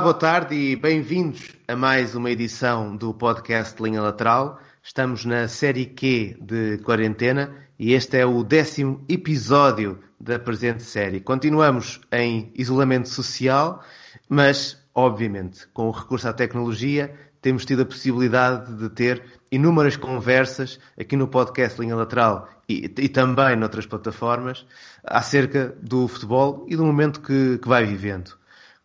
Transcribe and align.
Boa 0.00 0.14
tarde 0.14 0.54
e 0.54 0.76
bem-vindos 0.76 1.54
a 1.68 1.76
mais 1.76 2.14
uma 2.14 2.30
edição 2.30 2.96
do 2.96 3.12
podcast 3.12 3.80
Linha 3.82 4.00
Lateral. 4.00 4.58
Estamos 4.82 5.26
na 5.26 5.46
série 5.46 5.84
Q 5.84 6.38
de 6.40 6.78
quarentena 6.78 7.54
e 7.78 7.92
este 7.92 8.16
é 8.16 8.24
o 8.24 8.42
décimo 8.42 9.04
episódio 9.10 10.00
da 10.18 10.38
presente 10.38 10.84
série. 10.84 11.20
Continuamos 11.20 12.00
em 12.10 12.50
isolamento 12.56 13.10
social, 13.10 13.84
mas, 14.26 14.82
obviamente, 14.94 15.68
com 15.68 15.88
o 15.88 15.90
recurso 15.90 16.26
à 16.26 16.32
tecnologia, 16.32 17.14
temos 17.42 17.66
tido 17.66 17.82
a 17.82 17.86
possibilidade 17.86 18.74
de 18.76 18.88
ter 18.88 19.22
inúmeras 19.52 19.98
conversas 19.98 20.80
aqui 20.98 21.14
no 21.14 21.28
podcast 21.28 21.78
Linha 21.78 21.94
Lateral 21.94 22.48
e, 22.66 22.90
e 22.98 23.08
também 23.10 23.54
noutras 23.54 23.84
plataformas 23.84 24.64
acerca 25.04 25.76
do 25.82 26.08
futebol 26.08 26.64
e 26.70 26.74
do 26.74 26.86
momento 26.86 27.20
que, 27.20 27.58
que 27.58 27.68
vai 27.68 27.84
vivendo. 27.84 28.39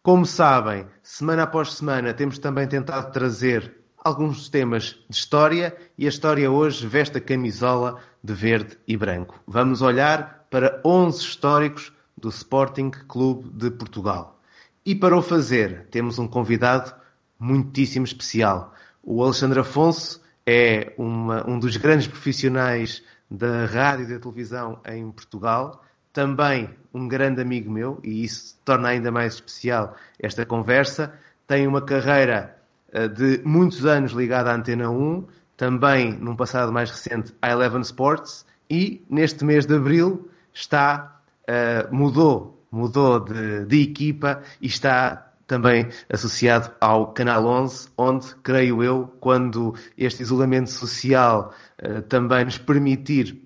Como 0.05 0.23
sabem, 0.23 0.85
semana 1.01 1.41
após 1.41 1.73
semana 1.73 2.13
temos 2.13 2.37
também 2.37 2.67
tentado 2.67 3.11
trazer 3.11 3.73
alguns 3.97 4.49
temas 4.49 5.03
de 5.09 5.15
história 5.17 5.75
e 5.97 6.05
a 6.05 6.09
história 6.09 6.51
hoje 6.51 6.85
veste 6.85 7.17
a 7.17 7.19
camisola 7.19 7.99
de 8.23 8.31
verde 8.31 8.77
e 8.87 8.95
branco. 8.95 9.41
Vamos 9.47 9.81
olhar 9.81 10.45
para 10.51 10.79
11 10.85 11.19
históricos 11.19 11.91
do 12.15 12.29
Sporting 12.29 12.91
Clube 13.07 13.49
de 13.49 13.71
Portugal. 13.71 14.39
E 14.85 14.93
para 14.93 15.17
o 15.17 15.23
fazer, 15.23 15.87
temos 15.89 16.19
um 16.19 16.27
convidado 16.27 16.93
muitíssimo 17.39 18.05
especial. 18.05 18.75
O 19.01 19.23
Alexandre 19.23 19.61
Afonso 19.61 20.21
é 20.45 20.93
uma, 20.99 21.49
um 21.49 21.57
dos 21.57 21.77
grandes 21.77 22.05
profissionais 22.05 23.01
da 23.27 23.65
rádio 23.65 24.05
e 24.05 24.13
da 24.13 24.19
televisão 24.19 24.79
em 24.85 25.09
Portugal, 25.09 25.83
também 26.15 26.69
um 26.93 27.09
grande 27.09 27.41
amigo 27.41 27.69
meu, 27.69 27.99
e 28.01 28.23
isso 28.23 28.57
torna 28.63 28.87
ainda 28.87 29.11
mais 29.11 29.33
especial 29.33 29.97
esta 30.17 30.45
conversa. 30.45 31.13
Tem 31.45 31.67
uma 31.67 31.81
carreira 31.81 32.55
eh, 32.93 33.09
de 33.09 33.41
muitos 33.43 33.85
anos 33.85 34.13
ligada 34.13 34.49
à 34.49 34.55
Antena 34.55 34.89
1, 34.89 35.27
também 35.57 36.13
num 36.13 36.33
passado 36.33 36.71
mais 36.71 36.89
recente 36.89 37.33
à 37.41 37.51
Eleven 37.51 37.81
Sports, 37.81 38.45
e 38.69 39.05
neste 39.09 39.43
mês 39.43 39.65
de 39.65 39.75
abril 39.75 40.29
está, 40.53 41.19
uh, 41.43 41.93
mudou, 41.93 42.65
mudou 42.71 43.19
de, 43.19 43.65
de 43.65 43.81
equipa 43.81 44.41
e 44.61 44.67
está 44.67 45.33
também 45.45 45.89
associado 46.09 46.71
ao 46.79 47.13
Canal 47.13 47.45
11, 47.45 47.89
onde, 47.97 48.35
creio 48.41 48.81
eu, 48.81 49.13
quando 49.19 49.75
este 49.97 50.23
isolamento 50.23 50.71
social 50.71 51.53
uh, 51.83 52.01
também 52.03 52.45
nos 52.45 52.57
permitir 52.57 53.44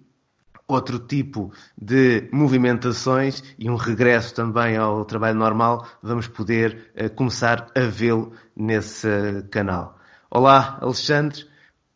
outro 0.70 1.00
tipo 1.00 1.52
de 1.76 2.30
movimentações 2.32 3.44
e 3.58 3.70
um 3.70 3.76
regresso 3.76 4.36
também 4.36 4.78
ao 4.78 5.04
trabalho 5.04 5.38
normal, 5.38 5.86
vamos 6.02 6.28
poder 6.28 6.92
uh, 6.96 7.10
começar 7.16 7.68
a 7.76 7.82
vê-lo 7.82 8.32
nesse 8.56 9.08
canal. 9.50 9.98
Olá, 10.30 10.78
Alexandre. 10.80 11.46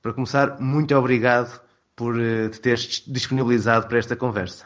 Para 0.02 0.14
começar, 0.14 0.60
muito 0.60 0.94
obrigado 0.96 1.62
por 1.96 2.16
te 2.52 2.60
teres 2.60 3.04
disponibilizado 3.08 3.88
para 3.88 4.00
esta 4.00 4.16
conversa. 4.16 4.66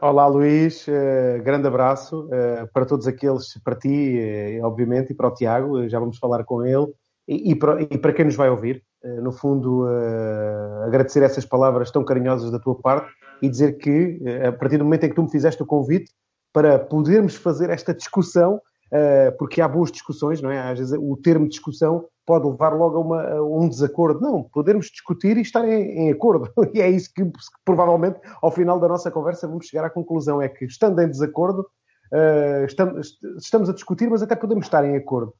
Olá 0.00 0.26
Luís, 0.26 0.86
uh, 0.88 1.42
grande 1.44 1.68
abraço 1.68 2.28
para 2.74 2.84
todos 2.84 3.06
aqueles, 3.06 3.56
para 3.62 3.76
ti, 3.76 4.18
obviamente, 4.62 5.12
e 5.12 5.14
para 5.14 5.28
o 5.28 5.34
Tiago, 5.34 5.88
já 5.88 6.00
vamos 6.00 6.18
falar 6.18 6.42
com 6.44 6.66
ele, 6.66 6.92
e, 7.26 7.52
e, 7.52 7.54
para, 7.54 7.82
e 7.82 7.98
para, 7.98 8.12
quem 8.12 8.24
nos 8.24 8.34
vai 8.34 8.50
ouvir. 8.50 8.82
No 9.22 9.32
fundo, 9.32 9.86
agradecer 10.84 11.22
essas 11.22 11.44
palavras 11.44 11.90
tão 11.90 12.04
carinhosas 12.04 12.50
da 12.50 12.58
tua 12.58 12.74
parte 12.74 13.10
e 13.40 13.48
dizer 13.48 13.78
que, 13.78 14.20
a 14.46 14.52
partir 14.52 14.78
do 14.78 14.84
momento 14.84 15.04
em 15.04 15.08
que 15.08 15.14
tu 15.14 15.22
me 15.22 15.30
fizeste 15.30 15.62
o 15.62 15.66
convite 15.66 16.12
para 16.52 16.78
podermos 16.78 17.34
fazer 17.34 17.70
esta 17.70 17.92
discussão, 17.92 18.60
porque 19.38 19.60
há 19.60 19.66
boas 19.66 19.90
discussões, 19.90 20.40
não 20.40 20.50
é? 20.50 20.70
Às 20.70 20.78
vezes 20.78 20.98
o 20.98 21.16
termo 21.16 21.48
discussão 21.48 22.06
pode 22.26 22.46
levar 22.46 22.70
logo 22.70 22.96
a, 22.96 23.00
uma, 23.00 23.22
a, 23.22 23.42
um 23.42 23.68
desacordo. 23.68 24.20
Não, 24.20 24.42
podermos 24.42 24.86
discutir 24.86 25.36
e 25.36 25.40
estar 25.40 25.66
em, 25.66 26.06
em, 26.06 26.10
acordo. 26.10 26.48
E 26.74 26.80
é 26.80 26.88
isso 26.88 27.10
que, 27.14 27.24
provavelmente, 27.64 28.20
ao 28.40 28.50
final 28.50 28.78
da 28.78 28.88
nossa 28.88 29.10
conversa, 29.10 29.48
vamos 29.48 29.66
chegar 29.66 29.84
à 29.84 29.90
conclusão: 29.90 30.40
é 30.40 30.48
que, 30.48 30.64
estando 30.64 31.00
em 31.00 31.08
desacordo, 31.08 31.66
estamos, 33.38 33.68
a 33.68 33.72
discutir, 33.72 34.08
mas 34.08 34.22
até 34.22 34.36
podemos 34.36 34.66
estar 34.66 34.84
em 34.84 34.96
acordo. 34.96 35.32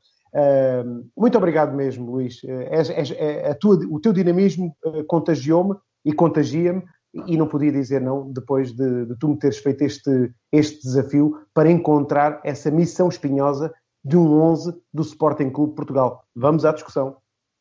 Muito 1.17 1.37
obrigado 1.37 1.75
mesmo, 1.75 2.11
Luís. 2.11 2.43
Uh, 2.43 3.13
é, 3.17 3.55
tua, 3.55 3.79
o 3.91 4.01
teu 4.01 4.13
dinamismo 4.13 4.75
contagiou-me 5.07 5.77
e 6.05 6.13
contagia-me. 6.13 6.83
E 7.27 7.37
não 7.37 7.47
podia 7.47 7.71
dizer 7.71 8.01
não 8.01 8.33
depois 8.33 8.73
de, 8.73 9.05
de 9.05 9.15
tu 9.19 9.29
me 9.29 9.39
teres 9.39 9.59
feito 9.59 9.83
este, 9.83 10.33
este 10.51 10.83
desafio 10.83 11.39
para 11.53 11.71
encontrar 11.71 12.41
essa 12.43 12.71
missão 12.71 13.09
espinhosa 13.09 13.71
de 14.03 14.17
um 14.17 14.41
11 14.41 14.75
do 14.93 15.03
Sporting 15.03 15.51
Clube 15.51 15.75
Portugal. 15.75 16.25
Vamos 16.35 16.65
à 16.65 16.73
discussão. 16.73 17.19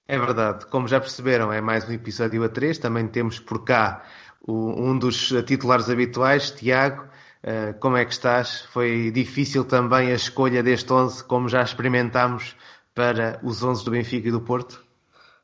É 0.07 0.17
verdade, 0.17 0.65
como 0.67 0.87
já 0.87 0.99
perceberam, 0.99 1.51
é 1.51 1.61
mais 1.61 1.87
um 1.87 1.91
episódio 1.91 2.43
a 2.43 2.49
3. 2.49 2.77
Também 2.77 3.07
temos 3.07 3.39
por 3.39 3.63
cá 3.63 4.03
um 4.47 4.97
dos 4.97 5.33
titulares 5.45 5.89
habituais, 5.89 6.51
Tiago. 6.51 7.05
Eh, 7.43 7.73
como 7.73 7.97
é 7.97 8.05
que 8.05 8.11
estás? 8.11 8.61
Foi 8.71 9.11
difícil 9.11 9.65
também 9.65 10.11
a 10.11 10.15
escolha 10.15 10.61
deste 10.61 10.91
11, 10.91 11.23
como 11.23 11.49
já 11.49 11.63
experimentámos 11.63 12.55
para 12.93 13.39
os 13.43 13.63
11 13.63 13.83
do 13.83 13.91
Benfica 13.91 14.27
e 14.27 14.31
do 14.31 14.41
Porto? 14.41 14.83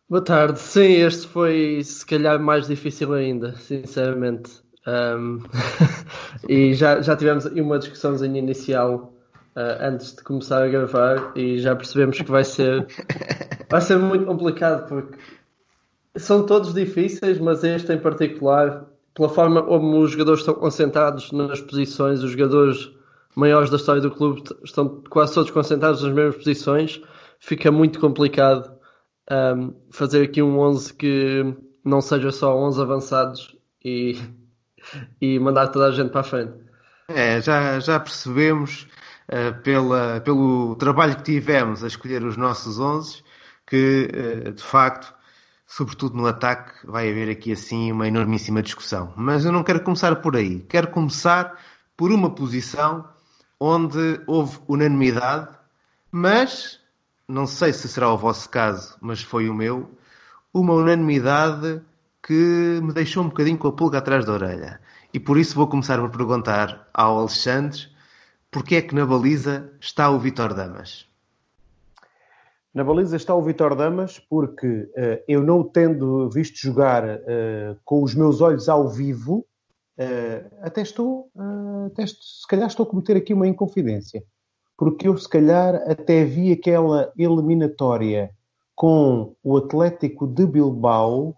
Boa 0.09 0.23
tarde. 0.23 0.59
Sim, 0.59 0.93
este 1.01 1.27
foi 1.27 1.81
se 1.83 2.05
calhar 2.05 2.39
mais 2.39 2.67
difícil 2.67 3.13
ainda, 3.13 3.55
sinceramente. 3.57 4.51
Um... 4.87 5.41
e 6.47 6.73
já, 6.73 7.01
já 7.01 7.15
tivemos 7.15 7.45
uma 7.45 7.77
discussãozinha 7.77 8.39
inicial 8.39 9.13
uh, 9.55 9.81
antes 9.81 10.15
de 10.15 10.23
começar 10.23 10.63
a 10.63 10.67
gravar 10.67 11.33
e 11.35 11.59
já 11.59 11.75
percebemos 11.75 12.21
que 12.21 12.31
vai 12.31 12.45
ser 12.45 12.87
vai 13.69 13.81
ser 13.81 13.97
muito 13.97 14.25
complicado 14.25 14.87
porque 14.87 15.17
são 16.15 16.45
todos 16.45 16.73
difíceis, 16.73 17.37
mas 17.37 17.63
este 17.63 17.91
em 17.91 17.99
particular, 17.99 18.85
pela 19.17 19.29
forma 19.29 19.63
como 19.63 19.99
os 19.99 20.11
jogadores 20.11 20.41
estão 20.41 20.53
concentrados 20.53 21.31
nas 21.31 21.59
posições, 21.59 22.21
os 22.21 22.31
jogadores 22.31 22.91
maiores 23.35 23.71
da 23.71 23.77
história 23.77 23.99
do 23.99 24.11
clube 24.11 24.43
estão 24.63 25.01
quase 25.09 25.33
todos 25.33 25.49
concentrados 25.49 26.03
nas 26.03 26.13
mesmas 26.13 26.35
posições, 26.35 27.01
fica 27.39 27.71
muito 27.71 27.99
complicado 27.99 28.71
um, 29.31 29.73
fazer 29.89 30.21
aqui 30.21 30.39
um 30.39 30.59
11 30.59 30.93
que 30.93 31.55
não 31.83 31.99
seja 31.99 32.31
só 32.31 32.55
11 32.55 32.79
avançados 32.79 33.57
e, 33.83 34.21
e 35.19 35.39
mandar 35.39 35.69
toda 35.69 35.87
a 35.87 35.91
gente 35.91 36.11
para 36.11 36.21
a 36.21 36.23
frente. 36.23 36.53
É, 37.07 37.41
já, 37.41 37.79
já 37.79 37.99
percebemos 37.99 38.87
uh, 39.29 39.59
pela, 39.63 40.21
pelo 40.21 40.75
trabalho 40.75 41.15
que 41.15 41.23
tivemos 41.23 41.83
a 41.83 41.87
escolher 41.87 42.23
os 42.23 42.37
nossos 42.37 42.79
11, 42.79 43.23
que 43.65 44.11
uh, 44.45 44.51
de 44.51 44.61
facto, 44.61 45.11
sobretudo 45.67 46.17
no 46.17 46.25
ataque, 46.25 46.71
vai 46.85 47.11
haver 47.11 47.29
aqui 47.29 47.51
assim 47.51 47.91
uma 47.91 48.07
enormíssima 48.07 48.63
discussão. 48.63 49.13
Mas 49.17 49.43
eu 49.45 49.51
não 49.51 49.63
quero 49.63 49.83
começar 49.83 50.15
por 50.15 50.35
aí. 50.37 50.61
Quero 50.61 50.87
começar 50.87 51.59
por 51.95 52.11
uma 52.11 52.33
posição 52.33 53.07
onde 53.59 54.21
houve 54.25 54.57
unanimidade, 54.67 55.49
mas 56.11 56.79
não 57.27 57.45
sei 57.45 57.73
se 57.73 57.87
será 57.87 58.11
o 58.11 58.17
vosso 58.17 58.49
caso, 58.49 58.95
mas 59.01 59.21
foi 59.21 59.49
o 59.49 59.53
meu, 59.53 59.91
uma 60.53 60.73
unanimidade 60.73 61.81
que 62.23 62.79
me 62.81 62.93
deixou 62.93 63.23
um 63.23 63.29
bocadinho 63.29 63.57
com 63.57 63.67
a 63.67 63.71
pulga 63.73 63.97
atrás 63.97 64.25
da 64.25 64.33
orelha. 64.33 64.79
E 65.13 65.19
por 65.19 65.37
isso 65.37 65.55
vou 65.55 65.67
começar 65.67 65.99
por 65.99 66.09
perguntar 66.09 66.87
ao 66.93 67.19
Alexandre 67.19 67.87
porque 68.51 68.75
é 68.75 68.81
que 68.81 68.95
na 68.95 69.05
baliza 69.05 69.71
está 69.79 70.09
o 70.09 70.19
Vitor 70.19 70.53
Damas? 70.53 71.06
Na 72.73 72.83
baliza 72.83 73.15
está 73.15 73.33
o 73.33 73.41
Vitor 73.41 73.75
Damas 73.75 74.19
porque 74.19 74.67
uh, 74.67 75.23
eu 75.27 75.41
não 75.43 75.61
o 75.61 75.63
tendo 75.63 76.29
visto 76.29 76.57
jogar 76.57 77.03
uh, 77.03 77.77
com 77.83 78.03
os 78.03 78.13
meus 78.13 78.41
olhos 78.41 78.69
ao 78.69 78.87
vivo, 78.89 79.45
uh, 79.97 80.55
até 80.61 80.81
estou, 80.81 81.29
até 81.87 82.03
estou, 82.03 82.23
se 82.23 82.47
calhar 82.47 82.67
estou 82.67 82.85
a 82.85 82.89
cometer 82.89 83.17
aqui 83.17 83.33
uma 83.33 83.47
inconfidência. 83.47 84.23
Porque 84.77 85.07
eu 85.07 85.17
se 85.17 85.27
calhar 85.27 85.75
até 85.89 86.23
vi 86.23 86.51
aquela 86.51 87.11
eliminatória 87.17 88.31
com 88.75 89.33
o 89.43 89.57
Atlético 89.57 90.27
de 90.27 90.45
Bilbao 90.45 91.35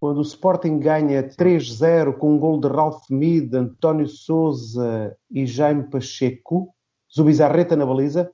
quando 0.00 0.18
o 0.18 0.22
Sporting 0.22 0.78
ganha 0.78 1.22
3-0 1.22 2.14
com 2.14 2.34
um 2.34 2.38
gol 2.38 2.60
de 2.60 2.68
Ralph 2.68 3.08
Mead, 3.10 3.54
António 3.54 4.06
Souza 4.06 5.16
e 5.30 5.44
Jaime 5.44 5.84
Pacheco, 5.84 6.72
Zubizarreta 7.12 7.74
na 7.74 7.84
baliza, 7.84 8.30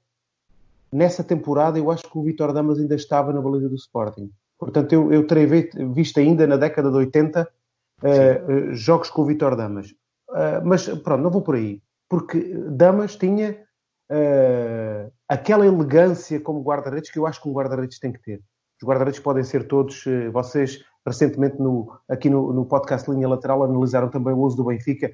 nessa 0.95 1.25
temporada 1.25 1.79
eu 1.79 1.91
acho 1.91 2.05
que 2.05 2.17
o 2.17 2.23
Vitor 2.23 2.53
Damas 2.53 2.79
ainda 2.79 2.95
estava 2.95 3.33
na 3.33 3.43
baliza 3.43 3.69
do 3.69 3.75
Sporting. 3.75 4.31
Portanto, 4.59 4.93
eu, 4.93 5.13
eu 5.13 5.27
terei 5.27 5.47
visto 5.93 6.21
ainda 6.21 6.47
na 6.47 6.57
década 6.57 6.91
de 6.91 6.97
80 6.97 7.43
uh, 7.43 8.07
uh, 8.07 8.75
jogos 8.75 9.11
com 9.11 9.23
o 9.23 9.27
Vitor 9.27 9.57
Damas. 9.57 9.91
Uh, 10.31 10.65
mas 10.65 10.89
pronto, 10.89 11.23
não 11.23 11.31
vou 11.31 11.43
por 11.43 11.57
aí. 11.57 11.83
Porque 12.09 12.55
Damas 12.71 13.17
tinha 13.17 13.59
uh, 14.11 15.13
aquela 15.29 15.67
elegância 15.67 16.41
como 16.41 16.63
guarda-redes 16.63 17.11
que 17.11 17.19
eu 17.19 17.27
acho 17.27 17.43
que 17.43 17.49
um 17.49 17.53
guarda-redes 17.53 17.99
tem 17.99 18.13
que 18.13 18.23
ter. 18.23 18.41
Os 18.81 18.89
guarda-redes 18.89 19.21
podem 19.21 19.43
ser 19.43 19.67
todos, 19.67 20.05
vocês 20.33 20.85
recentemente 21.07 21.59
no, 21.59 21.93
aqui 22.09 22.29
no, 22.29 22.53
no, 22.53 22.67
podcast 22.67 23.11
Linha 23.11 23.29
Lateral 23.29 23.63
analisaram 23.63 24.09
também 24.09 24.35
o 24.35 24.39
uso 24.39 24.57
do 24.57 24.65
Benfica 24.65 25.11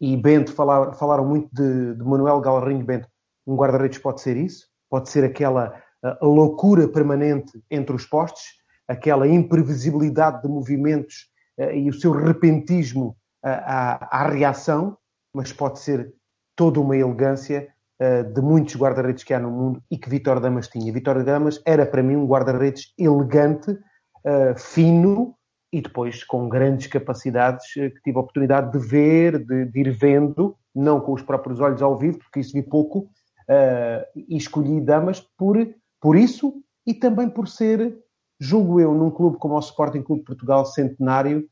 e 0.00 0.16
Bento 0.16 0.52
falaram, 0.52 0.92
falaram 0.92 1.26
muito 1.26 1.48
de, 1.52 1.94
de 1.94 2.04
Manuel 2.04 2.40
Galrinho 2.40 2.84
Bento. 2.84 3.08
Um 3.46 3.56
guarda-redes 3.56 3.98
pode 3.98 4.20
ser 4.20 4.36
isso, 4.36 4.66
pode 4.88 5.08
ser 5.08 5.24
aquela 5.24 5.74
loucura 6.20 6.86
permanente 6.88 7.62
entre 7.70 7.94
os 7.94 8.04
postes, 8.06 8.52
aquela 8.86 9.26
imprevisibilidade 9.26 10.42
de 10.42 10.48
movimentos 10.48 11.30
e 11.72 11.88
o 11.88 11.94
seu 11.94 12.12
repentismo 12.12 13.16
à, 13.42 14.22
à 14.22 14.28
reação, 14.28 14.96
mas 15.34 15.52
pode 15.52 15.78
ser 15.78 16.12
toda 16.56 16.80
uma 16.80 16.96
elegância 16.96 17.68
de 18.34 18.40
muitos 18.42 18.76
guarda-redes 18.76 19.24
que 19.24 19.32
há 19.32 19.38
no 19.38 19.50
mundo 19.50 19.82
e 19.90 19.96
que 19.96 20.10
Vitor 20.10 20.40
Damas 20.40 20.68
tinha. 20.68 20.92
Vitor 20.92 21.22
Damas 21.24 21.62
era 21.64 21.86
para 21.86 22.02
mim 22.02 22.16
um 22.16 22.26
guarda-redes 22.26 22.92
elegante, 22.98 23.78
fino 24.56 25.34
e 25.72 25.80
depois 25.80 26.22
com 26.22 26.48
grandes 26.48 26.86
capacidades 26.86 27.72
que 27.72 28.00
tive 28.04 28.18
a 28.18 28.20
oportunidade 28.20 28.72
de 28.72 28.86
ver, 28.86 29.44
de, 29.44 29.64
de 29.66 29.80
ir 29.80 29.90
vendo, 29.90 30.56
não 30.74 31.00
com 31.00 31.12
os 31.12 31.22
próprios 31.22 31.60
olhos 31.60 31.82
ao 31.82 31.96
vivo, 31.98 32.18
porque 32.18 32.40
isso 32.40 32.52
vi 32.52 32.62
pouco, 32.62 33.08
e 34.14 34.36
escolhi 34.36 34.80
Damas 34.80 35.20
por, 35.20 35.56
por 36.00 36.16
isso 36.16 36.62
e 36.86 36.94
também 36.94 37.28
por 37.28 37.48
ser, 37.48 37.98
julgo 38.38 38.80
eu, 38.80 38.94
num 38.94 39.10
clube 39.10 39.38
como 39.38 39.54
o 39.54 39.58
Sporting 39.58 40.02
Clube 40.02 40.20
de 40.20 40.26
Portugal 40.26 40.66
Centenário, 40.66 41.48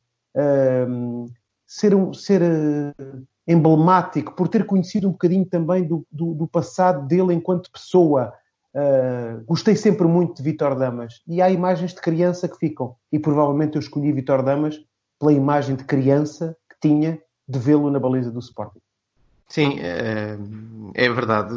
ser, 1.73 1.95
um, 1.95 2.13
ser 2.13 2.41
uh, 2.41 3.27
emblemático, 3.47 4.35
por 4.35 4.47
ter 4.47 4.65
conhecido 4.65 5.07
um 5.07 5.11
bocadinho 5.11 5.45
também 5.45 5.83
do, 5.83 6.05
do, 6.11 6.33
do 6.33 6.47
passado 6.47 7.07
dele 7.07 7.33
enquanto 7.33 7.71
pessoa. 7.71 8.33
Uh, 8.75 9.43
gostei 9.45 9.75
sempre 9.75 10.07
muito 10.07 10.37
de 10.37 10.43
Vitor 10.43 10.77
Damas 10.77 11.21
e 11.27 11.41
há 11.41 11.49
imagens 11.49 11.93
de 11.93 12.01
criança 12.01 12.47
que 12.47 12.57
ficam. 12.57 12.95
E 13.11 13.19
provavelmente 13.19 13.75
eu 13.75 13.79
escolhi 13.79 14.11
Vitor 14.11 14.43
Damas 14.43 14.79
pela 15.19 15.33
imagem 15.33 15.75
de 15.75 15.83
criança 15.83 16.55
que 16.69 16.87
tinha 16.87 17.19
de 17.47 17.59
vê-lo 17.59 17.89
na 17.89 17.99
baliza 17.99 18.31
do 18.31 18.39
Sporting. 18.39 18.79
Sim, 19.53 19.77
é, 19.81 20.35
é 20.95 21.09
verdade. 21.09 21.55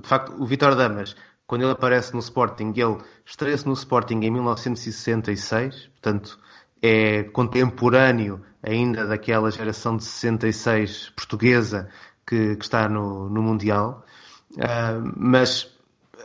De 0.00 0.08
facto, 0.08 0.32
o 0.42 0.46
Vitor 0.46 0.74
Damas, 0.74 1.14
quando 1.46 1.60
ele 1.60 1.72
aparece 1.72 2.14
no 2.14 2.18
Sporting, 2.20 2.72
ele 2.74 2.96
estreia-se 3.26 3.66
no 3.66 3.74
Sporting 3.74 4.20
em 4.22 4.30
1966, 4.30 5.88
portanto, 5.88 6.38
é 6.80 7.24
contemporâneo 7.24 8.40
ainda 8.62 9.06
daquela 9.06 9.50
geração 9.50 9.94
de 9.98 10.04
66 10.04 11.10
portuguesa 11.10 11.90
que, 12.26 12.56
que 12.56 12.64
está 12.64 12.88
no, 12.88 13.28
no 13.28 13.42
Mundial. 13.42 14.06
Uh, 14.52 15.12
mas 15.14 15.70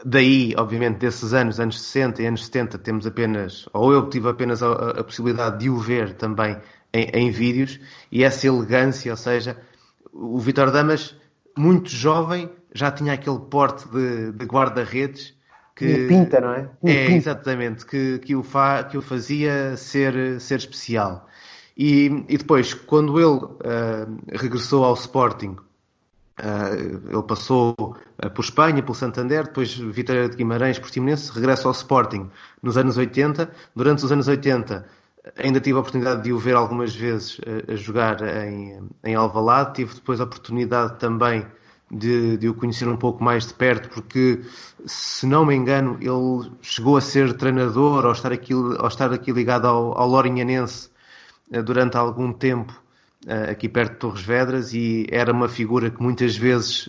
daí, 0.05 0.53
obviamente, 0.57 0.99
desses 0.99 1.33
anos, 1.33 1.59
anos 1.59 1.81
60 1.81 2.23
e 2.23 2.27
anos 2.27 2.45
70, 2.45 2.77
temos 2.77 3.05
apenas, 3.05 3.67
ou 3.73 3.91
eu 3.91 4.09
tive 4.09 4.29
apenas 4.29 4.63
a, 4.63 4.71
a 4.71 5.03
possibilidade 5.03 5.59
de 5.59 5.69
o 5.69 5.77
ver 5.79 6.13
também 6.13 6.57
em, 6.93 7.09
em, 7.13 7.29
vídeos, 7.29 7.77
e 8.09 8.23
essa 8.23 8.47
elegância, 8.47 9.11
ou 9.11 9.17
seja, 9.17 9.57
o 10.13 10.39
Vitor 10.39 10.71
Damas, 10.71 11.15
muito 11.57 11.89
jovem, 11.89 12.49
já 12.73 12.91
tinha 12.91 13.13
aquele 13.13 13.39
porte 13.39 13.87
de, 13.89 14.31
de 14.31 14.45
guarda-redes 14.45 15.33
que 15.79 16.07
pinta, 16.07 16.41
não 16.41 16.53
é? 16.53 16.69
é, 16.83 17.05
pinta. 17.05 17.15
exatamente, 17.15 17.85
que, 17.85 18.19
que, 18.19 18.35
o 18.35 18.43
fa, 18.43 18.83
que 18.83 18.97
o 18.97 19.01
fazia 19.01 19.77
ser, 19.77 20.39
ser 20.41 20.57
especial. 20.57 21.25
E, 21.77 22.25
e 22.27 22.37
depois, 22.37 22.73
quando 22.73 23.17
ele 23.17 23.45
uh, 23.45 24.19
regressou 24.33 24.83
ao 24.83 24.93
Sporting, 24.95 25.55
uh, 26.41 27.09
ele 27.09 27.23
passou 27.23 27.73
uh, 27.79 28.29
por 28.29 28.43
Espanha, 28.43 28.83
pelo 28.83 28.93
Santander, 28.93 29.45
depois 29.45 29.73
Vitória 29.73 30.27
de 30.27 30.35
Guimarães, 30.35 30.77
por 30.77 30.91
Timonense, 30.91 31.31
regressa 31.31 31.69
ao 31.69 31.71
Sporting 31.71 32.29
nos 32.61 32.75
anos 32.75 32.97
80. 32.97 33.49
Durante 33.73 34.03
os 34.03 34.11
anos 34.11 34.27
80 34.27 34.85
ainda 35.37 35.59
tive 35.59 35.77
a 35.77 35.81
oportunidade 35.81 36.23
de 36.23 36.33
o 36.33 36.39
ver 36.39 36.55
algumas 36.55 36.95
vezes 36.95 37.39
a 37.67 37.75
jogar 37.75 38.21
em, 38.45 38.79
em 39.03 39.15
Alvalade, 39.15 39.75
tive 39.75 39.93
depois 39.95 40.19
a 40.19 40.23
oportunidade 40.23 40.97
também 40.99 41.45
de, 41.91 42.37
de, 42.37 42.47
o 42.47 42.53
conhecer 42.53 42.87
um 42.87 42.97
pouco 42.97 43.23
mais 43.23 43.47
de 43.47 43.53
perto, 43.53 43.89
porque, 43.89 44.41
se 44.85 45.25
não 45.25 45.45
me 45.45 45.55
engano, 45.55 45.97
ele 45.99 46.51
chegou 46.61 46.97
a 46.97 47.01
ser 47.01 47.33
treinador 47.33 48.05
ou 48.05 48.11
estar 48.11 48.31
aqui, 48.31 48.53
ou 48.53 48.87
estar 48.87 49.11
aqui 49.11 49.31
ligado 49.31 49.65
ao, 49.65 49.97
ao 49.97 50.07
Lorinhanense 50.07 50.89
eh, 51.51 51.61
durante 51.61 51.97
algum 51.97 52.31
tempo, 52.31 52.79
eh, 53.25 53.51
aqui 53.51 53.67
perto 53.67 53.93
de 53.93 53.99
Torres 53.99 54.21
Vedras, 54.21 54.73
e 54.73 55.07
era 55.09 55.33
uma 55.33 55.49
figura 55.49 55.89
que 55.89 56.01
muitas 56.01 56.37
vezes 56.37 56.87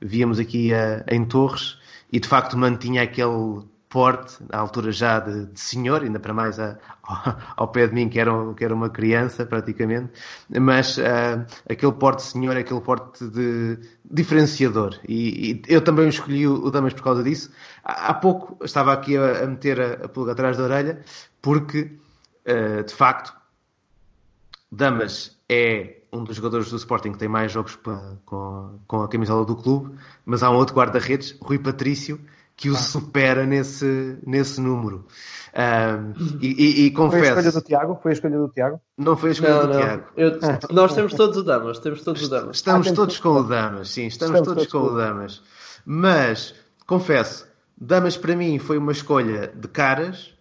víamos 0.00 0.38
aqui 0.38 0.70
em 1.08 1.24
Torres, 1.24 1.78
e 2.12 2.18
de 2.18 2.28
facto 2.28 2.58
mantinha 2.58 3.02
aquele 3.02 3.62
porte, 3.94 4.38
à 4.50 4.58
altura 4.58 4.90
já 4.90 5.20
de, 5.20 5.46
de 5.46 5.60
senhor, 5.60 6.02
ainda 6.02 6.18
para 6.18 6.34
mais 6.34 6.58
a, 6.58 6.76
ao, 7.56 7.68
pé 7.68 7.86
de 7.86 7.94
mim, 7.94 8.08
que 8.08 8.18
era, 8.18 8.32
que 8.54 8.64
era 8.64 8.74
uma 8.74 8.90
criança 8.90 9.46
praticamente, 9.46 10.10
mas 10.50 10.98
uh, 10.98 11.46
aquele 11.70 11.92
porte 11.92 12.24
de 12.24 12.30
senhor, 12.30 12.56
aquele 12.56 12.80
porte 12.80 13.24
de 13.28 13.78
diferenciador. 14.04 14.98
E, 15.08 15.52
e 15.52 15.62
eu 15.68 15.80
também 15.80 16.08
escolhi 16.08 16.44
o, 16.44 16.64
o, 16.64 16.72
Damas 16.72 16.92
por 16.92 17.04
causa 17.04 17.22
disso. 17.22 17.52
Há, 17.84 18.08
há 18.08 18.14
pouco 18.14 18.64
estava 18.64 18.92
aqui 18.92 19.16
a, 19.16 19.44
a 19.44 19.46
meter 19.46 19.80
a, 19.80 19.92
a, 20.06 20.08
pulga 20.08 20.32
atrás 20.32 20.56
da 20.56 20.64
orelha, 20.64 21.00
porque 21.40 21.96
uh, 22.48 22.82
de 22.82 22.92
facto, 22.92 23.32
Damas 24.72 25.38
é 25.48 26.00
um 26.12 26.24
dos 26.24 26.34
jogadores 26.34 26.68
do 26.68 26.76
Sporting 26.76 27.12
que 27.12 27.18
tem 27.18 27.28
mais 27.28 27.52
jogos 27.52 27.78
com, 28.24 28.80
com 28.88 29.02
a 29.02 29.08
camisola 29.08 29.44
do 29.44 29.54
clube, 29.54 29.96
mas 30.26 30.42
há 30.42 30.50
um 30.50 30.56
outro 30.56 30.74
guarda-redes, 30.74 31.38
Rui 31.40 31.60
Patrício, 31.60 32.18
que 32.56 32.70
o 32.70 32.74
ah. 32.74 32.78
supera 32.78 33.44
nesse, 33.46 34.18
nesse 34.26 34.60
número. 34.60 35.06
Um, 35.54 36.38
e, 36.40 36.46
e, 36.46 36.86
e, 36.86 36.90
confesso. 36.90 37.20
Foi 37.20 37.28
a 37.28 37.32
escolha 37.32 37.52
do 37.52 37.60
Tiago? 37.60 37.98
Foi 38.02 38.10
a 38.10 38.14
escolha 38.14 38.38
do 38.38 38.48
Tiago? 38.48 38.80
Não 38.98 39.16
foi 39.16 39.28
a 39.28 39.32
escolha 39.32 39.54
não, 39.54 39.60
do 39.62 39.68
não. 39.68 39.80
Tiago. 39.80 40.04
Eu, 40.16 40.38
nós 40.70 40.94
temos 40.94 41.14
todos 41.14 41.36
o 41.36 41.42
Damas. 41.42 41.78
Temos 41.78 42.02
todos 42.02 42.22
o 42.22 42.28
Damas. 42.28 42.56
Estamos 42.56 42.88
ah, 42.88 42.92
todos 42.92 43.18
com 43.18 43.28
o 43.28 43.42
Damas, 43.42 43.90
sim, 43.90 44.06
estamos, 44.06 44.40
estamos 44.40 44.56
todos, 44.56 44.68
todos 44.68 44.88
com 44.88 44.94
o 44.94 44.96
Damas. 44.96 45.42
Mas, 45.86 46.54
confesso, 46.86 47.46
Damas 47.76 48.16
para 48.16 48.34
mim 48.34 48.58
foi 48.58 48.78
uma 48.78 48.92
escolha 48.92 49.52
de 49.54 49.68
caras, 49.68 50.34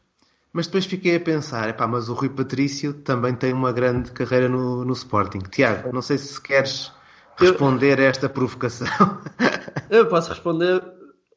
mas 0.52 0.68
depois 0.68 0.86
fiquei 0.86 1.16
a 1.16 1.20
pensar, 1.20 1.70
epá, 1.70 1.88
mas 1.88 2.10
o 2.10 2.14
Rui 2.14 2.30
Patrício 2.30 2.94
também 2.94 3.36
tem 3.36 3.54
uma 3.54 3.72
grande 3.72 4.12
carreira 4.12 4.48
no, 4.48 4.86
no 4.86 4.94
Sporting. 4.94 5.40
Tiago, 5.52 5.92
não 5.94 6.02
sei 6.02 6.18
se 6.18 6.40
queres 6.42 6.92
responder 7.38 8.00
eu... 8.00 8.06
a 8.06 8.08
esta 8.08 8.30
provocação. 8.30 8.88
Eu 9.90 10.08
posso 10.08 10.30
responder 10.30 10.82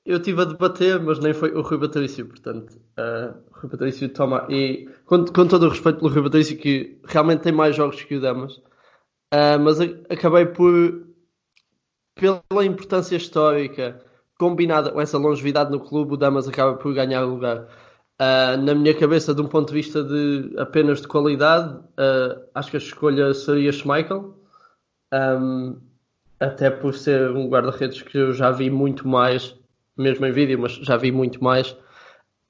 eu 0.06 0.18
estive 0.18 0.40
a 0.40 0.44
debater, 0.44 1.00
mas 1.00 1.18
nem 1.18 1.34
foi 1.34 1.52
o 1.52 1.62
Rui 1.62 1.80
Patrício, 1.80 2.26
portanto, 2.26 2.78
uh, 2.96 3.34
o 3.50 3.60
Rui 3.60 3.70
Patrício 3.70 4.08
toma. 4.08 4.46
E 4.48 4.88
com, 5.04 5.24
com, 5.24 5.48
todo 5.48 5.66
o 5.66 5.68
respeito 5.68 5.98
pelo 5.98 6.12
Rui 6.12 6.22
Patrício, 6.22 6.56
que 6.56 7.00
realmente 7.04 7.40
tem 7.40 7.52
mais 7.52 7.74
jogos 7.74 8.00
que 8.02 8.14
o 8.14 8.20
Damas, 8.20 8.56
uh, 9.34 9.58
mas 9.60 9.80
acabei 10.08 10.46
por, 10.46 11.06
pela 12.14 12.64
importância 12.64 13.16
histórica 13.16 14.00
combinada 14.38 14.92
com 14.92 15.00
essa 15.00 15.18
longevidade 15.18 15.72
no 15.72 15.80
clube, 15.80 16.14
o 16.14 16.16
Damas 16.16 16.46
acaba 16.46 16.76
por 16.76 16.94
ganhar 16.94 17.22
lugar. 17.22 17.66
Uh, 18.22 18.56
na 18.62 18.74
minha 18.74 18.94
cabeça, 18.94 19.34
de 19.34 19.42
um 19.42 19.48
ponto 19.48 19.68
de 19.68 19.74
vista 19.74 20.04
de 20.04 20.54
apenas 20.56 21.00
de 21.00 21.08
qualidade, 21.08 21.82
acho 22.54 22.70
que 22.70 22.76
a 22.76 22.80
escolha 22.80 23.34
seria 23.34 23.72
Schmeichel. 23.72 24.38
Um, 25.12 25.80
até 26.38 26.70
por 26.70 26.94
ser 26.94 27.30
um 27.30 27.48
guarda-redes 27.48 28.02
que 28.02 28.18
eu 28.18 28.32
já 28.32 28.50
vi 28.50 28.68
muito 28.70 29.08
mais 29.08 29.56
mesmo 29.96 30.26
em 30.26 30.32
vídeo, 30.32 30.58
mas 30.58 30.72
já 30.72 30.96
vi 30.96 31.12
muito 31.12 31.42
mais. 31.42 31.70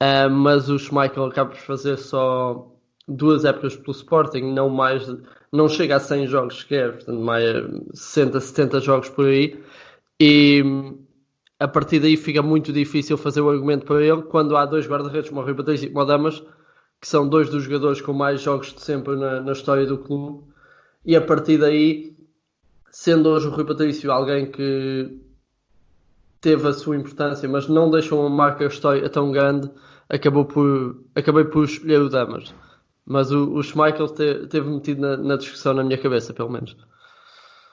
Uh, 0.01 0.29
mas 0.29 0.69
o 0.69 0.77
Schmeichel 0.77 1.25
acaba 1.25 1.51
por 1.51 1.59
fazer 1.59 1.97
só 1.97 2.71
duas 3.07 3.45
épocas 3.45 3.75
pelo 3.75 3.91
Sporting, 3.91 4.53
não 4.53 4.69
mais, 4.69 5.07
não 5.51 5.67
chega 5.67 5.95
a 5.95 5.99
100 5.99 6.27
jogos 6.27 6.59
sequer, 6.61 6.93
portanto, 6.93 7.19
mais 7.19 7.43
60, 7.93 8.39
70 8.39 8.79
jogos 8.81 9.09
por 9.09 9.25
aí. 9.25 9.59
E 10.19 10.63
a 11.59 11.67
partir 11.67 11.99
daí 11.99 12.17
fica 12.17 12.41
muito 12.41 12.71
difícil 12.71 13.17
fazer 13.17 13.41
o 13.41 13.49
argumento 13.49 13.85
para 13.85 14.03
ele 14.03 14.23
quando 14.23 14.55
há 14.57 14.65
dois 14.65 14.87
guarda-redes, 14.87 15.29
como 15.29 15.41
o 15.41 15.43
Rui 15.43 15.55
Patrício 15.55 15.87
e 15.87 15.89
como 15.89 16.03
o 16.03 16.05
Damas, 16.05 16.43
que 17.01 17.07
são 17.07 17.27
dois 17.27 17.49
dos 17.49 17.63
jogadores 17.63 18.01
com 18.01 18.13
mais 18.13 18.41
jogos 18.41 18.73
de 18.73 18.81
sempre 18.81 19.15
na, 19.15 19.41
na 19.41 19.51
história 19.53 19.85
do 19.85 19.97
clube. 19.97 20.43
E 21.05 21.15
a 21.15 21.21
partir 21.21 21.57
daí, 21.57 22.15
sendo 22.91 23.29
hoje 23.29 23.47
o 23.47 23.51
Rui 23.51 23.65
Patrício 23.65 24.11
alguém 24.11 24.51
que 24.51 25.19
teve 26.47 26.65
a 26.65 26.71
sua 26.71 26.95
importância, 26.95 27.49
mas 27.49 27.67
não 27.67 27.91
deixou 27.91 28.21
uma 28.21 28.33
marca 28.33 28.63
histórica 28.63 29.09
tão 29.09 29.33
grande, 29.33 29.69
acabou 30.07 30.45
por, 30.45 31.03
acabei 31.13 31.43
por 31.43 31.65
escolher 31.65 31.99
o 31.99 32.07
Damas. 32.07 32.55
Mas 33.05 33.31
o, 33.31 33.53
o 33.53 33.61
Schmeichel 33.61 34.07
te, 34.07 34.47
teve 34.47 34.69
metido 34.69 35.01
na, 35.01 35.17
na, 35.17 35.35
discussão 35.35 35.73
na 35.73 35.83
minha 35.83 36.01
cabeça, 36.01 36.33
pelo 36.33 36.49
menos. 36.49 36.77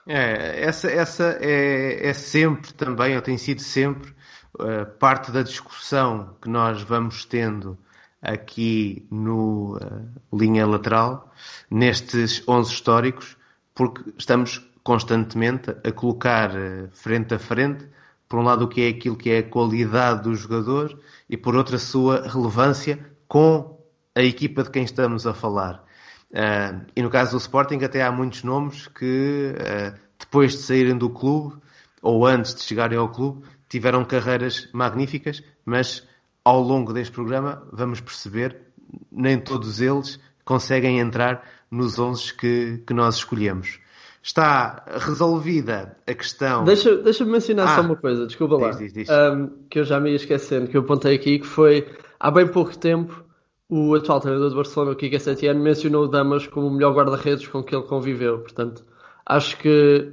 É, 0.09 0.65
essa, 0.65 0.91
essa 0.91 1.39
é, 1.41 2.09
é 2.09 2.13
sempre 2.13 2.75
também, 2.75 3.15
ou 3.15 3.23
tem 3.23 3.39
sido 3.39 3.61
sempre, 3.61 4.13
uh, 4.59 4.87
parte 4.99 5.31
da 5.31 5.43
discussão 5.43 6.35
que 6.43 6.49
nós 6.49 6.83
vamos 6.83 7.25
tendo 7.25 7.79
aqui 8.21 9.07
no 9.09 9.77
uh, 9.77 10.37
linha 10.37 10.67
lateral, 10.67 11.33
nestes 11.71 12.43
11 12.49 12.73
históricos, 12.73 13.37
porque 13.73 14.03
estamos 14.19 14.69
constantemente 14.83 15.71
a 15.71 15.93
colocar 15.93 16.51
uh, 16.51 16.89
frente 16.91 17.35
a 17.35 17.39
frente 17.39 17.95
por 18.35 18.41
um 18.41 18.43
lado, 18.43 18.65
o 18.65 18.69
que 18.69 18.83
é 18.83 18.89
aquilo 18.89 19.15
que 19.15 19.31
é 19.31 19.39
a 19.39 19.43
qualidade 19.45 20.25
do 20.25 20.35
jogador 20.35 20.99
e, 21.31 21.37
por 21.37 21.55
outro, 21.55 21.77
a 21.77 21.79
sua 21.79 22.27
relevância 22.27 22.99
com 23.29 23.79
a 24.13 24.23
equipa 24.23 24.65
de 24.65 24.73
quem 24.73 24.83
estamos 24.83 25.25
a 25.25 25.33
falar. 25.33 25.85
Uh, 26.33 26.85
e 26.97 27.01
no 27.01 27.11
caso 27.11 27.31
do 27.31 27.37
Sporting, 27.37 27.85
até 27.85 28.03
há 28.03 28.11
muitos 28.11 28.43
nomes 28.43 28.89
que, 28.89 29.55
uh, 29.55 29.97
depois 30.19 30.51
de 30.51 30.63
saírem 30.63 30.99
do 30.99 31.11
clube, 31.11 31.55
ou 32.03 32.27
antes 32.27 32.57
de 32.57 32.63
chegarem 32.63 32.99
ao 32.99 33.09
clube, 33.09 33.47
tiveram 33.69 34.05
carreiras 34.05 34.69
magníficas, 34.73 35.41
mas 35.65 36.05
ao 36.45 36.61
longo 36.61 36.93
deste 36.93 37.13
programa 37.13 37.65
vamos 37.73 38.01
perceber 38.01 38.63
nem 39.13 39.39
todos 39.39 39.81
eles 39.81 40.19
conseguem 40.45 40.99
entrar 40.99 41.41
nos 41.71 42.01
11 42.01 42.35
que, 42.35 42.83
que 42.85 42.93
nós 42.93 43.15
escolhemos. 43.15 43.79
Está 44.25 44.83
resolvida 44.87 45.99
a 46.07 46.15
questão. 46.15 46.65
Deixa-me 46.65 47.03
deixa 47.03 47.27
mencionar 47.27 47.69
ah, 47.69 47.77
só 47.77 47.83
uma 47.83 47.95
coisa, 47.95 48.27
desculpa 48.27 48.57
lá. 48.57 48.71
Diz, 48.71 48.79
diz, 48.79 48.93
diz. 48.95 49.09
Um, 49.11 49.51
que 49.69 49.81
eu 49.81 49.85
já 49.85 50.01
me 50.01 50.09
ia 50.09 50.17
esquecendo, 50.17 50.67
que 50.67 50.75
eu 50.75 50.81
apontei 50.81 51.15
aqui, 51.15 51.41
que 51.41 51.47
foi 51.47 51.87
há 52.19 52.31
bem 52.31 52.49
pouco 52.49 52.75
tempo 52.75 53.23
o 53.69 53.95
atual 53.95 54.21
treinador 54.21 54.49
do 54.49 54.57
Barcelona, 54.57 54.93
o 54.93 54.97
Kike 54.97 55.21
Setien, 55.21 55.53
mencionou 55.59 56.05
o 56.05 56.09
Damas 56.09 56.47
como 56.47 56.69
o 56.69 56.71
melhor 56.71 56.95
guarda-redes 56.95 57.47
com 57.47 57.63
que 57.63 57.77
ele 57.77 57.85
conviveu. 57.85 58.39
Portanto, 58.39 58.83
acho 59.27 59.59
que 59.59 60.11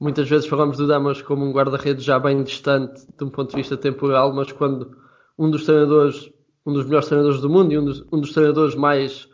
muitas 0.00 0.28
vezes 0.28 0.48
falamos 0.48 0.76
do 0.76 0.88
Damas 0.88 1.22
como 1.22 1.44
um 1.44 1.52
guarda-redes 1.52 2.02
já 2.02 2.18
bem 2.18 2.42
distante 2.42 3.06
de 3.16 3.24
um 3.24 3.30
ponto 3.30 3.50
de 3.50 3.56
vista 3.56 3.76
temporal, 3.76 4.34
mas 4.34 4.50
quando 4.50 4.96
um 5.38 5.48
dos 5.48 5.64
treinadores, 5.64 6.28
um 6.66 6.72
dos 6.72 6.84
melhores 6.84 7.06
treinadores 7.06 7.40
do 7.40 7.48
mundo 7.48 7.72
e 7.72 7.78
um 7.78 7.84
dos, 7.84 8.04
um 8.10 8.20
dos 8.20 8.32
treinadores 8.32 8.74
mais 8.74 9.28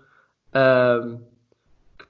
uh, 0.51 1.19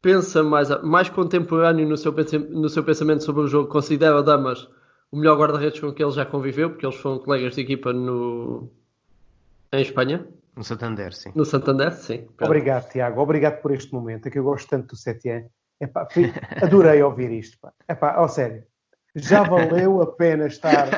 pensa 0.01 0.43
mais, 0.43 0.69
mais 0.83 1.09
contemporâneo 1.09 1.89
no 1.89 1.97
seu, 1.97 2.15
no 2.51 2.69
seu 2.69 2.85
pensamento 2.85 3.25
sobre 3.25 3.43
o 3.43 3.47
jogo, 3.47 3.69
considera 3.69 4.23
Damas 4.23 4.69
o 5.11 5.17
melhor 5.17 5.39
guarda-redes 5.39 5.81
com 5.81 5.93
que 5.93 6.03
ele 6.03 6.13
já 6.13 6.25
conviveu, 6.27 6.71
porque 6.71 6.85
eles 6.85 6.97
foram 6.97 7.19
colegas 7.19 7.55
de 7.55 7.63
equipa 7.63 7.93
no... 7.93 8.71
em 9.73 9.83
Espanha. 9.83 10.27
No 10.55 10.65
Santander, 10.65 11.15
sim. 11.15 11.33
No 11.35 11.45
Santander, 11.45 11.93
sim. 11.93 12.27
Obrigado, 12.43 12.91
Tiago. 12.91 13.21
Obrigado 13.21 13.63
por 13.63 13.71
este 13.73 13.93
momento. 13.93 14.27
É 14.27 14.31
que 14.31 14.39
eu 14.39 14.45
gosto 14.45 14.69
tanto 14.69 14.89
do 14.89 14.97
Setien. 14.97 15.49
Epá, 15.81 16.09
adorei 16.61 17.03
ouvir 17.03 17.31
isto. 17.31 17.57
Pá. 17.61 17.73
Epá, 17.89 18.15
ao 18.15 18.29
sério. 18.29 18.65
Já 19.15 19.43
valeu 19.43 20.03
a 20.03 20.07
pena 20.07 20.47
estar 20.47 20.89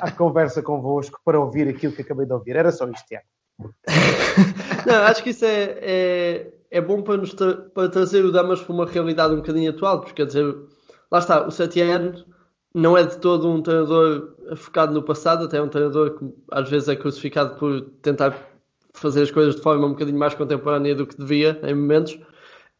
à 0.00 0.10
conversa 0.10 0.62
convosco 0.62 1.20
para 1.24 1.38
ouvir 1.38 1.68
aquilo 1.68 1.92
que 1.92 2.02
acabei 2.02 2.26
de 2.26 2.32
ouvir. 2.32 2.56
Era 2.56 2.72
só 2.72 2.88
isto, 2.88 3.06
Tiago. 3.06 3.26
Não, 4.86 5.02
acho 5.04 5.22
que 5.22 5.30
isso 5.30 5.44
é, 5.44 5.78
é, 5.82 6.46
é 6.70 6.80
bom 6.80 7.02
para, 7.02 7.16
nos 7.16 7.34
tra 7.34 7.54
para 7.74 7.88
trazer 7.88 8.24
o 8.24 8.32
Damas 8.32 8.60
para 8.60 8.72
uma 8.72 8.86
realidade 8.86 9.34
um 9.34 9.38
bocadinho 9.38 9.70
atual, 9.70 10.00
porque 10.00 10.14
quer 10.14 10.26
dizer, 10.26 10.54
lá 11.10 11.18
está, 11.18 11.46
o 11.46 11.50
Setien 11.50 12.24
não 12.74 12.96
é 12.96 13.04
de 13.04 13.18
todo 13.18 13.50
um 13.50 13.60
treinador 13.62 14.34
focado 14.56 14.94
no 14.94 15.02
passado, 15.02 15.44
até 15.44 15.58
é 15.58 15.62
um 15.62 15.68
treinador 15.68 16.18
que 16.18 16.32
às 16.50 16.68
vezes 16.70 16.88
é 16.88 16.96
crucificado 16.96 17.56
por 17.56 17.80
tentar 18.02 18.36
fazer 18.94 19.22
as 19.22 19.30
coisas 19.30 19.56
de 19.56 19.62
forma 19.62 19.86
um 19.86 19.90
bocadinho 19.90 20.18
mais 20.18 20.34
contemporânea 20.34 20.94
do 20.94 21.06
que 21.06 21.16
devia 21.16 21.60
em 21.62 21.74
momentos. 21.74 22.18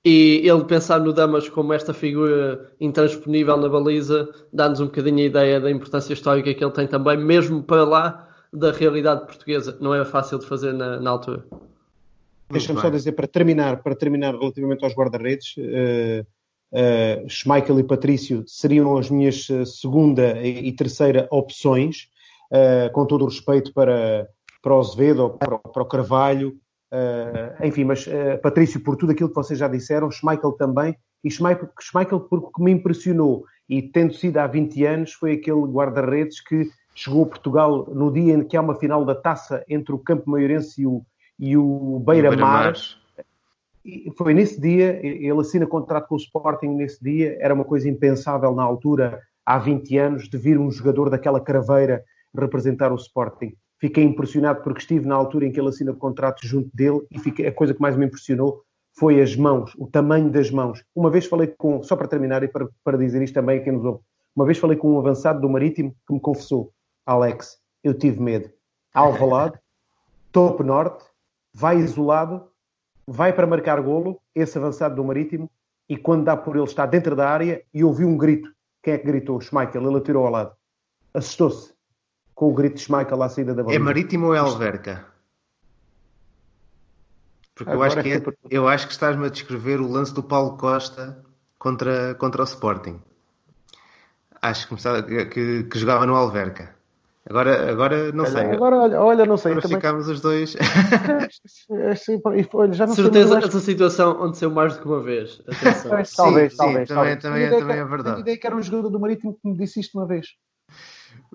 E 0.05 0.41
ele 0.49 0.65
pensar 0.65 0.99
no 1.01 1.13
Damas 1.13 1.49
como 1.49 1.75
esta 1.75 1.93
figura 1.93 2.73
intransponível 2.81 3.57
na 3.59 3.69
baliza 3.69 4.31
dá-nos 4.51 4.81
um 4.81 4.87
bocadinho 4.87 5.19
a 5.19 5.23
ideia 5.23 5.61
da 5.61 5.71
importância 5.71 6.15
histórica 6.15 6.55
que 6.55 6.65
ele 6.65 6.73
tem 6.73 6.87
também, 6.87 7.19
mesmo 7.19 7.63
para 7.63 7.85
lá 7.85 8.29
da 8.53 8.73
realidade 8.73 9.27
portuguesa. 9.27 9.77
Não 9.79 9.95
é 9.95 10.03
fácil 10.05 10.39
de 10.39 10.47
fazer 10.47 10.73
na, 10.73 10.99
na 10.99 11.11
altura. 11.11 11.45
Deixa-me 12.51 12.81
só 12.81 12.91
dizer, 12.91 13.13
para 13.13 13.29
terminar, 13.29 13.83
para 13.83 13.95
terminar 13.95 14.35
relativamente 14.35 14.85
aos 14.85 14.95
guarda-redes, 14.95 15.55
uh, 15.57 16.27
uh, 16.73 17.29
Schmeichel 17.29 17.79
e 17.79 17.85
Patrício 17.85 18.43
seriam 18.47 18.99
as 18.99 19.09
minhas 19.09 19.49
eh, 19.49 19.65
segunda 19.65 20.41
e 20.43 20.73
terceira 20.73 21.29
opções, 21.31 22.09
uh, 22.51 22.93
com 22.93 23.07
todo 23.07 23.23
o 23.23 23.29
respeito 23.29 23.73
para, 23.73 24.29
para 24.61 24.75
o 24.75 24.81
Azevedo 24.81 25.31
para, 25.39 25.59
para 25.59 25.83
o 25.83 25.87
Carvalho, 25.87 26.57
enfim, 27.63 27.85
mas 27.85 28.05
Patrício 28.43 28.83
por 28.83 28.97
tudo 28.97 29.13
aquilo 29.13 29.29
que 29.29 29.35
vocês 29.37 29.57
já 29.57 29.69
disseram, 29.69 30.11
Schmeichel 30.11 30.51
também, 30.53 30.97
e 31.23 31.31
Schmeichel, 31.31 31.69
Schmeichel 31.81 32.19
porque 32.19 32.61
me 32.61 32.73
impressionou, 32.73 33.45
e 33.69 33.81
tendo 33.81 34.13
sido 34.13 34.39
há 34.39 34.47
20 34.49 34.85
anos, 34.87 35.13
foi 35.13 35.35
aquele 35.35 35.61
guarda-redes 35.61 36.41
que 36.41 36.69
chegou 36.97 37.23
a 37.23 37.27
Portugal 37.27 37.87
no 37.95 38.13
dia 38.13 38.35
em 38.35 38.43
que 38.43 38.57
há 38.57 38.61
uma 38.61 38.75
final 38.75 39.05
da 39.05 39.15
taça 39.15 39.65
entre 39.69 39.95
o 39.95 39.99
Campo 40.01 40.29
Maiorense 40.29 40.83
e 40.83 40.87
o, 40.87 41.05
e 41.41 41.57
o 41.57 42.01
Beira-Mar. 42.07 42.73
Beira 42.73 43.01
foi 44.17 44.35
nesse 44.35 44.61
dia, 44.61 45.01
ele 45.03 45.41
assina 45.41 45.67
contrato 45.67 46.09
com 46.09 46.15
o 46.15 46.19
Sporting 46.19 46.69
nesse 46.69 47.03
dia, 47.03 47.37
era 47.41 47.55
uma 47.55 47.65
coisa 47.65 47.89
impensável 47.89 48.55
na 48.55 48.63
altura, 48.63 49.21
há 49.45 49.59
20 49.59 49.99
anos, 49.99 50.29
de 50.29 50.37
vir 50.37 50.59
um 50.59 50.71
jogador 50.71 51.09
daquela 51.09 51.41
craveira 51.41 52.05
representar 52.37 52.93
o 52.93 52.97
Sporting. 52.97 53.55
Fiquei 53.79 54.05
impressionado 54.05 54.63
porque 54.63 54.81
estive 54.81 55.07
na 55.07 55.15
altura 55.15 55.47
em 55.47 55.53
que 55.53 55.59
ele 55.59 55.71
assina 55.71 55.93
o 55.93 55.97
contrato 55.97 56.47
junto 56.47 56.69
dele 56.75 57.01
e 57.11 57.19
fiquei, 57.19 57.47
a 57.47 57.53
coisa 57.53 57.73
que 57.73 57.81
mais 57.81 57.97
me 57.97 58.05
impressionou 58.05 58.63
foi 58.93 59.21
as 59.21 59.35
mãos, 59.35 59.73
o 59.79 59.87
tamanho 59.87 60.31
das 60.31 60.51
mãos. 60.51 60.85
Uma 60.95 61.11
vez 61.11 61.25
falei 61.25 61.47
com, 61.47 61.83
só 61.83 61.97
para 61.97 62.07
terminar 62.07 62.43
e 62.43 62.49
para, 62.49 62.69
para 62.85 62.99
dizer 62.99 63.23
isto 63.23 63.33
também 63.33 63.59
a 63.59 63.63
quem 63.63 63.73
nos 63.73 63.85
ouve, 63.85 64.01
uma 64.37 64.45
vez 64.45 64.59
falei 64.59 64.77
com 64.77 64.93
um 64.93 64.99
avançado 64.99 65.41
do 65.41 65.49
Marítimo 65.49 65.95
que 66.07 66.13
me 66.13 66.21
confessou, 66.21 66.71
Alex, 67.07 67.59
eu 67.83 67.95
tive 67.95 68.21
medo. 68.21 68.51
Alvalade, 68.93 69.59
Topo 70.31 70.63
Norte, 70.63 71.10
vai 71.53 71.79
isolado, 71.79 72.49
vai 73.07 73.33
para 73.33 73.47
marcar 73.47 73.81
golo, 73.81 74.21
esse 74.35 74.57
avançado 74.57 74.95
do 74.95 75.05
Marítimo, 75.05 75.51
e 75.89 75.97
quando 75.97 76.25
dá 76.25 76.37
por 76.37 76.57
ele 76.57 76.65
está 76.65 76.87
dentro 76.87 77.17
da 77.17 77.29
área 77.29 77.65
e 77.75 77.83
ouviu 77.83 78.09
um 78.09 78.17
grito. 78.17 78.51
Quem 78.83 78.95
é 78.95 78.99
que 78.99 79.07
gritou? 79.07 79.41
Schmeichel, 79.41 79.87
ele 79.87 79.99
atirou 79.99 80.25
ao 80.25 80.33
lado. 80.33 80.53
Assustou-se 81.13 81.75
com 82.35 82.49
o 82.49 82.55
grito 82.55 82.77
de 82.77 82.83
Schmeichel 82.83 83.23
à 83.23 83.29
saída 83.29 83.55
da 83.55 83.63
bola. 83.63 83.75
É 83.75 83.79
Marítimo 83.79 84.27
ou 84.27 84.35
é 84.35 84.39
Alverca? 84.39 85.07
Porque 87.55 87.73
eu 87.73 87.83
acho, 87.83 88.03
que 88.03 88.13
é, 88.13 88.23
eu 88.49 88.69
acho 88.69 88.87
que 88.87 88.93
estás-me 88.93 89.27
a 89.27 89.29
descrever 89.29 89.81
o 89.81 89.87
lance 89.87 90.15
do 90.15 90.23
Paulo 90.23 90.57
Costa 90.57 91.23
contra, 91.59 92.15
contra 92.15 92.41
o 92.41 92.45
Sporting. 92.45 93.03
Acho 94.41 94.69
que, 94.69 95.27
que, 95.27 95.65
que 95.65 95.79
jogava 95.79 96.07
no 96.07 96.15
Alverca. 96.15 96.75
Agora, 97.31 97.71
agora 97.71 98.11
não 98.11 98.25
olha, 98.25 98.33
sei. 98.33 98.45
Agora, 98.51 98.77
olha, 98.77 99.01
olha 99.01 99.25
não 99.25 99.37
sei. 99.37 99.53
Agora 99.53 99.63
também... 99.63 99.79
ficámos 99.79 100.09
os 100.09 100.21
dois. 100.21 100.57
olha, 102.53 102.73
já 102.73 102.89
não 102.89 102.95
Certeza 102.95 103.39
que 103.39 103.45
essa 103.45 103.61
situação 103.61 104.11
aconteceu 104.11 104.51
mais 104.51 104.75
do 104.75 104.83
que 104.83 104.89
uma 104.89 105.01
vez. 105.01 105.41
talvez, 105.89 106.09
sim, 106.09 106.17
talvez, 106.17 106.51
sim, 106.51 106.59
talvez. 106.59 106.89
Também, 106.89 107.19
também, 107.19 107.45
é, 107.45 107.51
também 107.51 107.79
é 107.79 107.85
verdade. 107.85 108.17
A 108.17 108.21
ideia 108.21 108.37
que 108.37 108.47
era 108.49 108.57
um 108.57 108.61
jogador 108.61 108.91
do 108.91 108.99
Marítimo 108.99 109.39
que 109.41 109.49
me 109.49 109.57
disse 109.57 109.79
isto 109.79 109.97
uma 109.97 110.09
vez. 110.09 110.27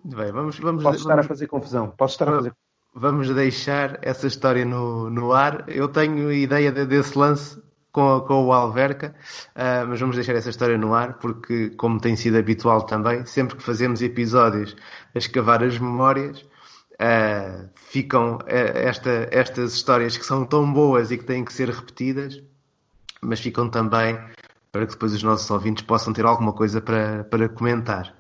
Muito 0.04 0.18
bem, 0.18 0.34
vamos, 0.34 0.60
vamos, 0.60 0.84
Posso 0.84 0.98
estar 0.98 1.12
vamos, 1.12 1.26
a 1.26 1.30
fazer 1.30 1.48
confusão. 1.48 1.94
Posso 1.98 2.16
estar 2.16 2.28
a 2.28 2.34
fazer 2.34 2.54
Vamos 2.94 3.34
deixar 3.34 4.00
essa 4.02 4.28
história 4.28 4.66
no, 4.66 5.10
no 5.10 5.32
ar. 5.32 5.64
Eu 5.70 5.88
tenho 5.88 6.30
ideia 6.30 6.74
de, 6.74 6.86
desse 6.86 7.18
lance 7.18 7.62
com, 7.96 8.20
com 8.28 8.46
o 8.46 8.52
Alverca, 8.52 9.16
uh, 9.56 9.88
mas 9.88 10.02
vamos 10.02 10.18
deixar 10.18 10.36
essa 10.36 10.50
história 10.50 10.78
no 10.78 10.94
ar, 10.94 11.14
porque, 11.14 11.70
como 11.78 11.98
tem 11.98 12.14
sido 12.18 12.38
habitual 12.38 12.82
também, 12.82 13.26
sempre 13.26 13.56
que 13.56 13.64
fazemos 13.64 14.02
episódios 14.02 14.76
a 15.16 15.18
escavar 15.18 15.64
as 15.64 15.80
memórias, 15.80 16.42
uh, 16.42 17.70
ficam 17.74 18.36
uh, 18.36 18.42
esta, 18.48 19.30
estas 19.32 19.76
histórias 19.76 20.18
que 20.18 20.26
são 20.26 20.44
tão 20.44 20.72
boas 20.74 21.10
e 21.10 21.18
que 21.18 21.24
têm 21.24 21.46
que 21.46 21.54
ser 21.54 21.70
repetidas, 21.70 22.44
mas 23.22 23.40
ficam 23.40 23.70
também 23.70 24.20
para 24.74 24.86
que 24.86 24.92
depois 24.92 25.14
os 25.14 25.24
nossos 25.24 25.50
ouvintes 25.50 25.86
possam 25.86 26.12
ter 26.12 26.26
alguma 26.26 26.52
coisa 26.52 26.82
para, 26.82 27.24
para 27.24 27.48
comentar. 27.48 28.14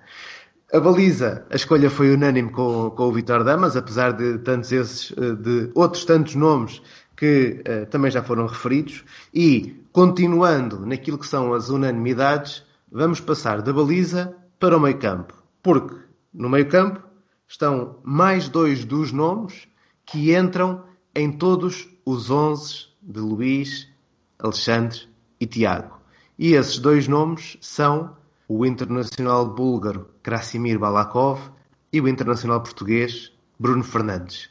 A 0.71 0.79
baliza, 0.79 1.45
a 1.51 1.55
escolha 1.55 1.89
foi 1.89 2.13
unânime 2.13 2.49
com, 2.49 2.91
com 2.91 3.03
o 3.03 3.11
Vitor 3.11 3.43
Damas, 3.43 3.75
apesar 3.75 4.13
de 4.13 4.39
tantos 4.39 4.71
esses, 4.71 5.11
de 5.11 5.69
outros 5.75 6.05
tantos 6.05 6.33
nomes 6.35 6.81
que 7.15 7.61
uh, 7.61 7.85
também 7.87 8.11
já 8.11 8.21
foram 8.21 8.45
referidos, 8.45 9.03
e 9.33 9.83
continuando 9.91 10.85
naquilo 10.85 11.17
que 11.17 11.27
são 11.27 11.53
as 11.53 11.69
unanimidades, 11.69 12.63
vamos 12.91 13.19
passar 13.19 13.61
da 13.61 13.71
baliza 13.71 14.35
para 14.59 14.77
o 14.77 14.79
meio 14.79 14.99
campo. 14.99 15.33
Porque 15.63 15.95
no 16.33 16.49
meio 16.49 16.67
campo 16.67 17.01
estão 17.47 17.99
mais 18.03 18.49
dois 18.49 18.83
dos 18.83 19.11
nomes 19.11 19.67
que 20.05 20.35
entram 20.35 20.83
em 21.15 21.31
todos 21.31 21.87
os 22.05 22.29
11 22.29 22.87
de 23.01 23.19
Luís, 23.19 23.87
Alexandre 24.37 25.07
e 25.39 25.45
Tiago. 25.45 25.99
E 26.37 26.53
esses 26.53 26.77
dois 26.77 27.07
nomes 27.07 27.57
são 27.61 28.15
o 28.47 28.65
internacional 28.65 29.47
búlgaro 29.47 30.09
Krasimir 30.21 30.77
Balakov 30.77 31.39
e 31.91 32.01
o 32.01 32.07
internacional 32.07 32.61
português 32.61 33.31
Bruno 33.59 33.83
Fernandes. 33.83 34.49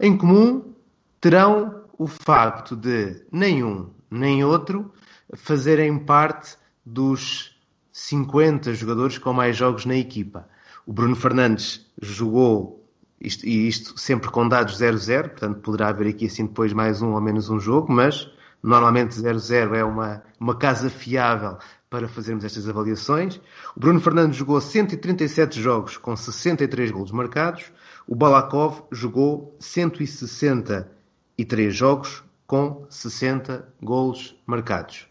Em 0.00 0.16
comum 0.16 0.72
terão 1.20 1.82
o 1.98 2.06
facto 2.06 2.76
de 2.76 3.24
nenhum 3.32 3.90
nem 4.10 4.44
outro 4.44 4.92
fazerem 5.34 5.98
parte 5.98 6.56
dos 6.84 7.56
50 7.92 8.74
jogadores 8.74 9.18
com 9.18 9.32
mais 9.32 9.56
jogos 9.56 9.86
na 9.86 9.96
equipa. 9.96 10.48
O 10.86 10.92
Bruno 10.92 11.16
Fernandes 11.16 11.84
jogou, 12.00 12.86
isto, 13.20 13.46
e 13.46 13.66
isto 13.66 13.98
sempre 13.98 14.30
com 14.30 14.46
dados 14.46 14.78
0-0, 14.78 15.30
portanto 15.30 15.60
poderá 15.60 15.88
haver 15.88 16.08
aqui 16.08 16.26
assim 16.26 16.46
depois 16.46 16.72
mais 16.72 17.02
um 17.02 17.12
ou 17.14 17.20
menos 17.20 17.48
um 17.48 17.58
jogo, 17.58 17.90
mas 17.90 18.30
normalmente 18.62 19.16
0-0 19.16 19.74
é 19.74 19.82
uma, 19.82 20.22
uma 20.38 20.54
casa 20.54 20.90
fiável 20.90 21.58
para 21.88 22.08
fazermos 22.08 22.44
estas 22.44 22.68
avaliações. 22.68 23.40
O 23.74 23.80
Bruno 23.80 24.00
Fernandes 24.00 24.36
jogou 24.36 24.60
137 24.60 25.60
jogos 25.60 25.96
com 25.96 26.14
63 26.14 26.90
golos 26.90 27.12
marcados. 27.12 27.72
O 28.06 28.14
Balakov 28.14 28.82
jogou 28.92 29.56
160 29.58 30.95
e 31.38 31.44
3 31.44 31.74
jogos 31.74 32.22
com 32.46 32.86
60 32.88 33.68
golos 33.82 34.36
marcados. 34.46 35.06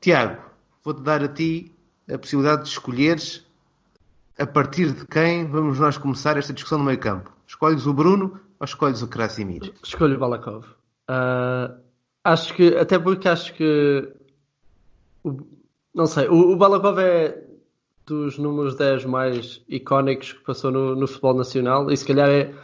Tiago, 0.00 0.42
vou-te 0.84 1.02
dar 1.02 1.22
a 1.22 1.28
ti 1.28 1.72
a 2.12 2.18
possibilidade 2.18 2.64
de 2.64 2.68
escolheres 2.68 3.46
a 4.38 4.46
partir 4.46 4.92
de 4.92 5.06
quem 5.06 5.46
vamos 5.46 5.78
nós 5.78 5.98
começar 5.98 6.36
esta 6.36 6.52
discussão 6.52 6.78
no 6.78 6.84
meio 6.84 6.98
campo? 6.98 7.32
Escolhes 7.46 7.86
o 7.86 7.92
Bruno 7.92 8.40
ou 8.58 8.64
escolhes 8.64 9.02
o 9.02 9.08
Krasimir? 9.08 9.72
Escolho 9.82 10.16
o 10.16 10.18
Balakov. 10.18 10.64
Uh, 11.10 11.74
acho 12.22 12.54
que, 12.54 12.76
até 12.76 12.98
porque 12.98 13.28
acho 13.28 13.54
que, 13.54 14.12
o, 15.24 15.38
não 15.94 16.06
sei, 16.06 16.28
o, 16.28 16.52
o, 16.52 16.56
Balakov 16.56 16.98
é 17.00 17.44
dos 18.06 18.38
números 18.38 18.76
10 18.76 19.06
mais 19.06 19.62
icónicos 19.68 20.32
que 20.32 20.44
passou 20.44 20.70
no, 20.70 20.94
no 20.94 21.06
futebol 21.06 21.34
nacional 21.34 21.90
e 21.90 21.96
se 21.96 22.06
calhar 22.06 22.28
é 22.28 22.54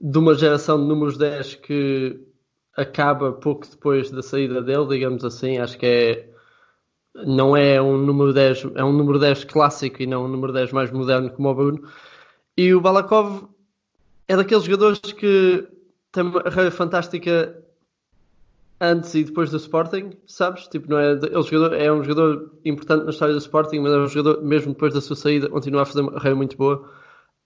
de 0.00 0.18
uma 0.18 0.34
geração 0.34 0.80
de 0.80 0.86
números 0.86 1.16
10 1.16 1.54
que 1.56 2.20
acaba 2.76 3.32
pouco 3.32 3.66
depois 3.68 4.10
da 4.10 4.22
saída 4.22 4.62
dele, 4.62 4.86
digamos 4.88 5.24
assim. 5.24 5.58
Acho 5.58 5.78
que 5.78 5.86
é 5.86 6.34
não 7.14 7.56
é 7.56 7.80
um 7.80 7.96
número 7.96 8.32
10, 8.32 8.66
é 8.74 8.84
um 8.84 8.92
número 8.92 9.18
10 9.18 9.44
clássico 9.44 10.02
e 10.02 10.06
não 10.06 10.24
um 10.24 10.28
número 10.28 10.52
10 10.52 10.72
mais 10.72 10.90
moderno 10.90 11.30
como 11.30 11.48
o 11.48 11.54
Bruno. 11.54 11.88
E 12.56 12.74
o 12.74 12.80
Balakov 12.80 13.48
é 14.26 14.36
daqueles 14.36 14.64
jogadores 14.64 15.00
que 15.00 15.68
tem 16.10 16.24
uma 16.24 16.42
carreira 16.42 16.70
fantástica 16.70 17.62
antes 18.80 19.14
e 19.14 19.24
depois 19.24 19.50
do 19.50 19.56
Sporting, 19.56 20.12
sabes? 20.26 20.66
Tipo, 20.66 20.90
não 20.90 20.98
é, 20.98 21.16
jogador, 21.42 21.74
é 21.74 21.92
um 21.92 22.02
jogador 22.02 22.52
importante 22.64 23.04
na 23.04 23.10
história 23.10 23.34
do 23.34 23.40
Sporting, 23.40 23.78
mas 23.78 23.92
é 23.92 23.96
um 23.98 24.08
jogador, 24.08 24.42
mesmo 24.42 24.72
depois 24.72 24.92
da 24.92 25.00
sua 25.00 25.16
saída, 25.16 25.48
continua 25.48 25.82
a 25.82 25.86
fazer 25.86 26.00
uma 26.00 26.12
carreira 26.12 26.36
muito 26.36 26.56
boa. 26.56 26.88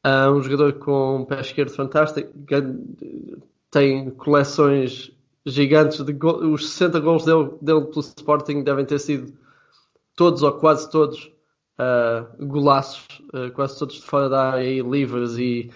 É 0.02 0.30
um 0.30 0.42
jogador 0.42 0.74
com 0.74 1.16
um 1.18 1.24
pé 1.24 1.40
esquerdo 1.40 1.70
fantástico, 1.70 2.32
tem 3.70 4.10
coleções 4.10 5.12
gigantes 5.52 6.04
de 6.04 6.16
os 6.24 6.70
60 6.70 7.00
gols 7.00 7.24
dele, 7.24 7.50
dele 7.60 7.86
pelo 7.86 8.00
Sporting 8.00 8.62
devem 8.62 8.84
ter 8.84 8.98
sido 8.98 9.32
todos 10.16 10.42
ou 10.42 10.52
quase 10.52 10.90
todos 10.90 11.32
uh, 11.78 12.46
golaços, 12.46 13.06
uh, 13.34 13.50
quase 13.52 13.78
todos 13.78 13.96
de 13.96 14.02
fora 14.02 14.28
da 14.28 14.50
área 14.50 14.64
e 14.64 14.80
livres 14.80 15.38
e 15.38 15.70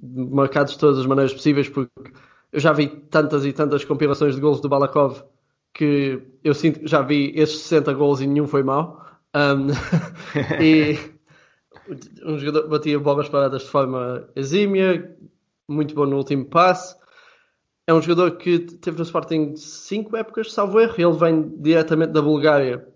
marcados 0.00 0.74
de 0.74 0.78
todas 0.78 0.98
as 0.98 1.06
maneiras 1.06 1.32
possíveis, 1.32 1.68
porque 1.68 2.12
eu 2.52 2.60
já 2.60 2.72
vi 2.72 2.86
tantas 2.86 3.44
e 3.44 3.52
tantas 3.52 3.84
compilações 3.84 4.34
de 4.34 4.40
gols 4.40 4.60
do 4.60 4.68
Balakov 4.68 5.22
que 5.74 6.20
eu 6.42 6.54
sinto 6.54 6.86
já 6.88 7.02
vi 7.02 7.32
esses 7.36 7.60
60 7.60 7.92
gols 7.94 8.20
e 8.20 8.26
nenhum 8.26 8.46
foi 8.46 8.62
mau. 8.62 9.04
Um, 9.34 9.68
e 10.62 10.98
um 12.24 12.38
jogador 12.38 12.68
batia 12.68 12.98
bolas 12.98 13.28
paradas 13.28 13.62
de 13.62 13.68
forma 13.68 14.28
exímia, 14.34 15.16
muito 15.68 15.94
bom 15.94 16.06
no 16.06 16.16
último 16.16 16.46
passe. 16.46 16.97
É 17.88 17.94
um 17.94 18.02
jogador 18.02 18.32
que 18.32 18.58
teve 18.58 18.98
no 18.98 19.02
Sporting 19.02 19.56
5 19.56 20.14
épocas, 20.14 20.52
salvo 20.52 20.78
erro. 20.78 20.94
Ele 20.98 21.16
vem 21.16 21.48
diretamente 21.56 22.12
da 22.12 22.20
Bulgária 22.20 22.86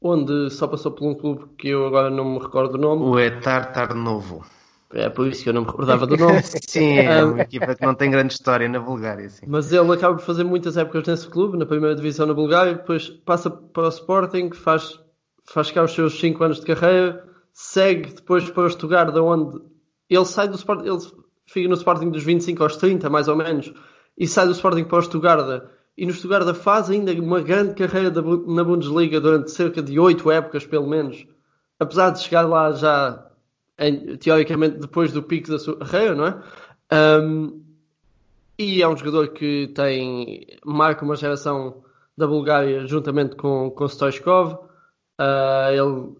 onde 0.00 0.48
só 0.50 0.68
passou 0.68 0.92
por 0.92 1.08
um 1.08 1.14
clube 1.14 1.46
que 1.58 1.70
eu 1.70 1.84
agora 1.84 2.08
não 2.08 2.24
me 2.24 2.38
recordo 2.38 2.76
o 2.76 2.78
nome. 2.78 3.02
O 3.02 3.18
Etar 3.18 3.72
Tarnovo. 3.72 4.44
É 4.92 5.08
por 5.08 5.26
isso 5.26 5.42
que 5.42 5.48
eu 5.48 5.52
não 5.52 5.62
me 5.62 5.66
recordava 5.66 6.06
do 6.06 6.16
nome. 6.16 6.40
sim, 6.66 6.98
é 6.98 7.24
uma 7.24 7.40
equipa 7.40 7.74
que 7.74 7.84
não 7.84 7.96
tem 7.96 8.12
grande 8.12 8.32
história 8.32 8.68
na 8.68 8.78
Bulgária. 8.78 9.28
Sim. 9.28 9.46
Mas 9.48 9.72
ele 9.72 9.92
acaba 9.92 10.14
por 10.14 10.24
fazer 10.24 10.44
muitas 10.44 10.76
épocas 10.76 11.08
nesse 11.08 11.28
clube, 11.28 11.58
na 11.58 11.66
primeira 11.66 11.96
divisão 11.96 12.26
na 12.26 12.34
Bulgária, 12.34 12.74
depois 12.74 13.10
passa 13.10 13.50
para 13.50 13.86
o 13.86 13.88
Sporting, 13.88 14.52
faz, 14.52 15.00
faz 15.44 15.72
cá 15.72 15.82
os 15.82 15.92
seus 15.92 16.18
5 16.18 16.44
anos 16.44 16.60
de 16.60 16.66
carreira, 16.66 17.24
segue 17.52 18.14
depois 18.14 18.48
para 18.48 18.64
o 18.64 18.70
Stuttgart, 18.70 19.12
onde 19.16 19.60
ele 20.08 20.24
sai 20.24 20.46
do 20.46 20.54
Sporting, 20.54 20.86
ele 20.86 21.00
fica 21.52 21.68
no 21.68 21.74
Sporting 21.74 22.10
dos 22.10 22.22
25 22.22 22.62
aos 22.62 22.76
30, 22.76 23.08
mais 23.10 23.28
ou 23.28 23.36
menos, 23.36 23.72
e 24.16 24.26
sai 24.26 24.46
do 24.46 24.52
Sporting 24.52 24.84
para 24.84 24.98
o 24.98 25.02
Stuttgart 25.02 25.62
e 25.96 26.06
no 26.06 26.12
Stuttgart 26.12 26.56
faz 26.56 26.88
ainda 26.88 27.12
uma 27.12 27.42
grande 27.42 27.74
carreira 27.74 28.10
na 28.46 28.64
Bundesliga 28.64 29.20
durante 29.20 29.50
cerca 29.50 29.82
de 29.82 29.98
oito 29.98 30.30
épocas, 30.30 30.64
pelo 30.64 30.88
menos. 30.88 31.26
Apesar 31.78 32.10
de 32.10 32.20
chegar 32.20 32.48
lá 32.48 32.72
já, 32.72 33.26
em, 33.78 34.16
teoricamente, 34.16 34.78
depois 34.78 35.12
do 35.12 35.22
pico 35.22 35.50
da 35.50 35.58
sua 35.58 35.76
carreira, 35.76 36.14
não 36.14 36.26
é? 36.26 36.42
Um, 37.22 37.62
e 38.58 38.82
é 38.82 38.88
um 38.88 38.96
jogador 38.96 39.28
que 39.28 39.68
tem 39.74 40.46
marca 40.64 41.04
uma 41.04 41.16
geração 41.16 41.82
da 42.16 42.26
Bulgária 42.26 42.86
juntamente 42.86 43.36
com, 43.36 43.70
com 43.70 43.88
Stoichkov. 43.88 44.54
Uh, 45.20 45.70
ele 45.70 46.16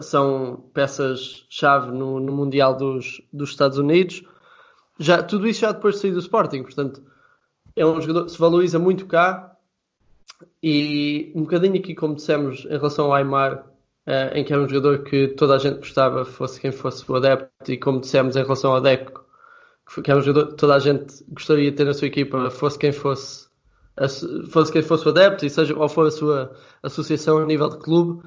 são 0.00 0.64
peças-chave 0.72 1.92
no, 1.92 2.18
no, 2.18 2.32
Mundial 2.32 2.76
dos, 2.76 3.20
dos 3.32 3.50
Estados 3.50 3.78
Unidos. 3.78 4.22
Já, 4.98 5.22
tudo 5.22 5.46
isso 5.46 5.60
já 5.60 5.72
depois 5.72 5.96
de 5.96 6.00
sair 6.02 6.12
do 6.12 6.18
Sporting, 6.18 6.62
portanto, 6.62 7.02
é 7.76 7.84
um 7.84 8.00
jogador 8.00 8.26
que 8.26 8.32
se 8.32 8.38
valoriza 8.38 8.78
muito 8.78 9.06
cá 9.06 9.56
e 10.62 11.32
um 11.34 11.42
bocadinho 11.42 11.76
aqui 11.78 11.94
como 11.94 12.14
dissemos 12.14 12.64
em 12.64 12.76
relação 12.76 13.06
ao 13.06 13.14
Aymar 13.14 13.66
uh, 14.06 14.34
em 14.34 14.44
que 14.44 14.52
era 14.52 14.62
um 14.62 14.68
jogador 14.68 15.02
que 15.04 15.28
toda 15.28 15.54
a 15.54 15.58
gente 15.58 15.78
gostava 15.78 16.24
fosse 16.24 16.60
quem 16.60 16.72
fosse 16.72 17.10
o 17.10 17.16
adepto 17.16 17.72
e 17.72 17.78
como 17.78 18.00
dissemos 18.00 18.36
em 18.36 18.42
relação 18.42 18.72
ao 18.72 18.80
Deco 18.80 19.24
que 20.02 20.10
era 20.10 20.20
um 20.20 20.22
jogador 20.22 20.50
que 20.50 20.56
toda 20.56 20.74
a 20.74 20.78
gente 20.78 21.24
gostaria 21.28 21.70
de 21.70 21.76
ter 21.76 21.84
na 21.84 21.92
sua 21.92 22.06
equipa 22.06 22.50
fosse 22.50 22.78
quem 22.78 22.92
fosse 22.92 23.48
fosse 24.50 24.72
quem 24.72 24.82
fosse 24.82 25.06
o 25.06 25.10
adepto 25.10 25.44
e 25.44 25.50
seja 25.50 25.74
qual 25.74 25.88
for 25.88 26.06
a 26.06 26.10
sua 26.10 26.52
associação 26.82 27.38
a 27.38 27.46
nível 27.46 27.68
de 27.68 27.78
clube 27.78 28.22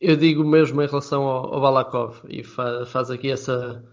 eu 0.00 0.16
digo 0.16 0.44
mesmo 0.44 0.80
em 0.82 0.86
relação 0.86 1.22
ao, 1.24 1.54
ao 1.54 1.60
Balakov 1.60 2.20
e 2.28 2.42
faz, 2.42 2.88
faz 2.88 3.10
aqui 3.10 3.30
essa 3.30 3.84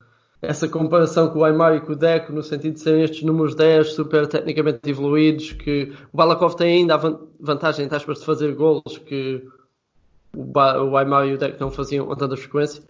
essa 0.41 0.67
comparação 0.67 1.30
com 1.30 1.39
o 1.39 1.43
Aymar 1.43 1.76
e 1.76 1.82
com 1.82 1.93
o 1.93 1.96
Deco, 1.96 2.32
no 2.32 2.43
sentido 2.43 2.76
de 2.76 2.80
serem 2.80 3.04
estes 3.04 3.24
números 3.24 3.56
10 3.56 3.93
super 3.93 4.28
tecnicamente 4.28 4.88
evoluídos, 4.88 5.54
que 5.54 5.91
o 6.13 6.17
Balakov 6.17 6.56
tem 6.56 6.78
ainda 6.78 6.96
a 6.96 7.20
vantagem, 7.39 7.86
entre 7.86 7.98
aspas, 7.98 8.20
de 8.20 8.26
fazer 8.26 8.54
golos 8.54 9.00
que 9.06 9.43
o, 10.36 10.52
o 10.91 10.98
Aymar 10.98 11.28
e 11.28 11.34
o 11.34 11.38
Deco 11.38 11.58
não 11.60 11.72
faziam 11.72 12.06
com 12.06 12.15
tanta 12.15 12.38
frequência. 12.38 12.84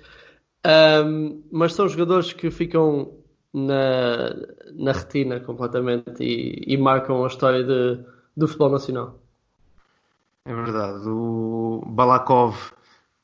Um, 1.06 1.41
mas 1.49 1.73
são 1.73 1.88
jogadores 1.88 2.34
que 2.34 2.51
ficam 2.51 3.13
na, 3.53 4.36
na 4.73 4.91
retina 4.91 5.39
completamente 5.39 6.21
e, 6.21 6.63
e 6.67 6.77
marcam 6.77 7.23
a 7.23 7.27
história 7.27 7.63
de, 7.63 8.03
do 8.36 8.47
futebol 8.47 8.71
nacional. 8.71 9.15
É 10.43 10.53
verdade. 10.53 11.08
O 11.08 11.82
Balakov 11.86 12.56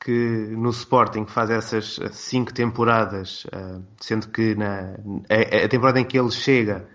que 0.04 0.48
no 0.50 0.68
Sporting 0.68 1.24
faz 1.24 1.48
essas 1.48 1.98
cinco 2.12 2.52
temporadas, 2.52 3.46
uh, 3.46 3.82
sendo 3.98 4.28
que 4.28 4.54
na, 4.54 4.96
a, 5.30 5.66
temporada 5.66 5.98
em 5.98 6.04
que 6.04 6.18
ele 6.18 6.30
chega, 6.30 6.86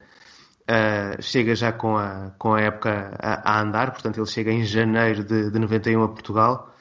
uh, 0.69 1.19
chega 1.19 1.55
já 1.55 1.71
com 1.71 1.97
a, 1.97 2.31
com 2.37 2.53
a 2.53 2.61
época 2.61 3.17
a, 3.19 3.59
andar, 3.61 3.91
portanto 3.91 4.19
ele 4.19 4.27
chega 4.27 4.51
em 4.51 4.63
janeiro 4.63 5.23
de, 5.23 5.49
de 5.49 5.57
91 5.57 6.03
a 6.03 6.07
Portugal, 6.07 6.75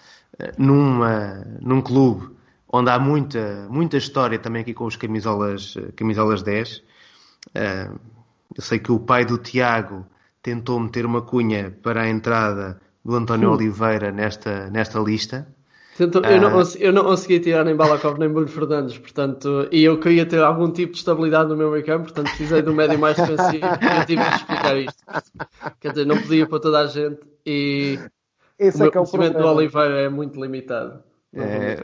numa, 0.59 1.47
num 1.63 1.81
clube 1.81 2.37
onde 2.71 2.91
há 2.91 2.99
muita, 2.99 3.67
muita 3.71 3.97
história 3.97 4.39
também 4.39 4.61
aqui 4.61 4.75
com 4.75 4.85
os 4.85 4.97
camisolas, 4.97 5.75
camisolas 5.97 6.43
10. 6.43 6.83
eu 7.55 8.63
sei 8.63 8.79
que 8.79 8.93
o 8.93 9.01
pai 9.01 9.25
do 9.25 9.39
Tiago 9.39 10.07
tentou 10.43 10.79
meter 10.79 11.07
uma 11.07 11.23
cunha 11.23 11.75
para 11.83 12.03
a 12.03 12.09
entrada 12.09 12.79
do 13.03 13.17
António 13.17 13.51
Oliveira 13.51 14.13
nesta, 14.13 14.69
nesta 14.71 15.01
lista. 15.01 15.49
Então, 16.01 16.23
eu, 16.23 16.41
não, 16.41 16.61
ah. 16.61 16.65
eu 16.79 16.93
não 16.93 17.05
consegui 17.05 17.41
tirar 17.41 17.65
nem 17.65 17.75
Balakov 17.75 18.19
nem 18.19 18.29
Bruno 18.29 18.47
Fernandes, 18.47 18.97
portanto, 18.99 19.69
e 19.73 19.83
eu 19.83 19.99
queria 19.99 20.25
ter 20.25 20.41
algum 20.41 20.71
tipo 20.71 20.93
de 20.93 20.99
estabilidade 20.99 21.49
no 21.49 21.57
meu 21.57 21.71
meio 21.71 21.85
campo, 21.85 22.05
portanto 22.05 22.29
precisei 22.29 22.63
de 22.63 22.71
um 22.71 22.75
médio 22.75 22.99
mais 22.99 23.17
defensivo 23.17 23.67
e 23.67 23.99
eu 23.99 24.07
tive 24.07 24.23
de 24.23 24.37
explicar 24.37 24.77
isto. 24.77 25.03
Quer 25.81 25.91
dizer, 25.91 26.07
não 26.07 26.17
podia 26.21 26.47
para 26.47 26.61
toda 26.61 26.81
a 26.81 26.87
gente 26.87 27.19
e 27.45 27.99
Esse 28.59 28.77
o 28.77 28.81
meu 28.81 28.87
é, 28.87 28.89
é 28.89 28.93
conhecimento 28.93 29.39
do 29.39 29.47
Oliveira 29.47 30.01
é 30.01 30.09
muito 30.09 30.41
limitado. 30.41 31.03
É, 31.35 31.83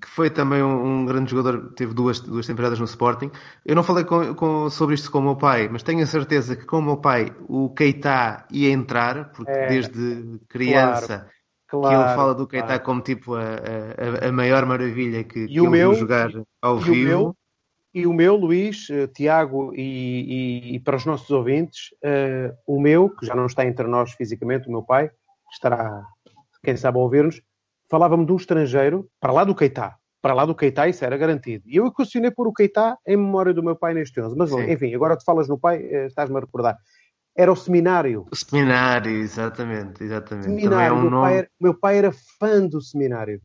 que 0.00 0.08
foi 0.08 0.30
também 0.30 0.62
um, 0.62 1.00
um, 1.00 1.06
grande 1.06 1.30
jogador, 1.30 1.72
teve 1.74 1.92
duas, 1.92 2.20
duas 2.20 2.46
temporadas 2.46 2.78
no 2.78 2.86
Sporting. 2.86 3.30
Eu 3.64 3.76
não 3.76 3.82
falei 3.82 4.04
com, 4.04 4.34
com, 4.34 4.70
sobre 4.70 4.94
isto 4.94 5.10
com 5.10 5.18
o 5.18 5.22
meu 5.22 5.36
pai, 5.36 5.68
mas 5.70 5.82
tenho 5.82 6.02
a 6.02 6.06
certeza 6.06 6.56
que 6.56 6.64
com 6.64 6.78
o 6.78 6.82
meu 6.82 6.96
pai 6.96 7.32
o 7.48 7.68
Keita 7.70 8.46
ia 8.50 8.70
entrar, 8.70 9.32
porque 9.32 9.50
é, 9.50 9.68
desde 9.68 10.40
criança. 10.48 11.06
Claro 11.18 11.37
Claro, 11.68 11.96
que 11.96 12.08
ele 12.08 12.16
fala 12.16 12.34
do 12.34 12.46
Keita 12.46 12.66
claro. 12.66 12.82
como 12.82 13.02
tipo 13.02 13.34
a, 13.34 13.42
a, 13.42 14.28
a, 14.28 14.32
maior 14.32 14.64
maravilha 14.64 15.22
que, 15.22 15.46
que 15.46 15.58
ele 15.58 15.68
meu, 15.68 15.92
jogar 15.92 16.30
ao 16.62 16.78
e 16.78 16.82
vivo. 16.82 16.94
O 16.94 17.04
meu, 17.04 17.36
e 17.92 18.06
o 18.06 18.12
meu, 18.12 18.36
Luís, 18.36 18.88
uh, 18.88 19.06
Tiago 19.08 19.74
e, 19.74 19.80
e, 19.82 20.76
e, 20.76 20.80
para 20.80 20.96
os 20.96 21.04
nossos 21.04 21.30
ouvintes, 21.30 21.90
uh, 22.04 22.56
o 22.66 22.80
meu, 22.80 23.10
que 23.10 23.26
já 23.26 23.34
não 23.34 23.44
está 23.44 23.66
entre 23.66 23.86
nós 23.86 24.12
fisicamente, 24.12 24.66
o 24.66 24.70
meu 24.70 24.82
pai, 24.82 25.08
que 25.08 25.14
estará, 25.52 26.02
quem 26.62 26.74
sabe, 26.74 26.96
a 26.96 27.02
ouvir-nos, 27.02 27.42
falava-me 27.90 28.24
de 28.24 28.32
um 28.32 28.36
estrangeiro, 28.36 29.06
para 29.20 29.32
lá 29.32 29.44
do 29.44 29.54
Keita. 29.54 29.94
Para 30.22 30.34
lá 30.34 30.46
do 30.46 30.54
Keita, 30.54 30.88
isso 30.88 31.04
era 31.04 31.16
garantido. 31.18 31.64
E 31.66 31.76
eu 31.76 31.86
equacionei 31.86 32.30
por 32.30 32.48
o 32.48 32.52
Keita 32.52 32.96
em 33.06 33.16
memória 33.16 33.52
do 33.52 33.62
meu 33.62 33.76
pai 33.76 33.92
neste 33.92 34.18
11. 34.20 34.36
Mas, 34.36 34.50
bom, 34.50 34.60
enfim, 34.62 34.94
agora 34.94 35.16
tu 35.18 35.24
falas 35.24 35.48
no 35.48 35.58
pai, 35.58 35.82
uh, 35.82 36.06
estás-me 36.06 36.36
a 36.38 36.40
recordar 36.40 36.76
era 37.38 37.52
o 37.52 37.56
seminário. 37.56 38.26
O 38.32 38.34
seminário, 38.34 39.12
exatamente, 39.12 40.02
exatamente. 40.02 40.46
Seminário. 40.46 40.88
É 40.88 40.92
um 40.92 41.02
meu, 41.02 41.10
nome... 41.10 41.22
pai 41.22 41.38
era, 41.38 41.50
meu 41.60 41.74
pai 41.74 41.98
era 41.98 42.12
fã 42.12 42.66
do 42.66 42.80
seminário. 42.80 43.40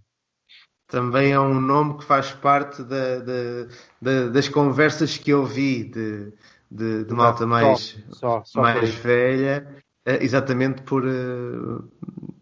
Também 0.88 1.32
é 1.32 1.40
um 1.40 1.62
nome 1.62 2.00
que 2.00 2.04
faz 2.04 2.32
parte 2.32 2.84
de, 2.84 3.22
de, 3.22 3.68
de, 4.02 4.30
das 4.32 4.50
conversas 4.50 5.16
que 5.18 5.30
eu 5.30 5.46
vi 5.46 5.84
de, 5.84 6.34
de, 6.70 7.14
malta 7.14 7.46
mais, 7.46 7.98
só, 8.10 8.42
só, 8.42 8.44
só 8.44 8.62
mais 8.62 8.94
velha 8.96 9.68
exatamente 10.06 10.82
por 10.82 11.06
uh, 11.06 11.88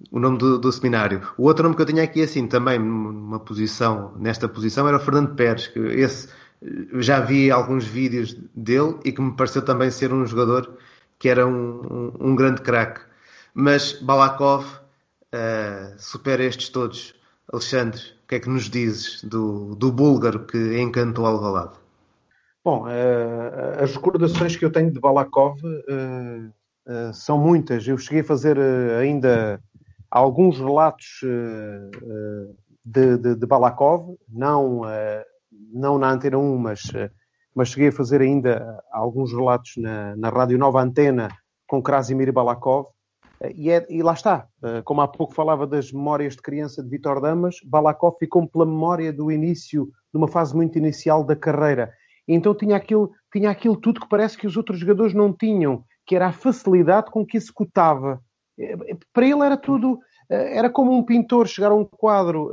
o 0.09 0.19
nome 0.19 0.37
do, 0.37 0.57
do, 0.57 0.71
seminário. 0.71 1.21
O 1.37 1.43
outro 1.43 1.63
nome 1.63 1.75
que 1.75 1.81
eu 1.81 1.85
tinha 1.85 2.03
aqui, 2.03 2.23
assim, 2.23 2.47
também 2.47 2.79
numa 2.79 3.39
posição, 3.39 4.13
nesta 4.17 4.47
posição, 4.49 4.87
era 4.87 4.97
o 4.97 4.99
Fernando 4.99 5.35
Pérez, 5.35 5.67
que 5.67 5.79
esse 5.79 6.29
já 6.95 7.19
vi 7.19 7.49
alguns 7.51 7.85
vídeos 7.85 8.33
dele 8.55 8.97
e 9.03 9.11
que 9.11 9.21
me 9.21 9.35
pareceu 9.35 9.63
também 9.63 9.89
ser 9.91 10.13
um 10.13 10.25
jogador 10.25 10.77
que 11.21 11.29
era 11.29 11.45
um, 11.45 11.53
um, 12.19 12.31
um 12.31 12.36
grande 12.36 12.63
craque. 12.63 12.99
Mas 13.53 13.93
Balakov 14.01 14.65
uh, 14.65 15.93
supera 15.99 16.43
estes 16.43 16.69
todos. 16.69 17.13
Alexandre, 17.53 18.01
o 18.23 18.27
que 18.27 18.36
é 18.36 18.39
que 18.39 18.49
nos 18.49 18.67
dizes 18.67 19.23
do, 19.23 19.75
do 19.75 19.91
búlgaro 19.91 20.47
que 20.47 20.81
encantou 20.81 21.27
Alvalade? 21.27 21.77
Bom, 22.65 22.86
uh, 22.86 23.84
as 23.84 23.95
recordações 23.95 24.55
que 24.55 24.65
eu 24.65 24.71
tenho 24.71 24.91
de 24.91 24.99
Balakov 24.99 25.60
uh, 25.63 27.13
são 27.13 27.38
muitas. 27.38 27.88
Eu 27.88 27.99
cheguei 27.99 28.21
a 28.21 28.25
fazer 28.25 28.57
ainda 28.99 29.62
alguns 30.10 30.57
relatos 30.57 31.19
de, 32.84 33.17
de, 33.17 33.36
de, 33.36 33.45
Balakov, 33.45 34.17
não 34.27 34.81
não 35.71 35.97
na 35.99 36.12
Antena 36.12 36.38
1, 36.38 36.57
mas, 36.57 36.81
mas 37.55 37.69
cheguei 37.69 37.89
a 37.89 37.93
fazer 37.93 38.21
ainda 38.21 38.81
alguns 38.91 39.31
relatos 39.33 39.73
na, 39.77 40.15
na 40.15 40.29
Rádio 40.29 40.57
Nova 40.57 40.81
Antena 40.81 41.29
com 41.71 41.81
Krasimir 41.81 42.31
Balakov. 42.33 42.87
Eh, 43.39 43.53
e, 43.55 43.69
é, 43.71 43.87
e 43.89 44.03
lá 44.03 44.13
está, 44.13 44.45
eh, 44.61 44.81
como 44.83 44.99
há 44.99 45.07
pouco 45.07 45.33
falava 45.33 45.65
das 45.65 45.91
memórias 45.91 46.35
de 46.35 46.41
criança 46.41 46.83
de 46.83 46.89
Vitor 46.89 47.21
Damas, 47.21 47.55
Balakov 47.63 48.17
ficou 48.19 48.45
pela 48.47 48.65
memória 48.65 49.13
do 49.13 49.31
início, 49.31 49.85
de 50.13 50.17
uma 50.17 50.27
fase 50.27 50.53
muito 50.53 50.77
inicial 50.77 51.23
da 51.23 51.35
carreira. 51.35 51.93
Então 52.27 52.53
tinha 52.53 52.75
aquilo, 52.75 53.11
tinha 53.31 53.49
aquilo 53.49 53.77
tudo 53.77 54.01
que 54.01 54.09
parece 54.09 54.37
que 54.37 54.45
os 54.45 54.57
outros 54.57 54.79
jogadores 54.79 55.13
não 55.13 55.31
tinham, 55.31 55.83
que 56.05 56.15
era 56.15 56.27
a 56.27 56.33
facilidade 56.33 57.09
com 57.09 57.25
que 57.25 57.37
executava. 57.37 58.21
Para 59.13 59.25
ele 59.25 59.43
era 59.43 59.57
tudo, 59.57 59.97
eh, 60.29 60.57
era 60.57 60.69
como 60.69 60.91
um 60.91 61.03
pintor 61.03 61.47
chegar 61.47 61.71
a 61.71 61.75
um 61.75 61.85
quadro 61.85 62.51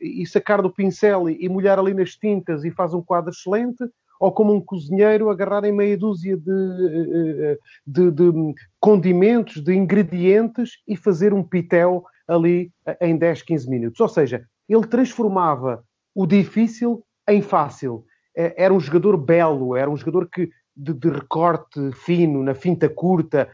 e 0.00 0.26
sacar 0.26 0.60
do 0.60 0.72
pincel 0.72 1.30
e, 1.30 1.48
molhar 1.48 1.78
ali 1.78 1.94
nas 1.94 2.10
tintas 2.10 2.64
e 2.64 2.70
faz 2.72 2.92
um 2.92 3.02
quadro 3.02 3.30
excelente, 3.30 3.84
ou 4.18 4.32
como 4.32 4.52
um 4.52 4.60
cozinheiro 4.60 5.30
agarrar 5.30 5.64
em 5.64 5.72
meia 5.72 5.96
dúzia 5.96 6.36
de, 6.36 6.50
uh, 6.50 7.58
de, 7.86 8.10
de, 8.10 8.54
condimentos, 8.80 9.62
de 9.62 9.74
ingredientes 9.74 10.72
e 10.86 10.96
fazer 10.96 11.32
um 11.32 11.42
pitel 11.42 12.04
ali 12.26 12.70
em 13.00 13.16
10, 13.16 13.42
15 13.42 13.70
minutos. 13.70 14.00
Ou 14.00 14.08
seja, 14.08 14.44
ele 14.68 14.86
transformava 14.86 15.82
o 16.14 16.26
difícil 16.26 17.04
em 17.28 17.40
fácil. 17.40 18.04
Era 18.34 18.72
um 18.72 18.78
jogador 18.78 19.16
belo, 19.16 19.74
era 19.74 19.90
um 19.90 19.96
jogador 19.96 20.28
que 20.28 20.48
de, 20.76 20.94
de 20.94 21.08
recorte 21.10 21.90
fino, 21.92 22.42
na 22.42 22.54
finta 22.54 22.88
curta, 22.88 23.48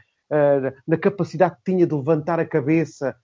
na 0.87 0.97
capacidade 0.97 1.55
que 1.55 1.71
tinha 1.71 1.87
de 1.87 1.95
levantar 1.95 2.39
a 2.39 2.45
cabeça, 2.45 3.15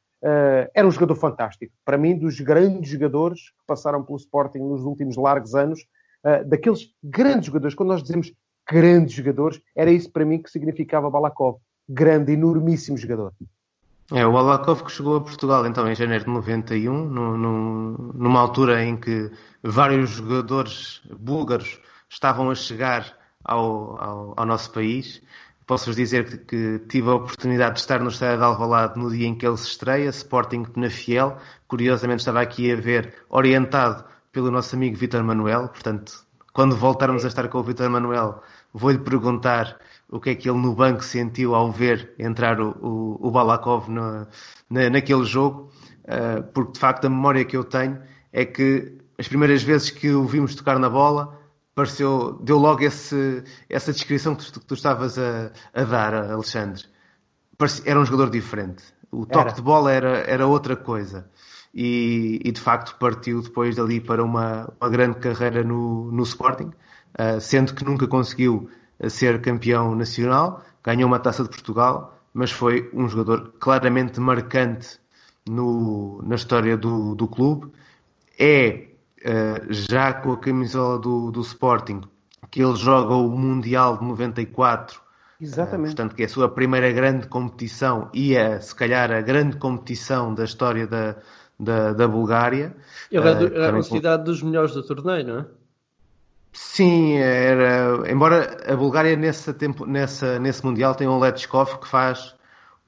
era 0.74 0.88
um 0.88 0.92
jogador 0.92 1.16
fantástico. 1.16 1.74
Para 1.86 1.98
mim, 1.98 2.18
dos 2.18 2.40
grandes 2.40 2.90
jogadores 2.90 3.50
que 3.50 3.66
passaram 3.68 4.04
pelo 4.04 4.18
Sporting 4.18 4.60
nos 4.60 4.84
últimos 4.84 5.18
largos 5.18 5.54
anos, 5.54 5.82
uh, 6.26 6.48
daqueles 6.48 6.90
grandes 7.04 7.48
jogadores, 7.48 7.76
quando 7.76 7.90
nós 7.90 8.02
dizemos 8.02 8.32
grandes 8.70 9.14
jogadores, 9.14 9.62
era 9.76 9.92
isso 9.92 10.12
para 10.12 10.26
mim 10.26 10.42
que 10.42 10.50
significava 10.50 11.10
Balakov. 11.10 11.58
Grande, 11.88 12.34
enormíssimo 12.34 12.98
jogador. 12.98 13.34
É, 14.12 14.26
o 14.26 14.32
Balakov 14.32 14.84
que 14.84 14.92
chegou 14.92 15.18
a 15.18 15.22
Portugal 15.22 15.66
então 15.66 15.90
em 15.90 15.96
janeiro 15.96 16.26
de 16.26 16.30
91, 16.32 17.06
no, 17.06 17.38
no, 17.38 18.14
numa 18.14 18.40
altura 18.40 18.84
em 18.84 18.98
que 18.98 19.32
vários 19.64 20.12
jogadores 20.12 21.02
búlgaros 21.18 21.80
estavam 22.10 22.50
a 22.50 22.56
chegar 22.56 23.18
ao, 23.44 24.02
ao, 24.02 24.34
ao 24.38 24.46
nosso 24.46 24.72
país 24.72 25.22
Posso-vos 25.72 25.96
dizer 25.96 26.26
que, 26.26 26.38
que, 26.38 26.86
tive 26.90 27.10
a 27.10 27.14
oportunidade 27.14 27.76
de 27.76 27.80
estar 27.80 28.02
no 28.02 28.10
estádio 28.10 28.40
de 28.40 28.44
Alvalade 28.44 29.00
no 29.00 29.10
dia 29.10 29.26
em 29.26 29.34
que 29.34 29.48
ele 29.48 29.56
se 29.56 29.68
estreia, 29.68 30.10
Sporting 30.10 30.66
Penafiel. 30.66 31.38
Curiosamente 31.66 32.20
estava 32.20 32.42
aqui 32.42 32.70
a 32.74 32.76
ver, 32.76 33.14
orientado 33.30 34.04
pelo 34.32 34.52
nosso 34.52 34.76
amigo 34.76 34.96
Vitor 34.96 35.24
Manuel. 35.24 35.67
Portanto, 35.70 36.26
quando 36.54 36.76
voltarmos 36.76 37.24
a 37.26 37.28
estar 37.28 37.48
com 37.48 37.60
o 37.60 37.63
Vitor 37.63 37.89
Manuel, 37.89 38.41
vou-lhe 38.74 39.00
perguntar 39.00 39.78
o 40.10 40.20
que 40.20 40.32
é 40.32 40.36
que 40.36 40.50
ele 40.50 40.60
no 40.60 40.74
banco 40.74 41.04
sentiu 41.04 41.56
ao 41.56 41.72
ver 41.72 42.13
entrar 42.20 42.60
o, 42.60 42.72
o, 42.82 43.28
o 43.28 43.32
Balakov 43.32 43.89
no, 43.89 44.28
na, 44.70 44.89
naquele 44.89 45.24
jogo, 45.24 45.72
uh, 46.04 46.44
porque 46.54 46.74
de 46.74 46.80
facto 46.80 47.06
a 47.06 47.10
memória 47.10 47.46
que 47.46 47.56
eu 47.56 47.63
tenho 47.63 48.02
é 48.34 48.46
que 48.46 48.98
as 49.17 49.28
primeiras 49.28 49.63
vezes 49.63 49.89
que 49.89 50.12
o 50.12 50.26
vimos 50.26 50.56
tocar 50.56 50.80
na 50.80 50.89
bola, 50.89 51.39
pareceu, 51.76 52.34
deu 52.41 52.58
logo 52.58 52.82
esse, 52.82 53.44
essa 53.70 53.94
descrição 53.94 54.36
que 54.36 54.52
tu, 54.52 54.60
que 54.60 54.65
tu 54.65 54.74
estavas 54.74 55.17
a, 55.17 55.52
a, 55.74 55.84
dar, 55.84 56.13
Alexandre. 56.13 56.84
era 57.86 58.00
um 58.00 58.06
jogador 58.06 58.30
diferente. 58.30 58.84
O 59.12 59.26
toque 59.26 59.48
era. 59.48 59.56
de 59.56 59.62
bola 59.62 59.91
era, 59.91 60.17
era 60.20 60.48
outra 60.48 60.76
coisa. 60.76 61.30
E, 61.74 62.40
e, 62.44 62.52
de 62.52 62.60
facto 62.60 62.98
partiu 63.00 63.42
depois 63.42 63.78
dali 63.78 64.02
para 64.02 64.24
uma, 64.24 64.74
uma 64.80 64.90
grande 64.90 65.20
carreira 65.20 65.64
no, 65.64 66.12
no 66.12 66.24
Sporting, 66.24 66.72
uh, 67.18 67.40
sendo 67.40 67.74
que 67.74 67.86
nunca 67.86 68.08
conseguiu 68.08 68.70
ah, 69.00 69.10
ser 69.10 69.40
campeão 69.40 69.96
nacional, 69.96 70.62
ganhou 70.84 71.08
uma 71.08 71.20
taça 71.20 71.44
de 71.44 71.50
Portugal, 71.50 72.20
mas 72.34 72.52
foi 72.52 72.90
um 72.94 73.08
jogador 73.08 73.54
claramente 73.58 74.20
marcante 74.20 75.00
no, 75.48 76.22
na 76.24 76.36
história 76.36 76.76
do, 76.76 77.16
do 77.16 77.28
clube. 77.28 77.72
É 78.38 78.92
eh, 79.24 79.68
já 79.70 80.14
com 80.14 80.32
a 80.32 80.38
camisola 80.38 80.98
do, 80.98 81.32
do 81.32 81.42
Sporting, 81.42 82.02
que 82.50 82.64
ele 82.64 82.76
joga 82.76 83.14
o 83.14 83.30
Mundial 83.30 83.98
de 83.98 84.06
94. 84.06 85.00
Exatamente. 85.40 85.94
Uh, 85.94 85.96
portanto, 85.96 86.16
que 86.16 86.24
é 86.24 86.26
a 86.26 86.30
sua 86.30 86.50
primeira 86.50 86.92
grande 86.92 87.28
competição 87.28 88.10
e 88.14 88.36
é, 88.36 88.60
se 88.60 88.74
calhar, 88.74 89.12
a 89.12 89.22
grande 89.22 89.58
competição 89.58 90.34
da 90.34 90.44
história 90.44 90.88
da, 90.88 91.18
da, 91.62 91.93
da 91.93 92.08
Bulgária. 92.08 92.76
Ele 93.12 93.30
é, 93.30 93.36
do, 93.36 93.62
é 93.62 93.71
considerado 93.71 94.24
dos 94.24 94.41
melhores 94.41 94.74
do 94.74 94.84
torneio, 94.84 95.28
não 95.28 95.39
é? 95.39 95.45
Sim, 96.52 97.13
era. 97.17 98.12
Embora 98.12 98.58
a 98.67 98.76
Bulgária 98.76 99.15
nesse, 99.15 99.54
tempo, 99.54 99.86
nessa, 99.86 100.39
nesse 100.39 100.65
Mundial 100.65 100.95
tenha 100.95 101.10
um 101.10 101.19
Letchkov 101.19 101.80
que 101.80 101.88
faz 101.88 102.36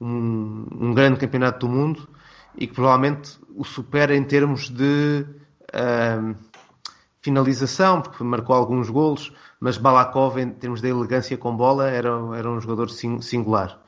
um, 0.00 0.66
um 0.72 0.92
grande 0.92 1.18
campeonato 1.20 1.66
do 1.66 1.72
mundo 1.72 2.08
e 2.56 2.66
que 2.66 2.74
provavelmente 2.74 3.38
o 3.54 3.64
supera 3.64 4.14
em 4.14 4.24
termos 4.24 4.68
de 4.68 5.24
uh, 5.72 6.34
finalização, 7.22 8.02
porque 8.02 8.22
marcou 8.22 8.54
alguns 8.54 8.90
golos, 8.90 9.32
mas 9.58 9.78
Balakov, 9.78 10.38
em 10.38 10.50
termos 10.50 10.82
de 10.82 10.88
elegância 10.88 11.38
com 11.38 11.56
bola, 11.56 11.88
era, 11.88 12.10
era 12.36 12.50
um 12.50 12.60
jogador 12.60 12.90
singular. 12.90 13.80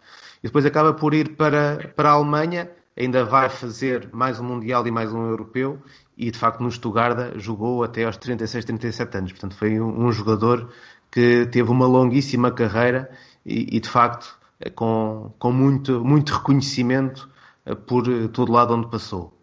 E 0.42 0.46
depois 0.46 0.64
acaba 0.64 0.94
por 0.94 1.12
ir 1.12 1.36
para, 1.36 1.92
para 1.94 2.10
a 2.10 2.12
Alemanha, 2.12 2.70
ainda 2.96 3.24
vai 3.24 3.48
fazer 3.48 4.08
mais 4.12 4.40
um 4.40 4.44
Mundial 4.44 4.86
e 4.86 4.90
mais 4.90 5.12
um 5.12 5.26
Europeu, 5.26 5.82
e 6.16 6.30
de 6.30 6.38
facto 6.38 6.62
no 6.62 6.70
Stuttgart 6.70 7.38
jogou 7.38 7.84
até 7.84 8.04
aos 8.04 8.16
36, 8.16 8.64
37 8.64 9.16
anos. 9.18 9.32
Portanto, 9.32 9.54
foi 9.56 9.80
um, 9.80 10.06
um 10.06 10.12
jogador 10.12 10.70
que 11.10 11.46
teve 11.46 11.70
uma 11.70 11.86
longuíssima 11.86 12.50
carreira 12.50 13.10
e, 13.44 13.76
e 13.76 13.80
de 13.80 13.88
facto 13.88 14.38
com, 14.74 15.32
com 15.38 15.52
muito, 15.52 16.04
muito 16.04 16.32
reconhecimento 16.32 17.28
eh, 17.64 17.74
por 17.74 18.04
todo 18.28 18.52
lado 18.52 18.74
onde 18.74 18.88
passou. 18.88 19.36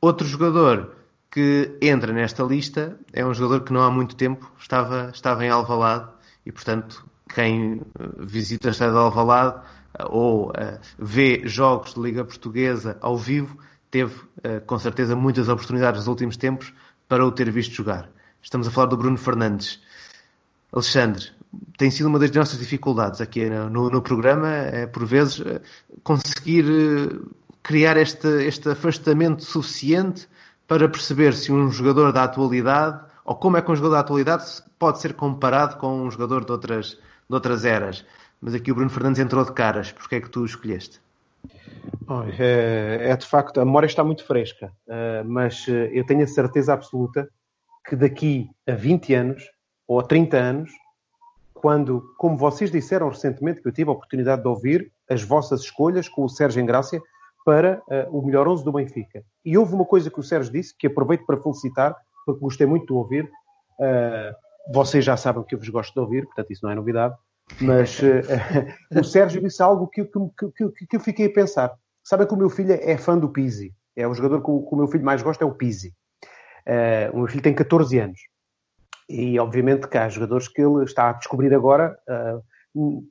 Outro 0.00 0.26
jogador 0.26 0.94
que 1.30 1.78
entra 1.80 2.12
nesta 2.12 2.42
lista 2.42 2.98
é 3.12 3.24
um 3.24 3.32
jogador 3.32 3.64
que 3.64 3.72
não 3.72 3.82
há 3.82 3.90
muito 3.90 4.16
tempo 4.16 4.50
estava, 4.58 5.10
estava 5.14 5.44
em 5.44 5.48
Alvalade 5.48 6.08
e, 6.44 6.52
portanto, 6.52 7.06
quem 7.34 7.80
eh, 7.98 8.08
visita 8.18 8.70
a 8.70 8.72
cidade 8.72 8.92
de 8.92 8.98
Alvalade 8.98 9.56
eh, 9.58 9.79
ou 10.08 10.50
uh, 10.50 10.78
vê 10.98 11.42
jogos 11.44 11.94
de 11.94 12.00
Liga 12.00 12.24
Portuguesa 12.24 12.96
ao 13.00 13.16
vivo, 13.16 13.58
teve 13.90 14.14
uh, 14.14 14.60
com 14.66 14.78
certeza 14.78 15.16
muitas 15.16 15.48
oportunidades 15.48 16.00
nos 16.00 16.08
últimos 16.08 16.36
tempos 16.36 16.72
para 17.08 17.24
o 17.26 17.32
ter 17.32 17.50
visto 17.50 17.74
jogar. 17.74 18.10
Estamos 18.42 18.68
a 18.68 18.70
falar 18.70 18.86
do 18.86 18.96
Bruno 18.96 19.18
Fernandes. 19.18 19.80
Alexandre, 20.72 21.26
tem 21.76 21.90
sido 21.90 22.06
uma 22.06 22.18
das 22.18 22.30
nossas 22.30 22.58
dificuldades 22.58 23.20
aqui 23.20 23.50
no, 23.50 23.90
no 23.90 24.00
programa, 24.00 24.48
é, 24.48 24.86
por 24.86 25.04
vezes, 25.04 25.42
conseguir 26.04 26.64
criar 27.62 27.96
este, 27.96 28.28
este 28.44 28.68
afastamento 28.68 29.44
suficiente 29.44 30.28
para 30.66 30.88
perceber 30.88 31.34
se 31.34 31.52
um 31.52 31.70
jogador 31.70 32.12
da 32.12 32.24
atualidade, 32.24 33.00
ou 33.24 33.34
como 33.34 33.56
é 33.56 33.62
que 33.62 33.70
um 33.70 33.74
jogador 33.74 33.94
da 33.94 34.00
atualidade 34.00 34.44
pode 34.78 35.00
ser 35.00 35.14
comparado 35.14 35.76
com 35.76 36.02
um 36.02 36.10
jogador 36.10 36.44
de 36.44 36.52
outras, 36.52 36.90
de 36.90 37.34
outras 37.34 37.64
eras. 37.64 38.04
Mas 38.40 38.54
aqui 38.54 38.72
o 38.72 38.74
Bruno 38.74 38.90
Fernandes 38.90 39.20
entrou 39.20 39.44
de 39.44 39.52
caras. 39.52 39.92
Porquê 39.92 40.16
é 40.16 40.20
que 40.20 40.30
tu 40.30 40.44
escolheste? 40.44 41.00
É, 42.38 43.10
é, 43.10 43.16
de 43.16 43.26
facto, 43.26 43.60
a 43.60 43.64
memória 43.64 43.86
está 43.86 44.02
muito 44.02 44.24
fresca, 44.24 44.72
eh, 44.88 45.22
mas 45.24 45.66
eh, 45.68 45.90
eu 45.92 46.04
tenho 46.04 46.24
a 46.24 46.26
certeza 46.26 46.72
absoluta 46.72 47.28
que 47.86 47.94
daqui 47.94 48.50
a 48.66 48.72
20 48.72 49.14
anos 49.14 49.44
ou 49.86 50.00
a 50.00 50.02
30 50.02 50.36
anos, 50.36 50.70
quando, 51.54 52.02
como 52.18 52.36
vocês 52.36 52.70
disseram 52.70 53.08
recentemente, 53.08 53.62
que 53.62 53.68
eu 53.68 53.72
tive 53.72 53.90
a 53.90 53.92
oportunidade 53.92 54.42
de 54.42 54.48
ouvir 54.48 54.92
as 55.08 55.22
vossas 55.22 55.60
escolhas 55.60 56.08
com 56.08 56.24
o 56.24 56.28
Sérgio 56.28 56.60
Engrácia, 56.60 57.00
para 57.44 57.82
o 58.10 58.22
melhor 58.22 58.46
11 58.46 58.62
do 58.62 58.70
Benfica. 58.70 59.24
E 59.44 59.56
houve 59.56 59.74
uma 59.74 59.84
coisa 59.84 60.10
que 60.10 60.20
o 60.20 60.22
Sérgio 60.22 60.52
disse, 60.52 60.76
que 60.76 60.86
aproveito 60.86 61.24
para 61.24 61.40
felicitar, 61.40 61.96
porque 62.24 62.40
gostei 62.40 62.66
muito 62.66 62.86
de 62.86 62.92
ouvir. 62.92 63.28
Vocês 64.72 65.02
já 65.04 65.16
sabem 65.16 65.42
que 65.42 65.54
eu 65.54 65.58
vos 65.58 65.68
gosto 65.70 65.94
de 65.94 66.00
ouvir, 66.00 66.26
portanto 66.26 66.50
isso 66.50 66.64
não 66.64 66.70
é 66.70 66.74
novidade. 66.74 67.16
Mas 67.60 67.98
uh, 68.00 68.22
o 68.98 69.04
Sérgio 69.04 69.40
disse 69.40 69.62
algo 69.62 69.88
que, 69.88 70.04
que, 70.04 70.18
que, 70.56 70.86
que, 70.86 70.96
eu 70.96 71.00
fiquei 71.00 71.26
a 71.26 71.32
pensar. 71.32 71.72
Sabe 72.02 72.26
que 72.26 72.34
o 72.34 72.36
meu 72.36 72.50
filho 72.50 72.72
é 72.72 72.96
fã 72.96 73.18
do 73.18 73.28
Pizzi. 73.28 73.74
É 73.96 74.06
o 74.06 74.14
jogador 74.14 74.42
que 74.42 74.50
o, 74.50 74.62
que 74.62 74.74
o 74.74 74.76
meu 74.76 74.86
filho 74.88 75.04
mais 75.04 75.22
gosta 75.22 75.44
é 75.44 75.46
o 75.46 75.54
Pizzi. 75.54 75.94
Uh, 76.66 77.14
o 77.14 77.18
meu 77.18 77.28
filho 77.28 77.42
tem 77.42 77.54
14 77.54 77.98
anos. 77.98 78.20
E 79.08 79.38
obviamente 79.38 79.88
que 79.88 79.98
há 79.98 80.08
jogadores 80.08 80.48
que 80.48 80.62
ele 80.62 80.84
está 80.84 81.10
a 81.10 81.14
descobrir 81.14 81.52
agora 81.52 81.98
uh, 82.08 82.42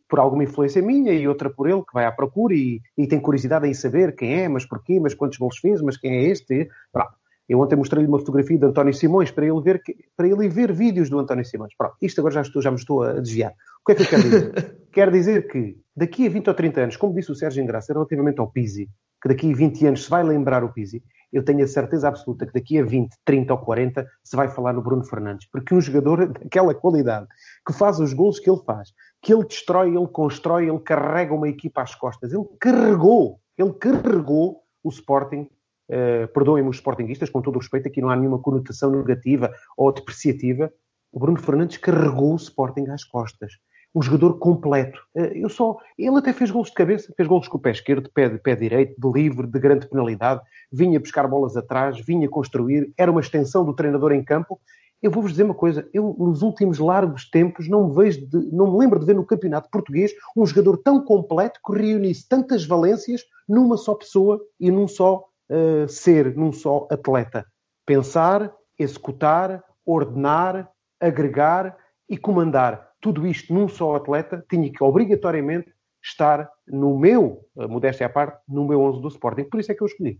por 0.07 0.19
alguma 0.19 0.43
influência 0.43 0.81
minha 0.81 1.11
e 1.13 1.27
outra 1.27 1.49
por 1.49 1.69
ele, 1.69 1.81
que 1.81 1.93
vai 1.93 2.05
à 2.05 2.11
procura 2.11 2.53
e, 2.53 2.81
e, 2.97 3.07
tem 3.07 3.19
curiosidade 3.19 3.67
em 3.67 3.73
saber 3.73 4.15
quem 4.15 4.41
é, 4.41 4.47
mas 4.47 4.65
porquê, 4.65 4.99
mas 4.99 5.13
quantos 5.13 5.37
gols 5.37 5.57
fez, 5.57 5.81
mas 5.81 5.97
quem 5.97 6.13
é 6.13 6.23
este. 6.23 6.69
Pronto. 6.93 7.18
Eu 7.49 7.59
ontem 7.59 7.75
mostrei-lhe 7.75 8.07
uma 8.07 8.19
fotografia 8.19 8.59
de 8.59 8.65
António 8.65 8.93
Simões 8.93 9.31
para 9.31 9.43
ele 9.43 9.59
ver, 9.59 9.81
para 10.15 10.27
ele 10.27 10.47
ver 10.47 10.71
vídeos 10.71 11.09
do 11.09 11.17
António 11.17 11.43
Simões. 11.43 11.73
Pronto, 11.75 11.95
isto 11.99 12.21
agora 12.21 12.35
já, 12.35 12.41
estou, 12.41 12.61
já 12.61 12.69
me 12.69 12.77
estou 12.77 13.01
a 13.01 13.13
desviar. 13.13 13.53
O 13.81 13.85
que 13.85 13.93
é 13.93 13.95
que 13.95 14.03
eu 14.03 14.07
quero 14.07 14.21
dizer? 14.21 14.77
quero 14.93 15.11
dizer 15.11 15.47
que 15.47 15.75
daqui 15.95 16.27
a 16.27 16.29
20 16.29 16.47
ou 16.47 16.53
30 16.53 16.81
anos, 16.81 16.97
como 16.97 17.15
disse 17.15 17.31
o 17.31 17.35
Sérgio 17.35 17.63
Engraça 17.63 17.91
relativamente 17.91 18.39
ao 18.39 18.51
Pizzi, 18.51 18.87
que 19.19 19.27
daqui 19.27 19.51
a 19.51 19.55
20 19.55 19.87
anos 19.87 20.03
se 20.03 20.09
vai 20.11 20.23
lembrar 20.23 20.63
o 20.63 20.71
Pizzi, 20.71 21.03
eu 21.33 21.43
tenho 21.43 21.63
a 21.63 21.67
certeza 21.67 22.07
absoluta 22.07 22.45
que 22.45 22.53
daqui 22.53 22.77
a 22.77 22.83
20, 22.83 23.09
30 23.25 23.53
ou 23.53 23.59
40 23.59 24.07
se 24.23 24.35
vai 24.35 24.47
falar 24.47 24.73
no 24.73 24.83
Bruno 24.83 25.03
Fernandes. 25.03 25.47
Porque 25.51 25.73
um 25.73 25.81
jogador 25.81 26.27
daquela 26.29 26.75
qualidade, 26.75 27.27
que 27.65 27.73
faz 27.73 27.99
os 27.99 28.13
gols 28.13 28.39
que 28.39 28.49
ele 28.49 28.61
faz, 28.63 28.89
que 29.23 29.33
ele 29.33 29.43
destrói, 29.43 29.89
ele 29.89 30.07
constrói, 30.07 30.69
ele 30.69 30.79
carrega 30.79 31.33
uma 31.33 31.49
equipa 31.49 31.81
às 31.81 31.95
costas. 31.95 32.31
Ele 32.31 32.45
carregou, 32.59 33.39
ele 33.57 33.73
carregou 33.73 34.61
o 34.83 34.89
Sporting 34.89 35.49
Uh, 35.89 36.27
perdoem-me 36.33 36.69
os 36.69 36.75
sportinguistas, 36.75 37.29
com 37.31 37.41
todo 37.41 37.55
o 37.55 37.59
respeito, 37.59 37.87
aqui 37.87 37.99
não 37.99 38.09
há 38.09 38.15
nenhuma 38.15 38.39
conotação 38.39 38.91
negativa 38.91 39.51
ou 39.75 39.91
depreciativa. 39.91 40.71
O 41.11 41.19
Bruno 41.19 41.39
Fernandes 41.39 41.77
carregou 41.77 42.33
o 42.33 42.35
Sporting 42.35 42.85
às 42.89 43.03
costas. 43.03 43.53
Um 43.95 44.01
jogador 44.03 44.37
completo. 44.37 44.99
Uh, 45.15 45.31
eu 45.33 45.49
só, 45.49 45.77
ele 45.97 46.17
até 46.17 46.31
fez 46.31 46.51
gols 46.51 46.67
de 46.67 46.75
cabeça, 46.75 47.11
fez 47.17 47.27
gols 47.27 47.47
com 47.47 47.57
o 47.57 47.59
pé 47.59 47.71
esquerdo, 47.71 48.07
pé, 48.13 48.29
pé 48.29 48.55
direito, 48.55 48.93
de 48.99 49.11
livre, 49.11 49.47
de 49.47 49.59
grande 49.59 49.87
penalidade, 49.87 50.41
vinha 50.71 50.99
buscar 50.99 51.27
bolas 51.27 51.57
atrás, 51.57 51.99
vinha 51.99 52.29
construir, 52.29 52.93
era 52.95 53.09
uma 53.09 53.21
extensão 53.21 53.65
do 53.65 53.73
treinador 53.73 54.11
em 54.11 54.23
campo. 54.23 54.59
Eu 55.01 55.09
vou-vos 55.09 55.31
dizer 55.31 55.43
uma 55.43 55.55
coisa, 55.55 55.89
eu 55.93 56.15
nos 56.19 56.41
últimos 56.41 56.77
largos 56.77 57.29
tempos 57.29 57.69
não 57.69 57.87
me 57.87 57.95
vejo, 57.95 58.27
de, 58.27 58.51
não 58.51 58.73
me 58.73 58.79
lembro 58.79 58.99
de 58.99 59.05
ver 59.05 59.15
no 59.15 59.25
campeonato 59.25 59.69
português 59.71 60.11
um 60.35 60.45
jogador 60.45 60.77
tão 60.77 61.03
completo 61.03 61.59
que 61.65 61.73
reunisse 61.73 62.27
tantas 62.27 62.65
valências 62.65 63.23
numa 63.47 63.77
só 63.77 63.95
pessoa 63.95 64.39
e 64.59 64.69
num 64.69 64.87
só 64.87 65.28
uh, 65.49 65.87
ser 65.87 66.35
num 66.35 66.51
só 66.51 66.87
atleta. 66.91 67.45
Pensar, 67.85 68.53
executar, 68.77 69.63
ordenar, 69.85 70.69
agregar 70.99 71.77
e 72.07 72.17
comandar. 72.17 72.89
Tudo 73.01 73.25
isto 73.25 73.53
num 73.53 73.67
só 73.67 73.95
atleta 73.95 74.45
tinha 74.49 74.71
que 74.71 74.83
obrigatoriamente 74.83 75.73
estar 76.03 76.49
no 76.67 76.97
meu, 76.97 77.45
modéstia 77.55 78.05
à 78.05 78.09
parte, 78.09 78.41
no 78.47 78.67
meu 78.67 78.81
11 78.81 79.01
do 79.01 79.07
Sporting. 79.07 79.43
Por 79.45 79.59
isso 79.59 79.71
é 79.71 79.75
que 79.75 79.83
eu 79.83 79.87
escolhi. 79.87 80.19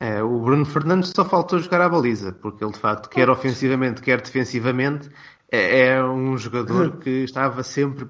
É, 0.00 0.22
o 0.22 0.40
Bruno 0.40 0.64
Fernandes 0.64 1.12
só 1.14 1.24
faltou 1.24 1.58
jogar 1.58 1.82
à 1.82 1.88
baliza, 1.88 2.32
porque 2.32 2.64
ele 2.64 2.72
de 2.72 2.78
facto, 2.78 3.10
quer 3.10 3.28
ofensivamente, 3.28 4.00
quer 4.00 4.20
defensivamente, 4.22 5.10
é, 5.52 5.88
é 5.88 6.04
um 6.04 6.38
jogador 6.38 6.96
que 6.98 7.24
estava 7.24 7.62
sempre 7.62 8.08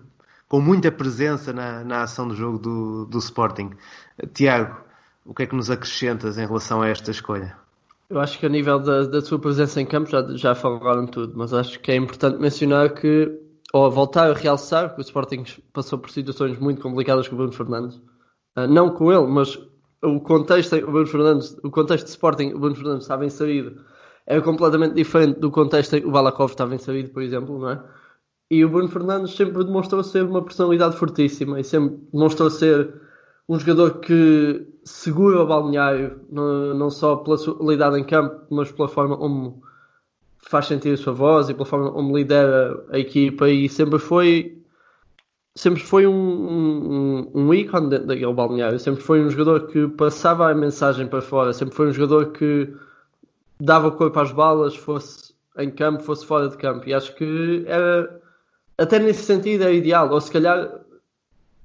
com 0.49 0.61
muita 0.61 0.93
presença 0.93 1.53
na, 1.53 1.83
na 1.83 2.03
ação 2.03 2.29
do 2.29 2.37
jogo 2.37 2.59
do, 2.59 3.07
do 3.07 3.19
Sporting. 3.19 3.71
Tiago, 4.33 4.81
o 5.25 5.35
que 5.35 5.43
é 5.43 5.47
que 5.47 5.55
nos 5.55 5.71
acrescentas 5.71 6.39
em 6.39 6.47
relação 6.47 6.83
a 6.83 6.89
esta 6.89 7.11
escolha? 7.11 7.57
Eu 8.09 8.19
acho 8.19 8.39
que 8.39 8.47
a 8.47 8.49
nível 8.49 8.81
da, 8.81 9.05
da 9.05 9.21
sua 9.21 9.39
presença 9.39 9.81
em 9.81 9.87
campo 9.87 10.11
já, 10.11 10.27
já 10.37 10.55
falaram 10.55 11.07
tudo, 11.07 11.33
mas 11.37 11.55
acho 11.55 11.79
que 11.79 11.93
é 11.93 11.97
importante 11.97 12.41
mencionar 12.41 12.93
que, 12.93 13.31
ou 13.73 13.89
voltar 13.89 14.31
a 14.31 14.35
realçar, 14.35 14.93
que 14.93 15.01
o 15.01 15.03
Sporting 15.03 15.45
passou 15.73 15.99
por 15.99 16.11
situações 16.11 16.59
muito 16.59 16.83
complicadas 16.83 17.29
com 17.29 17.35
o 17.35 17.39
Bruno 17.39 17.53
Fernandes. 17.53 17.97
Uh, 18.57 18.67
não 18.69 18.91
com 18.91 19.13
ele, 19.13 19.29
mas 19.29 19.57
o 20.03 20.21
contexto, 20.21 20.75
o 20.77 20.91
Bruno 20.91 21.07
Fernandes, 21.07 21.57
o 21.63 21.71
contexto 21.71 22.07
de 22.07 22.11
Sporting, 22.11 22.53
o 22.53 22.59
Bruno 22.59 22.75
Fernandes 22.75 23.05
estava 23.05 23.25
inserido, 23.25 23.81
era 24.27 24.43
completamente 24.43 24.95
diferente 24.95 25.39
do 25.39 25.51
contexto 25.51 25.95
em 25.95 26.01
que 26.01 26.07
o 26.09 26.11
Balakov 26.11 26.51
estava 26.51 26.75
inserido, 26.75 27.11
por 27.11 27.23
exemplo, 27.23 27.61
não 27.61 27.71
é? 27.71 27.83
E 28.51 28.65
o 28.65 28.69
Bruno 28.69 28.89
Fernandes 28.89 29.37
sempre 29.37 29.63
demonstrou 29.63 30.03
ser 30.03 30.25
uma 30.25 30.43
personalidade 30.43 30.97
fortíssima 30.97 31.61
e 31.61 31.65
sempre 31.65 31.97
demonstrou 32.13 32.51
ser 32.51 32.93
um 33.49 33.57
jogador 33.57 34.01
que 34.01 34.67
segura 34.91 35.43
o 35.43 35.47
balneário, 35.47 36.21
não, 36.31 36.91
só 36.91 37.17
pela 37.17 37.39
sua 37.39 37.55
qualidade 37.55 37.99
em 37.99 38.05
campo, 38.05 38.43
mas 38.51 38.71
pela 38.73 38.89
forma 38.89 39.17
como 39.17 39.63
faz 40.39 40.67
sentir 40.67 40.93
a 40.93 40.97
sua 40.97 41.13
voz 41.13 41.49
e 41.49 41.55
pela 41.55 41.67
forma 41.67 41.91
como 41.93 42.17
lidera 42.17 42.85
a 42.91 42.99
equipa. 42.99 43.49
E 43.49 43.69
sempre 43.69 43.99
foi 43.99 44.61
sempre 45.55 45.83
foi 45.83 46.07
um, 46.07 46.13
um, 46.13 47.31
um 47.35 47.55
ícone 47.55 47.91
dentro 47.91 48.07
daquele 48.07 48.33
balneário, 48.33 48.79
sempre 48.79 49.03
foi 49.03 49.21
um 49.21 49.31
jogador 49.31 49.67
que 49.67 49.89
passava 49.89 50.51
a 50.51 50.55
mensagem 50.55 51.07
para 51.07 51.21
fora, 51.21 51.53
sempre 51.53 51.75
foi 51.75 51.89
um 51.89 51.93
jogador 51.93 52.33
que 52.33 52.73
dava 53.61 53.91
corpo 53.91 54.19
às 54.19 54.33
balas, 54.33 54.75
fosse 54.77 55.35
em 55.59 55.71
campo, 55.71 56.03
fosse 56.03 56.25
fora 56.25 56.49
de 56.49 56.57
campo, 56.57 56.89
e 56.89 56.95
acho 56.95 57.15
que 57.15 57.65
era 57.67 58.21
até 58.79 58.99
nesse 58.99 59.25
sentido 59.25 59.65
é 59.65 59.75
ideal, 59.75 60.11
ou 60.11 60.21
se 60.21 60.31
calhar 60.31 60.81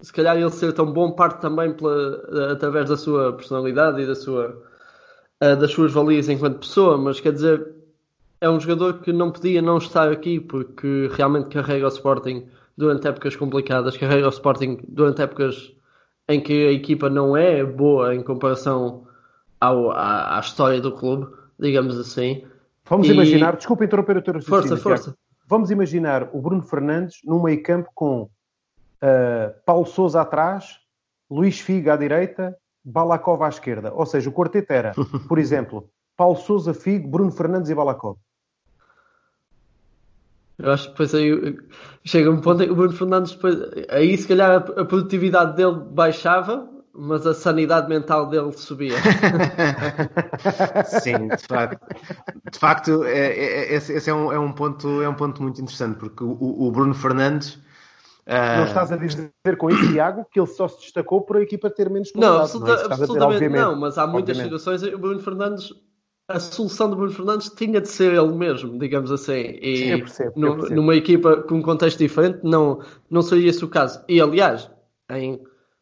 se 0.02 0.12
calhar 0.12 0.38
ele 0.38 0.50
ser 0.52 0.74
tão 0.74 0.92
bom 0.92 1.12
parte 1.12 1.42
também 1.42 1.74
pela, 1.74 2.52
através 2.52 2.90
da 2.90 2.98
sua 2.98 3.34
personalidade 3.34 4.02
e 4.02 4.06
da 4.06 4.16
sua, 4.16 4.62
uh, 5.42 5.56
das 5.56 5.72
suas 5.72 5.92
valias 5.92 6.30
enquanto 6.30 6.60
pessoa, 6.60 6.98
mas 6.98 7.20
quer 7.20 7.34
dizer, 7.34 7.76
é 8.42 8.50
um 8.50 8.60
jogador 8.60 9.00
que 9.00 9.14
não 9.14 9.32
podia 9.32 9.62
não 9.62 9.78
estar 9.78 10.12
aqui 10.12 10.40
porque 10.40 11.10
realmente 11.14 11.50
carrega 11.50 11.86
o 11.86 11.90
Sporting 11.90 12.48
durante 12.78 13.08
épocas 13.08 13.36
complicadas, 13.36 13.98
carrega 13.98 14.28
o 14.28 14.30
Sporting 14.30 14.80
durante 14.88 15.22
épocas 15.22 15.74
em 16.28 16.42
que 16.42 16.68
a 16.68 16.72
equipa 16.72 17.10
não 17.10 17.38
é 17.38 17.64
boa 17.64 18.14
em 18.14 18.22
comparação 18.22 19.08
ao, 19.60 19.92
à, 19.92 20.38
à 20.38 20.40
história 20.40 20.82
do 20.82 20.92
clube, 20.92 21.28
digamos 21.60 21.98
assim. 21.98 22.44
Vamos 22.88 23.08
e... 23.08 23.12
imaginar, 23.12 23.56
desculpa 23.56 23.86
interromper 23.86 24.18
o 24.18 24.22
teu 24.22 24.42
Força, 24.42 24.76
força. 24.78 25.16
Vamos 25.48 25.70
imaginar 25.70 26.30
o 26.34 26.42
Bruno 26.42 26.64
Fernandes 26.64 27.20
num 27.24 27.42
meio 27.42 27.62
campo 27.62 27.90
com 27.94 28.30
uh, 29.06 29.54
Paulo 29.66 29.86
Souza 29.86 30.22
atrás, 30.22 30.80
Luís 31.30 31.60
Figa 31.60 31.94
à 31.94 31.98
direita, 31.98 32.58
Balakov 32.84 33.44
à 33.44 33.50
esquerda. 33.50 33.94
Ou 33.94 34.06
seja, 34.06 34.30
o 34.30 34.34
quarteto 34.34 34.74
era, 34.74 34.94
por 35.28 35.38
exemplo, 35.38 35.90
Paulo 36.18 36.38
Souza, 36.38 36.74
Figo, 36.74 37.08
Bruno 37.08 37.32
Fernandes 37.32 37.70
e 37.70 37.76
Balakov. 37.76 38.18
Eu 40.58 40.72
acho 40.72 40.86
que 40.86 40.92
depois 40.92 41.14
aí 41.14 41.58
chega 42.06 42.32
um 42.32 42.40
ponto 42.40 42.64
em 42.64 42.68
que 42.68 42.72
o 42.72 42.76
Bruno 42.76 42.94
Fernandes 42.94 43.34
depois, 43.34 43.58
aí 43.90 44.18
se 44.18 44.28
calhar 44.28 44.52
a, 44.52 44.82
a 44.82 44.86
produtividade 44.86 45.58
dele 45.58 45.82
baixava, 45.92 46.70
mas 46.94 47.28
a 47.28 47.34
sanidade 47.34 47.90
mental 47.90 48.30
dele 48.30 48.54
subia. 48.54 48.96
Sim, 51.02 51.28
de 51.28 51.46
facto. 51.46 51.86
De 52.50 52.58
facto, 52.58 53.04
é, 53.04 53.28
é, 53.28 53.74
é 53.74 53.76
esse, 53.76 53.92
esse 53.92 54.10
é, 54.10 54.14
um, 54.14 54.32
é, 54.32 54.40
um 54.40 54.54
ponto, 54.54 55.02
é 55.02 55.10
um 55.10 55.14
ponto 55.14 55.44
muito 55.44 55.62
interessante, 55.62 55.98
porque 55.98 56.24
o, 56.24 56.38
o 56.40 56.72
Bruno 56.72 56.94
Fernandes 56.94 57.60
Uh... 58.28 58.58
Não 58.58 58.66
estás 58.66 58.92
a 58.92 58.98
dizer 58.98 59.32
com 59.58 59.70
isso, 59.70 59.92
Tiago, 59.92 60.26
que 60.32 60.40
ele 60.40 60.48
só 60.48 60.68
se 60.68 60.80
destacou 60.80 61.22
por 61.22 61.38
a 61.38 61.42
equipa 61.42 61.70
ter 61.70 61.90
menos 61.90 62.12
qualidade. 62.12 62.36
Não, 62.36 62.44
absoluta, 62.44 62.74
não, 62.74 62.82
é 62.82 62.86
absolutamente 62.86 63.40
dizer, 63.40 63.50
não, 63.50 63.80
mas 63.80 63.98
há 63.98 64.08
muitas 64.08 64.38
obviamente. 64.38 64.60
situações 64.60 64.94
o 64.94 64.98
Bruno 64.98 65.20
Fernandes, 65.20 65.74
a 66.28 66.40
solução 66.40 66.90
do 66.90 66.96
Bruno 66.96 67.12
Fernandes 67.12 67.50
tinha 67.50 67.80
de 67.80 67.88
ser 67.88 68.14
ele 68.14 68.34
mesmo, 68.34 68.80
digamos 68.80 69.12
assim. 69.12 69.60
E 69.62 69.78
Sim, 69.78 69.90
eu 69.92 70.00
percebo, 70.00 70.32
eu 70.36 70.42
no, 70.42 70.56
percebo. 70.56 70.76
numa 70.76 70.96
equipa 70.96 71.44
com 71.44 71.56
um 71.56 71.62
contexto 71.62 72.00
diferente, 72.00 72.40
não, 72.44 72.82
não 73.10 73.22
seria 73.22 73.50
esse 73.50 73.64
o 73.64 73.68
caso. 73.68 74.04
E 74.10 74.20
aliás, 74.20 74.72
em, 75.12 75.40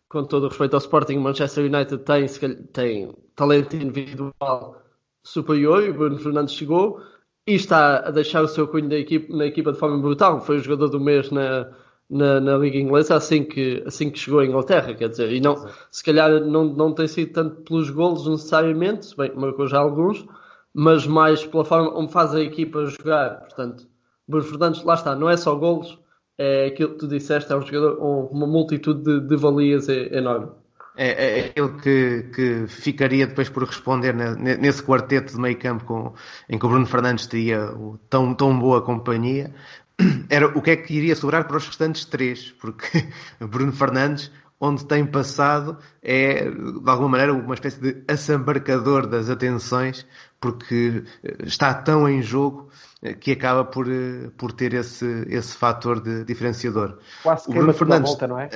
com 0.10 0.25
todo 0.25 0.43
o 0.43 0.49
respeito 0.49 0.73
ao 0.73 0.79
Sporting, 0.79 1.19
Manchester 1.19 1.63
United 1.63 1.99
tem, 1.99 2.27
tem 2.73 3.15
talento 3.36 3.73
individual 3.77 4.82
superior 5.23 5.82
e 5.82 5.91
o 5.91 5.93
Bruno 5.93 6.19
Fernandes 6.19 6.56
chegou 6.56 7.01
e 7.47 7.56
está 7.56 7.99
a 7.99 8.12
deixar 8.12 8.41
o 8.41 8.49
seu 8.49 8.67
cunho 8.67 8.89
da 8.89 8.95
na 9.29 9.45
equipa 9.45 9.71
de 9.71 9.79
forma 9.79 9.97
brutal. 9.97 10.41
Foi 10.41 10.58
o 10.58 10.60
jogador 10.60 10.89
do 10.89 10.99
mês 10.99 11.32
na 11.32 11.69
na, 12.09 12.39
na, 12.39 12.57
Liga 12.57 12.77
Inglesa 12.77 13.15
assim 13.15 13.43
que, 13.43 13.83
assim 13.85 14.09
que 14.09 14.19
chegou 14.19 14.39
à 14.39 14.45
Inglaterra, 14.45 14.93
quer 14.93 15.09
dizer, 15.09 15.31
e 15.31 15.39
não, 15.39 15.67
se 15.89 16.03
calhar 16.03 16.29
não, 16.41 16.65
não 16.65 16.93
tem 16.93 17.07
sido 17.07 17.31
tanto 17.33 17.61
pelos 17.61 17.89
golos 17.89 18.27
necessariamente, 18.27 19.07
se 19.07 19.17
bem 19.17 19.33
marcou 19.35 19.67
já 19.67 19.79
alguns, 19.79 20.25
mas 20.73 21.05
mais 21.07 21.45
pela 21.45 21.65
forma 21.65 21.91
como 21.91 22.09
faz 22.09 22.33
a 22.33 22.41
equipa 22.41 22.85
jogar. 22.85 23.41
Portanto, 23.41 23.87
Bruno 24.27 24.45
Fernandes, 24.45 24.83
lá 24.83 24.95
está, 24.95 25.15
não 25.15 25.29
é 25.29 25.37
só 25.37 25.55
golos, 25.55 25.97
é 26.37 26.67
aquilo 26.67 26.91
que 26.91 26.99
tu 26.99 27.07
disseste, 27.07 27.51
é 27.51 27.55
um 27.55 27.61
jogador 27.61 27.97
com 27.97 28.25
uma 28.25 28.47
multitude 28.47 29.03
de, 29.03 29.27
de 29.27 29.35
valias 29.35 29.87
enorme. 29.89 30.51
É, 30.95 31.07
é, 31.07 31.39
é 31.39 31.45
aquele 31.47 31.69
que, 31.81 32.23
que 32.35 32.67
ficaria 32.67 33.25
depois 33.25 33.49
por 33.49 33.63
responder 33.63 34.13
nesse 34.13 34.83
quarteto 34.83 35.33
de 35.33 35.39
meio 35.39 35.57
campo 35.57 36.13
em 36.47 36.59
que 36.59 36.65
o 36.65 36.69
Bruno 36.69 36.85
Fernandes 36.85 37.25
teria 37.25 37.73
tão, 38.09 38.35
tão 38.35 38.57
boa 38.59 38.79
companhia 38.79 39.53
era 40.29 40.47
o 40.47 40.62
que 40.62 40.71
é 40.71 40.75
que 40.75 40.93
iria 40.93 41.15
sobrar 41.15 41.47
para 41.47 41.58
os 41.58 41.67
restantes 41.67 42.06
três, 42.06 42.51
porque 42.60 43.08
Bruno 43.39 43.71
Fernandes, 43.71 44.32
onde 44.60 44.86
tem 44.86 45.06
passado 45.06 45.77
é, 46.01 46.49
de 46.49 46.89
alguma 46.89 47.10
maneira, 47.10 47.34
uma 47.34 47.53
espécie 47.53 47.82
de 47.82 48.03
assambarcador 48.08 49.08
das 49.08 49.29
atenções, 49.29 50.06
porque 50.39 51.03
eh, 51.23 51.36
está 51.45 51.73
tão 51.73 52.08
em 52.08 52.21
jogo 52.21 52.69
eh, 53.01 53.13
que 53.13 53.32
acaba 53.32 53.63
por, 53.63 53.89
eh, 53.89 54.29
por 54.38 54.51
ter 54.51 54.73
esse, 54.73 55.25
esse 55.29 55.56
fator 55.56 56.01
de 56.01 56.25
diferenciador. 56.25 56.97
Quase 57.23 57.45
que 57.45 57.53
Bruno 57.53 57.73
Fernandes, 57.73 58.12
volta, 58.12 58.27
não 58.27 58.39
é? 58.39 58.49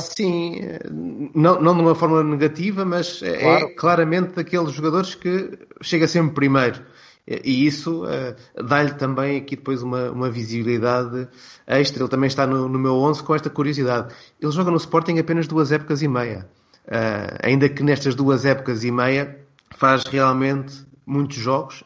Sim, 0.00 0.60
não, 1.34 1.60
não 1.60 1.74
de 1.74 1.80
uma 1.82 1.94
forma 1.94 2.22
negativa, 2.22 2.84
mas 2.84 3.22
é 3.22 3.38
claro. 3.38 3.66
é 3.66 3.74
claramente 3.74 4.34
daqueles 4.34 4.72
jogadores 4.72 5.14
que 5.14 5.58
chega 5.82 6.08
sempre 6.08 6.34
primeiro. 6.34 6.82
E 7.26 7.66
isso 7.66 8.04
uh, 8.04 8.64
dá-lhe 8.64 8.94
também 8.94 9.38
aqui 9.38 9.56
depois 9.56 9.82
uma, 9.82 10.10
uma 10.12 10.30
visibilidade 10.30 11.28
extra. 11.66 12.02
Ele 12.02 12.08
também 12.08 12.28
está 12.28 12.46
no, 12.46 12.68
no 12.68 12.78
meu 12.78 12.94
11 12.94 13.22
com 13.24 13.34
esta 13.34 13.50
curiosidade. 13.50 14.14
Ele 14.40 14.52
joga 14.52 14.70
no 14.70 14.76
Sporting 14.76 15.18
apenas 15.18 15.48
duas 15.48 15.72
épocas 15.72 16.02
e 16.02 16.08
meia. 16.08 16.48
Uh, 16.86 17.36
ainda 17.42 17.68
que 17.68 17.82
nestas 17.82 18.14
duas 18.14 18.44
épocas 18.44 18.84
e 18.84 18.92
meia 18.92 19.40
faz 19.76 20.04
realmente 20.04 20.86
muitos 21.04 21.36
jogos, 21.36 21.82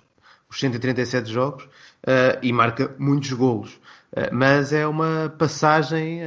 os 0.51 0.61
137 0.61 1.33
jogos, 1.33 1.65
uh, 1.65 2.39
e 2.43 2.53
marca 2.53 2.95
muitos 2.99 3.33
golos. 3.33 3.81
mas 4.33 4.73
é 4.73 4.87
uma 4.87 5.33
passagem, 5.39 6.21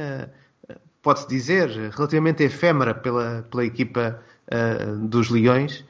pode-se 1.02 1.28
dizer, 1.28 1.68
relativamente 1.90 2.42
efêmera 2.42 2.94
pela, 2.94 3.46
pela 3.50 3.64
equipa 3.64 4.20
dos 5.02 5.28
Leões, 5.28 5.84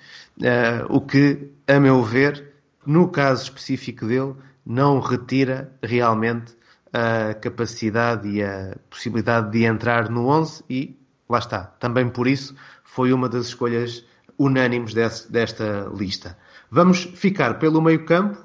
o 0.88 1.00
que, 1.00 1.52
a 1.68 1.78
meu 1.78 2.02
ver, 2.02 2.53
no 2.86 3.08
caso 3.08 3.44
específico 3.44 4.06
dele, 4.06 4.34
não 4.64 5.00
retira 5.00 5.72
realmente 5.82 6.56
a 6.92 7.34
capacidade 7.34 8.28
e 8.28 8.42
a 8.42 8.76
possibilidade 8.88 9.50
de 9.50 9.64
entrar 9.64 10.08
no 10.08 10.28
11 10.28 10.64
e 10.70 10.96
lá 11.28 11.38
está. 11.38 11.64
Também 11.64 12.08
por 12.08 12.26
isso 12.26 12.54
foi 12.84 13.12
uma 13.12 13.28
das 13.28 13.46
escolhas 13.46 14.04
unânimes 14.38 14.94
desse, 14.94 15.30
desta 15.30 15.90
lista. 15.94 16.38
Vamos 16.70 17.04
ficar 17.04 17.58
pelo 17.58 17.82
meio 17.82 18.04
campo 18.04 18.44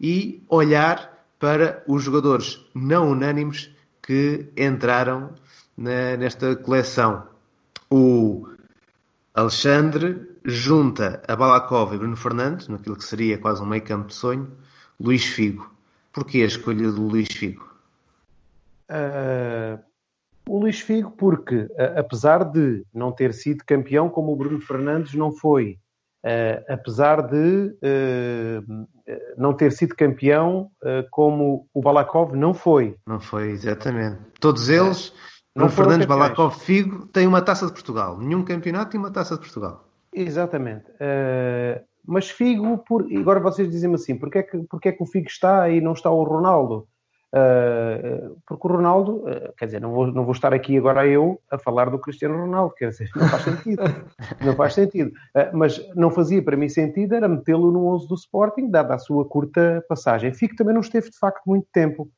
e 0.00 0.42
olhar 0.48 1.10
para 1.38 1.82
os 1.86 2.02
jogadores 2.02 2.64
não 2.74 3.10
unânimes 3.10 3.70
que 4.02 4.50
entraram 4.56 5.34
na, 5.76 6.16
nesta 6.16 6.56
coleção. 6.56 7.26
O 7.90 8.48
Alexandre 9.34 10.29
junta 10.44 11.22
a 11.26 11.36
Balakov 11.36 11.94
e 11.94 11.98
Bruno 11.98 12.16
Fernandes, 12.16 12.68
naquilo 12.68 12.96
que 12.96 13.04
seria 13.04 13.38
quase 13.38 13.62
um 13.62 13.66
meio 13.66 13.82
campo 13.82 14.08
de 14.08 14.14
sonho, 14.14 14.50
Luís 14.98 15.24
Figo. 15.24 15.70
Porquê 16.12 16.42
a 16.42 16.46
escolha 16.46 16.90
do 16.90 17.02
Luís 17.02 17.28
Figo? 17.28 17.68
Uh, 18.90 19.78
o 20.48 20.58
Luís 20.58 20.80
Figo, 20.80 21.12
porque 21.12 21.56
uh, 21.56 21.98
apesar 21.98 22.44
de 22.44 22.84
não 22.92 23.12
ter 23.12 23.32
sido 23.32 23.64
campeão 23.64 24.08
como 24.08 24.32
o 24.32 24.36
Bruno 24.36 24.60
Fernandes 24.60 25.14
não 25.14 25.30
foi, 25.30 25.78
uh, 26.24 26.64
apesar 26.68 27.22
de 27.22 27.76
não 29.36 29.52
ter 29.52 29.72
sido 29.72 29.94
campeão 29.96 30.70
como 31.10 31.66
o 31.74 31.80
Balakov 31.80 32.36
não 32.36 32.54
foi. 32.54 32.96
Não 33.06 33.18
foi, 33.18 33.50
exatamente. 33.50 34.18
Todos 34.38 34.68
eles, 34.68 35.12
Bruno 35.54 35.70
Fernandes, 35.70 36.06
Balakov, 36.06 36.56
Figo, 36.60 37.06
têm 37.08 37.26
uma 37.26 37.42
taça 37.42 37.66
de 37.66 37.72
Portugal. 37.72 38.18
Nenhum 38.18 38.44
campeonato 38.44 38.92
tem 38.92 39.00
uma 39.00 39.10
taça 39.10 39.34
de 39.34 39.40
Portugal. 39.40 39.89
Exatamente. 40.14 40.90
Uh, 40.92 41.80
mas 42.04 42.30
Figo, 42.30 42.78
por... 42.78 43.06
agora 43.16 43.40
vocês 43.40 43.70
dizem-me 43.70 43.94
assim, 43.94 44.16
porque 44.16 44.38
é, 44.38 44.42
que, 44.42 44.58
porque 44.64 44.88
é 44.88 44.92
que 44.92 45.02
o 45.02 45.06
Figo 45.06 45.28
está 45.28 45.68
e 45.68 45.80
não 45.80 45.92
está 45.92 46.10
o 46.10 46.22
Ronaldo? 46.24 46.88
Uh, 47.32 48.36
porque 48.44 48.66
o 48.66 48.70
Ronaldo, 48.70 49.18
uh, 49.18 49.54
quer 49.56 49.66
dizer, 49.66 49.80
não 49.80 49.92
vou, 49.92 50.08
não 50.08 50.24
vou 50.24 50.32
estar 50.32 50.52
aqui 50.52 50.76
agora 50.76 51.06
eu 51.06 51.40
a 51.48 51.56
falar 51.56 51.88
do 51.88 51.98
Cristiano 51.98 52.36
Ronaldo, 52.36 52.74
quer 52.74 52.88
dizer, 52.88 53.08
não 53.14 53.28
faz 53.28 53.44
sentido. 53.44 53.82
não 54.44 54.56
faz 54.56 54.74
sentido. 54.74 55.12
Uh, 55.36 55.56
mas 55.56 55.80
não 55.94 56.10
fazia 56.10 56.42
para 56.42 56.56
mim 56.56 56.68
sentido 56.68 57.14
era 57.14 57.28
metê-lo 57.28 57.70
no 57.70 57.86
11 57.86 58.08
do 58.08 58.16
Sporting, 58.16 58.68
dada 58.68 58.94
a 58.94 58.98
sua 58.98 59.24
curta 59.24 59.84
passagem. 59.88 60.34
Fico 60.34 60.56
também 60.56 60.74
não 60.74 60.80
esteve 60.80 61.10
de 61.10 61.18
facto 61.18 61.42
muito 61.46 61.68
tempo. 61.72 62.10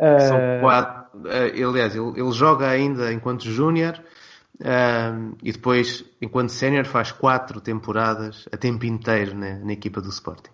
São 0.00 0.38
quatro. 0.62 1.20
aliás, 1.28 1.94
ele, 1.94 2.18
ele 2.18 2.32
joga 2.32 2.66
ainda 2.66 3.12
enquanto 3.12 3.42
júnior 3.42 4.00
e 5.42 5.52
depois, 5.52 6.04
enquanto 6.20 6.50
sénior, 6.50 6.84
faz 6.84 7.10
quatro 7.10 7.60
temporadas 7.60 8.46
a 8.52 8.56
tempo 8.56 8.84
inteiro 8.84 9.34
na, 9.34 9.58
na 9.58 9.72
equipa 9.72 10.00
do 10.00 10.08
Sporting. 10.08 10.50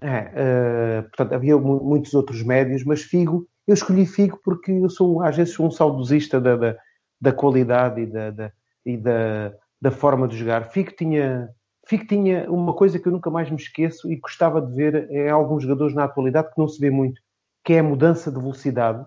É, 0.00 1.00
uh, 1.00 1.02
portanto, 1.04 1.34
havia 1.34 1.56
muitos 1.56 2.14
outros 2.14 2.42
médios, 2.42 2.84
mas 2.84 3.02
Figo, 3.02 3.46
eu 3.66 3.74
escolhi 3.74 4.06
Figo 4.06 4.40
porque 4.44 4.70
eu 4.70 4.88
sou, 4.88 5.22
às 5.22 5.36
vezes, 5.36 5.58
um 5.58 5.70
saudosista 5.70 6.40
da, 6.40 6.56
da, 6.56 6.76
da 7.20 7.32
qualidade 7.32 8.02
e, 8.02 8.06
da, 8.06 8.30
da, 8.30 8.52
e 8.84 8.96
da, 8.96 9.52
da 9.80 9.90
forma 9.90 10.26
de 10.26 10.36
jogar. 10.36 10.70
Figo 10.70 10.92
tinha, 10.92 11.48
Figo 11.86 12.06
tinha 12.06 12.50
uma 12.50 12.72
coisa 12.72 12.98
que 12.98 13.06
eu 13.06 13.12
nunca 13.12 13.30
mais 13.30 13.50
me 13.50 13.56
esqueço 13.56 14.10
e 14.10 14.16
gostava 14.16 14.60
de 14.60 14.72
ver 14.72 15.10
em 15.10 15.30
alguns 15.30 15.62
jogadores 15.62 15.94
na 15.94 16.04
atualidade 16.04 16.50
que 16.52 16.58
não 16.58 16.68
se 16.68 16.80
vê 16.80 16.90
muito, 16.90 17.20
que 17.64 17.74
é 17.74 17.80
a 17.80 17.84
mudança 17.84 18.30
de 18.30 18.38
velocidade 18.38 19.04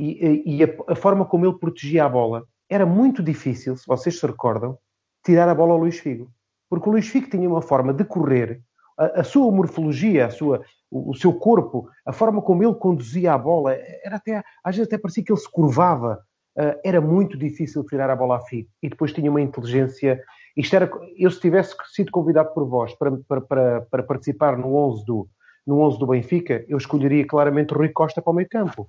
e, 0.00 0.42
e 0.44 0.64
a, 0.64 0.68
a 0.88 0.96
forma 0.96 1.24
como 1.24 1.46
ele 1.46 1.58
protegia 1.58 2.04
a 2.04 2.08
bola 2.08 2.44
era 2.68 2.86
muito 2.86 3.22
difícil, 3.22 3.76
se 3.76 3.86
vocês 3.86 4.18
se 4.18 4.26
recordam, 4.26 4.78
tirar 5.24 5.48
a 5.48 5.54
bola 5.54 5.72
ao 5.72 5.78
Luís 5.78 5.98
Figo. 5.98 6.30
Porque 6.68 6.88
o 6.88 6.92
Luís 6.92 7.08
Figo 7.08 7.28
tinha 7.28 7.48
uma 7.48 7.62
forma 7.62 7.92
de 7.92 8.04
correr, 8.04 8.60
a, 8.98 9.20
a 9.20 9.24
sua 9.24 9.50
morfologia, 9.50 10.26
a 10.26 10.30
sua, 10.30 10.62
o, 10.90 11.10
o, 11.10 11.14
seu 11.14 11.32
corpo, 11.32 11.88
a 12.06 12.12
forma 12.12 12.40
como 12.42 12.62
ele 12.62 12.74
conduzia 12.74 13.32
a 13.32 13.38
bola, 13.38 13.74
era 14.04 14.16
até, 14.16 14.42
às 14.62 14.76
vezes 14.76 14.88
até 14.88 14.98
parecia 14.98 15.24
que 15.24 15.32
ele 15.32 15.40
se 15.40 15.50
curvava. 15.50 16.20
Uh, 16.56 16.78
era 16.84 17.00
muito 17.00 17.36
difícil 17.36 17.84
tirar 17.84 18.08
a 18.10 18.16
bola 18.16 18.36
a 18.36 18.40
Figo. 18.40 18.68
E 18.80 18.88
depois 18.88 19.12
tinha 19.12 19.28
uma 19.28 19.40
inteligência. 19.40 20.20
Isto 20.56 20.76
era, 20.76 20.90
eu 21.16 21.30
se 21.30 21.40
tivesse 21.40 21.74
sido 21.92 22.12
convidado 22.12 22.54
por 22.54 22.64
vós 22.68 22.94
para, 22.94 23.10
para, 23.28 23.40
para, 23.40 23.80
para 23.82 24.02
participar 24.04 24.56
no 24.56 24.72
11 24.76 25.04
do, 25.04 25.28
no 25.66 25.80
11 25.80 25.98
do 25.98 26.06
Benfica, 26.06 26.64
eu 26.68 26.78
escolheria 26.78 27.26
claramente 27.26 27.74
o 27.74 27.76
Rui 27.76 27.88
Costa 27.88 28.22
para 28.22 28.30
o 28.30 28.34
meio 28.34 28.48
campo 28.48 28.86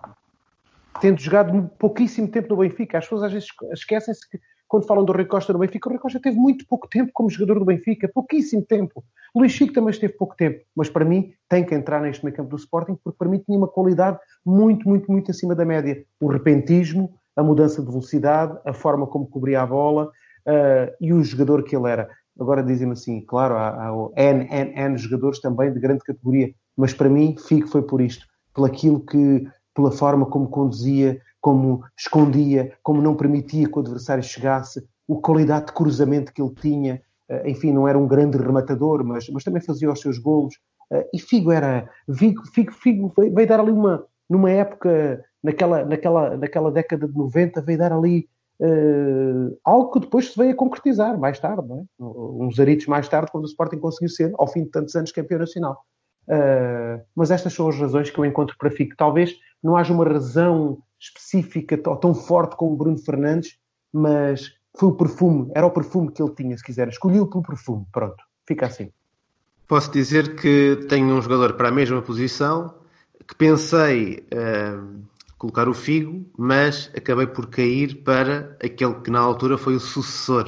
tendo 1.00 1.20
jogado 1.20 1.70
pouquíssimo 1.78 2.28
tempo 2.28 2.50
no 2.50 2.58
Benfica. 2.58 2.98
As 2.98 3.06
pessoas 3.06 3.24
às 3.24 3.34
vezes 3.34 3.48
esquecem-se 3.74 4.30
que 4.30 4.40
quando 4.68 4.88
falam 4.88 5.06
do 5.06 5.14
Rui 5.14 5.26
Costa 5.26 5.54
no 5.54 5.60
Benfica, 5.60 5.88
o 5.88 5.92
Rui 5.92 6.00
Costa 6.00 6.20
teve 6.20 6.38
muito 6.38 6.66
pouco 6.68 6.88
tempo 6.88 7.12
como 7.14 7.30
jogador 7.30 7.60
do 7.60 7.66
Benfica, 7.66 8.10
pouquíssimo 8.14 8.64
tempo. 8.64 9.04
O 9.34 9.40
Luís 9.40 9.52
Chico 9.52 9.74
também 9.74 9.92
esteve 9.92 10.14
pouco 10.14 10.36
tempo, 10.36 10.64
mas 10.76 10.90
para 10.90 11.06
mim 11.06 11.34
tem 11.48 11.64
que 11.64 11.76
entrar 11.76 12.02
neste 12.02 12.24
meio 12.26 12.36
campo 12.36 12.50
do 12.50 12.56
Sporting, 12.56 12.98
porque 13.04 13.18
para 13.18 13.30
mim 13.30 13.40
tinha 13.40 13.58
uma 13.58 13.68
qualidade 13.68 14.18
muito, 14.46 14.88
muito, 14.88 15.12
muito 15.12 15.30
acima 15.30 15.54
da 15.54 15.64
média. 15.66 16.04
O 16.20 16.28
repentismo, 16.28 17.14
a 17.36 17.44
mudança 17.44 17.82
de 17.82 17.88
velocidade, 17.88 18.58
a 18.66 18.74
forma 18.74 19.06
como 19.06 19.28
cobria 19.28 19.62
a 19.62 19.66
bola 19.66 20.06
uh, 20.06 20.96
e 21.00 21.14
o 21.14 21.24
jogador 21.24 21.64
que 21.64 21.76
ele 21.76 21.90
era. 21.90 22.10
Agora 22.40 22.64
dizem-me 22.64 22.94
assim, 22.94 23.22
claro, 23.22 23.56
há, 23.56 23.70
há 23.70 23.92
N, 24.16 24.48
N, 24.50 24.74
N 24.76 24.98
jogadores 24.98 25.40
também 25.40 25.72
de 25.72 25.80
grande 25.80 26.04
categoria, 26.04 26.52
mas 26.76 26.94
para 26.94 27.10
mim 27.10 27.36
Figo 27.38 27.68
foi 27.68 27.84
por 27.84 28.02
isto, 28.02 28.26
pelo 28.54 28.66
aquilo 28.66 29.06
que 29.06 29.48
pela 29.76 29.92
forma 29.92 30.26
como 30.26 30.48
conduzia, 30.48 31.22
como 31.42 31.84
escondia, 31.96 32.74
como 32.82 33.02
não 33.02 33.16
permitia 33.16 33.68
que 33.68 33.78
o 33.78 33.82
adversário 33.82 34.24
chegasse, 34.24 34.84
a 35.08 35.16
qualidade 35.22 35.68
de 35.68 35.74
cruzamento 35.74 36.34
que 36.34 36.42
ele 36.42 36.56
tinha. 36.56 37.02
Eh, 37.30 37.52
enfim, 37.52 37.72
não 37.72 37.88
era 37.88 38.00
um 38.00 38.08
grande 38.08 38.38
rematador, 38.38 39.04
mas, 39.04 39.30
mas 39.30 39.44
também 39.44 39.62
fazia 39.62 39.92
os 39.92 40.00
seus 40.00 40.18
golos. 40.18 40.56
Eh, 40.92 41.10
e 41.14 41.20
Figo 41.20 41.52
era. 41.52 41.88
Figo, 42.12 42.42
Figo, 42.48 42.72
Figo 42.72 43.14
veio 43.16 43.48
dar 43.48 43.60
ali 43.60 43.72
uma. 43.72 44.06
Numa 44.28 44.50
época, 44.50 45.24
naquela, 45.44 45.86
naquela, 45.86 46.36
naquela 46.36 46.72
década 46.72 47.08
de 47.08 47.16
90, 47.16 47.62
veio 47.62 47.78
dar 47.78 47.94
ali 47.94 48.28
uh, 48.60 49.56
algo 49.64 49.92
que 49.92 50.00
depois 50.00 50.32
se 50.32 50.38
veio 50.38 50.54
a 50.54 50.56
concretizar 50.56 51.16
mais 51.20 51.40
tarde, 51.40 51.68
não 51.68 51.82
é? 51.82 52.04
uns 52.04 52.60
aritos 52.60 52.88
mais 52.88 53.08
tarde, 53.08 53.32
quando 53.32 53.44
o 53.44 53.48
Sporting 53.48 53.78
conseguiu 53.78 54.10
ser, 54.10 54.34
ao 54.40 54.48
fim 54.48 54.64
de 54.64 54.72
tantos 54.72 54.96
anos, 54.96 55.12
campeão 55.12 55.40
nacional. 55.40 55.80
Uh, 56.28 57.06
mas 57.16 57.30
estas 57.30 57.54
são 57.54 57.70
as 57.70 57.78
razões 57.78 58.10
que 58.10 58.18
eu 58.18 58.26
encontro 58.26 58.56
para 58.58 58.72
Figo. 58.72 58.96
Talvez 58.98 59.36
não 59.66 59.76
haja 59.76 59.92
uma 59.92 60.06
razão 60.06 60.78
específica 61.00 61.82
ou 61.88 61.98
tão 61.98 62.14
forte 62.14 62.56
como 62.56 62.78
Bruno 62.78 63.00
Fernandes, 63.00 63.58
mas 63.92 64.54
foi 64.78 64.90
o 64.90 64.96
perfume, 64.96 65.52
era 65.56 65.66
o 65.66 65.72
perfume 65.72 66.12
que 66.12 66.22
ele 66.22 66.36
tinha, 66.36 66.56
se 66.56 66.64
quiser. 66.64 66.88
Escolhi-o 66.88 67.26
pelo 67.26 67.42
perfume, 67.42 67.84
pronto, 67.92 68.24
fica 68.48 68.68
assim. 68.68 68.92
Posso 69.68 69.92
dizer 69.92 70.36
que 70.36 70.86
tenho 70.88 71.08
um 71.08 71.20
jogador 71.20 71.54
para 71.54 71.70
a 71.70 71.72
mesma 71.72 72.00
posição, 72.00 72.76
que 73.28 73.34
pensei 73.34 74.24
uh, 74.32 75.04
colocar 75.40 75.68
o 75.68 75.74
Figo, 75.74 76.24
mas 76.38 76.92
acabei 76.96 77.26
por 77.26 77.48
cair 77.48 78.04
para 78.04 78.56
aquele 78.64 78.94
que 79.02 79.10
na 79.10 79.20
altura 79.20 79.58
foi 79.58 79.74
o 79.74 79.80
sucessor 79.80 80.46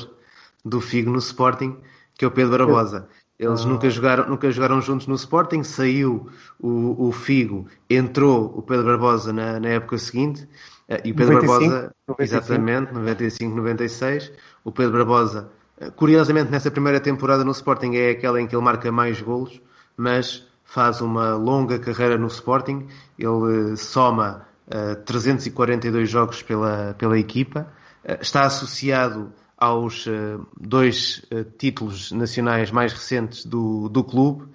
do 0.63 0.79
Figo 0.79 1.09
no 1.09 1.17
Sporting, 1.17 1.75
que 2.13 2.23
é 2.23 2.27
o 2.27 2.31
Pedro 2.31 2.67
Barbosa. 2.67 3.09
Eles 3.39 3.61
ah. 3.61 3.67
nunca, 3.67 3.89
jogaram, 3.89 4.27
nunca 4.27 4.51
jogaram 4.51 4.81
juntos 4.81 5.05
no 5.05 5.15
Sporting, 5.15 5.63
saiu 5.63 6.27
o, 6.59 7.07
o 7.07 7.11
Figo, 7.11 7.67
entrou 7.89 8.51
o 8.57 8.61
Pedro 8.63 8.85
Barbosa 8.85 9.31
na, 9.31 9.59
na 9.59 9.69
época 9.69 9.97
seguinte, 9.99 10.47
eh, 10.87 11.01
e 11.05 11.11
o 11.11 11.15
Pedro 11.15 11.35
95, 11.35 11.69
Barbosa, 11.69 11.95
95. 12.07 12.23
exatamente, 12.23 12.93
95, 12.93 13.55
96, 13.55 14.31
o 14.63 14.71
Pedro 14.71 14.93
Barbosa, 14.93 15.51
eh, 15.79 15.91
curiosamente 15.91 16.49
nessa 16.49 16.71
primeira 16.71 16.99
temporada 16.99 17.43
no 17.43 17.51
Sporting 17.51 17.95
é 17.95 18.11
aquela 18.11 18.41
em 18.41 18.47
que 18.47 18.55
ele 18.55 18.63
marca 18.63 18.91
mais 18.91 19.21
golos, 19.21 19.61
mas 19.95 20.47
faz 20.63 20.99
uma 20.99 21.35
longa 21.35 21.77
carreira 21.77 22.17
no 22.17 22.27
Sporting, 22.27 22.87
ele 23.17 23.73
eh, 23.73 23.75
soma 23.75 24.47
uh, 24.67 24.95
342 25.05 26.09
jogos 26.09 26.41
pela, 26.41 26.95
pela 26.97 27.17
equipa, 27.17 27.67
uh, 28.03 28.17
está 28.21 28.41
associado 28.45 29.31
aos 29.57 30.05
dois 30.59 31.25
títulos 31.57 32.11
nacionais 32.11 32.69
mais 32.69 32.93
recentes 32.93 33.45
do, 33.45 33.89
do 33.89 34.03
clube. 34.03 34.45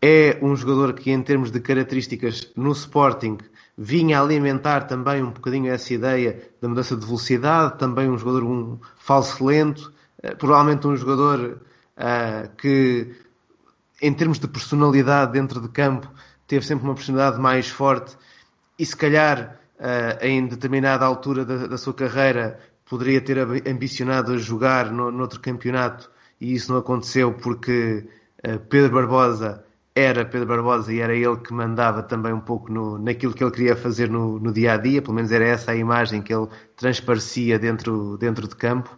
É 0.00 0.38
um 0.42 0.54
jogador 0.54 0.92
que, 0.92 1.10
em 1.10 1.22
termos 1.22 1.50
de 1.50 1.60
características 1.60 2.52
no 2.54 2.72
Sporting, 2.72 3.38
vinha 3.76 4.20
alimentar 4.20 4.82
também 4.82 5.22
um 5.22 5.30
bocadinho 5.30 5.72
essa 5.72 5.94
ideia 5.94 6.50
da 6.60 6.68
mudança 6.68 6.96
de 6.96 7.06
velocidade, 7.06 7.78
também 7.78 8.10
um 8.10 8.18
jogador 8.18 8.44
um 8.44 8.78
falso 8.96 9.44
lento, 9.44 9.92
provavelmente 10.38 10.86
um 10.86 10.96
jogador 10.96 11.60
uh, 11.96 12.48
que, 12.56 13.14
em 14.00 14.12
termos 14.12 14.38
de 14.38 14.48
personalidade 14.48 15.32
dentro 15.32 15.60
de 15.60 15.68
campo, 15.68 16.08
teve 16.46 16.64
sempre 16.64 16.84
uma 16.84 16.94
personalidade 16.94 17.40
mais 17.40 17.68
forte 17.68 18.16
e 18.78 18.84
se 18.84 18.96
calhar 18.96 19.58
uh, 19.78 20.24
em 20.24 20.46
determinada 20.46 21.04
altura 21.04 21.44
da, 21.44 21.66
da, 21.66 21.78
sua 21.78 21.94
carreira 21.94 22.58
poderia 22.92 23.22
ter 23.22 23.38
ambicionado 23.66 24.34
a 24.34 24.36
jogar 24.36 24.92
no, 24.92 25.10
noutro 25.10 25.40
campeonato 25.40 26.10
e 26.38 26.52
isso 26.52 26.70
não 26.70 26.78
aconteceu 26.78 27.32
porque 27.32 28.06
uh, 28.46 28.58
Pedro 28.68 28.92
Barbosa 28.92 29.64
era 29.94 30.26
Pedro 30.26 30.46
Barbosa 30.46 30.92
e 30.92 31.00
era 31.00 31.14
ele 31.14 31.38
que 31.38 31.54
mandava 31.54 32.02
também 32.02 32.34
um 32.34 32.40
pouco 32.40 32.70
no, 32.70 32.98
naquilo 32.98 33.32
que 33.32 33.42
ele 33.42 33.50
queria 33.50 33.74
fazer 33.74 34.10
no, 34.10 34.38
no, 34.38 34.52
dia 34.52 34.74
a 34.74 34.76
dia, 34.76 35.00
pelo 35.00 35.14
menos 35.14 35.32
era 35.32 35.42
essa 35.42 35.72
a 35.72 35.74
imagem 35.74 36.20
que 36.20 36.34
ele 36.34 36.48
transparecia 36.76 37.58
dentro, 37.58 38.18
dentro 38.18 38.46
de 38.46 38.56
campo. 38.56 38.94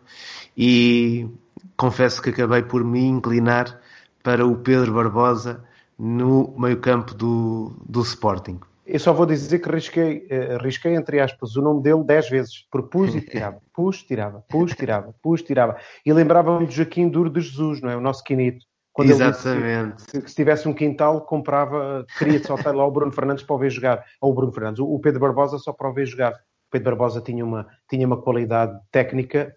E 0.57 1.28
confesso 1.76 2.20
que 2.20 2.30
acabei 2.30 2.62
por 2.64 2.82
me 2.82 3.01
inclinar 3.01 3.80
para 4.24 4.45
o 4.45 4.57
Pedro 4.57 4.92
Barbosa 4.92 5.62
no 5.97 6.53
meio-campo 6.59 7.14
do, 7.14 7.76
do 7.88 8.03
Sporting. 8.03 8.59
Eu 8.87 9.01
só 9.01 9.12
vou 9.12 9.24
dizer 9.24 9.59
que 9.61 9.70
risquei, 9.70 10.26
uh, 10.30 10.62
risquei, 10.62 10.95
entre 10.95 11.18
aspas, 11.18 11.57
o 11.57 11.62
nome 11.62 11.82
dele 11.82 12.05
dez 12.05 12.28
vezes, 12.28 12.66
porque 12.70 12.91
pus 12.91 13.14
e 13.14 13.20
tirava, 13.20 13.59
pus, 13.72 14.03
tirava, 14.03 14.45
pus, 14.49 14.74
tirava, 14.74 15.14
pus, 15.22 15.43
tirava. 15.43 15.76
E 16.05 16.12
lembrava-me 16.12 16.66
de 16.66 16.74
Joaquim 16.74 17.09
Duro 17.09 17.30
de 17.30 17.41
Jesus, 17.41 17.80
não 17.80 17.91
é? 17.91 17.97
O 17.97 18.01
nosso 18.01 18.22
quinito. 18.22 18.64
Quando 18.93 19.11
Exatamente. 19.11 20.05
Que, 20.07 20.20
que, 20.20 20.30
se 20.30 20.37
tivesse 20.37 20.68
um 20.68 20.72
quintal, 20.72 21.22
comprava, 21.22 22.07
queria 22.16 22.43
soltar 22.45 22.74
lá 22.74 22.87
o 22.87 22.91
Bruno 22.93 23.11
Fernandes 23.11 23.43
para 23.43 23.57
o 23.57 23.59
ver 23.59 23.70
jogar. 23.70 24.05
Ou 24.20 24.30
o 24.30 24.35
Bruno 24.35 24.53
Fernandes, 24.53 24.78
o, 24.78 24.87
o 24.87 25.01
Pedro 25.01 25.18
Barbosa 25.18 25.59
só 25.59 25.72
para 25.72 25.91
o 25.91 25.93
ver 25.93 26.07
jogar. 26.07 26.32
O 26.32 26.70
Pedro 26.70 26.91
Barbosa 26.91 27.20
tinha 27.20 27.45
uma, 27.45 27.66
tinha 27.89 28.07
uma 28.07 28.20
qualidade 28.20 28.78
técnica. 28.93 29.53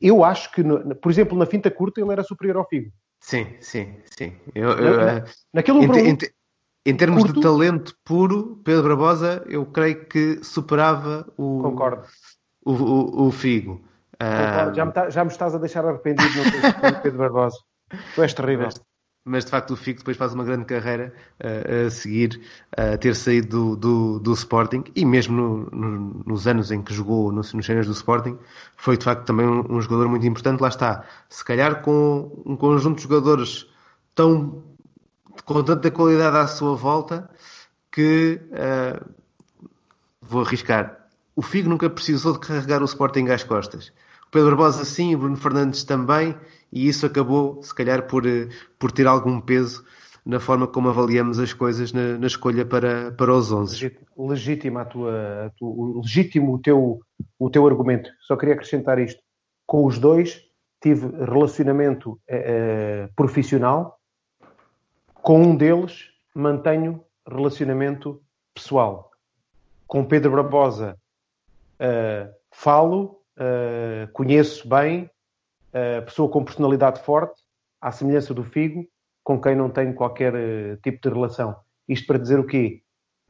Eu 0.00 0.22
acho 0.22 0.52
que, 0.52 0.62
no, 0.62 0.94
por 0.94 1.10
exemplo, 1.10 1.36
na 1.36 1.46
finta 1.46 1.70
curta 1.70 2.00
ele 2.00 2.12
era 2.12 2.22
superior 2.22 2.58
ao 2.58 2.68
Figo. 2.68 2.92
Sim, 3.20 3.56
sim, 3.60 3.96
sim. 4.16 4.32
Eu, 4.54 4.70
eu, 4.70 4.96
na, 5.04 5.24
naquele 5.52 5.78
um 5.78 5.94
em, 5.96 6.16
em 6.86 6.96
termos 6.96 7.24
curto, 7.24 7.34
de 7.34 7.40
talento 7.40 7.96
puro, 8.04 8.60
Pedro 8.64 8.84
Barbosa, 8.84 9.44
eu 9.48 9.66
creio 9.66 10.06
que 10.06 10.38
superava 10.44 11.26
o, 11.36 11.60
Concordo. 11.60 12.02
o, 12.64 12.72
o, 12.72 13.26
o 13.26 13.30
Figo. 13.32 13.82
Já, 14.72 14.86
me 14.86 14.92
tá, 14.92 15.10
já 15.10 15.24
me 15.24 15.30
estás 15.30 15.54
a 15.54 15.58
deixar 15.58 15.84
arrependido 15.84 16.30
no 16.32 17.02
Pedro 17.02 17.18
Barbosa. 17.18 17.58
Tu 18.14 18.22
és 18.22 18.32
terrível. 18.32 18.66
Mas, 18.66 18.80
mas, 19.24 19.44
de 19.44 19.50
facto 19.50 19.72
o 19.72 19.76
Figo 19.76 19.98
depois 19.98 20.16
faz 20.16 20.32
uma 20.32 20.44
grande 20.44 20.64
carreira 20.64 21.12
uh, 21.42 21.86
a 21.86 21.90
seguir, 21.90 22.40
a 22.76 22.94
uh, 22.94 22.98
ter 22.98 23.16
saído 23.16 23.48
do, 23.48 23.76
do, 23.76 24.18
do, 24.20 24.32
Sporting 24.32 24.84
e 24.94 25.04
mesmo 25.04 25.36
no, 25.36 25.70
no, 25.70 26.22
nos 26.24 26.46
anos 26.46 26.70
em 26.70 26.80
que 26.82 26.94
jogou 26.94 27.32
nos, 27.32 27.52
nos 27.52 27.66
do 27.66 27.92
Sporting, 27.92 28.38
foi 28.76 28.96
de 28.96 29.04
facto 29.04 29.24
também 29.24 29.46
um, 29.46 29.76
um, 29.76 29.80
jogador 29.80 30.08
muito 30.08 30.26
importante. 30.26 30.60
Lá 30.60 30.68
está, 30.68 31.04
se 31.28 31.44
calhar 31.44 31.82
com 31.82 32.42
um 32.46 32.56
conjunto 32.56 32.96
de 32.96 33.02
jogadores 33.02 33.66
tão 34.14 34.62
com 35.44 35.62
tanta 35.62 35.90
qualidade 35.90 36.36
à 36.36 36.46
sua 36.46 36.74
volta 36.74 37.28
que 37.92 38.40
uh, 38.50 39.04
vou 40.20 40.42
arriscar. 40.42 41.08
O 41.34 41.42
Figo 41.42 41.68
nunca 41.68 41.88
precisou 41.88 42.32
de 42.32 42.40
carregar 42.40 42.82
o 42.82 42.86
Sporting 42.86 43.28
às 43.28 43.44
costas. 43.44 43.92
O 44.28 44.30
Pedro 44.30 44.50
Barbosa 44.50 44.84
sim, 44.84 45.14
o 45.14 45.18
Bruno 45.18 45.36
Fernandes 45.36 45.84
também, 45.84 46.34
e 46.72 46.88
isso 46.88 47.06
acabou, 47.06 47.62
se 47.62 47.74
calhar, 47.74 48.06
por, 48.06 48.26
uh, 48.26 48.48
por 48.78 48.90
ter 48.92 49.06
algum 49.06 49.40
peso 49.40 49.84
na 50.26 50.40
forma 50.40 50.66
como 50.66 50.88
avaliamos 50.88 51.38
as 51.38 51.52
coisas 51.52 51.92
na, 51.92 52.18
na 52.18 52.26
escolha 52.26 52.66
para, 52.66 53.12
para 53.12 53.32
os 53.32 53.52
11. 53.52 53.96
Legítima 54.18 54.82
a 54.82 54.84
tua, 54.84 55.46
a 55.46 55.50
tua, 55.50 56.00
legítimo 56.00 56.54
o 56.54 56.58
teu, 56.58 57.00
o 57.38 57.48
teu 57.48 57.64
argumento. 57.64 58.10
Só 58.26 58.36
queria 58.36 58.54
acrescentar 58.56 58.98
isto. 58.98 59.22
Com 59.64 59.86
os 59.86 60.00
dois 60.00 60.42
tive 60.82 61.06
relacionamento 61.24 62.20
eh, 62.28 63.08
profissional 63.14 63.95
com 65.26 65.42
um 65.42 65.56
deles 65.56 66.04
mantenho 66.32 67.02
relacionamento 67.28 68.22
pessoal. 68.54 69.10
Com 69.84 70.04
Pedro 70.04 70.30
Barbosa 70.30 70.96
uh, 71.80 72.32
falo, 72.52 73.20
uh, 73.36 74.06
conheço 74.12 74.68
bem, 74.68 75.10
uh, 75.74 76.04
pessoa 76.04 76.30
com 76.30 76.44
personalidade 76.44 77.02
forte, 77.02 77.42
à 77.80 77.90
semelhança 77.90 78.32
do 78.32 78.44
Figo, 78.44 78.86
com 79.24 79.40
quem 79.40 79.56
não 79.56 79.68
tenho 79.68 79.94
qualquer 79.94 80.32
tipo 80.80 81.00
de 81.02 81.12
relação. 81.12 81.56
Isto 81.88 82.06
para 82.06 82.18
dizer 82.18 82.38
o 82.38 82.46
quê? 82.46 82.82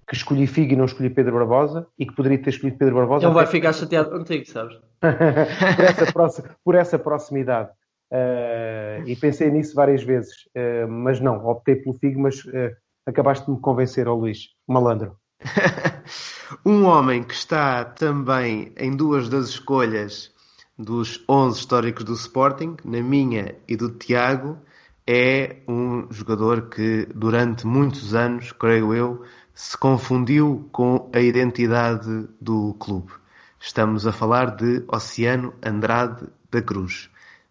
Que 0.06 0.14
escolhi 0.14 0.46
Figo 0.46 0.74
e 0.74 0.76
não 0.76 0.84
escolhi 0.84 1.08
Pedro 1.08 1.32
Barbosa 1.32 1.86
e 1.98 2.04
que 2.04 2.14
poderia 2.14 2.42
ter 2.42 2.50
escolhido 2.50 2.76
Pedro 2.76 2.96
Barbosa. 2.96 3.24
Ele 3.24 3.32
vai 3.32 3.46
ficar 3.46 3.72
chateado 3.72 4.10
contigo, 4.10 4.44
sabes? 4.44 4.76
por, 6.12 6.24
essa 6.24 6.56
por 6.62 6.74
essa 6.74 6.98
proximidade. 6.98 7.70
Uh, 8.12 9.02
e 9.06 9.16
pensei 9.16 9.50
nisso 9.50 9.74
várias 9.74 10.02
vezes, 10.02 10.32
uh, 10.56 10.88
mas 10.88 11.20
não, 11.20 11.44
optei 11.46 11.76
pelo 11.76 11.98
Figo, 11.98 12.20
mas 12.20 12.44
uh, 12.44 12.74
acabaste 13.04 13.46
de 13.46 13.52
me 13.52 13.60
convencer, 13.60 14.06
ao 14.06 14.16
Luís, 14.16 14.48
malandro. 14.66 15.16
um 16.64 16.84
homem 16.84 17.22
que 17.22 17.34
está 17.34 17.84
também 17.84 18.72
em 18.76 18.96
duas 18.96 19.28
das 19.28 19.48
escolhas 19.48 20.32
dos 20.78 21.24
11 21.28 21.58
históricos 21.58 22.04
do 22.04 22.14
Sporting, 22.14 22.76
na 22.84 23.02
minha 23.02 23.54
e 23.66 23.76
do 23.76 23.90
Tiago, 23.90 24.58
é 25.06 25.56
um 25.68 26.06
jogador 26.10 26.68
que 26.68 27.06
durante 27.14 27.66
muitos 27.66 28.14
anos, 28.14 28.52
creio 28.52 28.92
eu, 28.92 29.24
se 29.54 29.76
confundiu 29.76 30.68
com 30.70 31.10
a 31.14 31.20
identidade 31.20 32.28
do 32.40 32.74
clube. 32.74 33.12
Estamos 33.58 34.06
a 34.06 34.12
falar 34.12 34.54
de 34.56 34.84
Oceano 34.88 35.54
Andrade 35.64 36.26
da 36.50 36.60
Cruz. 36.60 37.08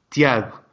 Tiago, 0.10 0.66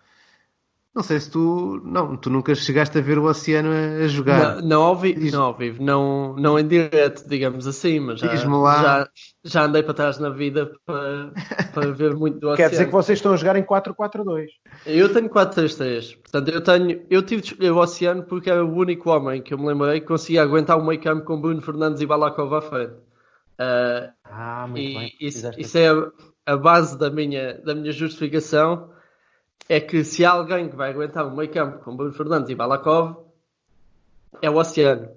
não 0.95 1.03
sei 1.03 1.19
se 1.21 1.31
tu. 1.31 1.81
Não, 1.87 2.19
tu 2.19 2.29
nunca 2.29 2.55
chegaste 2.55 2.99
a 2.99 3.01
ver 3.01 3.17
o 3.17 3.25
Oceano 3.25 3.71
a, 3.71 4.05
a 4.05 4.09
jogar. 4.09 4.57
Não, 4.57 4.69
não 4.69 4.83
ao 4.83 4.95
vivo, 4.95 5.21
Diz... 5.21 5.33
não, 5.33 5.43
ao 5.45 5.57
vivo 5.57 5.83
não, 5.83 6.37
não 6.37 6.59
em 6.59 6.69
direto, 6.69 7.27
digamos 7.27 7.67
assim, 7.67 7.99
mas 7.99 8.21
já, 8.21 8.37
já, 8.37 9.09
já, 9.43 9.65
andei 9.65 9.83
para 9.83 9.95
trás 9.95 10.19
na 10.19 10.29
vida 10.29 10.71
para, 10.85 11.33
para 11.73 11.93
ver 11.93 12.15
muito 12.15 12.41
do 12.41 12.51
Oceano. 12.51 12.57
Quer 12.69 12.71
dizer 12.71 12.87
que 12.87 12.93
vocês 12.93 13.19
estão 13.19 13.33
a 13.33 13.37
jogar 13.37 13.57
em 13.57 13.63
4-4-2. 13.63 14.49
Eu 14.85 15.11
tenho 15.11 15.31
4-3-3. 15.31 16.19
Portanto, 16.21 16.49
eu 16.51 16.63
tenho. 16.63 17.07
Eu 17.09 17.23
tive 17.23 17.41
de 17.41 17.53
escolher 17.53 17.71
o 17.71 17.79
Oceano 17.79 18.25
porque 18.25 18.51
era 18.51 18.63
o 18.63 18.75
único 18.75 19.09
homem 19.09 19.41
que 19.41 19.55
eu 19.55 19.59
me 19.59 19.69
lembrei 19.69 19.99
que 19.99 20.07
conseguia 20.07 20.43
aguentar 20.43 20.79
o 20.79 20.85
meio 20.85 21.01
campo 21.01 21.25
com 21.25 21.41
Bruno 21.41 21.63
Fernandes 21.63 22.03
e 22.03 22.07
Balakov 22.07 22.55
à 22.55 22.61
frente. 22.61 22.93
Uh, 23.59 24.13
ah, 24.25 24.67
muito 24.69 24.91
e 24.91 24.95
bem. 24.95 25.17
Isso, 25.19 25.51
isso 25.57 25.79
é 25.79 25.89
a, 25.89 26.53
a 26.53 26.57
base 26.59 26.99
da 26.99 27.09
minha, 27.09 27.55
da 27.65 27.75
minha 27.75 27.93
justificação 27.93 28.92
é 29.69 29.81
que 29.81 30.05
se 30.05 30.25
há 30.25 30.33
alguém 30.33 30.69
que 30.69 30.77
vai 30.77 30.91
aguentar 30.91 31.27
um 31.27 31.35
meio 31.35 31.51
campo 31.51 31.79
com 31.79 31.97
Bruno 31.97 32.13
Fernandes 32.13 32.51
e 32.51 32.55
Balakov, 32.55 33.17
é 34.41 34.51
o 34.51 34.57
Oceano. 34.57 35.09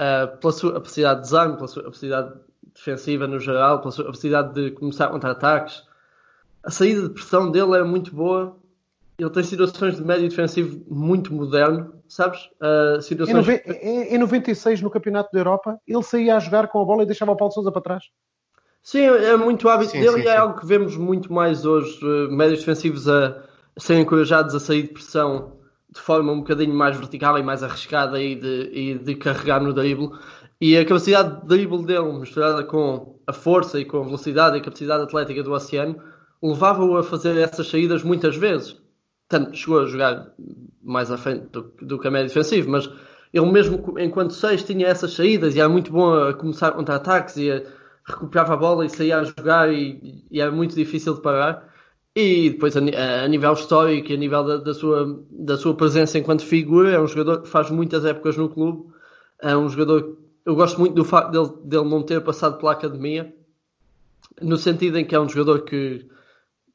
Uh, 0.00 0.38
pela 0.38 0.52
sua 0.52 0.72
capacidade 0.74 1.20
de 1.20 1.24
design, 1.26 1.54
pela 1.56 1.68
sua 1.68 1.82
capacidade 1.82 2.32
defensiva 2.74 3.26
no 3.26 3.38
geral, 3.38 3.80
pela 3.80 3.90
sua 3.90 4.04
capacidade 4.04 4.54
de 4.54 4.70
começar 4.70 5.08
contra-ataques. 5.08 5.82
A 6.62 6.70
saída 6.70 7.02
de 7.02 7.10
pressão 7.10 7.50
dele 7.50 7.76
é 7.76 7.84
muito 7.84 8.14
boa. 8.14 8.56
Ele 9.18 9.30
tem 9.30 9.42
situações 9.42 9.96
de 9.96 10.02
médio 10.02 10.28
defensivo 10.28 10.82
muito 10.88 11.34
moderno, 11.34 11.92
sabes? 12.08 12.48
Uh, 12.60 13.02
situações... 13.02 13.46
em, 13.82 14.14
em 14.14 14.18
96, 14.18 14.80
no 14.80 14.90
Campeonato 14.90 15.30
da 15.30 15.40
Europa, 15.40 15.78
ele 15.86 16.02
saía 16.02 16.36
a 16.36 16.38
jogar 16.38 16.68
com 16.68 16.80
a 16.80 16.84
bola 16.84 17.02
e 17.02 17.06
deixava 17.06 17.32
o 17.32 17.36
Paulo 17.36 17.52
Sousa 17.52 17.70
para 17.70 17.82
trás. 17.82 18.04
Sim, 18.82 19.02
é 19.02 19.36
muito 19.36 19.68
hábito 19.68 19.90
sim, 19.90 20.00
dele 20.00 20.12
sim, 20.12 20.20
e 20.20 20.28
é 20.28 20.32
sim. 20.32 20.38
algo 20.38 20.58
que 20.58 20.64
vemos 20.64 20.96
muito 20.96 21.30
mais 21.30 21.66
hoje. 21.66 21.98
Uh, 22.02 22.34
médios 22.34 22.60
defensivos 22.60 23.06
a 23.06 23.49
serem 23.78 24.02
encorajados 24.02 24.54
a 24.54 24.60
sair 24.60 24.82
de 24.82 24.88
pressão 24.88 25.60
de 25.92 26.00
forma 26.00 26.32
um 26.32 26.38
bocadinho 26.38 26.74
mais 26.74 26.96
vertical 26.96 27.38
e 27.38 27.42
mais 27.42 27.62
arriscada 27.62 28.20
e 28.22 28.36
de, 28.36 28.70
e 28.72 28.98
de 28.98 29.14
carregar 29.16 29.60
no 29.60 29.72
dribble. 29.72 30.10
E 30.60 30.76
a 30.76 30.84
capacidade 30.84 31.40
de 31.40 31.46
dribble 31.46 31.84
dele, 31.84 32.12
misturada 32.12 32.62
com 32.64 33.18
a 33.26 33.32
força 33.32 33.80
e 33.80 33.84
com 33.84 33.98
a 33.98 34.04
velocidade 34.04 34.56
e 34.56 34.60
a 34.60 34.62
capacidade 34.62 35.02
atlética 35.02 35.42
do 35.42 35.52
Oceano, 35.52 36.00
levava-o 36.42 36.96
a 36.96 37.02
fazer 37.02 37.36
essas 37.38 37.68
saídas 37.68 38.02
muitas 38.02 38.36
vezes. 38.36 38.76
Tanto 39.28 39.56
chegou 39.56 39.80
a 39.80 39.86
jogar 39.86 40.32
mais 40.82 41.10
à 41.10 41.16
frente 41.16 41.46
do, 41.50 41.72
do 41.82 41.98
que 41.98 42.08
a 42.08 42.10
médio 42.10 42.28
defensivo, 42.28 42.70
mas 42.70 42.90
ele 43.32 43.50
mesmo 43.50 43.98
enquanto 43.98 44.32
seis 44.32 44.62
tinha 44.62 44.86
essas 44.86 45.12
saídas 45.12 45.54
e 45.54 45.60
era 45.60 45.68
muito 45.68 45.92
bom 45.92 46.12
a 46.12 46.34
começar 46.34 46.72
contra-ataques 46.72 47.36
e 47.36 47.50
a, 47.50 47.62
recuperava 48.04 48.54
a 48.54 48.56
bola 48.56 48.84
e 48.84 48.90
saía 48.90 49.18
a 49.18 49.24
jogar 49.24 49.72
e, 49.72 50.24
e 50.30 50.40
era 50.40 50.50
muito 50.50 50.74
difícil 50.74 51.14
de 51.14 51.22
parar. 51.22 51.69
E 52.20 52.50
depois, 52.50 52.76
a, 52.76 52.80
a 53.24 53.28
nível 53.28 53.52
histórico 53.52 54.10
e 54.10 54.14
a 54.14 54.18
nível 54.18 54.44
da, 54.44 54.56
da, 54.58 54.74
sua, 54.74 55.24
da 55.30 55.56
sua 55.56 55.74
presença 55.74 56.18
enquanto 56.18 56.44
figura, 56.44 56.90
é 56.90 57.00
um 57.00 57.06
jogador 57.06 57.42
que 57.42 57.48
faz 57.48 57.70
muitas 57.70 58.04
épocas 58.04 58.36
no 58.36 58.48
clube. 58.48 58.92
É 59.40 59.56
um 59.56 59.68
jogador. 59.68 60.18
Eu 60.44 60.54
gosto 60.54 60.78
muito 60.78 60.94
do 60.94 61.04
facto 61.04 61.30
dele, 61.30 61.50
dele 61.64 61.88
não 61.88 62.02
ter 62.02 62.20
passado 62.22 62.58
pela 62.58 62.72
academia, 62.72 63.34
no 64.40 64.56
sentido 64.56 64.98
em 64.98 65.04
que 65.04 65.14
é 65.14 65.20
um 65.20 65.28
jogador 65.28 65.62
que 65.62 66.08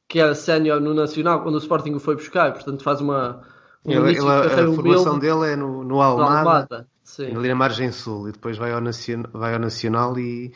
que 0.08 0.20
era 0.20 0.34
sénior 0.34 0.80
no 0.80 0.94
Nacional, 0.94 1.42
quando 1.42 1.56
o 1.56 1.58
Sporting 1.58 1.94
o 1.94 2.00
foi 2.00 2.14
buscar, 2.14 2.52
portanto 2.52 2.82
faz 2.82 3.00
uma. 3.00 3.42
Ele, 3.86 4.10
ele, 4.10 4.28
a, 4.28 4.40
a 4.40 4.72
formação 4.72 5.18
dele 5.18 5.52
é 5.52 5.56
no, 5.56 5.84
no 5.84 6.02
Almada, 6.02 6.30
no 6.30 6.38
Almada 6.38 6.86
ali 7.18 7.48
na 7.48 7.54
margem 7.54 7.92
sul, 7.92 8.28
e 8.28 8.32
depois 8.32 8.58
vai 8.58 8.72
ao, 8.72 8.80
nacional, 8.80 9.30
vai 9.32 9.54
ao 9.54 9.60
Nacional 9.60 10.18
e, 10.18 10.52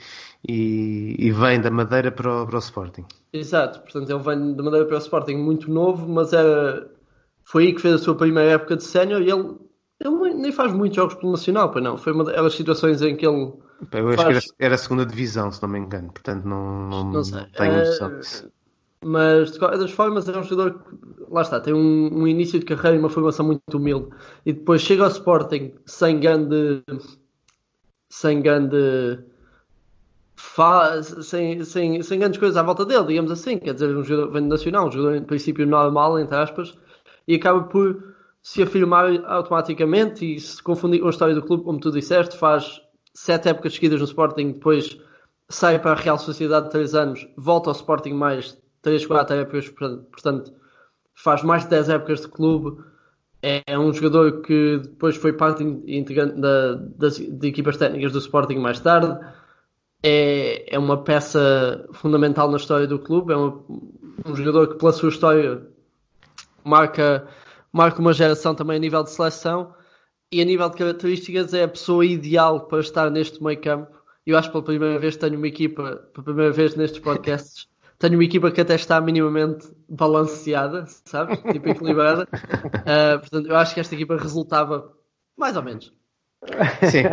e, 0.46 1.16
e, 1.18 1.30
vem 1.30 1.60
da 1.60 1.70
Madeira 1.70 2.10
para 2.10 2.42
o, 2.42 2.46
para 2.46 2.56
o 2.56 2.58
Sporting. 2.58 3.04
Exato, 3.32 3.80
portanto 3.80 4.10
ele 4.10 4.18
vem 4.18 4.54
da 4.54 4.62
Madeira 4.62 4.86
para 4.86 4.96
o 4.96 4.98
Sporting 4.98 5.36
muito 5.36 5.70
novo, 5.70 6.08
mas 6.08 6.32
era, 6.32 6.90
foi 7.44 7.66
aí 7.66 7.74
que 7.74 7.80
fez 7.80 7.94
a 7.94 7.98
sua 7.98 8.16
primeira 8.16 8.52
época 8.52 8.76
de 8.76 8.82
sénior 8.82 9.22
e 9.22 9.30
ele, 9.30 9.56
ele 10.00 10.34
nem 10.34 10.52
faz 10.52 10.72
muitos 10.72 10.96
jogos 10.96 11.14
pelo 11.14 11.32
Nacional, 11.32 11.70
pois 11.70 11.84
não, 11.84 11.96
foi 11.96 12.12
uma 12.12 12.24
daquelas 12.24 12.54
situações 12.54 13.00
em 13.00 13.16
que 13.16 13.26
ele. 13.26 13.52
Eu 13.92 14.08
acho 14.08 14.16
faz... 14.16 14.26
que 14.26 14.52
era, 14.58 14.66
era, 14.66 14.74
a 14.74 14.78
segunda 14.78 15.06
divisão, 15.06 15.50
se 15.52 15.62
não 15.62 15.68
me 15.68 15.78
engano, 15.78 16.12
portanto 16.12 16.44
não, 16.44 16.88
não, 16.88 17.04
não, 17.04 17.22
não 17.22 17.50
tenho 17.56 17.78
noção 17.78 18.18
disso. 18.18 18.50
Mas 19.04 19.52
de 19.52 19.58
qualquer 19.58 19.78
das 19.78 19.90
formas 19.90 20.28
é 20.28 20.38
um 20.38 20.42
jogador 20.42 20.78
que, 20.78 21.24
lá 21.30 21.40
está, 21.42 21.58
tem 21.60 21.72
um, 21.72 22.22
um, 22.22 22.26
início 22.26 22.58
de 22.58 22.66
carreira 22.66 22.96
e 22.96 22.98
uma 22.98 23.08
formação 23.08 23.46
muito 23.46 23.62
humilde. 23.74 24.10
E 24.44 24.52
depois 24.52 24.82
chega 24.82 25.04
ao 25.04 25.10
Sporting 25.10 25.72
sem 25.86 26.20
grande. 26.20 26.82
sem 28.10 28.42
grande. 28.42 29.24
Sem, 31.22 31.64
sem, 31.64 32.02
sem 32.02 32.18
grandes 32.18 32.38
coisas 32.38 32.56
à 32.56 32.62
volta 32.62 32.84
dele, 32.84 33.06
digamos 33.06 33.30
assim. 33.30 33.58
Quer 33.58 33.74
dizer, 33.74 33.96
um 33.96 34.04
jogador 34.04 34.32
vem 34.32 34.42
nacional, 34.42 34.88
um 34.88 34.92
jogador 34.92 35.16
em 35.16 35.24
princípio 35.24 35.66
normal, 35.66 36.18
entre 36.18 36.36
aspas, 36.36 36.76
e 37.26 37.36
acaba 37.36 37.62
por 37.62 38.14
se 38.42 38.62
afirmar 38.62 39.24
automaticamente 39.26 40.34
e 40.34 40.40
se 40.40 40.62
confundir 40.62 41.00
com 41.00 41.06
a 41.06 41.10
história 41.10 41.34
do 41.34 41.42
clube, 41.42 41.64
como 41.64 41.78
tu 41.78 41.90
disseste, 41.90 42.36
faz 42.36 42.80
sete 43.14 43.48
épocas 43.48 43.74
seguidas 43.74 44.00
no 44.00 44.06
Sporting, 44.06 44.52
depois 44.52 44.98
sai 45.48 45.78
para 45.78 45.92
a 45.92 45.94
Real 45.94 46.18
Sociedade 46.18 46.66
de 46.66 46.72
três 46.72 46.94
anos, 46.94 47.28
volta 47.36 47.70
ao 47.70 47.74
Sporting 47.74 48.12
mais 48.12 48.58
3, 48.82 49.06
4 49.06 49.36
épocas, 49.36 49.68
portanto, 49.68 50.52
faz 51.14 51.42
mais 51.42 51.64
de 51.64 51.70
10 51.70 51.88
épocas 51.90 52.20
de 52.22 52.28
clube. 52.28 52.82
É, 53.42 53.62
é 53.66 53.78
um 53.78 53.92
jogador 53.92 54.42
que 54.42 54.78
depois 54.78 55.16
foi 55.16 55.32
parte 55.32 55.62
integrante 55.62 56.40
da, 56.40 56.74
das 56.74 57.16
de 57.16 57.48
equipas 57.48 57.76
técnicas 57.76 58.12
do 58.12 58.18
Sporting 58.18 58.58
mais 58.58 58.80
tarde. 58.80 59.18
É, 60.02 60.74
é 60.74 60.78
uma 60.78 61.02
peça 61.02 61.86
fundamental 61.92 62.50
na 62.50 62.56
história 62.56 62.86
do 62.86 62.98
clube. 62.98 63.32
É 63.32 63.36
uma, 63.36 63.62
um 64.26 64.36
jogador 64.36 64.68
que, 64.68 64.74
pela 64.78 64.92
sua 64.92 65.08
história, 65.08 65.66
marca, 66.64 67.26
marca 67.72 68.00
uma 68.00 68.12
geração 68.12 68.54
também 68.54 68.76
a 68.76 68.80
nível 68.80 69.02
de 69.02 69.10
seleção. 69.10 69.74
E 70.32 70.40
a 70.40 70.44
nível 70.44 70.68
de 70.70 70.76
características, 70.76 71.52
é 71.54 71.64
a 71.64 71.68
pessoa 71.68 72.06
ideal 72.06 72.60
para 72.60 72.80
estar 72.80 73.10
neste 73.10 73.42
meio 73.42 73.60
campo. 73.60 73.90
Eu 74.24 74.38
acho 74.38 74.48
que 74.48 74.52
pela 74.52 74.64
primeira 74.64 74.98
vez 74.98 75.16
tenho 75.16 75.36
uma 75.36 75.48
equipa, 75.48 76.08
pela 76.12 76.24
primeira 76.24 76.52
vez 76.52 76.76
nestes 76.76 77.00
podcasts, 77.00 77.66
tenho 78.00 78.14
uma 78.14 78.24
equipa 78.24 78.50
que 78.50 78.62
até 78.62 78.74
está 78.74 78.98
minimamente 78.98 79.68
balanceada, 79.86 80.86
sabe? 81.04 81.36
Tipo 81.52 81.68
equilibrada. 81.68 82.22
Uh, 82.24 83.20
portanto, 83.20 83.46
eu 83.46 83.56
acho 83.56 83.74
que 83.74 83.80
esta 83.80 83.94
equipa 83.94 84.16
resultava 84.16 84.90
mais 85.36 85.54
ou 85.54 85.62
menos. 85.62 85.92
Sim. 86.90 87.04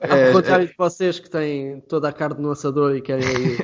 Ao 0.00 0.32
contrário 0.32 0.68
de 0.68 0.74
vocês 0.78 1.18
que 1.18 1.28
têm 1.28 1.80
toda 1.82 2.08
a 2.08 2.12
carne 2.12 2.40
no 2.40 2.52
assador 2.52 2.94
e 2.94 3.02
querem 3.02 3.26
aí 3.26 3.56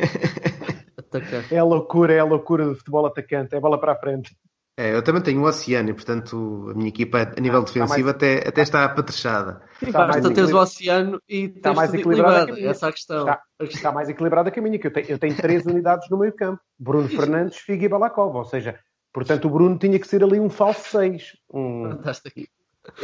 atacar. 0.98 1.44
É 1.52 1.58
a 1.58 1.64
loucura, 1.64 2.12
é 2.12 2.18
a 2.18 2.24
loucura 2.24 2.66
do 2.66 2.74
futebol 2.74 3.06
atacante, 3.06 3.54
é 3.54 3.60
bola 3.60 3.78
para 3.78 3.92
a 3.92 3.96
frente. 3.96 4.36
É, 4.78 4.94
eu 4.94 5.02
também 5.02 5.20
tenho 5.20 5.42
o 5.42 5.44
Oceano 5.44 5.90
e, 5.90 5.92
portanto, 5.92 6.68
a 6.70 6.74
minha 6.74 6.88
equipa, 6.88 7.32
a 7.36 7.40
nível 7.40 7.64
defensivo, 7.64 7.88
mais... 7.88 8.06
até, 8.06 8.46
até 8.46 8.62
está 8.62 8.84
apetrechada. 8.84 9.60
Está 9.82 10.06
basta 10.06 10.32
teres 10.32 10.52
o 10.52 10.56
Oceano 10.56 11.20
e 11.28 11.46
está 11.46 11.74
mais 11.74 11.92
equilibrada. 11.92 12.52
Que 12.52 12.64
essa 12.64 12.86
é 12.86 12.88
a 12.88 12.92
questão. 12.92 13.18
Está, 13.18 13.42
está, 13.60 13.90
mais 13.90 14.08
equilibrada 14.08 14.52
que 14.52 14.60
a 14.60 14.62
minha, 14.62 14.78
que 14.78 14.86
eu 14.86 14.92
tenho, 14.92 15.06
eu 15.08 15.18
tenho 15.18 15.34
três 15.34 15.66
unidades 15.66 16.08
no 16.08 16.16
meio 16.16 16.32
campo. 16.32 16.62
Bruno 16.78 17.08
Fernandes, 17.08 17.58
Figue 17.58 17.86
e 17.86 17.88
Balakov. 17.88 18.36
Ou 18.36 18.44
seja, 18.44 18.78
portanto, 19.12 19.46
o 19.46 19.50
Bruno 19.50 19.76
tinha 19.76 19.98
que 19.98 20.06
ser 20.06 20.22
ali 20.22 20.38
um 20.38 20.48
falso 20.48 20.88
6. 20.90 21.36
Um... 21.52 21.90
Fantástico. 21.96 22.40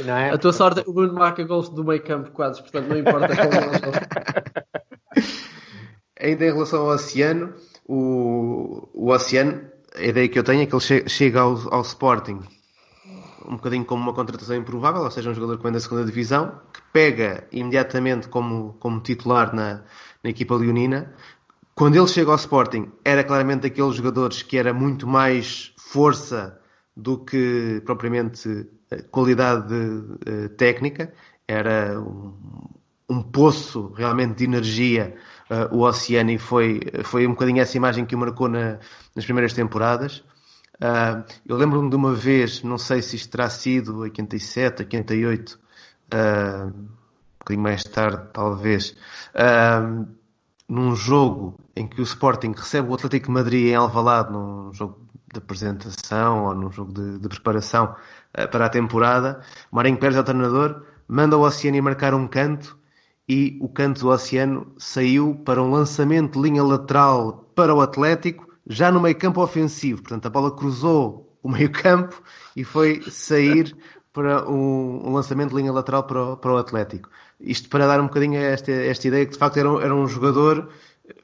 Não 0.05 0.17
é? 0.17 0.31
A 0.31 0.39
tua 0.39 0.53
sorte 0.53 0.79
é 0.79 0.85
que 0.85 0.91
o 0.91 0.93
Bruno 0.93 1.15
marca 1.15 1.43
gols 1.43 1.69
do 1.71 1.83
meio 1.83 2.05
campo 2.05 2.31
quase, 2.31 2.63
portanto 2.63 2.87
não 2.87 2.99
importa 2.99 3.35
como 3.35 3.51
Ainda 6.21 6.45
em 6.45 6.53
relação 6.53 6.83
ao 6.83 6.95
Oceano, 6.95 7.53
o, 7.85 8.89
o 8.95 9.11
Oceano 9.11 9.74
a 9.97 10.03
ideia 10.03 10.29
que 10.29 10.39
eu 10.39 10.45
tenho 10.45 10.63
é 10.63 10.67
que 10.67 10.75
ele 10.75 11.09
chega 11.09 11.41
ao, 11.41 11.73
ao 11.73 11.83
Sporting 11.83 12.41
um 13.47 13.57
bocadinho 13.57 13.85
como 13.85 14.03
uma 14.03 14.15
contratação 14.15 14.57
improvável, 14.57 15.03
ou 15.03 15.11
seja, 15.11 15.31
um 15.31 15.35
jogador 15.35 15.59
que 15.59 15.63
vem 15.63 15.73
da 15.73 15.81
segunda 15.81 16.05
divisão, 16.05 16.61
que 16.73 16.81
pega 16.93 17.47
imediatamente 17.53 18.29
como, 18.29 18.75
como 18.81 19.01
titular 19.01 19.55
na, 19.55 19.83
na 20.23 20.31
equipa 20.31 20.55
leonina. 20.57 21.15
Quando 21.75 21.97
ele 21.97 22.07
chega 22.07 22.31
ao 22.31 22.37
Sporting, 22.37 22.91
era 23.05 23.23
claramente 23.23 23.63
daqueles 23.63 23.97
jogadores 23.97 24.43
que 24.43 24.57
era 24.57 24.73
muito 24.73 25.07
mais 25.07 25.73
força 25.77 26.59
do 26.97 27.19
que 27.19 27.83
propriamente 27.85 28.67
eh, 28.91 29.03
qualidade 29.11 29.75
uh, 29.75 30.49
técnica, 30.57 31.13
era 31.47 32.01
um, 32.01 32.33
um 33.09 33.23
poço 33.23 33.93
realmente 33.95 34.37
de 34.37 34.45
energia 34.45 35.17
uh, 35.71 35.75
o 35.75 35.81
Oceani 35.81 36.39
foi, 36.39 36.81
foi 37.05 37.27
um 37.27 37.31
bocadinho 37.31 37.61
essa 37.61 37.77
imagem 37.77 38.05
que 38.05 38.15
o 38.15 38.19
marcou 38.19 38.49
na, 38.49 38.79
nas 39.15 39.25
primeiras 39.25 39.53
temporadas. 39.53 40.25
Uh, 40.77 41.25
eu 41.47 41.57
lembro-me 41.57 41.89
de 41.89 41.97
uma 41.97 42.13
vez, 42.13 42.63
não 42.63 42.79
sei 42.79 43.01
se 43.01 43.17
isto 43.17 43.31
terá 43.31 43.49
sido 43.49 43.99
87, 44.01 44.83
88, 44.83 45.59
uh, 46.13 46.67
um 46.67 46.89
bocadinho 47.39 47.63
mais 47.63 47.85
tarde, 47.85 48.29
talvez, 48.33 48.97
uh, 49.35 50.07
num 50.69 50.97
jogo 50.97 51.59
em 51.77 51.87
que 51.87 52.01
o 52.01 52.05
Sporting 52.05 52.53
recebe 52.57 52.89
o 52.89 52.95
Atlético 52.95 53.27
de 53.27 53.33
Madrid 53.33 53.67
em 53.69 53.75
Alvalade, 53.75 54.33
num 54.33 54.73
jogo 54.73 54.99
de 55.33 55.39
apresentação 55.39 56.47
ou 56.47 56.55
num 56.55 56.71
jogo 56.71 56.93
de, 56.93 57.19
de 57.19 57.29
preparação 57.29 57.95
uh, 58.37 58.49
para 58.49 58.67
a 58.67 58.69
temporada. 58.69 59.43
Marinho 59.71 59.99
Pérez, 59.99 60.17
é 60.17 60.21
o 60.21 60.25
treinador, 60.25 60.83
manda 61.07 61.37
o 61.37 61.43
Oceani 61.43 61.81
marcar 61.81 62.15
um 62.15 62.27
canto 62.27 62.77
e 63.29 63.59
o 63.61 63.69
canto 63.69 64.01
do 64.01 64.09
Oceano 64.09 64.73
saiu 64.79 65.35
para 65.45 65.63
um 65.63 65.71
lançamento 65.71 66.35
de 66.35 66.49
linha 66.49 66.63
lateral 66.63 67.51
para 67.55 67.75
o 67.75 67.81
Atlético, 67.81 68.49
já 68.67 68.91
no 68.91 69.01
meio 69.01 69.17
campo 69.17 69.43
ofensivo. 69.43 70.03
Portanto, 70.03 70.27
a 70.27 70.31
bola 70.31 70.55
cruzou 70.55 71.37
o 71.43 71.49
meio 71.49 71.71
campo 71.71 72.23
e 72.55 72.65
foi 72.65 73.03
sair 73.11 73.77
para 74.13 74.49
um, 74.49 75.13
lançamento 75.13 75.51
de 75.51 75.57
linha 75.57 75.73
lateral 75.73 76.05
para 76.05 76.23
o, 76.23 76.37
para 76.37 76.53
o, 76.53 76.57
Atlético. 76.57 77.11
Isto 77.41 77.69
para 77.69 77.87
dar 77.87 78.01
um 78.01 78.07
bocadinho 78.07 78.39
esta, 78.41 78.71
esta 78.71 79.09
ideia 79.09 79.27
que 79.27 79.33
de 79.33 79.39
facto 79.39 79.57
era 79.57 79.71
um, 79.71 79.81
era 79.81 79.95
um 79.95 80.07
jogador 80.07 80.69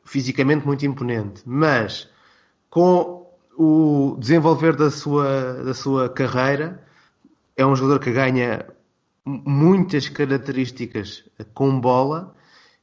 fisicamente 0.05 0.67
muito 0.67 0.85
imponente. 0.85 1.43
Mas 1.47 2.09
com 2.69 3.31
o 3.57 4.17
desenvolver 4.19 4.75
da 4.75 4.91
sua, 4.91 5.63
da 5.65 5.75
sua 5.75 6.09
carreira, 6.09 6.83
é 7.57 7.65
um 7.65 7.77
jogador 7.77 8.01
que 8.01 8.11
ganha 8.11 8.67
muitas 9.25 10.09
características 10.09 11.25
com 11.55 11.81
bola. 11.81 12.35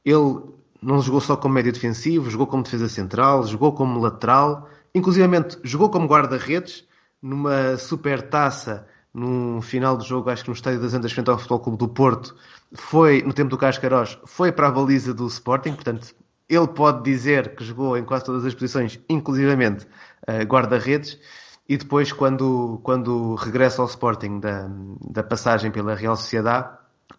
Ele 0.05 0.41
não 0.81 1.01
jogou 1.01 1.21
só 1.21 1.35
como 1.35 1.55
médio 1.55 1.73
defensivo, 1.73 2.29
jogou 2.29 2.47
como 2.47 2.63
defesa 2.63 2.87
central, 2.87 3.45
jogou 3.45 3.73
como 3.73 3.99
lateral, 3.99 4.69
inclusive 4.93 5.27
jogou 5.63 5.89
como 5.89 6.07
guarda-redes 6.07 6.85
numa 7.21 7.77
super 7.77 8.21
taça 8.29 8.87
no 9.13 9.61
final 9.61 9.97
do 9.97 10.03
jogo, 10.03 10.29
acho 10.29 10.43
que 10.43 10.49
no 10.49 10.55
Estádio 10.55 10.79
das 10.79 10.93
Andas 10.93 11.11
frente 11.11 11.29
ao 11.29 11.37
Futebol 11.39 11.59
Clube 11.59 11.77
do 11.79 11.87
Porto, 11.87 12.35
foi, 12.73 13.23
no 13.23 13.33
tempo 13.33 13.49
do 13.49 13.57
Cascarós, 13.57 14.19
foi 14.25 14.51
para 14.51 14.67
a 14.67 14.71
baliza 14.71 15.13
do 15.13 15.25
Sporting, 15.25 15.73
portanto, 15.73 16.13
ele 16.47 16.67
pode 16.67 17.03
dizer 17.03 17.55
que 17.55 17.63
jogou 17.63 17.97
em 17.97 18.05
quase 18.05 18.25
todas 18.25 18.45
as 18.45 18.53
posições, 18.53 18.99
inclusivamente 19.09 19.85
uh, 20.27 20.45
guarda-redes, 20.45 21.19
e 21.67 21.75
depois, 21.75 22.13
quando, 22.13 22.79
quando 22.81 23.35
regressa 23.35 23.81
ao 23.81 23.87
Sporting 23.87 24.39
da, 24.39 24.69
da 25.01 25.23
passagem 25.23 25.69
pela 25.69 25.95
Real 25.95 26.15
Sociedade, 26.15 26.69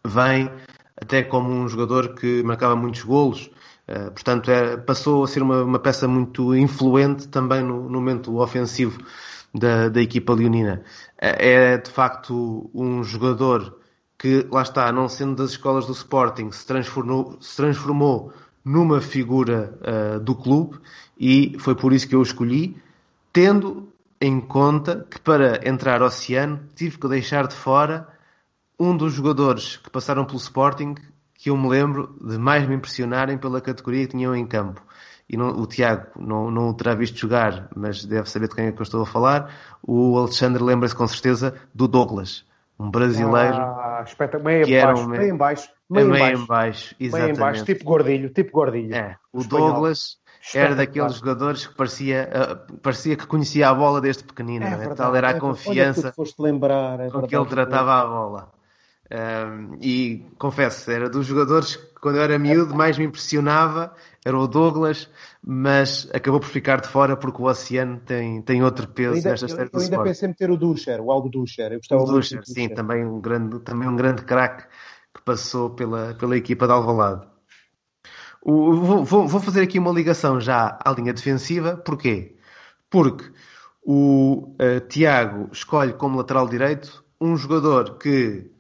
vem 0.05 0.51
até 0.97 1.23
como 1.23 1.51
um 1.51 1.69
jogador 1.69 2.15
que 2.15 2.43
marcava 2.43 2.75
muitos 2.75 3.03
golos. 3.03 3.51
Uh, 3.89 4.11
portanto, 4.11 4.51
é, 4.51 4.77
passou 4.77 5.25
a 5.25 5.29
ser 5.29 5.43
uma, 5.43 5.63
uma, 5.63 5.79
peça 5.79 6.07
muito 6.09 6.55
influente 6.55 7.29
também 7.29 7.63
no, 7.63 7.85
no 7.85 8.01
momento 8.01 8.39
ofensivo 8.39 9.03
da, 9.55 9.89
da 9.89 10.01
equipa 10.01 10.35
leonina. 10.35 10.83
Uh, 11.17 11.37
é 11.39 11.79
de 11.79 11.91
facto 11.91 12.71
um 12.75 13.03
jogador 13.03 13.79
que, 14.19 14.47
lá 14.51 14.63
está, 14.63 14.91
não 14.93 15.09
sendo 15.09 15.37
das 15.37 15.51
escolas 15.51 15.87
do 15.87 15.93
Sporting, 15.93 16.51
se 16.51 16.67
transformou, 16.67 17.39
se 17.41 17.57
transformou 17.57 18.33
numa 18.65 19.01
figura 19.01 19.79
uh, 19.81 20.21
do 20.21 20.35
clube 20.35 20.79
e 21.19 21.57
foi 21.59 21.75
por 21.75 21.93
isso 21.93 22.09
que 22.09 22.15
eu 22.15 22.21
o 22.21 22.23
escolhi, 22.23 22.77
tendo 23.33 23.88
em 24.21 24.41
conta 24.41 25.07
que 25.11 25.21
para 25.21 25.69
entrar 25.69 26.01
ao 26.01 26.09
Oceano 26.09 26.61
tive 26.75 26.99
que 26.99 27.09
deixar 27.09 27.47
de 27.47 27.55
fora 27.55 28.09
um 28.79 28.97
dos 28.97 29.13
jogadores 29.13 29.77
que 29.77 29.91
passaram 29.91 30.25
pelo 30.25 30.39
Sporting 30.39 30.95
que 31.35 31.51
eu 31.51 31.57
me 31.57 31.69
lembro 31.69 32.17
de 32.21 32.37
mais 32.37 32.67
me 32.67 32.75
impressionarem 32.75 33.39
pela 33.39 33.61
categoria 33.61 34.07
que 34.07 34.17
tinham 34.17 34.35
em 34.35 34.45
campo. 34.45 34.83
E 35.29 35.37
não, 35.37 35.51
o 35.51 35.67
Tiago 35.67 36.07
não, 36.19 36.51
não 36.51 36.71
o 36.71 36.75
terá 36.75 36.95
visto 36.95 37.17
jogar, 37.17 37.69
mas 37.77 38.05
deve 38.05 38.29
saber 38.29 38.49
de 38.49 38.57
quem 38.57 38.67
é 38.67 38.73
que 38.73 38.81
eu 38.81 38.83
estou 38.83 39.03
a 39.03 39.07
falar. 39.07 39.55
O 39.83 40.19
Alexandre 40.19 40.63
lembra-se 40.63 40.97
com 40.97 41.07
certeza 41.07 41.55
do 41.73 41.87
Douglas, 41.87 42.45
um 42.79 42.91
brasileiro. 42.91 43.57
Ah, 43.57 44.05
meio 44.43 44.65
que 44.65 44.75
era 44.75 44.97
um 44.97 45.07
meio, 45.07 45.35
em 45.35 45.37
baixo. 45.37 45.69
Meio, 45.89 46.09
meio 46.09 46.39
em 46.39 46.47
baixo, 46.47 46.95
exatamente. 46.99 47.27
Meio 47.27 47.37
em 47.37 47.41
baixo, 47.41 47.65
tipo 47.65 47.85
gordilho, 47.85 48.31
tipo 48.31 48.53
gordilho. 48.53 48.95
É, 48.95 49.17
o 49.33 49.45
Douglas 49.45 50.19
era 50.55 50.75
daqueles 50.75 51.17
jogadores 51.17 51.67
que 51.67 51.75
parecia, 51.75 52.29
uh, 52.29 52.79
parecia 52.79 53.17
que 53.17 53.27
conhecia 53.27 53.69
a 53.69 53.75
bola 53.75 54.01
desde 54.01 54.25
pequenino. 54.25 54.65
É, 54.65 54.85
é? 54.85 54.95
Tal 54.95 55.15
era 55.15 55.29
a 55.29 55.37
é 55.37 55.41
confiança 55.41 56.13
lembrar, 56.39 57.11
com 57.11 57.27
que 57.27 57.37
ele 57.37 57.47
tratava 57.47 57.95
a 57.95 58.07
bola. 58.07 58.59
Um, 59.11 59.79
e 59.81 60.27
confesso, 60.39 60.91
era 60.91 61.09
dos 61.09 61.27
jogadores 61.27 61.77
que 61.77 61.89
quando 62.01 62.17
eu 62.17 62.23
era 62.23 62.39
miúdo 62.39 62.75
mais 62.75 62.99
me 62.99 63.07
impressionava, 63.07 63.95
era 64.25 64.39
o 64.39 64.47
Douglas, 64.47 65.09
mas 65.43 66.09
acabou 66.13 66.41
por 66.41 66.49
ficar 66.49 66.83
de 66.83 66.89
fora 66.89 67.17
porque 67.17 67.41
o 67.41 67.47
Oceano 67.47 68.01
tem, 68.01 68.43
tem 68.43 68.63
outro 68.63 68.87
peso 68.89 69.15
ainda, 69.15 69.31
nesta 69.31 69.49
série 69.49 69.71
Eu, 69.73 69.81
eu 69.81 69.81
ainda 69.81 70.03
pensei 70.03 70.27
em 70.27 70.31
meter 70.31 70.51
o 70.51 70.57
Duscher, 70.59 71.01
o 71.01 71.11
Aldo 71.11 71.31
Duscher. 71.31 71.73
Eu 71.73 71.79
gostava 71.79 72.03
o 72.03 72.07
Duscher, 72.07 72.43
sim, 72.45 72.69
também 72.69 73.05
um 73.05 73.19
grande, 73.19 73.59
também 73.61 73.89
um 73.89 73.97
grande 73.97 74.23
craque 74.23 74.65
que 75.15 75.23
passou 75.23 75.71
pela, 75.71 76.15
pela 76.15 76.37
equipa 76.37 76.67
de 76.67 76.73
Alvalade. 76.73 77.27
O, 78.43 79.05
vou, 79.05 79.27
vou, 79.27 79.41
fazer 79.41 79.63
aqui 79.63 79.79
uma 79.79 79.93
ligação 79.93 80.41
já 80.41 80.79
à 80.85 80.93
linha 80.93 81.13
defensiva, 81.13 81.77
porquê? 81.77 82.37
Porque 82.89 83.31
o 83.83 84.55
uh, 84.55 84.81
Tiago 84.89 85.49
escolhe 85.53 85.93
como 85.93 86.19
lateral 86.19 86.49
direito 86.49 87.05
um 87.21 87.37
jogador 87.37 87.99
que 87.99 88.51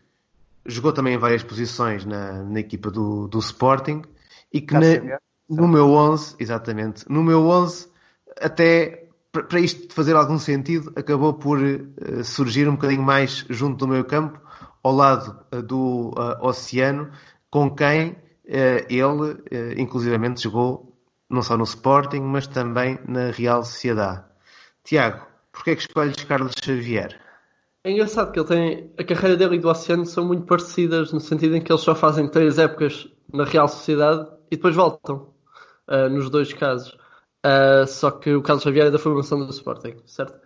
jogou 0.66 0.92
também 0.92 1.14
em 1.14 1.18
várias 1.18 1.42
posições 1.42 2.04
na, 2.04 2.42
na 2.42 2.60
equipa 2.60 2.90
do, 2.90 3.28
do 3.28 3.38
Sporting 3.38 4.02
e 4.52 4.60
que 4.60 4.74
na, 4.74 5.18
no 5.48 5.66
meu 5.66 5.90
11, 5.92 6.36
exatamente, 6.38 7.04
no 7.08 7.22
meu 7.22 7.46
11 7.46 7.88
até 8.40 9.08
para 9.30 9.60
isto 9.60 9.92
fazer 9.94 10.16
algum 10.16 10.38
sentido 10.38 10.92
acabou 10.96 11.34
por 11.34 11.58
uh, 11.58 12.24
surgir 12.24 12.68
um 12.68 12.72
bocadinho 12.72 13.02
mais 13.02 13.44
junto 13.48 13.78
do 13.78 13.88
meu 13.88 14.04
campo 14.04 14.40
ao 14.82 14.92
lado 14.92 15.38
uh, 15.52 15.62
do 15.62 16.10
uh, 16.10 16.46
Oceano 16.46 17.10
com 17.50 17.70
quem 17.70 18.16
ele 18.48 19.42
inclusivamente 19.76 20.42
jogou 20.42 20.96
não 21.28 21.42
só 21.42 21.56
no 21.56 21.64
Sporting 21.64 22.20
mas 22.20 22.46
também 22.46 22.98
na 23.06 23.30
Real 23.30 23.62
Sociedade. 23.62 24.24
Tiago, 24.82 25.26
porquê 25.52 25.72
é 25.72 25.76
que 25.76 25.82
escolhes 25.82 26.24
Carlos 26.24 26.54
Xavier? 26.62 27.20
É 27.84 27.92
engraçado 27.92 28.32
que 28.32 28.40
ele 28.40 28.48
tem. 28.48 28.94
A 28.98 29.04
carreira 29.04 29.36
dele 29.36 29.56
e 29.56 29.58
do 29.60 29.68
Oceano 29.68 30.04
são 30.04 30.24
muito 30.26 30.44
parecidas, 30.46 31.12
no 31.12 31.20
sentido 31.20 31.56
em 31.56 31.60
que 31.60 31.70
eles 31.70 31.82
só 31.82 31.94
fazem 31.94 32.28
três 32.28 32.58
épocas 32.58 33.08
na 33.32 33.44
Real 33.44 33.68
Sociedade 33.68 34.28
e 34.50 34.56
depois 34.56 34.74
voltam, 34.74 35.32
uh, 35.88 36.08
nos 36.10 36.28
dois 36.30 36.52
casos. 36.52 36.96
Uh, 37.44 37.86
só 37.86 38.10
que 38.10 38.34
o 38.34 38.42
Carlos 38.42 38.64
Xavier 38.64 38.86
é 38.86 38.90
da 38.90 38.98
formação 38.98 39.38
do 39.38 39.50
Sporting, 39.50 39.96
certo? 40.06 40.38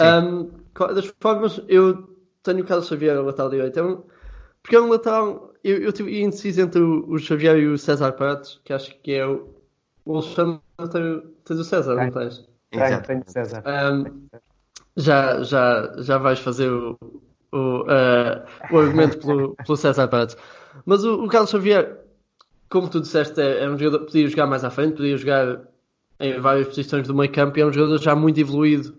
Um, 0.00 0.50
das 0.94 1.12
formas, 1.20 1.62
eu 1.68 2.16
tenho 2.42 2.60
o 2.60 2.66
Carlos 2.66 2.88
Xavier 2.88 3.16
a 3.16 3.22
lateral 3.22 3.50
direito. 3.50 3.78
É 3.78 3.82
um, 3.82 4.02
porque 4.62 4.76
é 4.76 4.80
um 4.80 4.88
lateral. 4.88 5.51
Eu, 5.64 5.78
eu 5.78 5.92
tive 5.92 6.20
indeciso 6.20 6.60
entre 6.60 6.80
o, 6.80 7.08
o, 7.08 7.18
Xavier 7.18 7.56
e 7.56 7.68
o 7.68 7.78
César 7.78 8.12
Pratos, 8.12 8.60
que 8.64 8.72
acho 8.72 8.94
que 9.00 9.12
é 9.12 9.26
o. 9.26 9.48
O 10.04 10.16
Alexandre 10.16 10.60
tem, 10.90 11.22
tens 11.44 11.60
o 11.60 11.64
César, 11.64 11.94
não 11.94 12.10
tens? 12.10 12.48
Tenho, 12.70 13.02
tenho 13.02 13.22
César. 13.26 13.62
Um, 13.64 14.28
já, 14.96 15.42
já, 15.44 15.94
já 15.98 16.18
vais 16.18 16.40
fazer 16.40 16.68
o, 16.68 16.98
o, 17.52 17.82
uh, 17.82 18.44
o 18.72 18.78
argumento 18.78 19.18
pelo, 19.18 19.54
pelo 19.54 19.76
César 19.76 20.08
Pratos. 20.08 20.36
Mas 20.84 21.04
o, 21.04 21.22
o, 21.22 21.28
Carlos 21.28 21.50
Xavier, 21.50 22.00
como 22.68 22.88
tu 22.88 23.00
disseste, 23.00 23.40
é, 23.40 23.62
é, 23.62 23.70
um 23.70 23.78
jogador 23.78 24.00
que 24.00 24.06
podia 24.06 24.28
jogar 24.28 24.46
mais 24.48 24.64
à 24.64 24.70
frente, 24.70 24.96
podia 24.96 25.16
jogar 25.16 25.60
em 26.18 26.40
várias 26.40 26.66
posições 26.66 27.06
do 27.06 27.14
meio 27.14 27.30
campo 27.30 27.58
e 27.58 27.62
é 27.62 27.66
um 27.66 27.72
jogador 27.72 27.98
já 27.98 28.16
muito 28.16 28.40
evoluído 28.40 28.96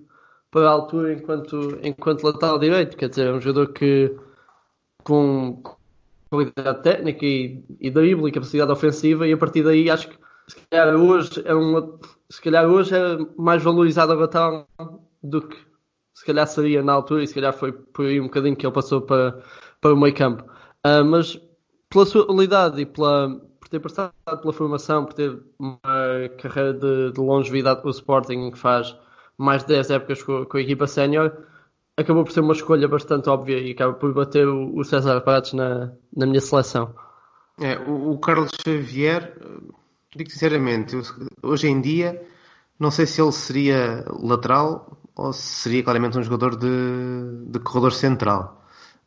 para 0.49 0.67
a 0.69 0.71
altura 0.71 1.13
enquanto, 1.13 1.79
enquanto 1.83 2.23
lateral 2.23 2.59
direito. 2.59 2.95
Quer 2.95 3.09
dizer, 3.09 3.27
é 3.27 3.33
um 3.33 3.41
jogador 3.41 3.73
que 3.73 4.15
com 5.03 5.61
qualidade 6.33 6.81
técnica 6.81 7.23
e, 7.23 7.63
e 7.79 7.91
drible 7.91 8.27
e 8.27 8.31
capacidade 8.31 8.71
ofensiva 8.71 9.27
e 9.27 9.33
a 9.33 9.37
partir 9.37 9.63
daí 9.63 9.87
acho 9.89 10.09
que 10.09 10.17
se 10.47 10.55
calhar 10.69 10.95
hoje 10.95 11.41
é 11.45 11.53
um 11.53 11.99
se 12.27 12.41
calhar 12.41 12.65
hoje 12.65 12.95
é 12.95 13.17
mais 13.37 13.61
valorizado 13.61 14.13
a 14.13 14.15
lateral 14.15 14.67
do 15.21 15.41
que 15.43 15.55
se 16.15 16.25
calhar 16.25 16.47
seria 16.47 16.81
na 16.81 16.93
altura 16.93 17.23
e 17.23 17.27
se 17.27 17.35
calhar 17.35 17.53
foi 17.53 17.71
por 17.71 18.05
aí 18.05 18.19
um 18.19 18.23
bocadinho 18.25 18.55
que 18.55 18.65
ele 18.65 18.73
passou 18.73 19.01
para, 19.01 19.43
para 19.79 19.93
o 19.93 19.97
meio 19.97 20.13
campo. 20.15 20.43
Uh, 20.85 21.05
mas 21.05 21.39
pela 21.89 22.05
sua 22.05 22.23
habilidade 22.23 22.81
e 22.81 22.85
pela, 22.85 23.29
por 23.59 23.69
ter 23.69 23.79
passado 23.79 24.13
pela 24.41 24.53
formação, 24.53 25.05
por 25.05 25.13
ter 25.13 25.39
uma 25.59 25.79
carreira 26.41 26.73
de, 26.73 27.11
de 27.11 27.19
longevidade 27.19 27.81
com 27.81 27.87
o 27.87 27.91
Sporting 27.91 28.51
que 28.51 28.57
faz 28.57 28.95
mais 29.37 29.63
de 29.63 29.69
10 29.69 29.91
épocas 29.91 30.23
com, 30.23 30.45
com 30.45 30.57
a 30.57 30.61
equipa 30.61 30.87
sénior, 30.87 31.31
acabou 31.97 32.23
por 32.23 32.31
ser 32.31 32.41
uma 32.41 32.53
escolha 32.53 32.87
bastante 32.87 33.29
óbvia 33.29 33.59
e 33.59 33.71
acaba 33.71 33.93
por 33.93 34.13
bater 34.13 34.47
o, 34.47 34.83
César 34.83 35.21
Prates 35.21 35.53
na, 35.53 35.91
na 36.15 36.25
minha 36.25 36.41
seleção. 36.41 36.93
É, 37.59 37.77
o, 37.79 38.11
o 38.11 38.17
Carlos 38.19 38.51
Xavier, 38.65 39.37
digo 40.15 40.29
sinceramente, 40.29 40.97
hoje 41.41 41.67
em 41.67 41.79
dia 41.79 42.21
não 42.79 42.91
sei 42.91 43.05
se 43.05 43.21
ele 43.21 43.31
seria 43.31 44.05
lateral 44.19 44.97
ou 45.15 45.31
seria 45.31 45.83
claramente 45.83 46.17
um 46.17 46.23
jogador 46.23 46.57
de, 46.57 46.67
de 47.47 47.59
corredor 47.59 47.93
central. 47.93 48.59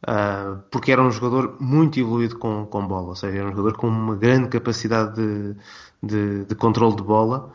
Uh, 0.06 0.62
porque 0.70 0.92
era 0.92 1.02
um 1.02 1.10
jogador 1.10 1.56
muito 1.58 1.98
evoluído 1.98 2.38
com, 2.38 2.66
com 2.66 2.86
bola, 2.86 3.08
ou 3.08 3.16
seja, 3.16 3.38
era 3.38 3.48
um 3.48 3.56
jogador 3.56 3.76
com 3.76 3.88
uma 3.88 4.14
grande 4.14 4.48
capacidade 4.48 5.14
de, 5.16 5.56
de, 6.02 6.44
de 6.44 6.54
controle 6.54 6.94
de 6.96 7.02
bola. 7.02 7.52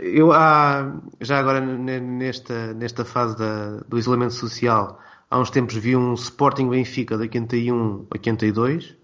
Eu 0.00 0.32
há, 0.32 0.94
já 1.20 1.38
agora 1.38 1.60
nesta, 1.60 2.72
nesta 2.72 3.04
fase 3.04 3.36
da, 3.36 3.80
do 3.86 3.98
isolamento 3.98 4.32
social, 4.32 4.98
há 5.30 5.38
uns 5.38 5.50
tempos 5.50 5.74
vi 5.76 5.94
um 5.94 6.14
Sporting 6.14 6.70
Benfica 6.70 7.16
de 7.16 7.22
81 7.22 8.06
82, 8.10 8.96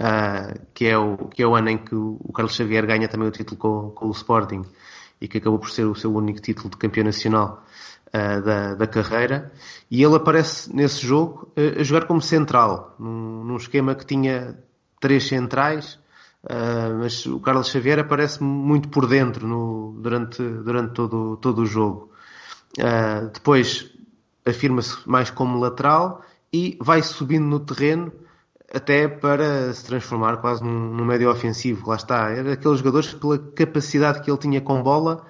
uh, 0.00 0.58
que, 0.72 0.86
é 0.86 0.96
o, 0.96 1.16
que 1.28 1.42
é 1.42 1.46
o 1.46 1.54
ano 1.54 1.68
em 1.68 1.78
que 1.78 1.94
o 1.94 2.32
Carlos 2.34 2.54
Xavier 2.54 2.86
ganha 2.86 3.08
também 3.08 3.28
o 3.28 3.30
título 3.30 3.58
com, 3.58 3.90
com 3.90 4.06
o 4.06 4.10
Sporting 4.10 4.62
e 5.20 5.28
que 5.28 5.36
acabou 5.36 5.58
por 5.58 5.70
ser 5.70 5.84
o 5.84 5.94
seu 5.94 6.14
único 6.14 6.40
título 6.40 6.70
de 6.70 6.78
campeão 6.78 7.04
nacional 7.04 7.62
uh, 8.08 8.42
da, 8.42 8.74
da 8.74 8.86
carreira, 8.86 9.52
e 9.90 10.02
ele 10.02 10.16
aparece 10.16 10.74
nesse 10.74 11.06
jogo 11.06 11.52
uh, 11.58 11.80
a 11.80 11.82
jogar 11.82 12.06
como 12.06 12.22
central, 12.22 12.96
num, 12.98 13.44
num, 13.44 13.56
esquema 13.56 13.94
que 13.94 14.06
tinha 14.06 14.58
três 14.98 15.28
centrais, 15.28 15.98
uh, 16.44 16.98
mas 16.98 17.26
o 17.26 17.40
Carlos 17.40 17.68
Xavier 17.68 17.98
aparece 17.98 18.42
muito 18.42 18.88
por 18.88 19.06
dentro 19.06 19.46
no, 19.46 19.98
durante, 20.00 20.42
durante 20.42 20.94
todo, 20.94 21.36
todo 21.36 21.62
o 21.62 21.66
jogo. 21.66 22.10
depois 23.32 23.90
afirma-se 24.46 25.08
mais 25.08 25.30
como 25.30 25.58
lateral 25.58 26.22
e 26.52 26.78
vai 26.80 27.02
subindo 27.02 27.44
no 27.46 27.60
terreno 27.60 28.12
até 28.72 29.08
para 29.08 29.72
se 29.72 29.84
transformar 29.84 30.36
quase 30.38 30.62
num, 30.62 30.94
num 30.94 31.04
médio 31.04 31.30
ofensivo. 31.30 31.88
Lá 31.88 31.96
está, 31.96 32.30
era 32.30 32.52
aqueles 32.52 32.78
jogadores 32.78 33.12
pela 33.12 33.38
capacidade 33.38 34.20
que 34.22 34.30
ele 34.30 34.38
tinha 34.38 34.60
com 34.60 34.82
bola 34.82 35.26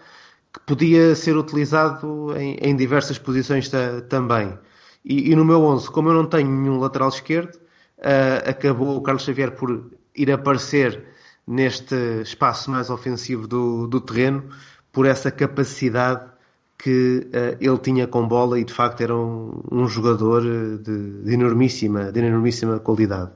que 0.53 0.61
podia 0.61 1.15
ser 1.15 1.37
utilizado 1.37 2.37
em, 2.37 2.57
em 2.61 2.77
diversas 2.77 3.19
posições 3.19 3.69
ta, 3.69 4.01
também. 4.03 4.59
E, 5.05 5.31
e, 5.31 5.37
no 5.37 5.45
meu 5.45 5.63
11, 5.63 5.91
como 5.91 6.11
eu 6.11 6.15
não 6.15 6.27
tenho 6.27 6.51
nenhum 6.51 6.79
lateral 6.79 7.09
esquerdo, 7.09 7.55
uh, 7.55 8.51
acabou 8.51 8.97
o 8.97 9.01
Carlos 9.01 9.25
Xavier 9.25 9.53
por 9.53 9.91
ir 10.15 10.31
aparecer 10.31 11.05
neste 11.47 11.95
espaço 12.23 12.71
mais 12.71 12.91
ofensivo 12.91 13.47
do, 13.47 13.87
do 13.87 14.01
terreno 14.01 14.51
por 14.93 15.07
essa 15.07 15.31
capacidade 15.31 16.31
que 16.79 17.29
uh, 17.29 17.57
ele 17.61 17.79
tinha 17.79 18.07
com 18.07 18.27
bola 18.27 18.59
e 18.59 18.65
de 18.65 18.73
facto 18.73 19.03
era 19.03 19.15
um, 19.15 19.63
um 19.71 19.87
jogador 19.87 20.43
de, 20.79 21.23
de, 21.25 21.35
enormíssima, 21.35 22.11
de 22.11 22.21
enormíssima 22.21 22.79
qualidade. 22.79 23.31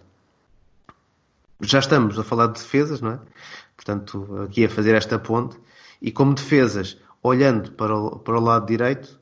Já 1.60 1.78
estamos 1.78 2.18
a 2.18 2.24
falar 2.24 2.48
de 2.48 2.54
defesas, 2.54 3.00
não 3.00 3.12
é? 3.12 3.20
Portanto, 3.76 4.42
aqui 4.44 4.64
a 4.64 4.68
fazer 4.68 4.94
esta 4.94 5.18
ponte. 5.18 5.56
E 6.00 6.10
como 6.10 6.34
defesas, 6.34 6.98
olhando 7.22 7.72
para 7.72 7.94
o, 7.94 8.18
para 8.18 8.38
o 8.38 8.40
lado 8.40 8.66
direito, 8.66 9.18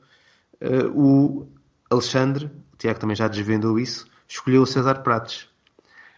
uh, 0.61 0.89
o 0.93 1.47
Alexandre, 1.89 2.45
o 2.73 2.77
Tiago 2.77 2.99
também 2.99 3.15
já 3.15 3.27
desvendou 3.27 3.77
isso, 3.77 4.07
escolheu 4.27 4.61
o 4.61 4.67
César 4.67 5.01
Prates. 5.03 5.49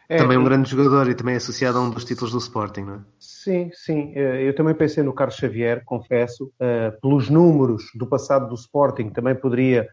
É, 0.08 0.18
também 0.18 0.38
um 0.38 0.44
grande 0.44 0.70
jogador 0.70 1.10
e 1.10 1.16
também 1.16 1.36
associado 1.36 1.78
a 1.78 1.82
um 1.82 1.90
dos 1.90 2.06
títulos 2.06 2.32
do 2.32 2.38
Sporting, 2.38 2.82
não 2.82 2.96
é? 2.96 3.00
Sim, 3.20 3.72
sim. 3.74 4.12
Eh, 4.16 4.48
eu 4.48 4.56
também 4.56 4.76
pensei 4.76 5.04
no 5.04 5.14
Carlos 5.14 5.36
Xavier, 5.36 5.84
confesso. 5.84 6.46
Uh, 6.60 7.00
pelos 7.02 7.30
números 7.30 7.86
do 7.96 8.06
passado 8.06 8.48
do 8.48 8.56
Sporting, 8.56 9.10
também 9.10 9.36
poderia 9.36 9.88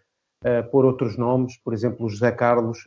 uh, 0.44 0.70
pôr 0.70 0.84
outros 0.84 1.16
nomes, 1.16 1.56
por 1.62 1.72
exemplo, 1.72 2.06
o 2.06 2.10
José 2.10 2.30
Carlos, 2.30 2.82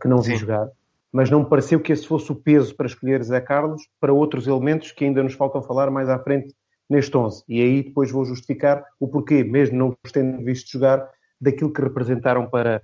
que 0.00 0.08
não 0.08 0.20
vi 0.20 0.36
jogar. 0.36 0.68
Mas 1.12 1.28
não 1.28 1.40
me 1.40 1.48
pareceu 1.48 1.80
que 1.80 1.92
esse 1.92 2.06
fosse 2.06 2.30
o 2.30 2.36
peso 2.36 2.74
para 2.76 2.86
escolher 2.86 3.18
José 3.18 3.40
Carlos 3.40 3.82
para 3.98 4.12
outros 4.12 4.46
elementos 4.46 4.92
que 4.92 5.04
ainda 5.04 5.22
nos 5.22 5.34
faltam 5.34 5.62
falar 5.62 5.90
mais 5.90 6.08
à 6.08 6.18
frente 6.18 6.54
neste 6.88 7.16
11. 7.16 7.42
E 7.48 7.60
aí 7.60 7.82
depois 7.82 8.10
vou 8.10 8.24
justificar 8.24 8.84
o 8.98 9.08
porquê, 9.08 9.42
mesmo 9.42 9.76
não 9.76 9.96
os 10.04 10.12
tendo 10.12 10.44
visto 10.44 10.70
jogar, 10.70 11.08
daquilo 11.40 11.72
que 11.72 11.80
representaram 11.80 12.48
para, 12.48 12.82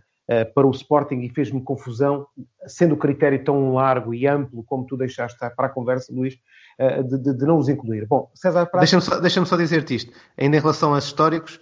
para 0.55 0.67
o 0.67 0.71
Sporting 0.71 1.21
e 1.21 1.29
fez-me 1.29 1.63
confusão, 1.63 2.27
sendo 2.67 2.95
o 2.95 2.99
critério 2.99 3.43
tão 3.45 3.75
largo 3.75 4.13
e 4.13 4.27
amplo 4.27 4.65
como 4.65 4.85
tu 4.85 4.97
deixaste 4.97 5.39
para 5.39 5.67
a 5.67 5.71
conversa, 5.71 6.13
Luís, 6.13 6.35
uh, 6.81 7.03
de, 7.05 7.19
de, 7.19 7.39
de, 7.39 7.47
não 7.47 7.59
os 7.59 7.69
incluir. 7.69 8.07
Bom, 8.07 8.31
César 8.35 8.67
Prato... 8.67 8.81
Deixa-me 8.81 9.03
só, 9.03 9.21
deixa 9.21 9.45
só 9.45 9.57
dizer-te 9.57 9.95
isto. 9.95 10.13
Ainda 10.37 10.57
em 10.57 10.61
relação 10.61 10.95
aos 10.95 11.05
históricos, 11.05 11.61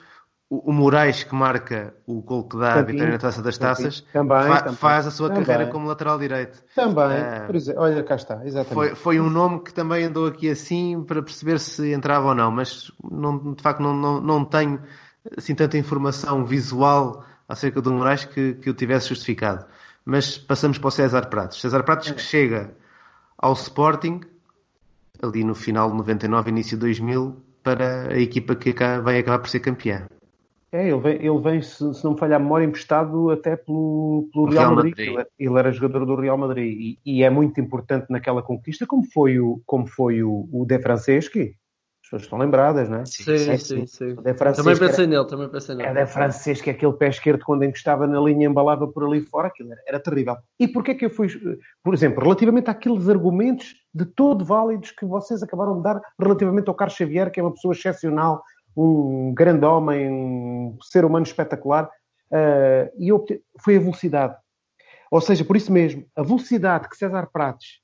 o, 0.48 0.72
Moraes, 0.72 1.24
que 1.24 1.34
marca 1.34 1.94
o 2.06 2.20
gol 2.20 2.44
que 2.44 2.56
dá 2.56 2.74
a 2.74 2.82
vitória 2.82 3.12
na 3.12 3.18
Taça 3.18 3.42
das 3.42 3.58
Taças, 3.58 4.02
também, 4.12 4.42
fa 4.42 4.60
também, 4.60 4.76
faz 4.76 5.06
a 5.06 5.10
sua 5.10 5.28
também. 5.28 5.44
carreira 5.44 5.70
como 5.70 5.88
lateral 5.88 6.18
direito. 6.18 6.62
Também, 6.74 7.46
por 7.46 7.56
exemplo, 7.56 7.82
olha, 7.82 8.02
cá 8.02 8.14
está, 8.14 8.44
exatamente. 8.44 8.74
Foi, 8.74 8.94
foi, 8.94 9.20
um 9.20 9.30
nome 9.30 9.60
que 9.60 9.72
também 9.72 10.04
andou 10.04 10.26
aqui 10.26 10.48
assim 10.48 11.02
para 11.02 11.22
perceber 11.22 11.58
se 11.58 11.92
entrava 11.92 12.28
ou 12.28 12.34
não, 12.34 12.50
mas 12.50 12.92
não, 13.10 13.54
de 13.54 13.62
facto 13.62 13.80
não, 13.80 13.94
não, 13.94 14.20
não 14.20 14.44
tenho 14.44 14.80
assim 15.36 15.54
tanta 15.54 15.78
informação 15.78 16.44
visual 16.44 17.24
acerca 17.48 17.80
do 17.80 17.92
Moraes 17.92 18.24
que, 18.24 18.54
que 18.54 18.70
o 18.70 18.74
tivesse 18.74 19.08
justificado. 19.08 19.66
Mas 20.04 20.38
passamos 20.38 20.78
para 20.78 20.88
o 20.88 20.90
César 20.90 21.26
Pratos. 21.28 21.60
César 21.60 21.82
Pratos 21.82 22.10
que 22.10 22.20
chega 22.20 22.74
ao 23.38 23.52
Sporting 23.52 24.20
ali 25.22 25.44
no 25.44 25.54
final 25.54 25.90
de 25.90 25.96
99, 25.96 26.50
início 26.50 26.76
de 26.76 26.80
2000, 26.80 27.36
para 27.62 28.12
a 28.12 28.18
equipa 28.18 28.54
que 28.54 28.72
vai 29.02 29.18
acabar 29.18 29.38
por 29.38 29.48
ser 29.48 29.60
campeã. 29.60 30.06
É, 30.70 30.88
ele 30.88 31.00
vem, 31.00 31.14
ele 31.24 31.38
vem 31.38 31.62
se, 31.62 31.94
se, 31.94 32.04
não 32.04 32.14
me 32.14 32.18
falhar 32.18 32.40
a 32.40 32.42
memória, 32.42 32.64
emprestado 32.64 33.30
até 33.30 33.56
pelo, 33.56 34.28
pelo 34.32 34.46
Real, 34.46 34.64
Real, 34.64 34.74
Madrid. 34.74 34.94
Madrid. 34.98 35.26
Ele, 35.38 35.58
era 35.58 35.70
jogador 35.70 36.04
do 36.04 36.16
Real 36.16 36.36
Madrid 36.36 36.66
e, 36.66 36.98
e, 37.06 37.22
é 37.22 37.30
muito 37.30 37.60
importante 37.60 38.06
naquela 38.10 38.42
conquista, 38.42 38.84
como 38.84 39.04
foi 39.04 39.38
o, 39.38 39.62
como 39.64 39.86
foi 39.86 40.24
o, 40.24 40.48
o 40.52 40.66
De 40.66 40.78
Franceschi. 40.80 41.54
As 42.04 42.10
pessoas 42.10 42.22
estão 42.24 42.38
lembradas, 42.38 42.86
não 42.86 42.98
é? 42.98 43.06
Sim, 43.06 43.38
sim, 43.38 43.56
sim. 43.56 43.86
sim. 43.86 44.14
Também 44.16 44.34
pensei 44.34 45.04
era, 45.04 45.06
nele, 45.06 45.24
também 45.26 45.48
pensei 45.48 45.74
nele. 45.74 45.88
É 45.88 46.04
De 46.04 46.06
Franceschi, 46.06 46.68
aquele 46.68 46.92
pé 46.92 47.08
esquerdo 47.08 47.42
quando 47.42 47.64
encostava 47.64 48.06
na 48.06 48.20
linha 48.20 48.46
embalava 48.46 48.86
por 48.86 49.04
ali 49.04 49.22
fora, 49.22 49.48
aquilo 49.48 49.72
era, 49.72 49.80
era 49.86 50.00
terrível. 50.00 50.36
E 50.60 50.68
porquê 50.68 50.90
é 50.90 50.94
que 50.94 51.06
eu 51.06 51.10
fui, 51.10 51.28
por 51.82 51.94
exemplo, 51.94 52.22
relativamente 52.22 52.68
àqueles 52.68 53.08
argumentos 53.08 53.74
de 53.94 54.04
todo 54.04 54.44
válidos 54.44 54.90
que 54.90 55.06
vocês 55.06 55.42
acabaram 55.42 55.78
de 55.78 55.82
dar 55.82 55.98
relativamente 56.20 56.68
ao 56.68 56.74
Carlos 56.74 56.94
Xavier, 56.94 57.30
que 57.30 57.40
é 57.40 57.42
uma 57.42 57.54
pessoa 57.54 57.72
excepcional, 57.72 58.42
um 58.76 59.32
grande 59.32 59.64
homem, 59.64 60.10
um 60.10 60.76
ser 60.82 61.06
humano 61.06 61.24
espetacular, 61.24 61.86
uh, 61.86 62.90
e 62.98 63.08
foi 63.62 63.76
a 63.76 63.80
velocidade. 63.80 64.36
Ou 65.10 65.22
seja, 65.22 65.42
por 65.42 65.56
isso 65.56 65.72
mesmo, 65.72 66.04
a 66.14 66.22
velocidade 66.22 66.86
que 66.86 66.98
César 66.98 67.30
Prates, 67.32 67.80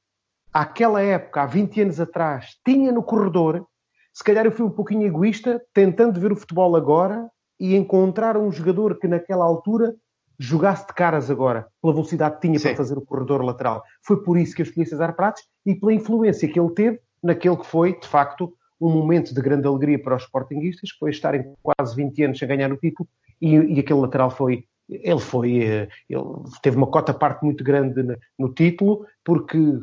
àquela 0.52 1.00
época, 1.00 1.40
há 1.40 1.46
20 1.46 1.80
anos 1.80 2.00
atrás, 2.00 2.58
tinha 2.66 2.92
no 2.92 3.02
corredor, 3.02 3.66
se 4.12 4.24
calhar 4.24 4.44
eu 4.44 4.52
fui 4.52 4.66
um 4.66 4.70
pouquinho 4.70 5.06
egoísta, 5.06 5.60
tentando 5.72 6.20
ver 6.20 6.32
o 6.32 6.36
futebol 6.36 6.76
agora 6.76 7.28
e 7.58 7.76
encontrar 7.76 8.36
um 8.36 8.50
jogador 8.50 8.98
que 8.98 9.06
naquela 9.06 9.44
altura 9.44 9.94
jogasse 10.38 10.86
de 10.86 10.94
caras 10.94 11.30
agora, 11.30 11.66
pela 11.82 11.92
velocidade 11.92 12.36
que 12.36 12.40
tinha 12.42 12.58
Sim. 12.58 12.68
para 12.68 12.76
fazer 12.78 12.96
o 12.96 13.02
corredor 13.02 13.44
lateral. 13.44 13.82
Foi 14.02 14.22
por 14.22 14.38
isso 14.38 14.54
que 14.54 14.62
eu 14.62 14.64
escolhi 14.64 14.86
César 14.86 15.12
Prates 15.12 15.44
e 15.66 15.74
pela 15.74 15.92
influência 15.92 16.50
que 16.50 16.58
ele 16.58 16.70
teve 16.70 16.98
naquele 17.22 17.56
que 17.58 17.66
foi, 17.66 17.98
de 17.98 18.08
facto, 18.08 18.50
um 18.80 18.90
momento 18.90 19.34
de 19.34 19.42
grande 19.42 19.68
alegria 19.68 20.02
para 20.02 20.16
os 20.16 20.22
Sportingistas, 20.22 20.92
que 20.92 20.98
foi 20.98 21.10
estarem 21.10 21.52
quase 21.62 21.94
20 21.94 22.24
anos 22.24 22.42
a 22.42 22.46
ganhar 22.46 22.72
o 22.72 22.78
título, 22.78 23.06
e, 23.40 23.54
e 23.54 23.80
aquele 23.80 24.00
lateral 24.00 24.30
foi. 24.30 24.64
Ele 24.90 25.20
foi. 25.20 25.62
Eh, 25.62 25.88
ele 26.08 26.24
teve 26.62 26.76
uma 26.76 26.86
cota 26.86 27.14
parte 27.14 27.44
muito 27.44 27.62
grande 27.62 28.02
no 28.38 28.52
título, 28.52 29.06
porque 29.24 29.78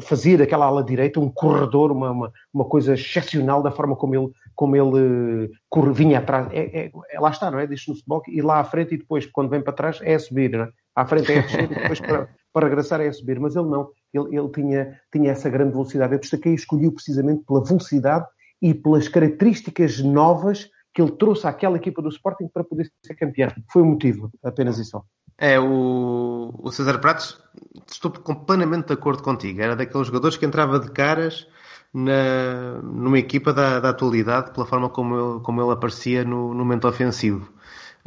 fazia 0.00 0.38
daquela 0.38 0.66
ala 0.66 0.84
direita 0.84 1.20
um 1.20 1.30
corredor, 1.30 1.90
uma, 1.90 2.10
uma, 2.10 2.32
uma, 2.54 2.64
coisa 2.64 2.94
excepcional 2.94 3.62
da 3.62 3.70
forma 3.70 3.96
como 3.96 4.14
ele, 4.14 4.30
como 4.54 4.76
ele 4.76 5.50
corre, 5.68 5.92
vinha 5.92 6.18
atrás. 6.18 6.48
É, 6.52 6.84
é, 6.86 6.90
é, 7.10 7.20
lá 7.20 7.30
está, 7.30 7.50
não 7.50 7.58
é? 7.58 7.66
Diz 7.66 7.86
no 7.88 7.94
futebol, 7.94 8.22
e 8.28 8.40
lá 8.40 8.60
à 8.60 8.64
frente 8.64 8.94
e 8.94 8.98
depois, 8.98 9.26
quando 9.26 9.50
vem 9.50 9.60
para 9.60 9.72
trás, 9.72 9.98
é 10.02 10.14
a 10.14 10.18
subir, 10.18 10.52
não 10.52 10.64
é? 10.64 10.68
À 10.94 11.04
frente 11.04 11.32
é 11.32 11.38
a 11.38 11.42
descer 11.42 11.64
e 11.70 11.74
depois 11.74 12.00
para, 12.00 12.28
para 12.52 12.68
regressar 12.68 13.00
é 13.00 13.08
a 13.08 13.12
subir. 13.12 13.38
Mas 13.38 13.56
ele 13.56 13.68
não 13.68 13.88
ele, 14.12 14.36
ele 14.36 14.48
tinha, 14.50 14.98
tinha 15.12 15.30
essa 15.30 15.50
grande 15.50 15.72
velocidade. 15.72 16.12
Eu 16.12 16.20
destaquei 16.20 16.52
e 16.52 16.56
escolhi 16.56 16.90
precisamente 16.90 17.44
pela 17.44 17.64
velocidade 17.64 18.26
e 18.60 18.74
pelas 18.74 19.08
características 19.08 20.00
novas 20.00 20.68
que 20.98 21.02
ele 21.02 21.12
trouxe 21.12 21.46
àquela 21.46 21.76
equipa 21.76 22.02
do 22.02 22.08
Sporting 22.08 22.48
para 22.52 22.64
poder 22.64 22.90
ser 23.06 23.14
campeão. 23.14 23.52
Foi 23.72 23.82
o 23.82 23.84
motivo, 23.84 24.32
apenas 24.42 24.78
isso. 24.80 25.00
É, 25.38 25.60
o, 25.60 26.52
o 26.58 26.72
César 26.72 26.98
Pratos, 26.98 27.40
estou 27.88 28.10
completamente 28.10 28.88
de 28.88 28.94
acordo 28.94 29.22
contigo. 29.22 29.62
Era 29.62 29.76
daqueles 29.76 30.08
jogadores 30.08 30.36
que 30.36 30.44
entrava 30.44 30.80
de 30.80 30.90
caras 30.90 31.46
na, 31.94 32.82
numa 32.82 33.16
equipa 33.16 33.52
da, 33.52 33.78
da 33.78 33.90
atualidade, 33.90 34.50
pela 34.50 34.66
forma 34.66 34.88
como 34.88 35.14
ele, 35.14 35.40
como 35.40 35.62
ele 35.62 35.70
aparecia 35.70 36.24
no, 36.24 36.52
no 36.52 36.64
momento 36.64 36.88
ofensivo. 36.88 37.48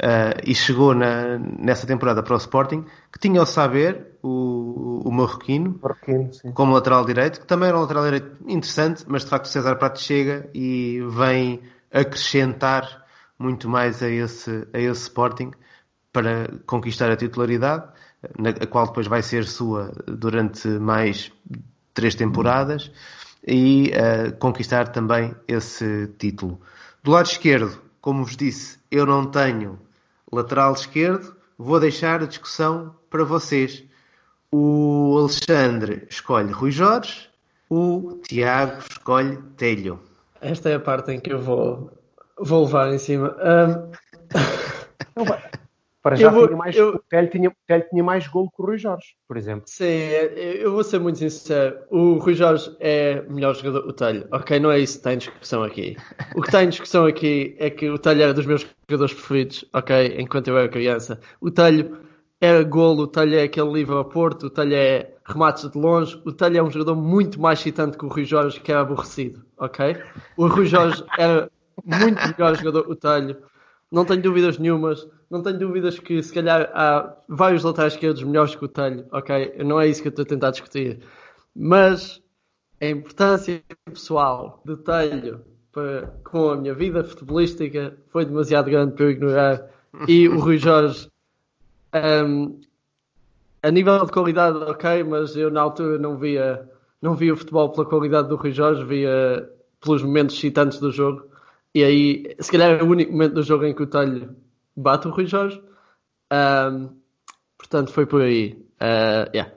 Uh, 0.02 0.36
e 0.44 0.54
chegou 0.54 0.94
na, 0.94 1.38
nessa 1.38 1.86
temporada 1.86 2.22
para 2.22 2.34
o 2.34 2.36
Sporting, 2.36 2.84
que 3.10 3.18
tinha 3.18 3.40
o 3.40 3.46
saber, 3.46 4.18
o, 4.22 5.00
o 5.02 5.10
Marroquino, 5.10 5.80
Marroquino 5.82 6.28
como 6.52 6.74
lateral 6.74 7.06
direito, 7.06 7.40
que 7.40 7.46
também 7.46 7.70
era 7.70 7.78
um 7.78 7.82
lateral 7.82 8.04
direito 8.04 8.36
interessante, 8.46 9.04
mas 9.06 9.22
de 9.22 9.30
facto 9.30 9.46
o 9.46 9.48
César 9.48 9.76
Prato 9.76 9.98
chega 9.98 10.50
e 10.52 11.00
vem 11.08 11.62
acrescentar 11.92 13.04
muito 13.38 13.68
mais 13.68 14.02
a 14.02 14.08
esse, 14.08 14.66
a 14.72 14.78
esse 14.78 15.02
Sporting 15.02 15.50
para 16.12 16.48
conquistar 16.66 17.10
a 17.10 17.16
titularidade, 17.16 17.88
na, 18.38 18.50
a 18.50 18.66
qual 18.66 18.86
depois 18.86 19.06
vai 19.06 19.22
ser 19.22 19.44
sua 19.44 19.92
durante 20.06 20.68
mais 20.68 21.32
três 21.92 22.14
temporadas, 22.14 22.90
e 23.46 23.90
uh, 23.90 24.36
conquistar 24.38 24.88
também 24.88 25.34
esse 25.48 26.08
título. 26.18 26.60
Do 27.02 27.10
lado 27.10 27.26
esquerdo, 27.26 27.80
como 28.00 28.24
vos 28.24 28.36
disse, 28.36 28.78
eu 28.90 29.04
não 29.04 29.26
tenho 29.26 29.78
lateral 30.32 30.72
esquerdo, 30.72 31.34
vou 31.58 31.80
deixar 31.80 32.22
a 32.22 32.26
discussão 32.26 32.94
para 33.10 33.24
vocês. 33.24 33.84
O 34.50 35.16
Alexandre 35.18 36.06
escolhe 36.08 36.52
Rui 36.52 36.70
Jorge, 36.70 37.28
o 37.68 38.20
Tiago 38.22 38.82
escolhe 38.88 39.36
Telho. 39.56 40.11
Esta 40.42 40.70
é 40.70 40.74
a 40.74 40.80
parte 40.80 41.12
em 41.12 41.20
que 41.20 41.32
eu 41.32 41.38
vou, 41.38 41.90
vou 42.38 42.64
levar 42.64 42.92
em 42.92 42.98
cima. 42.98 43.36
Um... 43.38 43.92
Para 46.02 46.16
já 46.16 46.30
vou, 46.30 46.48
tinha 46.48 46.56
mais, 46.56 46.74
eu... 46.74 46.96
o 46.96 46.98
Telho 46.98 47.30
tinha, 47.30 47.52
Telho 47.64 47.86
tinha 47.88 48.02
mais 48.02 48.26
gol 48.26 48.50
que 48.50 48.60
o 48.60 48.66
Rui 48.66 48.76
Jorge, 48.76 49.14
por 49.28 49.36
exemplo. 49.36 49.62
Sim, 49.66 49.84
eu 49.84 50.72
vou 50.72 50.82
ser 50.82 50.98
muito 50.98 51.18
sincero. 51.20 51.78
O 51.90 52.14
Rui 52.14 52.34
Jorge 52.34 52.74
é 52.80 53.22
melhor 53.28 53.54
jogador 53.54 53.88
o 53.88 53.92
Telho. 53.92 54.26
Ok, 54.32 54.58
não 54.58 54.72
é 54.72 54.80
isso 54.80 54.94
que 54.94 54.98
está 54.98 55.14
em 55.14 55.18
discussão 55.18 55.62
aqui. 55.62 55.96
O 56.34 56.42
que 56.42 56.48
está 56.48 56.64
em 56.64 56.70
discussão 56.70 57.06
aqui 57.06 57.54
é 57.56 57.70
que 57.70 57.88
o 57.88 57.98
Telho 57.98 58.22
era 58.22 58.34
dos 58.34 58.46
meus 58.46 58.66
jogadores 58.88 59.14
preferidos, 59.14 59.64
ok, 59.72 60.16
enquanto 60.18 60.48
eu 60.48 60.58
era 60.58 60.68
criança. 60.68 61.20
O 61.40 61.52
Telho 61.52 61.96
é 62.42 62.62
golo, 62.64 63.04
o 63.04 63.06
Telho 63.06 63.36
é 63.36 63.44
aquele 63.44 63.72
livro 63.72 63.98
a 63.98 64.04
Porto, 64.04 64.46
o 64.46 64.50
Telho 64.50 64.74
é 64.74 65.14
remates 65.24 65.70
de 65.70 65.78
longe. 65.78 66.20
O 66.24 66.32
Telho 66.32 66.58
é 66.58 66.62
um 66.62 66.70
jogador 66.70 66.96
muito 66.96 67.40
mais 67.40 67.60
excitante 67.60 67.96
que 67.96 68.04
o 68.04 68.08
Rui 68.08 68.24
Jorge, 68.24 68.60
que 68.60 68.70
era 68.70 68.82
aborrecido, 68.82 69.44
ok? 69.56 69.96
O 70.36 70.46
Rui 70.46 70.66
Jorge 70.66 71.02
era 71.18 71.50
muito 71.84 72.20
melhor 72.36 72.56
jogador, 72.56 72.90
o 72.90 72.96
Telho. 72.96 73.38
Não 73.90 74.04
tenho 74.04 74.22
dúvidas 74.22 74.58
nenhumas 74.58 75.06
não 75.32 75.42
tenho 75.42 75.58
dúvidas 75.58 75.98
que 75.98 76.22
se 76.22 76.30
calhar 76.30 76.70
há 76.74 77.16
vários 77.26 77.64
laterais 77.64 77.94
esquerdos 77.94 78.22
melhores 78.22 78.54
que 78.54 78.62
o 78.62 78.68
Telho, 78.68 79.06
ok? 79.10 79.54
Não 79.64 79.80
é 79.80 79.88
isso 79.88 80.02
que 80.02 80.08
eu 80.08 80.10
estou 80.10 80.24
a 80.24 80.28
tentar 80.28 80.50
discutir. 80.50 81.00
Mas 81.56 82.22
a 82.78 82.86
importância 82.86 83.62
pessoal 83.86 84.60
do 84.62 84.76
Telho 84.76 85.40
para, 85.72 86.08
com 86.22 86.50
a 86.50 86.56
minha 86.58 86.74
vida 86.74 87.02
futebolística 87.02 87.96
foi 88.08 88.26
demasiado 88.26 88.70
grande 88.70 88.92
para 88.92 89.06
eu 89.06 89.10
ignorar. 89.10 89.70
E 90.06 90.28
o 90.28 90.38
Rui 90.38 90.58
Jorge, 90.58 91.08
um, 91.94 92.60
a 93.62 93.70
nível 93.70 94.04
de 94.04 94.12
qualidade, 94.12 94.58
ok, 94.58 95.04
mas 95.04 95.36
eu 95.36 95.50
na 95.50 95.60
altura 95.60 95.98
não 95.98 96.16
via, 96.16 96.68
não 97.00 97.14
via 97.14 97.32
o 97.32 97.36
futebol 97.36 97.70
pela 97.70 97.86
qualidade 97.86 98.28
do 98.28 98.36
Rui 98.36 98.52
Jorge, 98.52 98.84
via 98.84 99.48
pelos 99.80 100.02
momentos 100.02 100.36
excitantes 100.36 100.78
do 100.78 100.90
jogo. 100.90 101.26
E 101.74 101.82
aí, 101.82 102.36
se 102.38 102.50
calhar 102.50 102.70
é 102.80 102.82
o 102.82 102.86
único 102.86 103.12
momento 103.12 103.34
do 103.34 103.42
jogo 103.42 103.64
em 103.64 103.74
que 103.74 103.82
o 103.82 103.86
Telho 103.86 104.36
bate 104.76 105.08
o 105.08 105.10
Rui 105.10 105.26
Jorge. 105.26 105.62
Um, 106.32 106.90
portanto, 107.56 107.92
foi 107.92 108.06
por 108.06 108.22
aí. 108.22 108.58
Uh, 108.80 109.30
yeah. 109.34 109.52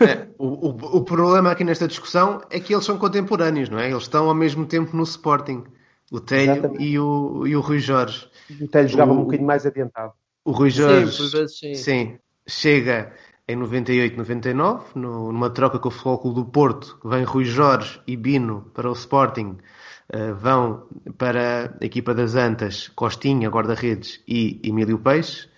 É, 0.00 0.28
o, 0.38 0.68
o, 0.68 0.96
o, 0.98 1.04
problema 1.04 1.50
aqui 1.50 1.64
nesta 1.64 1.88
discussão 1.88 2.40
é 2.50 2.60
que 2.60 2.74
eles 2.74 2.84
são 2.84 2.98
contemporâneos, 2.98 3.68
não 3.68 3.78
é? 3.78 3.90
Eles 3.90 4.02
estão 4.02 4.28
ao 4.28 4.34
mesmo 4.34 4.66
tempo 4.66 4.96
no 4.96 5.02
Sporting, 5.02 5.64
o 6.12 6.20
Telho 6.20 6.80
e 6.80 6.98
o, 6.98 7.46
e 7.46 7.56
o 7.56 7.60
Rui 7.60 7.78
Jorge. 7.78 8.28
O 8.60 8.68
Telho 8.68 8.88
jogava 8.88 9.12
um 9.12 9.24
bocadinho 9.24 9.46
mais 9.46 9.64
adiantado. 9.66 10.12
O 10.44 10.52
Rui 10.52 10.70
Jorge, 10.70 11.12
sim, 11.12 11.30
vezes, 11.30 11.58
sim. 11.58 11.74
sim. 11.74 12.18
chega 12.46 13.12
em 13.48 13.56
98, 13.56 14.16
99, 14.16 14.84
no, 14.94 15.32
numa 15.32 15.50
troca 15.50 15.78
com 15.78 15.88
o 15.88 15.90
Futebol 15.90 16.18
Clube 16.18 16.40
do 16.40 16.46
Porto, 16.46 16.98
vem 17.04 17.24
Rui 17.24 17.44
Jorge 17.44 18.00
e 18.06 18.16
Bino 18.16 18.70
para 18.74 18.88
o 18.88 18.92
Sporting 18.92 19.58
Uh, 20.12 20.34
vão 20.34 20.86
para 21.16 21.74
a 21.80 21.84
equipa 21.84 22.12
das 22.12 22.34
Antas 22.34 22.88
Costinha, 22.88 23.48
guarda-redes 23.48 24.20
e 24.28 24.60
Emílio 24.62 24.98
Peixe. 24.98 25.48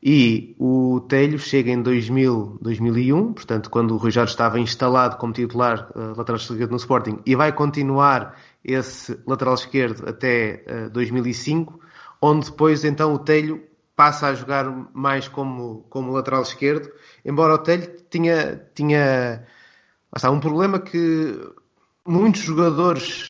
E 0.00 0.54
o 0.56 1.00
Telho 1.08 1.36
chega 1.40 1.72
em 1.72 1.82
2000, 1.82 2.58
2001, 2.62 3.32
portanto, 3.32 3.68
quando 3.68 3.94
o 3.94 3.96
Rui 3.96 4.12
Jorge 4.12 4.30
estava 4.30 4.60
instalado 4.60 5.16
como 5.16 5.32
titular 5.32 5.90
uh, 5.96 6.16
lateral 6.16 6.36
esquerdo 6.36 6.70
no 6.70 6.76
Sporting, 6.76 7.18
e 7.26 7.34
vai 7.34 7.52
continuar 7.52 8.40
esse 8.64 9.18
lateral 9.26 9.54
esquerdo 9.54 10.08
até 10.08 10.62
uh, 10.68 10.86
eh, 10.86 10.88
2005, 10.90 11.80
onde 12.22 12.46
depois 12.46 12.84
então 12.84 13.12
o 13.12 13.18
Telho 13.18 13.60
passa 13.98 14.28
a 14.28 14.34
jogar 14.34 14.64
mais 14.94 15.26
como, 15.26 15.84
como 15.90 16.12
lateral 16.12 16.42
esquerdo, 16.42 16.88
embora 17.24 17.54
o 17.54 17.58
Telho 17.58 17.96
tinha, 18.08 18.64
tinha 18.72 19.44
um 20.30 20.38
problema 20.38 20.78
que 20.78 21.36
muitos 22.06 22.42
jogadores 22.42 23.26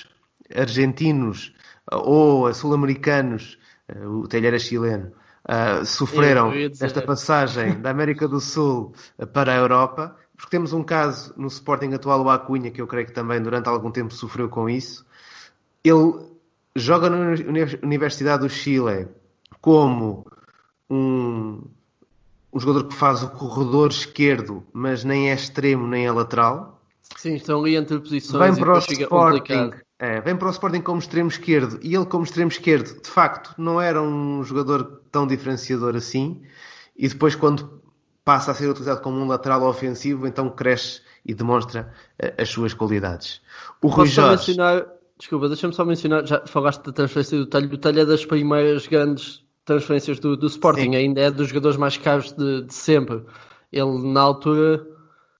argentinos 0.55 1.55
ou 1.91 2.53
sul-americanos 2.53 3.59
o 4.05 4.29
Telheira 4.29 4.57
é 4.57 4.59
chileno, 4.59 5.11
uh, 5.49 5.87
sofreram 5.87 6.53
esta 6.53 7.01
passagem 7.01 7.81
da 7.81 7.89
América 7.89 8.29
do 8.29 8.39
Sul 8.39 8.93
para 9.33 9.55
a 9.55 9.57
Europa, 9.57 10.15
porque 10.37 10.51
temos 10.51 10.75
um 10.75 10.85
caso 10.85 11.33
no 11.39 11.47
Sporting 11.47 11.95
atual, 11.95 12.23
o 12.23 12.29
Acunha, 12.29 12.71
que 12.71 12.83
eu 12.83 12.87
creio 12.87 13.07
que 13.07 13.15
também 13.15 13.41
durante 13.41 13.71
algum 13.71 13.91
tempo 13.91 14.13
sofreu 14.13 14.51
com 14.51 14.69
isso. 14.69 15.07
Ele 15.83 16.27
joga 16.77 17.09
na 17.09 17.35
Universidade 17.83 18.43
do 18.43 18.51
Chile 18.51 19.09
como 19.63 20.27
um, 20.91 21.63
um 22.53 22.61
jogador 22.61 22.89
que 22.89 22.95
faz 22.95 23.23
o 23.23 23.31
corredor 23.31 23.91
esquerdo, 23.91 24.65
mas 24.73 25.05
nem 25.05 25.31
é 25.31 25.35
extremo 25.35 25.87
nem 25.87 26.07
é 26.07 26.13
lateral. 26.13 26.81
Sim, 27.17 27.35
estão 27.35 27.61
ali 27.61 27.77
entre 27.77 27.99
posições 27.99 28.57
vem 28.57 28.65
para 28.65 28.75
o 28.75 28.79
Sporting, 28.79 29.71
é, 29.99 30.21
vem 30.21 30.37
para 30.37 30.49
o 30.49 30.51
Sporting 30.51 30.81
como 30.81 30.99
extremo 30.99 31.29
esquerdo 31.29 31.79
e 31.83 31.95
ele 31.95 32.05
como 32.05 32.25
extremo 32.25 32.51
esquerdo, 32.51 33.01
de 33.01 33.09
facto, 33.09 33.55
não 33.57 33.81
era 33.81 34.03
um 34.03 34.43
jogador 34.45 35.03
tão 35.11 35.27
diferenciador 35.27 35.97
assim. 35.97 36.43
E 36.97 37.09
depois 37.09 37.35
quando 37.35 37.83
passa 38.25 38.51
a 38.51 38.55
ser 38.55 38.69
utilizado 38.69 39.01
como 39.01 39.19
um 39.19 39.27
lateral 39.27 39.63
ofensivo, 39.63 40.27
então 40.27 40.51
cresce 40.51 41.01
e 41.25 41.33
demonstra 41.33 41.93
uh, 42.23 42.43
as 42.43 42.49
suas 42.51 42.75
qualidades. 42.75 43.41
O 43.81 43.89
Rui 43.89 44.07
Jorge... 44.07 44.49
mencionar, 44.49 44.87
desculpa, 45.17 45.49
deixa-me 45.49 45.73
só 45.73 45.85
mencionar, 45.85 46.27
já 46.27 46.47
falaste 46.47 46.83
da 46.83 46.93
transferência 46.93 47.39
do 47.39 47.47
Talho, 47.47 47.73
o 47.73 47.79
Talho 47.79 48.01
é 48.01 48.05
das 48.05 48.27
primeiras 48.27 48.87
grandes 48.87 49.43
transferências 49.69 50.19
do, 50.19 50.37
do 50.37 50.47
Sporting, 50.47 50.93
Sim. 50.93 50.97
ainda 50.97 51.21
é 51.21 51.31
dos 51.31 51.49
jogadores 51.49 51.77
mais 51.77 51.97
caros 51.97 52.33
de, 52.33 52.63
de, 52.63 52.75
sempre. 52.75 53.23
Ele, 53.71 54.13
na 54.13 54.23
altura, 54.23 54.85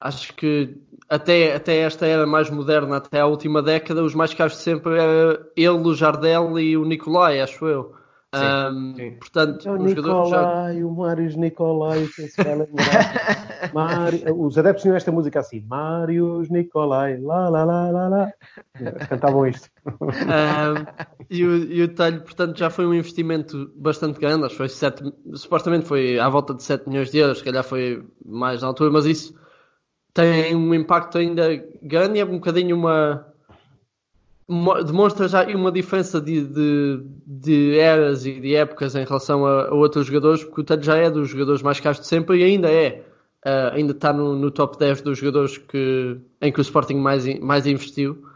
acho 0.01 0.35
que 0.35 0.77
até, 1.09 1.55
até 1.55 1.79
esta 1.79 2.07
era 2.07 2.27
mais 2.27 2.51
moderna, 2.51 2.99
até 2.99 3.21
a 3.21 3.27
última 3.27 3.63
década, 3.63 4.05
os 4.05 4.15
mais 4.15 4.35
caros 4.35 4.53
de 4.53 4.59
sempre 4.61 4.99
era 4.99 5.47
ele, 5.57 5.69
o 5.69 5.95
Jardel 5.95 6.59
e 6.59 6.77
o 6.77 6.85
Nicolai, 6.85 7.41
acho 7.41 7.67
eu. 7.67 7.95
Sim, 8.35 8.45
um, 8.45 8.95
sim. 8.95 9.11
Portanto, 9.13 9.67
é 9.67 9.73
o 9.73 9.77
Nicolai, 9.79 10.77
já... 10.79 10.87
o 10.87 10.95
Mários 10.95 11.35
Nicolai, 11.35 12.05
se 12.05 12.31
vai 12.37 12.57
lembrar. 12.57 13.71
Mário... 13.73 14.39
Os 14.39 14.59
adeptos 14.59 14.83
tinham 14.83 14.97
esta 14.97 15.11
música 15.11 15.41
assim: 15.41 15.65
Mários 15.67 16.51
Nicolai, 16.51 17.19
lá, 17.19 17.49
lá, 17.49 17.65
lá, 17.65 17.91
lá, 17.91 18.09
lá. 18.09 18.33
Cantavam 19.09 19.47
isto. 19.47 19.71
Um, 19.87 21.25
e, 21.31 21.43
o, 21.43 21.57
e 21.57 21.83
o 21.83 21.95
talho, 21.95 22.21
portanto, 22.21 22.59
já 22.59 22.69
foi 22.69 22.87
um 22.87 22.93
investimento 22.93 23.73
bastante 23.75 24.21
grande. 24.21 24.45
Acho 24.45 24.53
que 24.53 24.59
foi 24.59 24.69
7, 24.69 25.03
supostamente 25.33 25.87
foi 25.87 26.19
à 26.19 26.29
volta 26.29 26.53
de 26.53 26.63
7 26.63 26.87
milhões 26.87 27.11
de 27.11 27.19
euros, 27.19 27.39
se 27.39 27.45
calhar 27.45 27.65
foi 27.65 28.05
mais 28.23 28.61
na 28.61 28.69
altura, 28.69 28.91
mas 28.91 29.07
isso 29.07 29.35
tem 30.13 30.55
um 30.55 30.75
impacto 30.75 31.17
ainda 31.17 31.49
grande 31.83 32.19
e 32.19 32.21
é 32.21 32.25
um 32.27 32.33
bocadinho 32.33 32.77
uma 32.77 33.28
demonstra 34.87 35.29
já 35.29 35.45
uma 35.55 35.71
diferença 35.71 36.21
de, 36.21 36.47
de, 36.47 37.03
de, 37.27 37.79
eras 37.79 38.25
e 38.25 38.41
de 38.41 38.55
épocas 38.55 38.95
em 38.95 39.05
relação 39.05 39.45
a, 39.45 39.67
a, 39.67 39.75
outros 39.75 40.07
jogadores, 40.07 40.43
porque 40.43 40.63
o 40.63 40.65
Telho 40.65 40.83
já 40.83 40.97
é 40.97 41.11
dos 41.11 41.29
jogadores 41.29 41.61
mais 41.61 41.79
caros 41.79 42.01
de 42.01 42.07
sempre 42.07 42.39
e 42.39 42.45
ainda 42.45 42.73
é. 42.73 43.05
Uh, 43.47 43.73
ainda 43.73 43.93
está 43.93 44.13
no, 44.13 44.35
no, 44.35 44.51
top 44.51 44.77
10 44.79 45.03
dos 45.03 45.19
jogadores 45.19 45.59
que, 45.59 46.19
em 46.41 46.51
que 46.51 46.59
o 46.59 46.63
Sporting 46.63 46.97
mais, 46.97 47.25
mais 47.39 47.67
investiu 47.67 48.27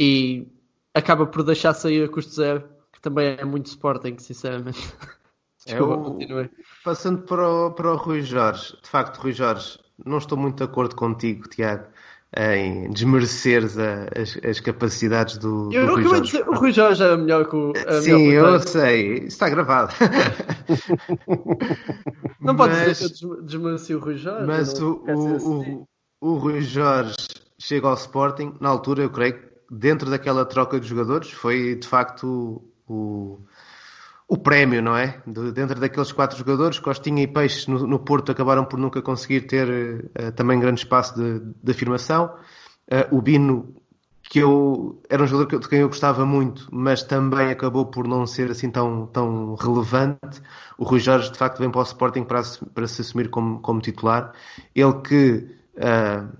e 0.00 0.46
acaba 0.94 1.26
por 1.26 1.42
deixar 1.42 1.74
sair 1.74 2.04
a 2.04 2.08
custo 2.08 2.32
zero, 2.32 2.64
que 2.92 3.00
também 3.00 3.36
é 3.38 3.44
muito 3.44 3.66
Sporting, 3.66 4.16
sinceramente. 4.18 4.80
Desculpa, 5.66 6.22
é 6.22 6.48
Passando 6.84 7.22
para 7.22 7.48
o, 7.48 7.70
para 7.72 7.92
o 7.92 7.96
Rui 7.96 8.22
Jorge, 8.22 8.76
de 8.82 8.88
facto, 8.88 9.18
Rui 9.18 9.32
Jorge, 9.32 9.78
não 10.04 10.18
estou 10.18 10.38
muito 10.38 10.58
de 10.58 10.62
acordo 10.62 10.94
contigo, 10.94 11.48
Tiago 11.48 11.86
em 12.34 12.90
desmereceres 12.90 13.78
a, 13.78 14.08
as, 14.16 14.38
as, 14.44 14.60
capacidades 14.60 15.38
do, 15.38 15.70
eu, 15.72 15.86
do 15.86 15.94
Rui 15.94 16.02
Jorge. 16.02 16.22
Dizer, 16.22 16.48
o 16.48 16.54
Rui 16.54 16.72
Jorge 16.72 17.02
era 17.02 17.16
melhor 17.16 17.48
que 17.48 17.56
o. 17.56 17.72
Sim, 18.02 18.30
eu 18.30 18.60
sei, 18.60 19.18
isso 19.18 19.26
está 19.26 19.48
gravado. 19.48 19.92
não 22.40 22.54
mas, 22.54 22.56
pode 22.56 22.92
dizer 22.92 23.10
que 23.10 23.24
eu 23.24 23.42
desmereci 23.42 23.94
o 23.94 24.00
Rui 24.00 24.16
Jorge. 24.16 24.46
Mas 24.46 24.80
o, 24.80 25.04
o, 25.06 25.36
o, 25.36 25.88
o 26.20 26.34
Rui 26.36 26.60
Jorge 26.60 27.16
chega 27.58 27.88
ao 27.88 27.94
Sporting, 27.94 28.54
na 28.60 28.68
altura, 28.68 29.02
eu 29.02 29.10
creio 29.10 29.34
que 29.34 29.46
dentro 29.70 30.10
daquela 30.10 30.44
troca 30.44 30.78
de 30.78 30.86
jogadores, 30.86 31.30
foi 31.30 31.76
de 31.76 31.86
facto 31.86 32.62
o, 32.88 33.38
o 34.28 34.36
prémio, 34.36 34.82
não 34.82 34.96
é? 34.96 35.22
De, 35.26 35.52
dentro 35.52 35.78
daqueles 35.78 36.10
quatro 36.10 36.36
jogadores, 36.36 36.78
Costinha 36.78 37.22
e 37.22 37.26
Peixe 37.26 37.70
no, 37.70 37.86
no 37.86 37.98
Porto 37.98 38.32
acabaram 38.32 38.64
por 38.64 38.78
nunca 38.78 39.00
conseguir 39.00 39.42
ter 39.42 39.68
uh, 39.68 40.32
também 40.32 40.58
grande 40.58 40.80
espaço 40.80 41.14
de, 41.14 41.40
de 41.62 41.70
afirmação. 41.70 42.34
Uh, 42.90 43.16
o 43.16 43.22
Bino, 43.22 43.76
que 44.24 44.40
eu 44.40 45.00
era 45.08 45.22
um 45.22 45.26
jogador 45.26 45.60
de 45.60 45.68
quem 45.68 45.80
eu 45.80 45.88
gostava 45.88 46.26
muito, 46.26 46.68
mas 46.72 47.04
também 47.04 47.50
acabou 47.50 47.86
por 47.86 48.08
não 48.08 48.26
ser 48.26 48.50
assim 48.50 48.68
tão, 48.68 49.06
tão 49.06 49.54
relevante. 49.54 50.42
O 50.76 50.84
Rui 50.84 50.98
Jorge, 50.98 51.30
de 51.30 51.38
facto, 51.38 51.58
vem 51.60 51.70
para 51.70 51.80
o 51.80 51.84
Sporting 51.84 52.24
para, 52.24 52.42
para 52.74 52.86
se 52.88 53.02
assumir 53.02 53.28
como, 53.30 53.60
como 53.60 53.80
titular. 53.80 54.32
Ele 54.74 54.94
que, 55.02 55.56
uh, 55.76 56.36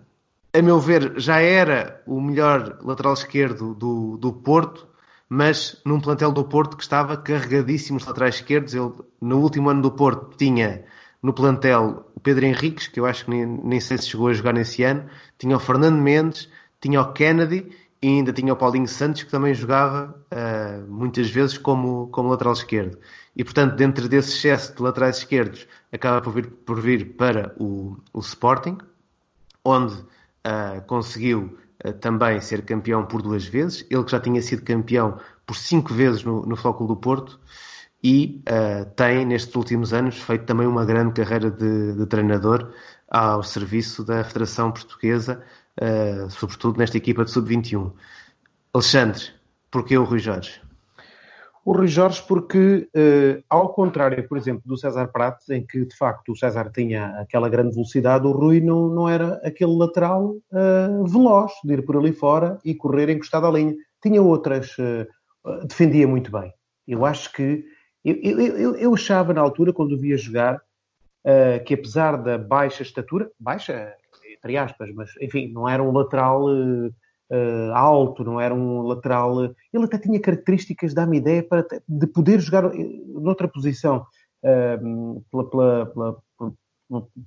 a 0.52 0.62
meu 0.62 0.80
ver, 0.80 1.14
já 1.18 1.40
era 1.40 2.02
o 2.04 2.20
melhor 2.20 2.78
lateral 2.82 3.12
esquerdo 3.12 3.74
do, 3.74 4.16
do 4.16 4.32
Porto 4.32 4.95
mas 5.28 5.80
num 5.84 6.00
plantel 6.00 6.32
do 6.32 6.44
Porto 6.44 6.76
que 6.76 6.82
estava 6.82 7.16
carregadíssimo 7.16 7.98
os 7.98 8.06
laterais 8.06 8.36
esquerdos. 8.36 8.74
Ele, 8.74 8.92
no 9.20 9.40
último 9.40 9.70
ano 9.70 9.82
do 9.82 9.90
Porto, 9.90 10.36
tinha 10.36 10.84
no 11.22 11.32
plantel 11.32 12.06
o 12.14 12.20
Pedro 12.20 12.44
Henriques, 12.44 12.86
que 12.86 13.00
eu 13.00 13.06
acho 13.06 13.24
que 13.24 13.30
nem, 13.30 13.46
nem 13.46 13.80
sei 13.80 13.98
se 13.98 14.08
chegou 14.08 14.28
a 14.28 14.32
jogar 14.32 14.52
nesse 14.52 14.82
ano, 14.82 15.06
tinha 15.38 15.56
o 15.56 15.60
Fernando 15.60 16.00
Mendes, 16.00 16.48
tinha 16.80 17.00
o 17.00 17.12
Kennedy 17.12 17.68
e 18.00 18.08
ainda 18.08 18.32
tinha 18.32 18.52
o 18.52 18.56
Paulinho 18.56 18.86
Santos, 18.86 19.24
que 19.24 19.30
também 19.30 19.54
jogava 19.54 20.14
uh, 20.30 20.92
muitas 20.92 21.28
vezes 21.28 21.58
como, 21.58 22.08
como 22.08 22.28
lateral 22.28 22.52
esquerdo. 22.52 22.98
E, 23.34 23.42
portanto, 23.42 23.74
dentro 23.74 24.08
desse 24.08 24.30
excesso 24.30 24.76
de 24.76 24.82
laterais 24.82 25.18
esquerdos, 25.18 25.66
acaba 25.92 26.20
por 26.20 26.32
vir, 26.32 26.46
por 26.46 26.80
vir 26.80 27.16
para 27.16 27.54
o, 27.58 27.96
o 28.12 28.20
Sporting, 28.20 28.78
onde 29.64 29.94
uh, 29.94 30.80
conseguiu 30.86 31.58
também 32.00 32.40
ser 32.40 32.62
campeão 32.62 33.04
por 33.04 33.22
duas 33.22 33.44
vezes. 33.44 33.86
Ele 33.90 34.04
que 34.04 34.10
já 34.10 34.20
tinha 34.20 34.40
sido 34.42 34.62
campeão 34.62 35.18
por 35.46 35.56
cinco 35.56 35.94
vezes 35.94 36.24
no, 36.24 36.42
no 36.42 36.56
Flóculo 36.56 36.88
do 36.88 36.96
Porto 36.96 37.38
e 38.02 38.42
uh, 38.48 38.84
tem, 38.94 39.24
nestes 39.24 39.54
últimos 39.54 39.92
anos, 39.92 40.18
feito 40.18 40.44
também 40.44 40.66
uma 40.66 40.84
grande 40.84 41.12
carreira 41.12 41.50
de, 41.50 41.94
de 41.94 42.06
treinador 42.06 42.72
ao 43.08 43.42
serviço 43.42 44.04
da 44.04 44.22
Federação 44.24 44.70
Portuguesa, 44.70 45.42
uh, 45.80 46.30
sobretudo 46.30 46.78
nesta 46.78 46.96
equipa 46.96 47.24
de 47.24 47.30
Sub-21. 47.30 47.92
Alexandre, 48.72 49.22
porquê 49.70 49.96
o 49.96 50.04
Rui 50.04 50.18
Jorge? 50.18 50.60
O 51.66 51.72
Rui 51.72 51.88
Jorge 51.88 52.22
porque, 52.28 52.88
uh, 52.94 53.42
ao 53.50 53.70
contrário, 53.70 54.26
por 54.28 54.38
exemplo, 54.38 54.62
do 54.64 54.78
César 54.78 55.08
Prates, 55.08 55.50
em 55.50 55.66
que 55.66 55.84
de 55.84 55.96
facto 55.96 56.30
o 56.30 56.36
César 56.36 56.70
tinha 56.72 57.06
aquela 57.18 57.48
grande 57.48 57.74
velocidade, 57.74 58.24
o 58.24 58.30
Rui 58.30 58.60
não, 58.60 58.88
não 58.88 59.08
era 59.08 59.40
aquele 59.42 59.76
lateral 59.76 60.36
uh, 60.52 61.04
veloz 61.04 61.50
de 61.64 61.74
ir 61.74 61.84
por 61.84 61.96
ali 61.96 62.12
fora 62.12 62.56
e 62.64 62.72
correr 62.72 63.10
encostado 63.10 63.48
à 63.48 63.50
linha. 63.50 63.74
Tinha 64.00 64.22
outras, 64.22 64.78
uh, 64.78 65.66
defendia 65.66 66.06
muito 66.06 66.30
bem. 66.30 66.54
Eu 66.86 67.04
acho 67.04 67.32
que, 67.32 67.64
eu, 68.04 68.14
eu, 68.40 68.76
eu 68.76 68.94
achava 68.94 69.34
na 69.34 69.40
altura, 69.40 69.72
quando 69.72 69.90
o 69.94 69.98
via 69.98 70.16
jogar, 70.16 70.62
que 71.66 71.74
apesar 71.74 72.16
da 72.22 72.38
baixa 72.38 72.84
estatura, 72.84 73.28
baixa 73.40 73.92
entre 74.32 74.56
aspas, 74.56 74.88
mas 74.94 75.10
enfim, 75.20 75.50
não 75.52 75.68
era 75.68 75.82
um 75.82 75.90
lateral 75.90 76.46
uh, 77.30 77.72
alto, 77.72 78.24
não 78.24 78.40
era 78.40 78.54
um 78.54 78.82
lateral. 78.82 79.44
Ele 79.72 79.84
até 79.84 79.98
tinha 79.98 80.20
características, 80.20 80.94
dá-me 80.94 81.18
ideia, 81.18 81.42
para, 81.42 81.66
de 81.86 82.06
poder 82.06 82.40
jogar 82.40 82.70
noutra 83.08 83.48
posição, 83.48 84.06
uh, 84.42 85.24
pela, 85.30 85.50
pela, 85.50 85.86
pela, 85.86 86.16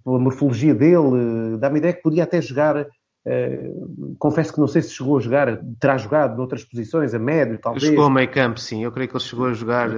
pela, 0.04 0.20
morfologia 0.20 0.74
dele, 0.74 1.58
dá-me 1.60 1.80
ideia 1.80 1.94
que 1.94 2.02
podia 2.02 2.24
até 2.24 2.42
jogar. 2.42 2.88
Uh, 3.28 4.16
confesso 4.18 4.54
que 4.54 4.60
não 4.60 4.68
sei 4.68 4.82
se 4.82 4.94
chegou 4.94 5.18
a 5.18 5.22
jogar, 5.22 5.60
terá 5.80 5.98
jogado 5.98 6.38
noutras 6.38 6.64
posições, 6.64 7.14
a 7.14 7.20
médio, 7.20 7.60
talvez. 7.60 7.84
Chegou 7.84 8.06
a 8.06 8.10
meio 8.10 8.32
campo, 8.32 8.60
sim. 8.60 8.84
Eu 8.84 8.92
creio 8.92 9.10
que 9.10 9.16
ele 9.16 9.24
chegou 9.24 9.48
a 9.48 9.54
jogar 9.54 9.90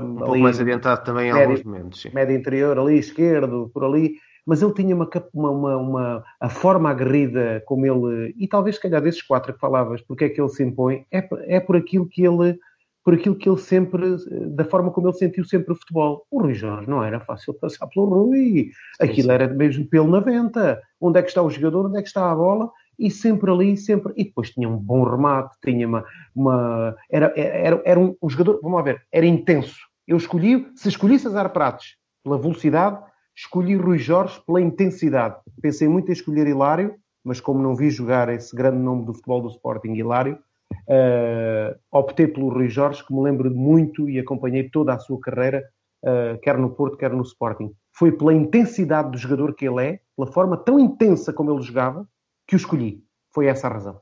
um 0.00 0.16
pouco 0.16 0.38
mais 0.38 0.60
adiantado 0.60 1.04
também 1.04 1.28
em 1.28 1.32
alguns 1.32 1.62
momentos. 1.64 2.02
Sim. 2.02 2.10
Médio 2.14 2.36
interior, 2.36 2.78
ali 2.78 2.98
esquerdo, 2.98 3.70
por 3.74 3.84
ali 3.84 4.14
mas 4.48 4.62
ele 4.62 4.72
tinha 4.72 4.96
uma, 4.96 5.10
uma, 5.34 5.76
uma, 5.76 6.24
a 6.40 6.48
forma 6.48 6.88
aguerrida 6.88 7.62
como 7.66 7.84
ele, 7.84 8.34
e 8.38 8.48
talvez 8.48 8.76
se 8.76 8.82
calhar 8.82 9.02
desses 9.02 9.20
quatro 9.20 9.52
que 9.52 9.60
falavas, 9.60 10.00
porque 10.00 10.24
é 10.24 10.28
que 10.30 10.40
ele 10.40 10.48
se 10.48 10.64
impõe, 10.64 11.04
é, 11.12 11.28
é 11.46 11.60
por 11.60 11.76
aquilo 11.76 12.08
que 12.08 12.24
ele 12.24 12.58
por 13.04 13.14
aquilo 13.14 13.36
que 13.36 13.48
ele 13.48 13.58
sempre, 13.58 14.16
da 14.54 14.64
forma 14.64 14.90
como 14.90 15.08
ele 15.08 15.16
sentiu 15.16 15.44
sempre 15.44 15.72
o 15.72 15.76
futebol. 15.76 16.26
O 16.30 16.42
Rui 16.42 16.52
Jorge 16.52 16.88
não 16.88 17.02
era 17.02 17.20
fácil 17.20 17.54
passar 17.54 17.86
pelo 17.86 18.06
Rui, 18.06 18.70
aquilo 19.00 19.32
era 19.32 19.48
mesmo 19.48 19.86
pelo 19.86 20.08
na 20.08 20.20
venta. 20.20 20.78
Onde 21.00 21.18
é 21.18 21.22
que 21.22 21.28
está 21.28 21.42
o 21.42 21.48
jogador, 21.48 21.86
onde 21.86 21.98
é 21.98 22.02
que 22.02 22.08
está 22.08 22.30
a 22.30 22.34
bola, 22.34 22.70
e 22.98 23.10
sempre 23.10 23.50
ali, 23.50 23.78
sempre. 23.78 24.12
E 24.14 24.24
depois 24.24 24.50
tinha 24.50 24.68
um 24.68 24.76
bom 24.76 25.04
remate, 25.04 25.56
tinha 25.64 25.88
uma. 25.88 26.04
uma 26.34 26.94
era, 27.10 27.32
era, 27.34 27.80
era 27.82 27.98
um, 27.98 28.14
um 28.22 28.28
jogador, 28.28 28.60
vamos 28.62 28.76
lá 28.76 28.82
ver, 28.82 29.02
era 29.10 29.24
intenso. 29.24 29.78
Eu 30.06 30.18
escolhi, 30.18 30.66
se 30.74 30.88
escolhi 30.88 31.18
Cesar 31.18 31.50
Prates 31.50 31.96
pela 32.22 32.36
velocidade, 32.36 32.98
Escolhi 33.40 33.76
Rui 33.76 33.98
Jorge 33.98 34.42
pela 34.44 34.60
intensidade. 34.60 35.36
Pensei 35.62 35.86
muito 35.86 36.08
em 36.08 36.12
escolher 36.12 36.48
Hilário, 36.48 36.96
mas 37.24 37.40
como 37.40 37.62
não 37.62 37.76
vi 37.76 37.88
jogar 37.88 38.28
esse 38.30 38.54
grande 38.54 38.78
nome 38.78 39.04
do 39.04 39.14
futebol 39.14 39.40
do 39.40 39.48
Sporting, 39.48 39.92
Hilário, 39.92 40.36
uh, 40.72 41.78
optei 41.92 42.26
pelo 42.26 42.48
Rui 42.48 42.68
Jorge, 42.68 43.06
que 43.06 43.14
me 43.14 43.22
lembro 43.22 43.48
muito 43.48 44.10
e 44.10 44.18
acompanhei 44.18 44.68
toda 44.68 44.92
a 44.92 44.98
sua 44.98 45.20
carreira, 45.20 45.62
uh, 46.04 46.36
quer 46.40 46.58
no 46.58 46.70
Porto, 46.70 46.96
quer 46.96 47.12
no 47.12 47.22
Sporting. 47.22 47.72
Foi 47.96 48.10
pela 48.10 48.34
intensidade 48.34 49.12
do 49.12 49.18
jogador 49.18 49.54
que 49.54 49.68
ele 49.68 49.86
é, 49.86 50.00
pela 50.16 50.32
forma 50.32 50.56
tão 50.56 50.80
intensa 50.80 51.32
como 51.32 51.52
ele 51.52 51.62
jogava, 51.62 52.08
que 52.44 52.56
o 52.56 52.58
escolhi. 52.58 53.04
Foi 53.32 53.46
essa 53.46 53.68
a 53.68 53.70
razão. 53.70 54.00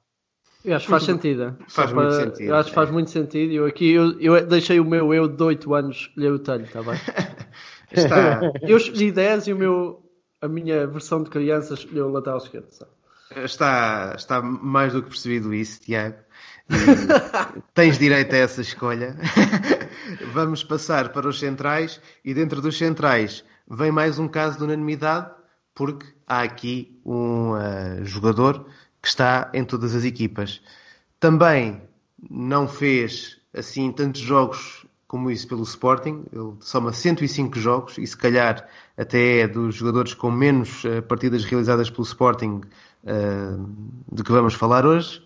Eu 0.67 0.75
acho 0.75 0.87
que 0.87 0.91
faz 0.91 1.05
sentido. 1.05 1.57
Faz 1.69 1.93
muito 1.93 2.13
sentido. 2.13 2.49
Eu 2.49 2.57
acho 2.57 2.69
que 2.71 2.75
faz 2.75 2.89
é. 2.89 2.93
muito 2.93 3.11
sentido. 3.11 3.53
Eu 3.53 3.67
aqui 3.67 3.93
eu, 3.93 4.21
eu 4.21 4.47
deixei 4.47 4.81
o 4.81 4.85
meu 4.85 5.15
eu 5.15 5.29
de 5.29 5.41
8 5.41 5.75
anos 5.75 5.97
escolher 5.97 6.33
o 6.33 6.39
talho, 6.41 6.65
está 6.67 6.83
bem? 6.83 7.01
Está... 7.93 8.41
eu 8.63 8.77
escolhi 8.77 9.13
10 9.13 9.47
e 9.47 9.53
o 9.53 9.57
meu, 9.57 10.03
a 10.43 10.49
minha 10.49 10.89
versão 10.89 11.23
de 11.23 11.31
criança 11.31 11.75
escolheu 11.75 12.07
o 12.07 12.13
lateral 12.13 12.39
esquerdo. 12.39 12.69
Sabe? 12.69 12.91
Está, 13.37 14.13
está 14.17 14.43
mais 14.43 14.93
do 14.93 15.05
que 15.05 15.09
percebido 15.09 15.55
isso, 15.55 15.83
Tiago. 15.83 16.17
tens 17.73 17.97
direito 17.97 18.35
a 18.35 18.39
essa 18.39 18.61
escolha. 18.61 19.17
Vamos 20.33 20.65
passar 20.65 21.13
para 21.13 21.29
os 21.29 21.39
centrais 21.39 22.01
e 22.25 22.35
dentro 22.35 22.61
dos 22.61 22.77
centrais 22.77 23.45
vem 23.71 23.93
mais 23.93 24.19
um 24.19 24.27
caso 24.27 24.59
de 24.59 24.65
unanimidade 24.65 25.31
porque 25.77 26.07
há 26.27 26.43
aqui 26.43 26.99
um 27.05 27.53
uh, 27.53 28.05
jogador 28.05 28.67
que 29.07 29.11
está 29.11 29.49
em 29.55 29.65
todas 29.65 29.95
as 29.95 30.05
equipas. 30.05 30.61
Também 31.21 31.81
não 32.29 32.67
fez 32.67 33.39
assim 33.55 33.93
tantos 33.93 34.21
jogos 34.21 34.85
como 35.07 35.31
isso 35.31 35.47
pelo 35.47 35.63
Sporting, 35.63 36.25
ele 36.33 36.55
soma 36.59 36.93
105 36.93 37.57
jogos 37.57 37.99
e 37.99 38.05
se 38.05 38.17
calhar 38.17 38.69
até 38.99 39.39
é 39.39 39.49
dos 39.49 39.77
jogadores 39.77 40.13
com 40.13 40.29
menos 40.33 40.83
uh, 40.83 41.01
partidas 41.03 41.45
realizadas 41.45 41.89
pelo 41.89 42.03
Sporting 42.03 42.63
uh, 43.05 43.75
de 44.11 44.25
que 44.25 44.33
vamos 44.33 44.55
falar 44.55 44.85
hoje, 44.85 45.23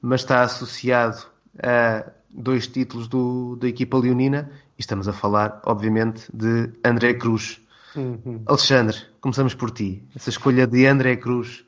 mas 0.00 0.20
está 0.20 0.42
associado 0.42 1.26
a 1.60 2.08
dois 2.30 2.68
títulos 2.68 3.08
do, 3.08 3.56
da 3.56 3.66
equipa 3.66 3.98
leonina 3.98 4.48
e 4.78 4.80
estamos 4.80 5.08
a 5.08 5.12
falar, 5.12 5.60
obviamente, 5.66 6.28
de 6.32 6.70
André 6.84 7.14
Cruz. 7.14 7.60
Uhum. 7.96 8.42
Alexandre, 8.46 8.96
começamos 9.20 9.54
por 9.54 9.72
ti. 9.72 10.04
Essa 10.14 10.30
escolha 10.30 10.64
de 10.64 10.86
André 10.86 11.16
Cruz 11.16 11.66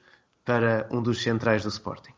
para 0.48 0.88
um 0.90 1.02
dos 1.02 1.22
centrais 1.22 1.62
do 1.62 1.68
Sporting. 1.68 2.12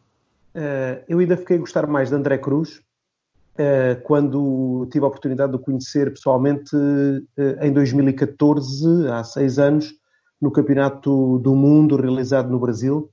Uh, 0.54 1.02
eu 1.08 1.18
ainda 1.18 1.36
fiquei 1.36 1.56
a 1.56 1.58
gostar 1.58 1.84
mais 1.88 2.10
de 2.10 2.14
André 2.14 2.38
Cruz 2.38 2.76
uh, 2.76 4.00
quando 4.04 4.88
tive 4.92 5.04
a 5.04 5.08
oportunidade 5.08 5.50
de 5.50 5.56
o 5.56 5.60
conhecer 5.60 6.12
pessoalmente 6.12 6.76
uh, 6.76 7.26
em 7.60 7.72
2014, 7.72 9.08
há 9.08 9.24
seis 9.24 9.58
anos, 9.58 9.92
no 10.40 10.48
Campeonato 10.52 11.40
do 11.40 11.56
Mundo 11.56 11.96
realizado 11.96 12.48
no 12.48 12.60
Brasil, 12.60 13.10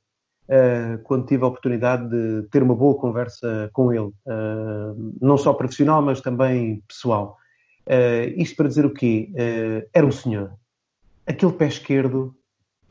quando 1.03 1.25
tive 1.25 1.43
a 1.43 1.47
oportunidade 1.47 2.07
de 2.07 2.47
ter 2.49 2.63
uma 2.63 2.73
boa 2.73 2.95
conversa 2.95 3.69
com 3.73 3.91
ele, 3.91 4.13
não 5.19 5.37
só 5.37 5.53
profissional, 5.53 6.01
mas 6.01 6.21
também 6.21 6.81
pessoal. 6.87 7.35
isto 8.37 8.55
para 8.55 8.69
dizer 8.69 8.85
o 8.85 8.93
quê? 8.93 9.29
era 9.93 10.05
um 10.05 10.11
senhor. 10.11 10.53
Aquele 11.25 11.51
pé 11.51 11.67
esquerdo 11.67 12.33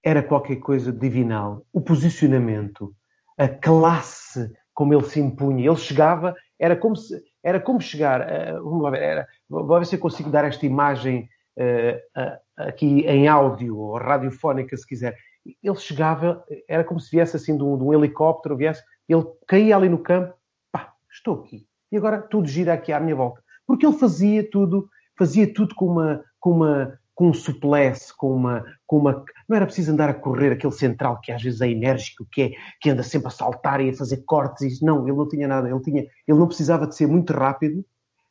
era 0.07 0.23
qualquer 0.23 0.57
coisa 0.61 0.93
divinal. 0.93 1.67
O 1.73 1.81
posicionamento, 1.81 2.95
a 3.37 3.49
classe 3.49 4.49
como 4.73 4.95
ele 4.95 5.03
se 5.03 5.19
impunha. 5.19 5.67
Ele 5.67 5.77
chegava, 5.77 6.33
era 6.61 6.77
como, 6.77 6.95
se, 6.95 7.21
era 7.43 7.59
como 7.59 7.81
chegar. 7.81 8.21
Uh, 8.21 8.63
vamos 8.63 8.83
lá 8.85 8.91
ver, 8.91 9.03
era, 9.03 9.29
vou 9.49 9.67
ver 9.67 9.85
se 9.85 9.97
eu 9.97 10.01
consigo 10.01 10.31
dar 10.31 10.45
esta 10.45 10.65
imagem 10.65 11.29
uh, 11.59 12.21
uh, 12.21 12.39
aqui 12.57 13.01
em 13.01 13.27
áudio 13.27 13.77
ou 13.77 13.99
radiofónica, 13.99 14.77
se 14.77 14.87
quiser. 14.87 15.17
Ele 15.61 15.75
chegava, 15.75 16.45
era 16.69 16.85
como 16.85 17.01
se 17.01 17.11
viesse 17.11 17.35
assim 17.35 17.57
de 17.57 17.65
um, 17.65 17.77
de 17.77 17.83
um 17.83 17.93
helicóptero, 17.93 18.57
viesse, 18.57 18.85
ele 19.09 19.25
caía 19.49 19.77
ali 19.77 19.89
no 19.89 19.99
campo, 19.99 20.35
pá, 20.71 20.93
estou 21.11 21.41
aqui. 21.41 21.67
E 21.91 21.97
agora 21.97 22.23
tudo 22.23 22.47
gira 22.47 22.75
aqui 22.75 22.93
à 22.93 23.01
minha 23.01 23.17
volta. 23.17 23.43
Porque 23.67 23.85
ele 23.85 23.99
fazia 23.99 24.49
tudo, 24.49 24.89
fazia 25.19 25.53
tudo 25.53 25.75
com 25.75 25.87
uma, 25.87 26.25
com 26.39 26.51
uma, 26.53 26.97
com 27.17 27.31
um 27.31 27.35
suplesse, 27.35 28.15
com 28.15 28.31
uma, 28.31 28.63
com 28.87 28.99
uma. 28.99 29.25
Não 29.49 29.57
era 29.57 29.65
preciso 29.65 29.91
andar 29.91 30.11
a 30.11 30.15
correr 30.15 30.53
aquele 30.53 30.73
central 30.73 31.19
que 31.23 31.33
às 31.33 31.43
vezes 31.43 31.63
é 31.63 31.71
enérgico, 31.71 32.27
que, 32.31 32.43
é, 32.43 32.51
que 32.79 32.91
anda 32.91 33.03
sempre 33.03 33.29
a 33.29 33.31
saltar 33.31 33.81
e 33.81 33.89
a 33.89 33.95
fazer 33.95 34.19
cortes. 34.27 34.81
E, 34.81 34.85
não, 34.85 35.09
ele 35.09 35.17
não 35.17 35.27
tinha 35.27 35.49
nada. 35.49 35.69
Ele, 35.69 35.81
tinha, 35.81 36.03
ele 36.03 36.39
não 36.39 36.47
precisava 36.47 36.87
de 36.87 36.95
ser 36.95 37.09
muito 37.09 37.33
rápido, 37.33 37.83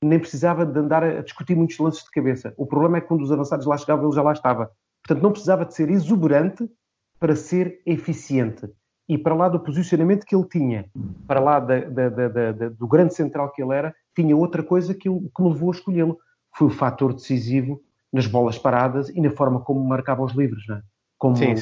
nem 0.04 0.20
precisava 0.20 0.64
de 0.64 0.80
andar 0.80 1.04
a 1.04 1.24
discutir 1.24 1.56
muitos 1.56 1.80
lances 1.80 2.04
de 2.04 2.12
cabeça. 2.12 2.54
O 2.58 2.68
problema 2.68 2.98
é 2.98 3.02
que 3.02 3.08
quando 3.08 3.24
os 3.24 3.32
avançados 3.32 3.66
lá 3.66 3.76
chegavam, 3.76 4.06
ele 4.06 4.16
já 4.16 4.22
lá 4.22 4.34
estava. 4.34 4.70
Portanto, 5.04 5.24
não 5.24 5.32
precisava 5.32 5.66
de 5.66 5.74
ser 5.74 5.90
exuberante 5.90 6.70
para 7.20 7.36
ser 7.36 7.82
eficiente. 7.88 8.70
E 9.10 9.18
para 9.18 9.34
lá 9.34 9.50
do 9.50 9.60
posicionamento 9.60 10.26
que 10.26 10.36
ele 10.36 10.48
tinha, 10.48 10.86
para 11.28 11.40
lá 11.40 11.60
da, 11.60 11.80
da, 11.80 12.10
da, 12.10 12.70
do 12.70 12.88
grande 12.88 13.16
central 13.16 13.52
que 13.52 13.64
ele 13.64 13.74
era, 13.74 13.96
tinha 14.16 14.38
outra 14.38 14.62
coisa 14.62 14.94
que, 14.94 15.10
que 15.10 15.44
me 15.44 15.50
levou 15.50 15.72
a 15.72 15.76
escolhê-lo. 15.76 16.18
Foi 16.56 16.68
o 16.68 16.72
fator 16.72 17.14
decisivo 17.14 17.82
nas 18.16 18.28
bolas 18.28 18.58
paradas 18.58 19.10
e 19.10 19.20
na 19.20 19.30
forma 19.30 19.60
como 19.60 19.84
marcava 19.86 20.24
os 20.24 20.34
livros, 20.34 20.64
não 20.70 20.78
é? 20.78 20.82
Como, 21.18 21.36
sim, 21.36 21.54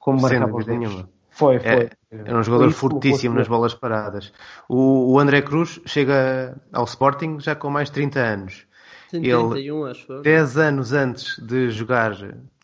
como 0.00 0.20
marcava 0.20 0.56
os 0.56 0.66
livros. 0.66 0.90
Nenhuma. 0.90 1.08
Foi, 1.30 1.60
foi. 1.60 1.70
É, 1.70 1.90
era 2.10 2.38
um 2.38 2.42
jogador 2.42 2.72
fortíssimo 2.72 3.36
nas 3.36 3.46
bolas 3.46 3.72
paradas. 3.72 4.32
O, 4.68 5.12
o, 5.12 5.18
André 5.20 5.40
Cruz 5.42 5.80
chega 5.86 6.60
ao 6.72 6.84
Sporting 6.84 7.38
já 7.38 7.54
com 7.54 7.70
mais 7.70 7.88
de 7.88 7.94
30 7.94 8.20
anos. 8.20 8.66
Sim, 9.08 9.22
31, 9.22 9.56
Ele, 9.56 9.90
acho. 9.90 10.22
10 10.22 10.58
anos 10.58 10.92
antes 10.92 11.38
de 11.38 11.70
jogar, 11.70 12.12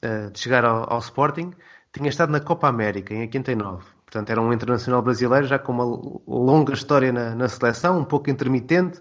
eh, 0.03 0.31
de 0.31 0.39
chegar 0.39 0.65
ao, 0.65 0.93
ao, 0.93 0.99
Sporting, 0.99 1.53
tinha 1.93 2.09
estado 2.09 2.33
na 2.33 2.41
Copa 2.41 2.67
América, 2.67 3.15
em 3.15 3.21
89. 3.21 3.85
Portanto, 4.05 4.31
era 4.31 4.41
um 4.41 4.53
internacional 4.53 5.01
brasileiro 5.01 5.47
já 5.47 5.59
com 5.59 5.73
uma 5.73 5.85
longa 6.27 6.75
história 6.75 7.13
na, 7.13 7.37
na 7.37 7.49
seleção, 7.49 8.01
um 8.01 8.05
pouco 8.05 8.29
intermitente, 8.31 9.01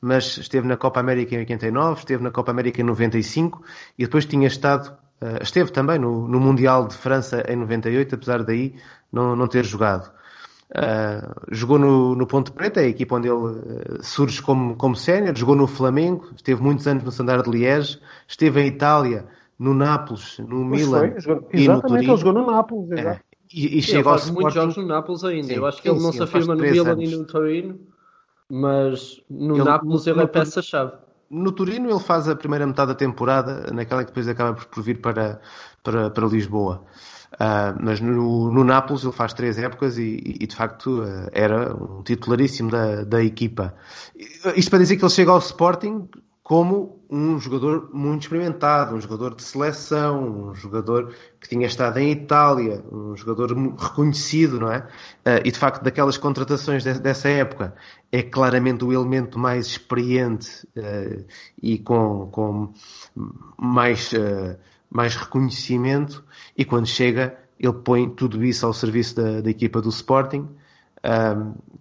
mas 0.00 0.38
esteve 0.38 0.66
na 0.66 0.76
Copa 0.76 1.00
América 1.00 1.34
em 1.34 1.38
89, 1.38 2.00
esteve 2.00 2.22
na 2.22 2.30
Copa 2.30 2.50
América 2.50 2.80
em 2.80 2.84
95 2.84 3.62
e 3.98 4.04
depois 4.04 4.24
tinha 4.24 4.46
estado, 4.46 4.96
uh, 5.20 5.42
esteve 5.42 5.72
também 5.72 5.98
no, 5.98 6.28
no, 6.28 6.38
Mundial 6.38 6.86
de 6.86 6.94
França 6.94 7.44
em 7.48 7.56
98, 7.56 8.14
apesar 8.14 8.44
daí 8.44 8.74
não, 9.12 9.34
não 9.34 9.48
ter 9.48 9.64
jogado. 9.64 10.10
Uh, 10.70 11.34
jogou 11.50 11.78
no, 11.78 12.14
no 12.14 12.26
Ponte 12.26 12.52
Preta, 12.52 12.80
a 12.80 12.86
equipa 12.86 13.16
onde 13.16 13.26
ele 13.26 13.36
uh, 13.36 14.02
surge 14.02 14.40
como, 14.40 14.76
como 14.76 14.94
sénior, 14.94 15.34
jogou 15.36 15.56
no 15.56 15.66
Flamengo, 15.66 16.30
esteve 16.36 16.62
muitos 16.62 16.86
anos 16.86 17.02
no 17.02 17.10
Standard 17.10 17.42
de 17.42 17.50
Liège, 17.50 17.98
esteve 18.28 18.60
em 18.60 18.66
Itália, 18.66 19.26
no 19.58 19.74
Nápoles, 19.74 20.38
no 20.38 20.68
pois 20.68 20.86
Milan 20.86 21.10
foi, 21.10 21.20
jogou, 21.20 21.48
e 21.52 21.68
no 21.68 21.82
Turim. 21.82 22.04
ele 22.04 22.16
jogou 22.16 22.32
no 22.32 22.46
Nápoles, 22.46 22.90
é, 22.92 23.20
e, 23.52 23.78
e 23.78 23.82
chega 23.82 24.10
ao 24.10 24.32
muitos 24.32 24.54
jogos 24.54 24.76
no 24.76 24.86
Nápoles 24.86 25.24
ainda. 25.24 25.48
Sim, 25.48 25.54
Eu 25.54 25.66
acho 25.66 25.82
que 25.82 25.88
sim, 25.88 25.94
ele 25.94 26.04
não 26.04 26.12
sim, 26.12 26.18
se 26.18 26.22
afirma 26.22 26.54
no 26.54 26.60
Milan 26.60 26.90
anos. 26.92 27.10
e 27.10 27.16
no 27.16 27.26
Torino 27.26 27.80
mas 28.50 29.22
no 29.28 29.56
ele, 29.56 29.64
Nápoles 29.64 30.06
ele 30.06 30.22
é 30.22 30.26
peça-chave. 30.26 30.92
No 31.30 31.52
Turino 31.52 31.90
ele 31.90 32.00
faz 32.00 32.28
a 32.28 32.34
primeira 32.34 32.66
metade 32.66 32.88
da 32.88 32.94
temporada, 32.94 33.70
naquela 33.72 34.02
que 34.02 34.08
depois 34.10 34.26
acaba 34.26 34.54
por 34.54 34.82
vir 34.82 35.00
para, 35.00 35.40
para, 35.82 36.10
para 36.10 36.26
Lisboa. 36.26 36.82
Uh, 37.34 37.76
mas 37.80 38.00
no, 38.00 38.50
no 38.50 38.64
Nápoles 38.64 39.04
ele 39.04 39.12
faz 39.12 39.34
três 39.34 39.58
épocas 39.58 39.98
e, 39.98 40.22
e 40.40 40.46
de 40.46 40.56
facto 40.56 41.02
uh, 41.02 41.28
era 41.32 41.74
um 41.74 42.02
titularíssimo 42.02 42.70
da, 42.70 43.04
da 43.04 43.22
equipa. 43.22 43.74
Isto 44.56 44.70
para 44.70 44.78
dizer 44.78 44.96
que 44.96 45.04
ele 45.04 45.12
chega 45.12 45.30
ao 45.30 45.38
Sporting 45.38 46.08
como 46.42 46.97
um 47.10 47.38
jogador 47.38 47.88
muito 47.92 48.22
experimentado, 48.22 48.94
um 48.94 49.00
jogador 49.00 49.34
de 49.34 49.42
seleção, 49.42 50.50
um 50.50 50.54
jogador 50.54 51.14
que 51.40 51.48
tinha 51.48 51.66
estado 51.66 51.98
em 51.98 52.10
Itália, 52.10 52.84
um 52.92 53.16
jogador 53.16 53.56
reconhecido, 53.78 54.60
não 54.60 54.70
é? 54.70 54.80
Uh, 55.24 55.40
e 55.44 55.50
de 55.50 55.58
facto, 55.58 55.82
daquelas 55.82 56.18
contratações 56.18 56.82
de, 56.82 57.00
dessa 57.00 57.28
época, 57.28 57.74
é 58.12 58.22
claramente 58.22 58.84
o 58.84 58.92
elemento 58.92 59.38
mais 59.38 59.66
experiente 59.66 60.66
uh, 60.76 61.24
e 61.62 61.78
com, 61.78 62.28
com 62.30 62.72
mais, 63.56 64.12
uh, 64.12 64.58
mais 64.90 65.16
reconhecimento. 65.16 66.22
E 66.56 66.64
quando 66.64 66.86
chega, 66.86 67.38
ele 67.58 67.72
põe 67.72 68.10
tudo 68.10 68.44
isso 68.44 68.66
ao 68.66 68.74
serviço 68.74 69.16
da, 69.16 69.40
da 69.40 69.50
equipa 69.50 69.80
do 69.80 69.88
Sporting 69.88 70.46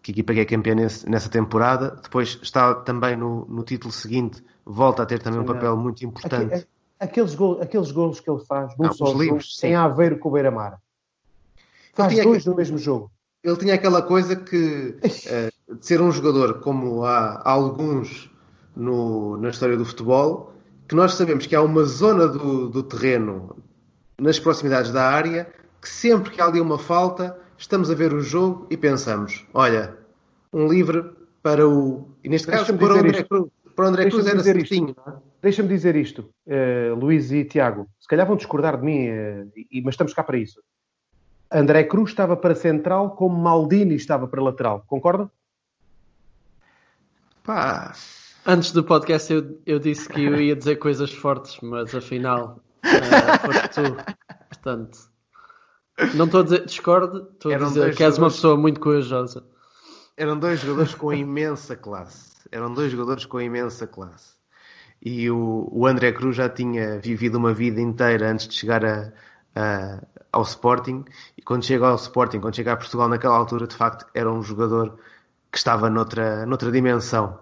que 0.01 0.11
a 0.11 0.13
equipa 0.13 0.33
que 0.33 0.39
é 0.39 0.45
campeã 0.45 0.75
nessa 0.75 1.29
temporada. 1.29 1.99
Depois 2.01 2.39
está 2.41 2.73
também 2.75 3.15
no, 3.15 3.45
no, 3.45 3.63
título 3.63 3.91
seguinte, 3.91 4.43
volta 4.67 5.03
a 5.03 5.05
ter 5.05 5.19
também 5.19 5.39
um 5.39 5.45
papel 5.45 5.75
muito 5.77 6.05
importante. 6.05 6.67
Aqueles, 6.99 7.35
golos, 7.35 7.61
aqueles 7.61 7.91
golos 7.91 8.19
que 8.19 8.29
ele 8.29 8.43
faz, 8.43 8.75
num 8.77 8.91
só 8.91 9.13
livros, 9.13 9.63
em 9.63 9.75
Aveiro 9.75 10.17
com 10.17 10.29
o 10.29 10.31
Beira-Mar. 10.31 10.79
Faz 11.93 12.21
dois 12.21 12.45
no 12.45 12.55
mesmo 12.55 12.77
jogo. 12.77 13.11
Ele 13.43 13.55
tinha 13.55 13.75
aquela 13.75 14.01
coisa 14.01 14.35
que, 14.35 14.97
uh, 14.99 15.75
de 15.77 15.85
ser 15.85 16.01
um 16.01 16.11
jogador 16.11 16.59
como 16.59 17.05
há, 17.05 17.41
há 17.43 17.51
alguns 17.51 18.29
no, 18.75 19.37
na 19.37 19.49
história 19.49 19.77
do 19.77 19.85
futebol, 19.85 20.53
que 20.87 20.95
nós 20.95 21.13
sabemos 21.13 21.45
que 21.45 21.55
há 21.55 21.61
uma 21.61 21.83
zona 21.83 22.27
do, 22.27 22.69
do 22.69 22.83
terreno 22.83 23.55
nas 24.19 24.39
proximidades 24.39 24.91
da 24.91 25.03
área 25.03 25.47
que 25.81 25.89
sempre 25.89 26.31
que 26.31 26.41
há 26.41 26.45
ali 26.45 26.59
uma 26.59 26.77
falta 26.77 27.37
estamos 27.57 27.89
a 27.89 27.95
ver 27.95 28.13
o 28.13 28.21
jogo 28.21 28.67
e 28.69 28.77
pensamos: 28.77 29.45
olha, 29.53 29.97
um 30.51 30.67
livre 30.67 31.11
para 31.41 31.67
o. 31.67 32.09
E 32.23 32.29
neste 32.29 32.47
caso, 32.47 32.77
para 32.77 32.95
o 32.95 32.99
André 32.99 33.23
Cruz. 33.23 33.49
Para 33.77 33.85
o 33.85 33.89
André 33.89 34.09
Cruz 34.09 34.25
era 34.25 34.41
certinho. 34.41 34.95
É? 35.07 35.11
Deixa-me 35.39 35.69
dizer 35.69 35.95
isto, 35.95 36.33
uh, 36.47 36.95
Luís 36.95 37.31
e 37.31 37.45
Tiago. 37.45 37.87
Se 37.99 38.07
calhar 38.07 38.25
vão 38.25 38.35
discordar 38.35 38.75
de 38.75 38.83
mim, 38.83 39.07
uh, 39.07 39.51
e, 39.71 39.83
mas 39.83 39.93
estamos 39.93 40.15
cá 40.15 40.23
para 40.23 40.39
isso. 40.39 40.59
André 41.51 41.83
Cruz 41.83 42.09
estava 42.09 42.35
para 42.35 42.55
central 42.55 43.11
como 43.11 43.37
Maldini 43.37 43.93
estava 43.93 44.27
para 44.27 44.41
lateral. 44.41 44.83
Concordam? 44.87 45.29
Pá. 47.43 47.93
Antes 48.47 48.71
do 48.71 48.83
podcast 48.83 49.31
eu, 49.31 49.61
eu 49.63 49.77
disse 49.77 50.09
que 50.09 50.23
eu 50.23 50.41
ia 50.41 50.55
dizer 50.55 50.77
coisas 50.77 51.13
fortes, 51.13 51.59
mas 51.61 51.93
afinal 51.93 52.59
uh, 52.83 53.45
foste 53.45 53.69
tu. 53.69 53.95
Portanto, 54.49 54.97
não 56.15 56.25
estou 56.25 56.39
a 56.39 56.43
dizer 56.43 56.65
discordo, 56.65 57.29
estou 57.31 57.53
a 57.53 57.57
dizer 57.59 57.95
que 57.95 58.03
és 58.03 58.17
uma 58.17 58.29
pessoa 58.29 58.57
muito 58.57 58.79
corajosa. 58.79 59.45
Eram 60.17 60.39
dois 60.39 60.61
jogadores 60.61 60.95
com 60.95 61.13
imensa 61.13 61.75
classe. 61.75 62.36
Eram 62.51 62.73
dois 62.73 62.91
jogadores 62.91 63.25
com 63.25 63.39
imensa 63.39 63.87
classe. 63.87 64.35
E 65.01 65.29
o, 65.29 65.67
o 65.71 65.85
André 65.85 66.11
Cruz 66.11 66.35
já 66.35 66.49
tinha 66.49 66.99
vivido 66.99 67.35
uma 67.37 67.53
vida 67.53 67.79
inteira 67.79 68.31
antes 68.31 68.47
de 68.47 68.55
chegar 68.55 68.83
a, 68.83 69.11
a, 69.55 70.01
ao 70.31 70.41
Sporting. 70.41 71.05
E 71.37 71.41
quando 71.41 71.65
chega 71.65 71.87
ao 71.87 71.95
Sporting, 71.95 72.39
quando 72.39 72.55
chega 72.55 72.73
a 72.73 72.77
Portugal 72.77 73.07
naquela 73.07 73.35
altura, 73.35 73.67
de 73.67 73.75
facto, 73.75 74.05
era 74.13 74.31
um 74.31 74.41
jogador 74.41 74.97
que 75.51 75.57
estava 75.57 75.89
noutra, 75.89 76.45
noutra 76.45 76.71
dimensão. 76.71 77.39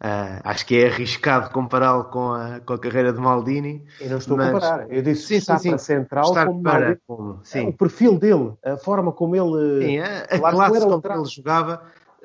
Uh, 0.00 0.36
acho 0.44 0.66
que 0.66 0.76
é 0.76 0.88
arriscado 0.88 1.50
compará-lo 1.50 2.04
com 2.04 2.32
a, 2.32 2.60
com 2.60 2.74
a 2.74 2.78
carreira 2.78 3.12
de 3.12 3.20
Maldini. 3.20 3.84
Eu 4.00 4.10
não 4.10 4.18
estou 4.18 4.36
mas... 4.36 4.48
a 4.48 4.52
comparar. 4.52 4.92
Eu 4.92 5.02
disse 5.02 5.28
sim, 5.28 5.34
está 5.36 5.58
sim, 5.58 5.70
para 5.70 5.78
central 5.78 6.24
Estar 6.26 6.46
como, 6.46 6.62
para, 6.62 6.98
como 7.06 7.40
sim. 7.42 7.68
o 7.68 7.72
perfil 7.72 8.18
dele, 8.18 8.52
a 8.62 8.76
forma 8.76 9.12
como 9.12 9.34
ele. 9.34 9.86
Sim, 9.86 9.98
a, 10.00 10.22
a 10.24 10.50
classe 10.50 10.80
como 10.80 11.02
ele 11.14 11.24
jogava. 11.24 11.82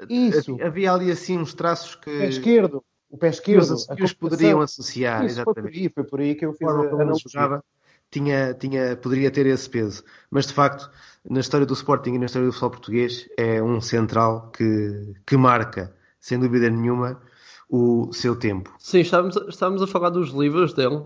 Isso. 0.08 0.58
Havia 0.62 0.94
ali 0.94 1.12
assim 1.12 1.38
uns 1.38 1.54
traços 1.54 1.96
que. 1.96 2.06
Pé 2.12 2.30
esquerdo. 2.30 2.84
O 3.10 3.18
pé 3.18 3.30
esquerdo. 3.30 3.76
Que 3.96 4.04
os, 4.04 4.14
poderiam 4.14 4.62
associar. 4.62 5.26
Isso, 5.26 5.42
exatamente. 5.42 5.64
Foi 5.64 5.72
por, 5.72 5.80
aí, 5.80 5.90
foi 5.90 6.04
por 6.04 6.20
aí 6.22 6.36
que 6.36 6.46
eu 6.46 6.54
fiz 6.54 6.68
a, 6.68 6.72
a, 6.72 7.12
a 7.12 7.14
jogava 7.16 7.64
tinha, 8.12 8.54
tinha, 8.54 8.96
poderia 8.96 9.32
ter 9.32 9.46
esse 9.46 9.70
peso. 9.70 10.04
Mas 10.30 10.48
de 10.48 10.54
facto, 10.54 10.90
na 11.28 11.40
história 11.40 11.66
do 11.66 11.74
Sporting 11.74 12.14
e 12.14 12.20
na 12.20 12.26
história 12.26 12.48
do 12.48 12.52
futebol 12.52 12.72
português, 12.72 13.30
é 13.38 13.62
um 13.62 13.80
central 13.80 14.52
que, 14.52 15.14
que 15.26 15.38
marca, 15.38 15.96
sem 16.20 16.40
dúvida 16.40 16.70
nenhuma, 16.70 17.22
o 17.70 18.12
seu 18.12 18.36
tempo. 18.36 18.74
Sim, 18.80 19.00
estávamos, 19.00 19.36
estávamos 19.48 19.82
a 19.82 19.88
falar 19.88 20.10
dos 20.10 20.32
livros 20.32 20.74
dele 20.74 21.04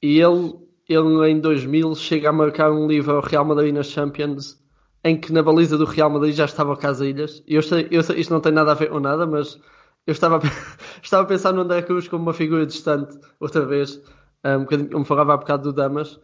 e 0.00 0.20
ele, 0.20 0.54
ele 0.88 1.30
em 1.30 1.40
2000 1.40 1.94
chega 1.96 2.28
a 2.28 2.32
marcar 2.32 2.70
um 2.70 2.86
livro 2.86 3.16
ao 3.16 3.22
Real 3.22 3.44
Madrid 3.44 3.74
nas 3.74 3.88
Champions 3.88 4.60
em 5.06 5.16
que 5.16 5.32
na 5.32 5.40
baliza 5.40 5.78
do 5.78 5.84
Real 5.84 6.10
Madrid 6.10 6.34
já 6.34 6.46
estava 6.46 6.72
o 6.72 6.76
Casilhas. 6.76 7.40
Eu 7.46 7.62
sei, 7.62 7.86
eu 7.92 8.02
sei, 8.02 8.18
isto 8.18 8.32
não 8.32 8.40
tem 8.40 8.50
nada 8.50 8.72
a 8.72 8.74
ver 8.74 8.90
com 8.90 8.98
nada, 8.98 9.24
mas 9.24 9.56
eu 10.04 10.10
estava 10.10 10.38
a, 10.38 10.40
estava 11.00 11.22
a 11.22 11.26
pensar 11.26 11.52
no 11.52 11.60
André 11.60 11.82
Cruz 11.82 12.08
como 12.08 12.24
uma 12.24 12.32
figura 12.32 12.66
distante, 12.66 13.16
outra 13.38 13.64
vez, 13.64 14.02
um 14.44 14.60
bocadinho, 14.60 14.90
como 14.90 15.04
falava 15.04 15.34
há 15.34 15.36
bocado 15.36 15.62
do 15.62 15.72
Damas, 15.72 16.18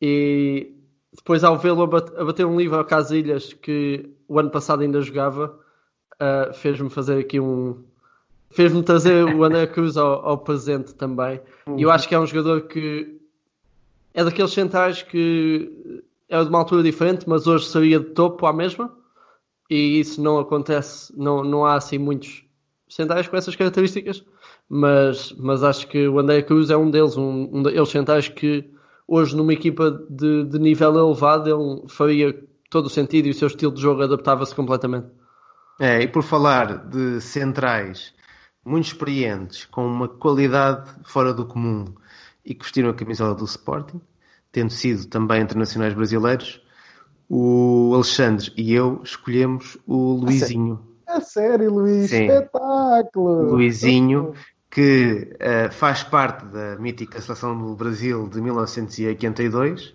e 0.00 0.74
depois 1.14 1.44
ao 1.44 1.58
vê-lo 1.58 1.82
a, 1.82 1.86
bater 1.86 2.46
um 2.46 2.56
livro 2.56 2.78
ao 2.78 2.86
Casilhas 2.86 3.52
que 3.52 4.10
o 4.26 4.38
ano 4.38 4.50
passado 4.50 4.80
ainda 4.80 5.02
jogava, 5.02 5.54
uh, 6.14 6.54
fez-me 6.54 6.88
fazer 6.88 7.18
aqui 7.18 7.38
um, 7.38 7.84
fez-me 8.50 8.82
trazer 8.82 9.24
o 9.24 9.44
André 9.44 9.66
Cruz 9.72 9.98
ao, 9.98 10.26
ao 10.26 10.38
presente 10.38 10.94
também. 10.94 11.38
Uhum. 11.66 11.78
E 11.78 11.82
eu 11.82 11.90
acho 11.90 12.08
que 12.08 12.14
é 12.14 12.18
um 12.18 12.26
jogador 12.26 12.62
que 12.62 13.20
é 14.14 14.24
daqueles 14.24 14.52
centrais 14.52 15.02
que 15.02 16.02
é 16.32 16.42
de 16.42 16.48
uma 16.48 16.60
altura 16.60 16.82
diferente, 16.82 17.28
mas 17.28 17.46
hoje 17.46 17.66
seria 17.66 18.00
de 18.00 18.06
topo 18.06 18.46
à 18.46 18.52
mesma. 18.54 18.90
E 19.68 20.00
isso 20.00 20.20
não 20.20 20.38
acontece, 20.38 21.12
não, 21.16 21.44
não 21.44 21.64
há 21.66 21.74
assim 21.74 21.98
muitos 21.98 22.44
centrais 22.88 23.28
com 23.28 23.36
essas 23.36 23.54
características. 23.54 24.24
Mas, 24.68 25.32
mas 25.32 25.62
acho 25.62 25.86
que 25.88 26.08
o 26.08 26.18
André 26.18 26.42
Cruz 26.42 26.70
é 26.70 26.76
um 26.76 26.90
deles, 26.90 27.18
um, 27.18 27.50
um 27.52 27.84
centrais 27.84 28.28
que 28.28 28.64
hoje 29.06 29.36
numa 29.36 29.52
equipa 29.52 29.90
de, 30.08 30.44
de 30.44 30.58
nível 30.58 30.96
elevado 30.96 31.50
ele 31.50 31.88
faria 31.88 32.48
todo 32.70 32.86
o 32.86 32.90
sentido 32.90 33.26
e 33.26 33.30
o 33.30 33.34
seu 33.34 33.48
estilo 33.48 33.74
de 33.74 33.82
jogo 33.82 34.02
adaptava-se 34.02 34.54
completamente. 34.54 35.08
É, 35.78 36.00
e 36.00 36.08
por 36.08 36.22
falar 36.22 36.88
de 36.88 37.20
centrais 37.20 38.14
muito 38.64 38.86
experientes, 38.86 39.66
com 39.66 39.86
uma 39.86 40.08
qualidade 40.08 40.90
fora 41.04 41.34
do 41.34 41.44
comum 41.44 41.84
e 42.42 42.54
que 42.54 42.62
vestiram 42.62 42.88
a 42.88 42.94
camisola 42.94 43.34
do 43.34 43.44
Sporting, 43.44 44.00
tendo 44.52 44.70
sido 44.70 45.06
também 45.06 45.42
internacionais 45.42 45.94
brasileiros, 45.94 46.62
o 47.28 47.92
Alexandre 47.94 48.52
e 48.56 48.74
eu 48.74 49.00
escolhemos 49.02 49.78
o 49.86 50.12
Luizinho. 50.12 50.78
A 51.06 51.20
sério, 51.20 51.72
Luís, 51.72 52.10
Sim. 52.10 52.26
espetáculo! 52.26 53.54
Luizinho, 53.54 54.34
que 54.70 55.34
uh, 55.34 55.72
faz 55.72 56.02
parte 56.02 56.44
da 56.46 56.76
mítica 56.76 57.20
seleção 57.20 57.56
do 57.56 57.74
Brasil 57.74 58.28
de 58.28 58.40
1982. 58.40 59.88
Uh, 59.88 59.94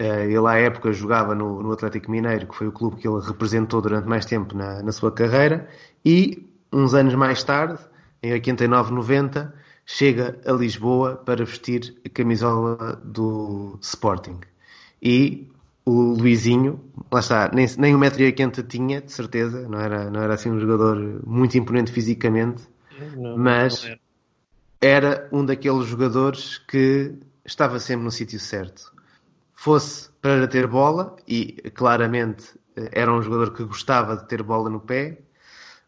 eh, 0.00 0.26
ele 0.26 0.46
à 0.46 0.54
época 0.56 0.92
jogava 0.92 1.34
no, 1.34 1.62
no, 1.62 1.72
Atlético 1.72 2.10
Mineiro, 2.10 2.46
que 2.46 2.54
foi 2.54 2.68
o 2.68 2.72
clube 2.72 2.96
que 2.96 3.08
ele 3.08 3.20
representou 3.20 3.82
durante 3.82 4.06
mais 4.06 4.24
tempo 4.24 4.56
na, 4.56 4.82
na 4.82 4.92
sua 4.92 5.10
carreira, 5.10 5.68
e 6.04 6.48
uns 6.72 6.94
anos 6.94 7.14
mais 7.14 7.42
tarde, 7.42 7.78
em 8.22 8.32
89, 8.32 8.92
90, 8.92 9.54
chega 9.90 10.38
a 10.44 10.52
Lisboa 10.52 11.16
para 11.16 11.46
vestir 11.46 11.96
a 12.04 12.10
camisola 12.10 13.00
do 13.02 13.78
Sporting. 13.80 14.38
E 15.02 15.50
o 15.86 16.12
Luizinho, 16.12 16.78
lá 17.10 17.20
está, 17.20 17.50
nem, 17.54 17.66
nem 17.78 17.94
1,80m 17.94 18.66
tinha, 18.68 19.00
de 19.00 19.10
certeza, 19.10 19.66
não 19.66 19.80
era, 19.80 20.10
não 20.10 20.20
era 20.20 20.34
assim 20.34 20.50
um 20.50 20.60
jogador 20.60 21.22
muito 21.26 21.56
imponente 21.56 21.90
fisicamente, 21.90 22.68
não, 23.16 23.38
mas 23.38 23.82
não 23.82 23.88
era. 23.88 24.00
era 24.82 25.28
um 25.32 25.42
daqueles 25.42 25.86
jogadores 25.86 26.58
que 26.58 27.14
estava 27.42 27.80
sempre 27.80 28.04
no 28.04 28.10
sítio 28.10 28.38
certo. 28.38 28.92
Fosse 29.54 30.10
para 30.20 30.46
ter 30.46 30.66
bola, 30.66 31.16
e 31.26 31.52
claramente 31.74 32.60
eh, 32.76 32.90
era 32.92 33.10
um 33.10 33.22
jogador 33.22 33.54
que 33.54 33.64
gostava 33.64 34.18
de 34.18 34.28
ter 34.28 34.42
bola 34.42 34.68
no 34.68 34.80
pé, 34.80 35.18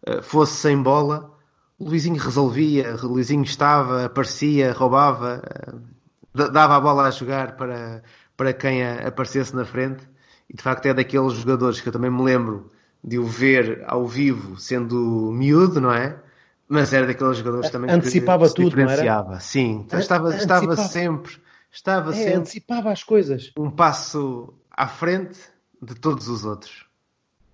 eh, 0.07 0.23
fosse 0.23 0.55
sem 0.55 0.83
bola, 0.83 1.39
o 1.81 1.89
Luizinho 1.89 2.23
resolvia, 2.23 2.95
o 3.03 3.07
Luizinho 3.07 3.43
estava, 3.43 4.05
aparecia, 4.05 4.71
roubava, 4.73 5.43
eh, 5.43 6.51
dava 6.51 6.77
a 6.77 6.81
bola 6.81 7.09
a 7.09 7.11
jogar 7.11 7.57
para, 7.57 8.03
para 8.37 8.53
quem 8.53 8.85
aparecesse 8.85 9.57
na 9.57 9.65
frente. 9.65 10.07
E 10.49 10.55
de 10.55 10.63
facto 10.63 10.85
é 10.87 10.93
daqueles 10.93 11.33
jogadores 11.33 11.81
que 11.81 11.89
eu 11.89 11.93
também 11.93 12.11
me 12.11 12.23
lembro 12.23 12.71
de 13.03 13.19
o 13.19 13.25
ver 13.25 13.83
ao 13.87 14.07
vivo 14.07 14.61
sendo 14.61 15.33
miúdo, 15.33 15.81
não 15.81 15.91
é? 15.91 16.21
Mas 16.69 16.93
era 16.93 17.07
daqueles 17.07 17.39
jogadores 17.39 17.71
também 17.71 17.91
antecipava 17.91 18.47
que 18.47 18.55
tudo, 18.55 18.69
diferenciava. 18.69 19.25
Não 19.25 19.33
era? 19.33 19.41
Sim, 19.41 19.87
estava, 19.91 20.37
estava 20.37 20.77
sempre, 20.77 21.33
estava 21.73 22.11
é, 22.11 22.15
sempre 22.15 22.35
antecipava 22.35 22.93
as 22.93 23.03
coisas. 23.03 23.53
Um 23.59 23.71
passo 23.71 24.53
à 24.71 24.87
frente 24.87 25.39
de 25.81 25.95
todos 25.95 26.29
os 26.29 26.45
outros. 26.45 26.90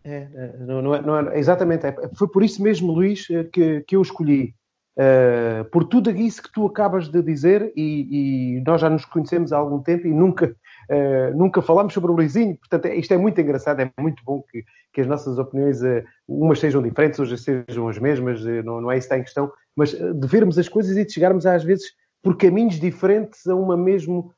É, 0.06 0.28
é, 0.32 0.56
não, 0.60 0.94
é, 0.94 1.02
não 1.02 1.18
é, 1.18 1.38
exatamente. 1.38 1.84
É, 1.84 1.94
foi 2.14 2.28
por 2.28 2.44
isso 2.44 2.62
mesmo, 2.62 2.92
Luís, 2.92 3.26
eh, 3.28 3.42
que, 3.44 3.80
que 3.80 3.96
eu 3.96 4.02
escolhi. 4.02 4.54
Uh, 4.98 5.62
por 5.70 5.84
tudo 5.84 6.10
isso 6.10 6.42
que 6.42 6.50
tu 6.50 6.64
acabas 6.64 7.10
de 7.10 7.20
dizer, 7.20 7.70
e, 7.76 8.56
e, 8.56 8.64
nós 8.66 8.80
já 8.80 8.88
nos 8.88 9.04
conhecemos 9.04 9.52
há 9.52 9.58
algum 9.58 9.82
tempo 9.82 10.06
e 10.06 10.10
nunca, 10.10 10.56
uh, 10.90 11.36
nunca 11.36 11.60
falámos 11.60 11.92
sobre 11.92 12.10
o 12.10 12.14
Luizinho, 12.14 12.56
portanto, 12.56 12.86
isto 12.86 13.12
é 13.12 13.18
muito 13.18 13.38
engraçado, 13.38 13.80
é 13.80 13.92
muito 14.00 14.22
bom 14.24 14.42
que, 14.50 14.64
que 14.94 15.02
as 15.02 15.06
nossas 15.06 15.38
opiniões, 15.38 15.82
uh, 15.82 16.02
umas 16.26 16.60
sejam 16.60 16.80
diferentes, 16.80 17.20
outras 17.20 17.42
sejam 17.42 17.88
as 17.88 17.98
mesmas, 17.98 18.42
não, 18.64 18.80
não 18.80 18.90
é 18.90 18.96
isso 18.96 19.06
que 19.06 19.14
está 19.14 19.18
em 19.18 19.24
questão, 19.24 19.52
mas 19.76 19.90
de 19.90 20.26
vermos 20.26 20.58
as 20.58 20.68
coisas 20.68 20.96
e 20.96 21.04
de 21.04 21.12
chegarmos 21.12 21.44
às 21.44 21.62
vezes 21.62 21.92
por 22.22 22.38
caminhos 22.38 22.80
diferentes 22.80 23.46
a 23.46 23.54
uma 23.54 23.76
mesmo 23.76 24.32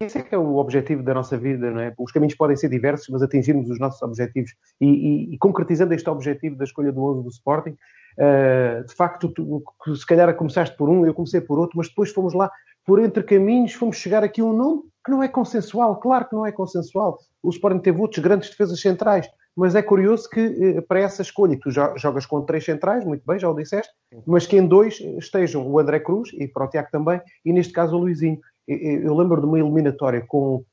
esse 0.00 0.18
é 0.18 0.22
que 0.22 0.34
é 0.34 0.38
o 0.38 0.56
objetivo 0.56 1.02
da 1.02 1.14
nossa 1.14 1.36
vida, 1.38 1.70
não 1.70 1.80
é? 1.80 1.94
Os 1.98 2.12
caminhos 2.12 2.34
podem 2.34 2.56
ser 2.56 2.68
diversos, 2.68 3.08
mas 3.08 3.22
atingirmos 3.22 3.70
os 3.70 3.78
nossos 3.78 4.02
objetivos 4.02 4.52
e, 4.80 4.86
e, 4.86 5.34
e 5.34 5.38
concretizando 5.38 5.94
este 5.94 6.08
objetivo 6.10 6.56
da 6.56 6.64
escolha 6.64 6.92
do 6.92 7.02
11 7.02 7.22
do 7.22 7.28
Sporting, 7.28 7.70
uh, 8.18 8.84
de 8.84 8.94
facto, 8.94 9.28
tu, 9.28 9.62
se 9.96 10.06
calhar 10.06 10.34
começaste 10.34 10.76
por 10.76 10.88
um, 10.88 11.06
eu 11.06 11.14
comecei 11.14 11.40
por 11.40 11.58
outro, 11.58 11.78
mas 11.78 11.88
depois 11.88 12.10
fomos 12.10 12.34
lá 12.34 12.50
por 12.84 12.98
entre 12.98 13.22
caminhos, 13.22 13.72
fomos 13.72 13.96
chegar 13.96 14.22
aqui 14.24 14.40
a 14.40 14.44
um 14.44 14.52
nome 14.52 14.82
que 15.04 15.10
não 15.10 15.22
é 15.22 15.28
consensual, 15.28 15.96
claro 15.96 16.28
que 16.28 16.34
não 16.34 16.46
é 16.46 16.52
consensual. 16.52 17.18
O 17.42 17.50
Sporting 17.50 17.78
teve 17.78 18.00
outros 18.00 18.22
grandes 18.22 18.50
defesas 18.50 18.80
centrais, 18.80 19.28
mas 19.56 19.74
é 19.74 19.82
curioso 19.82 20.28
que 20.28 20.40
uh, 20.40 20.82
para 20.82 21.00
essa 21.00 21.22
escolha, 21.22 21.56
tu 21.60 21.70
jogas 21.70 22.26
com 22.26 22.42
três 22.42 22.64
centrais, 22.64 23.04
muito 23.04 23.22
bem, 23.24 23.38
já 23.38 23.48
o 23.48 23.54
disseste, 23.54 23.92
mas 24.26 24.46
que 24.46 24.56
em 24.56 24.66
dois 24.66 25.00
estejam 25.18 25.66
o 25.66 25.78
André 25.78 26.00
Cruz 26.00 26.30
e 26.34 26.48
para 26.48 26.64
o 26.64 26.68
Tiago 26.68 26.88
também, 26.90 27.20
e 27.44 27.52
neste 27.52 27.72
caso 27.72 27.96
o 27.96 28.00
Luizinho. 28.00 28.40
Eu 28.66 29.14
lembro 29.14 29.40
de 29.40 29.46
uma 29.46 29.58
eliminatória 29.58 30.24
com, 30.26 30.64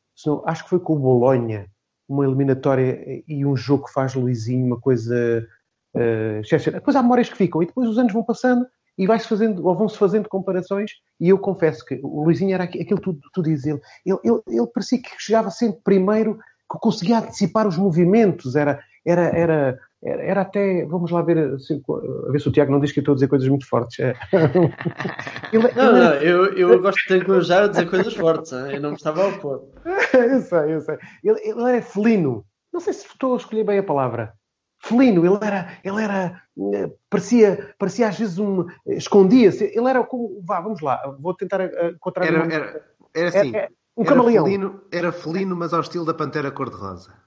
acho 0.46 0.64
que 0.64 0.70
foi 0.70 0.80
com 0.80 0.94
o 0.94 1.00
Bolonha, 1.00 1.68
uma 2.08 2.26
eliminatória 2.26 3.24
e 3.28 3.46
um 3.46 3.56
jogo 3.56 3.86
que 3.86 3.94
faz 3.94 4.14
Luizinho, 4.14 4.66
uma 4.66 4.80
coisa. 4.80 5.48
Uh, 5.94 6.72
depois 6.72 6.96
há 6.96 7.02
memórias 7.02 7.30
que 7.30 7.36
ficam 7.36 7.62
e 7.62 7.66
depois 7.66 7.90
os 7.90 7.98
anos 7.98 8.14
vão 8.14 8.24
passando 8.24 8.66
e 8.98 9.08
vai-se 9.08 9.28
fazendo, 9.28 9.66
ou 9.66 9.76
vão-se 9.76 9.98
fazendo 9.98 10.30
comparações, 10.30 10.92
e 11.20 11.30
eu 11.30 11.40
confesso 11.40 11.84
que 11.86 12.00
o 12.04 12.24
Luizinho 12.24 12.54
era 12.54 12.66
aquilo 12.66 12.98
que 12.98 13.04
tu, 13.04 13.20
tu 13.34 13.42
dizes, 13.42 13.66
ele, 13.66 13.80
ele, 14.06 14.42
ele, 14.48 14.68
parecia 14.68 15.02
que 15.02 15.10
chegava 15.18 15.50
sempre 15.50 15.82
primeiro, 15.84 16.36
que 16.36 16.80
conseguia 16.80 17.20
antecipar 17.20 17.68
os 17.68 17.78
movimentos, 17.78 18.56
era, 18.56 18.82
era, 19.06 19.22
era 19.38 19.80
era, 20.04 20.24
era, 20.24 20.42
até, 20.42 20.84
vamos 20.86 21.12
lá 21.12 21.22
ver, 21.22 21.38
assim, 21.54 21.80
a 22.28 22.32
ver 22.32 22.42
se 22.42 22.48
o 22.48 22.52
Tiago 22.52 22.72
não 22.72 22.80
diz 22.80 22.92
que 22.92 23.00
eu 23.00 23.02
estou 23.02 23.12
a 23.12 23.16
dizer 23.16 23.28
coisas 23.28 23.48
muito 23.48 23.68
fortes. 23.68 24.00
É. 24.00 24.16
ele, 25.54 25.72
não, 25.76 25.96
ele... 25.96 26.00
não, 26.00 26.14
eu, 26.16 26.46
eu 26.58 26.82
gosto 26.82 27.08
de 27.08 27.18
encorajar 27.18 27.64
a 27.64 27.68
dizer 27.68 27.88
coisas 27.88 28.14
fortes, 28.16 28.52
eu 28.52 28.82
não 28.82 28.92
me 28.92 28.96
estava 28.96 29.24
a 29.24 29.28
opor. 29.28 29.64
eu 29.86 30.42
sei, 30.42 30.74
eu 30.74 30.82
sei. 30.82 30.98
Ele, 31.24 31.40
ele 31.44 31.70
era 31.70 31.82
felino. 31.84 32.44
Não 32.74 32.80
sei 32.80 32.94
se 32.94 33.06
estou 33.06 33.34
a 33.34 33.38
escolher 33.38 33.64
bem 33.64 33.78
a 33.78 33.84
palavra. 33.84 34.34
felino, 34.80 35.24
ele 35.24 35.38
era, 35.46 35.72
ele 35.84 36.02
era, 36.02 36.42
eh, 36.74 36.92
parecia, 37.08 37.76
parecia 37.78 38.08
às 38.08 38.18
vezes 38.18 38.40
um, 38.40 38.66
escondia-se, 38.88 39.66
ele 39.66 39.88
era 39.88 40.04
como, 40.04 40.42
vá, 40.44 40.60
vamos 40.62 40.82
lá, 40.82 41.00
vou 41.20 41.36
tentar 41.36 41.62
encontrar... 41.92 42.26
Era, 42.26 42.52
era, 42.52 42.86
era 43.14 43.30
assim, 43.30 43.56
era, 43.56 43.70
um 43.96 44.02
era 44.02 44.10
camaleão. 44.10 44.46
Felino, 44.46 44.82
era 44.92 45.12
felino, 45.12 45.56
mas 45.56 45.74
ao 45.74 45.82
estilo 45.82 46.06
da 46.06 46.14
Pantera 46.14 46.50
Cor-de-Rosa. 46.50 47.21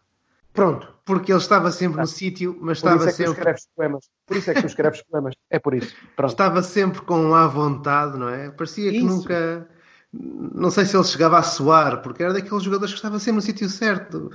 Pronto. 0.55 0.95
Porque 1.05 1.31
ele 1.31 1.39
estava 1.39 1.71
sempre 1.71 2.01
no 2.01 2.07
sítio, 2.07 2.57
mas 2.61 2.81
por 2.81 2.89
estava 2.89 3.11
é 3.11 3.13
sempre. 3.13 3.55
Poemas. 3.77 4.09
Por 4.27 4.37
isso 4.39 4.51
é 4.51 4.55
que 4.55 4.61
tu 4.63 4.67
escreves 4.69 5.03
poemas. 5.03 5.35
É 5.51 5.59
por 5.59 5.75
isso. 5.75 5.95
Pronto. 6.17 6.31
Estava 6.31 6.63
sempre 6.63 7.03
com 7.03 7.35
à 7.35 7.47
vontade, 7.47 8.17
não 8.17 8.29
é? 8.31 8.51
Parecia 8.51 8.91
que 8.91 8.99
isso. 8.99 9.07
nunca. 9.07 9.69
Não 10.11 10.71
sei 10.71 10.87
se 10.87 10.97
ele 10.97 11.05
chegava 11.05 11.39
a 11.39 11.43
suar, 11.43 12.01
porque 12.01 12.23
era 12.23 12.33
daqueles 12.33 12.63
jogadores 12.63 12.95
que 12.95 12.99
estava 12.99 13.19
sempre 13.19 13.37
no 13.37 13.43
sítio 13.43 13.69
certo. 13.69 14.31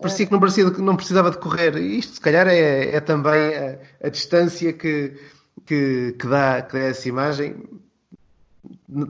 Parecia 0.00 0.26
que 0.26 0.32
não, 0.32 0.38
parecia, 0.38 0.64
não 0.64 0.96
precisava 0.96 1.30
de 1.30 1.38
correr. 1.38 1.76
E 1.76 1.98
isto, 1.98 2.14
se 2.14 2.20
calhar, 2.20 2.46
é, 2.46 2.94
é 2.94 3.00
também 3.00 3.54
a, 3.54 3.78
a 4.04 4.08
distância 4.08 4.72
que, 4.72 5.12
que, 5.66 6.12
que, 6.18 6.26
dá, 6.26 6.62
que 6.62 6.72
dá 6.72 6.84
essa 6.84 7.08
imagem. 7.08 7.64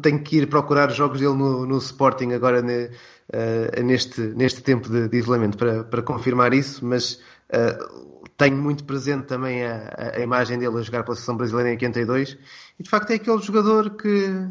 Tenho 0.01 0.23
que 0.23 0.39
ir 0.39 0.49
procurar 0.49 0.91
jogos 0.91 1.21
dele 1.21 1.35
no, 1.35 1.67
no 1.67 1.77
Sporting 1.77 2.33
agora. 2.33 2.63
Ne, 2.63 2.91
uh, 3.33 3.83
neste, 3.83 4.21
neste 4.21 4.63
tempo 4.63 4.89
de, 4.89 5.09
de 5.09 5.17
isolamento 5.17 5.57
para, 5.57 5.85
para, 5.85 6.03
confirmar 6.03 6.53
isso, 6.53 6.85
mas 6.85 7.21
uh, 7.51 8.27
tenho 8.37 8.57
muito 8.57 8.85
presente 8.85 9.27
também 9.27 9.65
a, 9.65 10.13
a, 10.17 10.21
imagem 10.21 10.59
dele 10.59 10.79
a 10.79 10.83
jogar 10.83 11.03
pela 11.03 11.15
seleção 11.15 11.37
brasileira 11.37 11.71
em 11.71 11.73
82 11.73 12.39
e 12.79 12.83
de 12.83 12.91
facto 12.91 13.11
é 13.11 13.15
aquele 13.15 13.39
jogador 13.39 13.91
que 13.91 14.49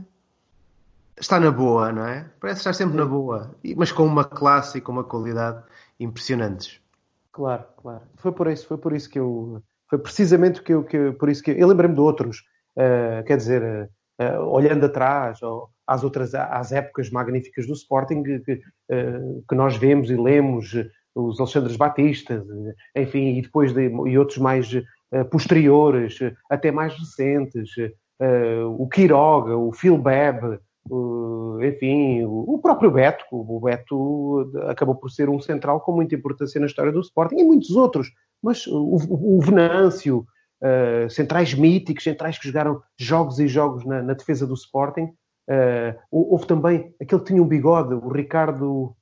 está 1.19 1.39
na 1.39 1.51
boa, 1.51 1.91
não 1.91 2.05
é? 2.05 2.29
Parece 2.39 2.59
estar 2.59 2.73
sempre 2.73 2.97
na 2.97 3.05
boa, 3.05 3.55
mas 3.75 3.91
com 3.91 4.05
uma 4.05 4.25
classe 4.25 4.77
e 4.77 4.81
com 4.81 4.91
uma 4.91 5.03
qualidade 5.03 5.63
impressionantes. 5.99 6.81
Claro, 7.31 7.63
claro. 7.77 8.01
Foi 8.17 8.31
por 8.31 8.47
isso, 8.47 8.67
foi 8.67 8.77
por 8.77 8.93
isso 8.93 9.09
que 9.09 9.19
eu, 9.19 9.61
foi 9.89 9.99
precisamente 9.99 10.61
que 10.61 10.73
eu, 10.73 10.83
que, 10.83 11.11
por 11.11 11.29
isso 11.29 11.43
que 11.43 11.51
eu, 11.51 11.55
eu 11.55 11.67
lembrei-me 11.67 11.95
de 11.95 12.01
outros, 12.01 12.43
uh, 12.75 13.23
quer 13.25 13.37
dizer, 13.37 13.89
uh, 14.19 14.41
olhando 14.43 14.85
atrás, 14.85 15.41
ou, 15.41 15.69
às 15.87 16.03
outras 16.03 16.33
às 16.33 16.71
épocas 16.71 17.09
magníficas 17.09 17.67
do 17.67 17.73
Sporting 17.73 18.23
que, 18.23 18.61
eh, 18.89 19.19
que 19.47 19.55
nós 19.55 19.77
vemos 19.77 20.09
e 20.09 20.15
lemos 20.15 20.73
eh, 20.75 20.89
os 21.13 21.39
Alexandres 21.39 21.77
Batistas, 21.77 22.43
eh, 22.95 23.01
enfim, 23.03 23.37
e 23.37 23.41
depois 23.41 23.73
de, 23.73 23.87
e 23.87 24.17
outros 24.17 24.37
mais 24.37 24.69
posteriores, 25.31 26.19
até 26.49 26.71
mais 26.71 26.93
recentes, 26.93 27.69
o 28.77 28.89
Quiroga, 28.89 29.55
o 29.55 29.71
Phil 29.71 29.97
Bebb, 29.97 30.59
enfim, 31.63 32.23
o 32.25 32.59
próprio 32.61 32.91
Beto, 32.91 33.23
o 33.31 33.59
Beto 33.61 34.51
acabou 34.67 34.95
por 34.95 35.09
ser 35.09 35.29
um 35.29 35.39
central 35.39 35.79
com 35.79 35.93
muita 35.93 36.15
importância 36.15 36.59
na 36.59 36.65
história 36.65 36.91
do 36.91 36.99
Sporting 36.99 37.37
e 37.37 37.43
muitos 37.45 37.71
outros, 37.77 38.11
mas 38.43 38.67
o, 38.67 38.97
o 39.09 39.39
Venâncio, 39.39 40.25
centrais 41.09 41.53
míticos, 41.53 42.03
centrais 42.03 42.37
que 42.37 42.47
jogaram 42.47 42.81
jogos 42.99 43.39
e 43.39 43.47
jogos 43.47 43.85
na, 43.85 44.01
na 44.01 44.13
defesa 44.13 44.45
do 44.45 44.55
Sporting, 44.55 45.13
Uh, 45.47 45.95
houve 46.09 46.47
também 46.47 46.95
aquele 46.99 47.21
que 47.21 47.27
tinha 47.27 47.41
um 47.41 47.47
bigode, 47.47 47.93
o 47.93 48.09
Ricardo. 48.09 48.95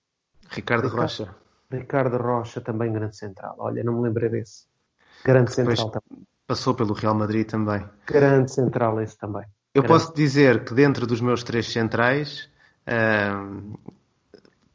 Ricardo, 0.50 0.88
Ricardo 0.88 1.02
Rocha. 1.02 1.36
Ricardo 1.72 2.18
Rocha, 2.18 2.62
também 2.62 2.92
grande 2.92 3.16
central. 3.16 3.56
Olha, 3.58 3.84
não 3.84 3.94
me 3.94 4.02
lembrei 4.02 4.30
desse. 4.30 4.66
Grande 5.24 5.54
central 5.54 5.90
também. 5.90 6.28
Passou 6.46 6.76
pelo 6.76 6.94
Real 6.94 7.16
Madrid 7.16 7.48
também. 7.48 7.84
Grande 8.06 8.52
central 8.52 9.02
esse 9.02 9.18
também. 9.18 9.46
Eu 9.74 9.82
grande. 9.82 9.88
posso 9.88 10.14
dizer 10.14 10.66
que 10.66 10.74
dentro 10.74 11.08
dos 11.08 11.22
meus 11.22 11.44
três 11.44 11.72
centrais, 11.72 12.50
uh, 12.88 13.80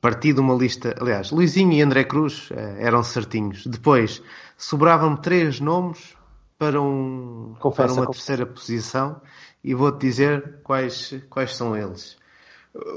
parti 0.01 0.33
de 0.33 0.41
uma 0.41 0.55
lista. 0.55 0.95
Aliás, 0.99 1.31
Luizinho 1.31 1.73
e 1.73 1.83
André 1.83 2.05
Cruz 2.05 2.51
uh, 2.51 2.55
eram 2.79 3.05
certinhos. 3.05 3.67
Depois, 3.67 4.23
sobravam-me 4.57 5.21
três 5.21 5.61
nomes 5.61 6.17
para, 6.59 6.81
um, 6.81 7.55
confessa, 7.61 7.89
para 7.89 8.01
uma 8.01 8.07
confessa. 8.07 8.27
terceira 8.27 8.47
posição 8.47 9.21
e 9.63 9.75
vou-te 9.75 10.01
dizer 10.01 10.61
quais, 10.63 11.15
quais 11.29 11.57
são 11.57 11.77
eles. 11.77 12.17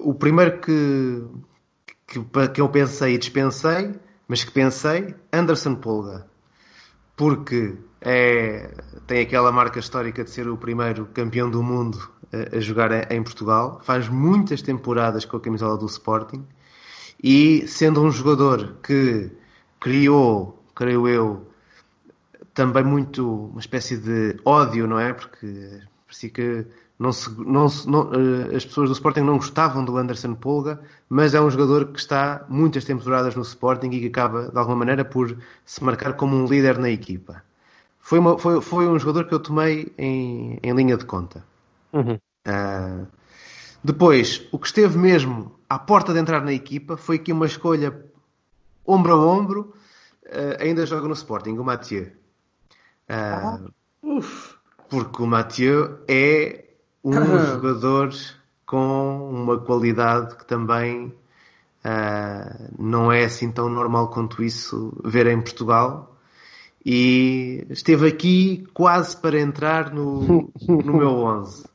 O 0.04 0.14
primeiro 0.14 0.60
que, 0.60 1.24
que, 2.08 2.20
que 2.54 2.62
eu 2.62 2.70
pensei 2.70 3.16
e 3.16 3.18
dispensei, 3.18 3.94
mas 4.28 4.44
que 4.44 4.52
pensei, 4.52 5.16
Anderson 5.32 5.76
Polga. 5.76 6.26
Porque 7.16 7.78
é, 8.00 8.74
tem 9.06 9.22
aquela 9.22 9.52
marca 9.52 9.80
histórica 9.80 10.24
de 10.24 10.30
ser 10.30 10.48
o 10.48 10.58
primeiro 10.58 11.06
campeão 11.08 11.50
do 11.50 11.62
mundo 11.62 12.10
a, 12.32 12.58
a 12.58 12.60
jogar 12.60 13.12
em 13.12 13.24
Portugal. 13.24 13.82
Faz 13.84 14.08
muitas 14.08 14.62
temporadas 14.62 15.26
com 15.26 15.38
a 15.38 15.42
camisola 15.42 15.78
do 15.78 15.86
Sporting. 15.86 16.46
E 17.24 17.68
sendo 17.68 18.02
um 18.02 18.10
jogador 18.10 18.78
que 18.82 19.32
criou, 19.80 20.64
creio 20.74 21.08
eu, 21.08 21.52
também 22.54 22.84
muito 22.84 23.48
uma 23.48 23.60
espécie 23.60 23.98
de 23.98 24.40
ódio, 24.44 24.88
não 24.88 25.00
é? 25.00 25.14
Porque 25.14 25.82
parecia 26.12 26.30
que 26.30 26.66
não 27.00 27.12
se, 27.14 27.32
não 27.40 27.70
se, 27.70 27.90
não, 27.90 28.12
uh, 28.12 28.56
as 28.56 28.66
pessoas 28.66 28.90
do 28.90 28.94
Sporting 28.94 29.22
não 29.22 29.38
gostavam 29.38 29.84
do 29.84 29.98
Anderson 29.98 30.36
Polga, 30.36 30.80
mas 31.10 31.34
é 31.34 31.42
um 31.42 31.50
jogador 31.50 31.88
que 31.88 32.00
está 32.00 32.46
muitas 32.50 32.84
temporadas 32.84 33.34
no 33.36 33.42
Sporting 33.42 33.88
e 33.92 34.02
que 34.02 34.08
acaba, 34.08 34.50
de 34.50 34.58
alguma 34.58 34.76
maneira, 34.76 35.06
por 35.06 35.36
se 35.66 35.84
marcar 35.84 36.14
como 36.14 36.36
um 36.36 36.46
líder 36.46 36.78
na 36.78 36.90
equipa. 36.90 37.42
Foi, 38.00 38.20
uma, 38.20 38.38
foi, 38.38 38.62
foi 38.62 38.88
um 38.88 39.00
jogador 39.00 39.28
que 39.28 39.34
eu 39.34 39.40
tomei 39.40 39.92
em, 39.98 40.60
em 40.62 40.74
linha 40.74 40.98
de 40.98 41.06
conta. 41.06 41.44
Uhum. 41.94 42.20
Uh, 42.48 43.08
depois, 43.84 44.48
o 44.52 44.60
que 44.60 44.68
esteve 44.68 44.98
mesmo 44.98 45.56
à 45.70 45.80
porta 45.80 46.14
de 46.14 46.20
entrar 46.20 46.44
na 46.44 46.54
equipa 46.54 46.98
foi 46.98 47.16
aqui 47.16 47.32
uma 47.32 47.46
escolha 47.46 48.06
ombro 48.86 49.14
a 49.14 49.18
ombro, 49.18 49.74
uh, 50.26 50.62
ainda 50.62 50.86
joga 50.86 51.08
no 51.08 51.14
Sporting, 51.14 51.58
o 51.58 51.64
Mathieu. 51.64 52.12
Ah, 53.10 53.60
porque 54.92 55.24
o 55.24 55.26
Mathieu 55.26 56.00
é 56.06 56.66
um 57.02 57.14
jogador 57.46 58.14
com 58.66 59.30
uma 59.32 59.58
qualidade 59.58 60.36
que 60.36 60.46
também 60.46 61.06
uh, 61.86 62.70
não 62.78 63.10
é 63.10 63.24
assim 63.24 63.50
tão 63.50 63.70
normal 63.70 64.10
quanto 64.10 64.44
isso 64.44 64.92
ver 65.06 65.28
em 65.28 65.42
Portugal. 65.42 66.14
E 66.86 67.66
esteve 67.70 68.06
aqui 68.06 68.68
quase 68.74 69.16
para 69.16 69.40
entrar 69.40 69.94
no, 69.94 70.52
no 70.68 70.94
meu 70.98 71.12
11. 71.20 71.66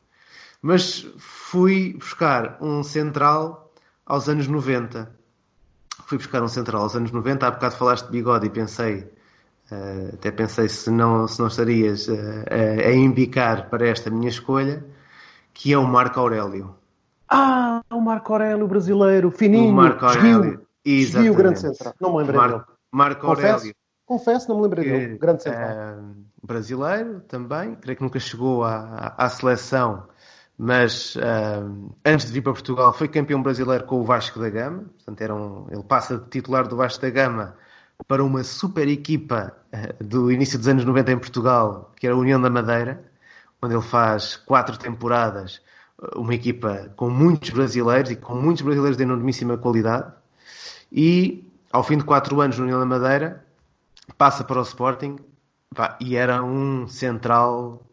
Mas 0.61 1.07
fui 1.17 1.95
buscar 1.95 2.59
um 2.61 2.83
central 2.83 3.73
aos 4.05 4.29
anos 4.29 4.47
90. 4.47 5.11
Fui 6.05 6.19
buscar 6.19 6.43
um 6.43 6.49
central 6.49 6.83
aos 6.83 6.95
anos 6.95 7.11
90. 7.11 7.47
Há 7.47 7.51
bocado 7.51 7.77
falaste 7.77 8.05
de 8.05 8.13
bigode 8.13 8.47
e 8.47 8.51
pensei 8.51 9.11
Uh, 9.71 10.15
até 10.15 10.31
pensei 10.31 10.69
se 10.69 10.89
não, 10.91 11.27
se 11.27 11.41
não 11.41 11.49
estarias 11.49 12.07
uh, 12.07 12.15
a, 12.15 12.89
a 12.89 13.63
para 13.63 13.89
esta 13.89 14.09
minha 14.11 14.29
escolha, 14.29 14.85
que 15.53 15.73
é 15.73 15.79
o 15.79 15.85
Marco 15.85 16.21
Aurélio. 16.21 16.77
Ah, 17.29 17.83
o 17.91 18.01
Marco 18.01 18.33
Aurélio 18.33 18.69
brasileiro, 18.69 19.29
fininho, 19.33 19.71
o 19.71 19.73
Marco 19.73 20.05
Aurélio, 20.05 20.65
esguio, 20.85 21.35
grande 21.35 21.59
central. 21.59 21.95
Não 22.01 22.13
me 22.13 22.19
lembrei 22.19 22.39
Mar 22.39 22.51
dele. 22.51 22.63
Marco 22.93 23.27
Aurélio. 23.27 23.55
Confesso, 23.55 23.75
confesso 24.07 24.49
não 24.49 24.57
me 24.59 24.63
lembrei 24.63 24.85
que, 24.85 24.91
dele, 24.91 25.19
grande 25.19 25.43
central. 25.43 25.99
Uh, 25.99 26.47
brasileiro 26.47 27.21
também, 27.27 27.75
creio 27.75 27.97
que 27.97 28.05
nunca 28.05 28.21
chegou 28.21 28.63
à, 28.63 29.15
à 29.19 29.29
seleção, 29.29 30.05
mas 30.57 31.19
antes 32.05 32.29
de 32.29 32.33
vir 32.33 32.43
para 32.43 32.53
Portugal 32.53 32.93
foi 32.93 33.09
campeão 33.09 33.43
brasileiro 33.43 33.85
com 33.85 34.01
o 34.01 34.05
Vasco 34.05 34.39
da 34.39 34.49
Gama, 34.49 34.85
portanto 34.95 35.21
era 35.21 35.35
um, 35.35 35.67
ele 35.71 35.83
passa 35.83 36.17
de 36.17 36.29
titular 36.29 36.69
do 36.69 36.77
Vasco 36.77 37.03
da 37.03 37.11
Gama 37.11 37.57
para 38.07 38.23
uma 38.23 38.45
super 38.45 38.89
equipa 38.89 39.57
eh, 39.73 39.95
do 40.01 40.31
início 40.31 40.59
dos 40.59 40.69
anos 40.69 40.85
90 40.85 41.13
em 41.13 41.19
Portugal, 41.19 41.93
que 41.97 42.07
era 42.07 42.15
a 42.15 42.19
União 42.19 42.41
da 42.41 42.51
Madeira, 42.51 43.03
onde 43.61 43.75
ele 43.75 43.83
faz 43.83 44.37
quatro 44.37 44.79
temporadas, 44.79 45.61
eh, 46.03 46.19
uma 46.19 46.35
equipa 46.35 46.93
com 46.97 47.11
muitos 47.11 47.51
brasileiros 47.51 48.11
e 48.11 48.17
com 48.17 48.35
muitos 48.35 48.63
brasileiros 48.63 48.97
de 48.97 49.03
enormíssima 49.03 49.57
qualidade. 49.59 50.13
E 50.93 51.47
ao 51.73 51.83
fim 51.83 51.99
de 51.99 52.05
quatro 52.05 52.41
anos 52.41 52.59
na 52.59 52.65
União 52.65 52.79
da 52.79 52.87
Madeira, 52.87 53.45
passa 54.17 54.45
para 54.45 54.59
o 54.59 54.63
Sporting 54.63 55.17
e 56.01 56.17
era 56.17 56.43
um 56.43 56.89
central. 56.89 57.87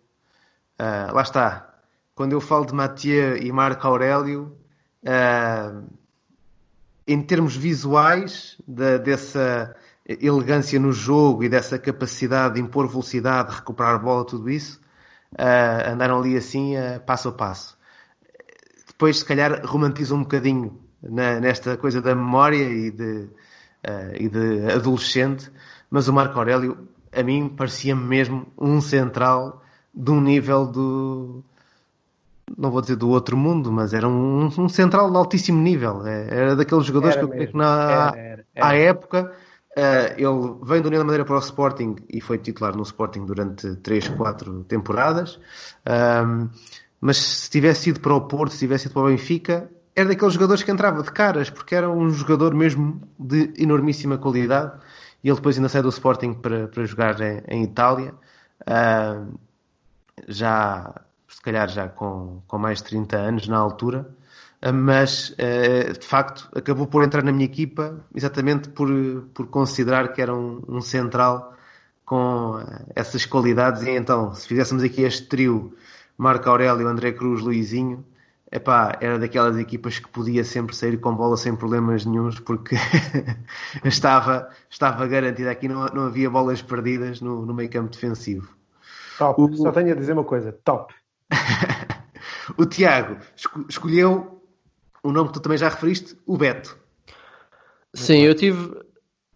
Uh, 0.79 1.13
lá 1.13 1.21
está. 1.21 1.69
Quando 2.15 2.33
eu 2.33 2.41
falo 2.41 2.65
de 2.65 2.73
Mathieu 2.73 3.37
e 3.37 3.51
Marco 3.51 3.85
Aurélio, 3.87 4.55
uh, 5.03 5.83
em 7.07 7.21
termos 7.21 7.55
visuais 7.55 8.57
de, 8.67 8.99
dessa 8.99 9.75
elegância 10.05 10.79
no 10.79 10.91
jogo 10.91 11.43
e 11.43 11.49
dessa 11.49 11.79
capacidade 11.79 12.55
de 12.55 12.61
impor 12.61 12.87
velocidade, 12.87 13.55
recuperar 13.55 13.95
a 13.95 13.99
bola, 13.99 14.25
tudo 14.25 14.49
isso, 14.49 14.79
uh, 15.33 15.91
andaram 15.91 16.19
ali 16.19 16.35
assim, 16.35 16.75
uh, 16.75 16.99
passo 17.05 17.29
a 17.29 17.31
passo. 17.31 17.77
Depois, 18.87 19.19
se 19.19 19.25
calhar, 19.25 19.61
romantizam 19.65 20.17
um 20.17 20.23
bocadinho 20.23 20.79
na, 21.01 21.39
nesta 21.39 21.77
coisa 21.77 22.01
da 22.01 22.13
memória 22.13 22.63
e 22.63 22.91
de, 22.91 23.29
uh, 23.87 24.15
e 24.19 24.27
de 24.27 24.71
adolescente, 24.71 25.49
mas 25.89 26.07
o 26.07 26.13
Marco 26.13 26.37
Aurélio, 26.37 26.87
a 27.11 27.23
mim, 27.23 27.47
parecia-me 27.47 28.03
mesmo 28.03 28.47
um 28.57 28.81
central 28.81 29.63
de 29.93 30.11
um 30.11 30.19
nível 30.19 30.65
do. 30.65 31.43
Não 32.57 32.69
vou 32.71 32.81
dizer 32.81 32.97
do 32.97 33.09
outro 33.09 33.37
mundo, 33.37 33.71
mas 33.71 33.93
era 33.93 34.07
um, 34.07 34.45
um 34.45 34.67
central 34.67 35.09
de 35.09 35.15
altíssimo 35.15 35.61
nível. 35.61 36.05
É, 36.05 36.27
era 36.29 36.55
daqueles 36.55 36.85
jogadores 36.85 37.15
era 37.15 37.25
que 37.25 37.31
eu 37.31 37.33
creio 37.33 37.51
que 37.51 37.57
na, 37.57 38.11
era, 38.13 38.45
era, 38.53 38.67
à 38.67 38.75
época 38.75 39.33
Uh, 39.75 40.13
ele 40.17 40.59
vem 40.63 40.81
do 40.81 40.87
União 40.87 40.99
da 40.99 41.05
Madeira 41.05 41.25
para 41.25 41.35
o 41.35 41.39
Sporting 41.39 41.95
e 42.07 42.21
foi 42.21 42.37
titular 42.37 42.75
no 42.75 42.83
Sporting 42.83 43.25
durante 43.25 43.75
3, 43.77 44.09
4 44.09 44.63
temporadas. 44.65 45.39
Um, 45.87 46.49
mas 47.01 47.17
se 47.17 47.49
tivesse 47.49 47.89
ido 47.89 47.99
para 47.99 48.13
o 48.13 48.21
Porto, 48.21 48.51
se 48.51 48.59
tivesse 48.59 48.85
ido 48.85 48.93
para 48.93 49.03
o 49.03 49.07
Benfica, 49.07 49.69
era 49.95 50.09
daqueles 50.09 50.35
jogadores 50.35 50.61
que 50.61 50.71
entrava 50.71 51.01
de 51.01 51.11
caras, 51.11 51.49
porque 51.49 51.73
era 51.75 51.89
um 51.89 52.09
jogador 52.11 52.53
mesmo 52.53 53.01
de 53.19 53.51
enormíssima 53.57 54.17
qualidade. 54.17 54.73
E 55.23 55.29
ele 55.29 55.35
depois 55.35 55.57
ainda 55.57 55.69
sai 55.69 55.81
do 55.81 55.89
Sporting 55.89 56.33
para, 56.33 56.67
para 56.67 56.85
jogar 56.85 57.19
em, 57.21 57.41
em 57.47 57.63
Itália. 57.63 58.13
Uh, 58.61 59.37
já, 60.27 60.93
se 61.27 61.41
calhar, 61.41 61.67
já 61.67 61.87
com, 61.87 62.41
com 62.47 62.57
mais 62.59 62.77
de 62.77 62.85
30 62.85 63.17
anos 63.17 63.47
na 63.47 63.57
altura. 63.57 64.07
Ah, 64.63 64.71
mas 64.71 65.35
ah, 65.37 65.91
de 65.91 66.05
facto 66.05 66.49
acabou 66.55 66.87
por 66.87 67.03
entrar 67.03 67.21
na 67.21 67.33
minha 67.33 67.45
equipa 67.45 67.99
exatamente 68.15 68.69
por, 68.69 68.87
por 69.33 69.47
considerar 69.47 70.13
que 70.13 70.21
era 70.21 70.33
um, 70.33 70.63
um 70.69 70.79
central 70.79 71.53
com 72.05 72.55
ah, 72.55 72.85
essas 72.95 73.25
qualidades. 73.25 73.83
E 73.83 73.89
então, 73.89 74.33
se 74.33 74.47
fizéssemos 74.47 74.81
aqui 74.81 75.01
este 75.01 75.27
trio, 75.27 75.73
Marco 76.17 76.49
Aurélio, 76.49 76.87
André 76.87 77.11
Cruz, 77.11 77.41
Luizinho, 77.41 78.05
epá, 78.49 78.97
era 79.01 79.19
daquelas 79.19 79.57
equipas 79.57 79.99
que 79.99 80.07
podia 80.07 80.45
sempre 80.45 80.73
sair 80.73 80.97
com 80.97 81.13
bola 81.13 81.35
sem 81.35 81.53
problemas 81.53 82.05
nenhums, 82.05 82.39
porque 82.39 82.77
estava, 83.83 84.49
estava 84.69 85.05
garantida 85.07 85.51
aqui, 85.51 85.67
não, 85.67 85.85
não 85.87 86.05
havia 86.05 86.29
bolas 86.29 86.61
perdidas 86.61 87.19
no, 87.19 87.45
no 87.45 87.53
meio 87.53 87.69
campo 87.69 87.91
defensivo. 87.91 88.47
Top, 89.17 89.41
o... 89.41 89.57
só 89.57 89.73
tenho 89.73 89.91
a 89.91 89.95
dizer 89.95 90.13
uma 90.13 90.23
coisa, 90.23 90.53
top. 90.63 90.93
o 92.57 92.65
Tiago 92.65 93.17
escolheu 93.67 94.42
o 95.03 95.11
nome 95.11 95.27
que 95.27 95.33
tu 95.33 95.41
também 95.41 95.57
já 95.57 95.69
referiste, 95.69 96.17
o 96.25 96.37
Beto. 96.37 96.77
Sim, 97.93 98.21
eu 98.21 98.33
tive, 98.33 98.75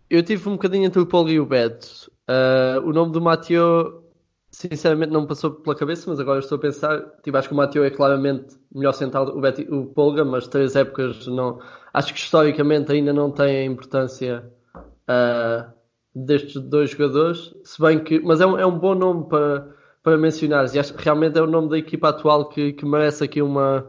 eu 0.10 0.24
tive 0.24 0.48
um 0.50 0.54
bocadinho 0.54 0.86
entre 0.86 1.00
o 1.00 1.06
Paulo 1.06 1.30
e 1.30 1.40
o 1.40 1.46
Beto. 1.46 2.12
Uh, 2.28 2.82
o 2.88 2.94
nome 2.94 3.12
do 3.12 3.22
Mateo, 3.22 4.04
sinceramente, 4.50 5.12
não 5.12 5.22
me 5.22 5.28
passou 5.28 5.52
pela 5.52 5.76
cabeça, 5.76 6.10
mas 6.10 6.20
agora 6.20 6.40
estou 6.40 6.58
a 6.58 6.62
pensar. 6.62 7.02
Tipo, 7.22 7.38
acho 7.38 7.50
que 7.50 7.54
o 7.54 7.58
Mateo 7.58 7.84
é 7.84 7.90
claramente 7.90 8.56
melhor 8.74 8.94
sentado 8.94 9.38
o, 9.38 9.42
Beto, 9.42 9.62
o 9.74 9.86
Polga, 9.88 10.24
mas 10.24 10.48
três 10.48 10.76
épocas 10.76 11.28
não. 11.28 11.60
Acho 11.94 12.14
que 12.14 12.20
historicamente 12.20 12.92
ainda 12.92 13.14
não 13.14 13.30
tem 13.30 13.58
a 13.58 13.66
importância 13.66 14.50
uh, 14.76 15.72
destes 16.16 16.62
dois 16.62 16.92
jogadores. 16.92 17.54
Se 17.64 17.80
bem 17.82 18.04
que. 18.04 18.20
Mas 18.22 18.42
é 18.42 18.46
um, 18.46 18.58
é 18.58 18.66
um 18.66 18.80
bom 18.80 18.96
nome 18.96 19.28
para, 19.30 19.76
para 20.02 20.18
mencionar. 20.18 20.74
E 20.74 20.80
acho 20.80 20.94
que 20.94 21.04
realmente 21.04 21.38
é 21.38 21.42
o 21.42 21.48
nome 21.48 21.70
da 21.70 21.78
equipa 21.78 22.10
atual 22.10 22.50
que, 22.50 22.74
que 22.74 22.86
merece 22.86 23.24
aqui 23.24 23.42
uma 23.42 23.88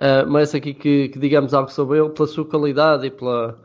Uh, 0.00 0.26
mas 0.26 0.54
aqui 0.54 0.72
que, 0.72 1.10
que, 1.10 1.18
digamos 1.18 1.52
algo 1.52 1.70
sobre 1.70 1.98
ele 1.98 2.08
pela 2.08 2.26
sua 2.26 2.46
qualidade 2.46 3.06
e 3.06 3.10
pela. 3.10 3.58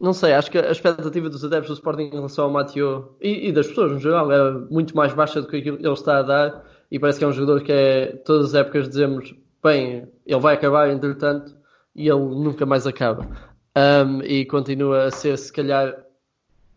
Não 0.00 0.14
sei, 0.14 0.32
acho 0.32 0.50
que 0.50 0.56
a 0.56 0.70
expectativa 0.70 1.28
dos 1.28 1.44
adeptos 1.44 1.68
do 1.68 1.74
Sporting 1.74 2.04
em 2.04 2.10
relação 2.10 2.46
ao 2.46 2.50
Mateo 2.50 3.14
e, 3.20 3.48
e, 3.48 3.52
das 3.52 3.66
pessoas 3.66 3.92
no 3.92 3.98
geral 3.98 4.32
é 4.32 4.50
muito 4.70 4.96
mais 4.96 5.12
baixa 5.12 5.42
do 5.42 5.46
que 5.46 5.58
aquilo 5.58 5.76
que 5.76 5.86
ele 5.86 5.92
está 5.92 6.18
a 6.18 6.22
dar. 6.22 6.64
E 6.90 6.98
parece 6.98 7.18
que 7.18 7.24
é 7.24 7.28
um 7.28 7.32
jogador 7.32 7.62
que 7.62 7.70
é. 7.70 8.06
Todas 8.24 8.48
as 8.48 8.54
épocas 8.54 8.88
dizemos, 8.88 9.34
bem, 9.62 10.08
ele 10.26 10.40
vai 10.40 10.54
acabar 10.54 10.90
entretanto 10.90 11.54
e 11.94 12.08
ele 12.08 12.20
nunca 12.20 12.64
mais 12.64 12.86
acaba. 12.86 13.28
Um, 13.76 14.22
e 14.22 14.46
continua 14.46 15.04
a 15.04 15.10
ser, 15.10 15.36
se 15.36 15.52
calhar, 15.52 15.94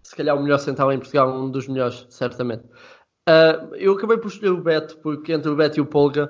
se 0.04 0.16
calhar 0.16 0.36
o 0.36 0.44
melhor 0.44 0.60
central 0.60 0.92
em 0.92 1.00
Portugal, 1.00 1.34
um 1.34 1.50
dos 1.50 1.68
melhores, 1.68 2.06
certamente. 2.10 2.64
Uh, 3.28 3.74
eu 3.76 3.94
acabei 3.94 4.18
por 4.18 4.28
escolher 4.28 4.52
o 4.52 4.62
Beto, 4.62 4.98
porque 4.98 5.32
entre 5.32 5.50
o 5.50 5.56
Beto 5.56 5.80
e 5.80 5.82
o 5.82 5.86
Polga 5.86 6.30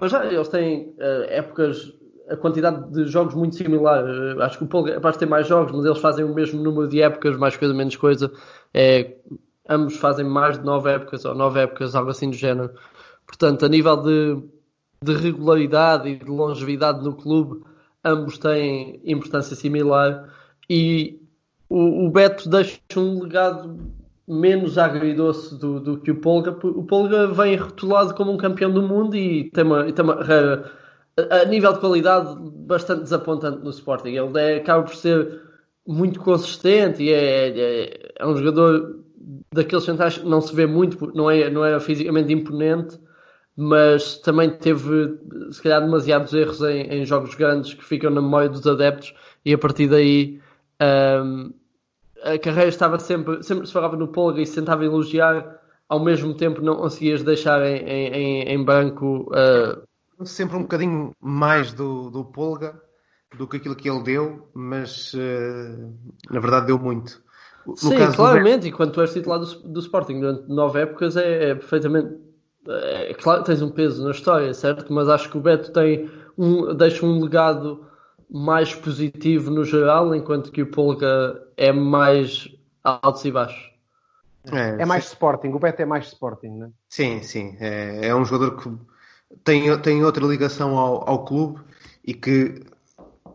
mas 0.00 0.10
já 0.10 0.24
eles 0.24 0.48
têm 0.48 0.94
uh, 0.98 1.24
épocas, 1.28 1.92
a 2.28 2.36
quantidade 2.36 2.90
de 2.90 3.06
jogos 3.06 3.34
muito 3.34 3.56
similar. 3.56 4.04
Uh, 4.04 4.42
acho 4.42 4.58
que 4.58 4.64
o 4.64 4.66
Paulo 4.66 4.88
é 4.88 4.94
capaz 4.94 5.14
de 5.14 5.20
ter 5.20 5.26
mais 5.26 5.46
jogos, 5.46 5.72
mas 5.72 5.84
eles 5.84 5.98
fazem 5.98 6.24
o 6.24 6.34
mesmo 6.34 6.62
número 6.62 6.88
de 6.88 7.00
épocas, 7.02 7.36
mais 7.36 7.56
coisa, 7.56 7.74
menos 7.74 7.96
coisa. 7.96 8.32
É, 8.74 9.16
ambos 9.68 9.96
fazem 9.96 10.24
mais 10.24 10.58
de 10.58 10.64
nove 10.64 10.90
épocas, 10.90 11.24
ou 11.24 11.34
nove 11.34 11.60
épocas, 11.60 11.94
algo 11.94 12.10
assim 12.10 12.30
do 12.30 12.36
género. 12.36 12.70
Portanto, 13.26 13.64
a 13.64 13.68
nível 13.68 13.96
de, 13.96 14.42
de 15.02 15.14
regularidade 15.14 16.08
e 16.08 16.16
de 16.16 16.24
longevidade 16.26 17.04
no 17.04 17.14
clube, 17.14 17.62
ambos 18.04 18.38
têm 18.38 19.00
importância 19.04 19.56
similar. 19.56 20.32
E 20.70 21.20
o, 21.68 22.06
o 22.06 22.10
Beto 22.10 22.48
deixa 22.48 22.78
um 22.96 23.22
legado 23.22 23.78
menos 24.26 24.76
agridoce 24.76 25.54
do, 25.58 25.78
do 25.78 26.00
que 26.00 26.10
o 26.10 26.20
Polga. 26.20 26.50
O 26.50 26.84
Polga 26.84 27.28
vem 27.28 27.56
rotulado 27.56 28.14
como 28.14 28.32
um 28.32 28.36
campeão 28.36 28.72
do 28.72 28.82
mundo 28.82 29.16
e 29.16 29.50
tem 29.50 29.64
uma, 29.64 29.90
tem 29.92 30.04
uma 30.04 30.20
a, 31.16 31.36
a 31.42 31.44
nível 31.44 31.72
de 31.72 31.80
qualidade 31.80 32.36
bastante 32.40 33.02
desapontante 33.02 33.62
no 33.62 33.70
Sporting. 33.70 34.10
Ele 34.10 34.40
é, 34.40 34.56
acaba 34.56 34.82
por 34.82 34.94
ser 34.94 35.42
muito 35.86 36.20
consistente 36.20 37.02
e 37.02 37.12
é, 37.12 37.48
é, 37.48 38.12
é, 38.18 38.26
um 38.26 38.36
jogador 38.36 39.00
daqueles 39.52 39.84
centrais 39.84 40.18
que 40.18 40.26
não 40.26 40.40
se 40.40 40.54
vê 40.54 40.66
muito, 40.66 41.12
não 41.14 41.30
é, 41.30 41.48
não 41.48 41.64
é 41.64 41.78
fisicamente 41.78 42.32
imponente, 42.32 42.98
mas 43.56 44.18
também 44.18 44.50
teve, 44.50 45.18
se 45.50 45.62
calhar, 45.62 45.80
demasiados 45.80 46.34
erros 46.34 46.60
em, 46.62 46.82
em 46.88 47.04
jogos 47.06 47.34
grandes 47.34 47.72
que 47.72 47.84
ficam 47.84 48.10
na 48.10 48.20
memória 48.20 48.48
dos 48.48 48.66
adeptos 48.66 49.14
e 49.44 49.54
a 49.54 49.58
partir 49.58 49.88
daí. 49.88 50.40
Um, 50.82 51.52
a 52.34 52.38
carreira 52.38 52.68
estava 52.68 52.98
sempre, 52.98 53.42
sempre 53.42 53.66
se 53.66 53.72
falava 53.72 53.96
no 53.96 54.08
Polga 54.08 54.40
e 54.40 54.46
se 54.46 54.54
tentava 54.54 54.84
elogiar, 54.84 55.60
ao 55.88 56.02
mesmo 56.02 56.34
tempo 56.34 56.60
não 56.60 56.76
conseguias 56.76 57.22
deixar 57.22 57.62
em, 57.62 57.78
em, 57.86 58.42
em 58.42 58.64
branco. 58.64 59.30
Uh... 59.30 60.24
Sempre 60.26 60.56
um 60.56 60.62
bocadinho 60.62 61.14
mais 61.20 61.72
do, 61.72 62.10
do 62.10 62.24
Polga 62.24 62.80
do 63.36 63.46
que 63.46 63.58
aquilo 63.58 63.76
que 63.76 63.88
ele 63.88 64.02
deu, 64.02 64.48
mas 64.54 65.12
uh, 65.14 65.92
na 66.30 66.40
verdade 66.40 66.66
deu 66.66 66.78
muito. 66.78 67.22
No 67.66 67.76
Sim, 67.76 67.96
claramente, 68.14 68.62
do... 68.62 68.66
e 68.68 68.72
quando 68.72 68.92
tu 68.92 69.00
és 69.00 69.12
titular 69.12 69.40
do, 69.40 69.46
do 69.46 69.80
Sporting 69.80 70.20
durante 70.20 70.48
nove 70.48 70.80
épocas 70.80 71.16
é, 71.16 71.50
é 71.50 71.54
perfeitamente. 71.54 72.16
É, 72.68 73.14
claro 73.14 73.44
tens 73.44 73.62
um 73.62 73.70
peso 73.70 74.04
na 74.04 74.10
história, 74.10 74.52
certo? 74.52 74.92
Mas 74.92 75.08
acho 75.08 75.30
que 75.30 75.36
o 75.36 75.40
Beto 75.40 75.72
tem 75.72 76.10
um, 76.36 76.74
deixa 76.74 77.04
um 77.04 77.22
legado 77.22 77.85
mais 78.30 78.74
positivo 78.74 79.50
no 79.50 79.64
geral, 79.64 80.14
enquanto 80.14 80.50
que 80.50 80.62
o 80.62 80.70
Polga 80.70 81.40
é 81.56 81.72
mais 81.72 82.48
altos 82.82 83.24
e 83.24 83.30
baixos. 83.30 83.76
É, 84.52 84.82
é 84.82 84.86
mais 84.86 85.04
sim. 85.04 85.12
Sporting, 85.12 85.48
o 85.48 85.58
Beto 85.58 85.82
é 85.82 85.86
mais 85.86 86.06
Sporting, 86.06 86.48
não 86.48 86.66
é? 86.66 86.70
Sim, 86.88 87.22
sim. 87.22 87.56
É, 87.60 88.08
é 88.08 88.14
um 88.14 88.24
jogador 88.24 88.56
que 88.56 88.70
tem, 89.42 89.76
tem 89.80 90.04
outra 90.04 90.24
ligação 90.24 90.76
ao, 90.76 91.08
ao 91.08 91.24
clube 91.24 91.60
e 92.04 92.14
que 92.14 92.62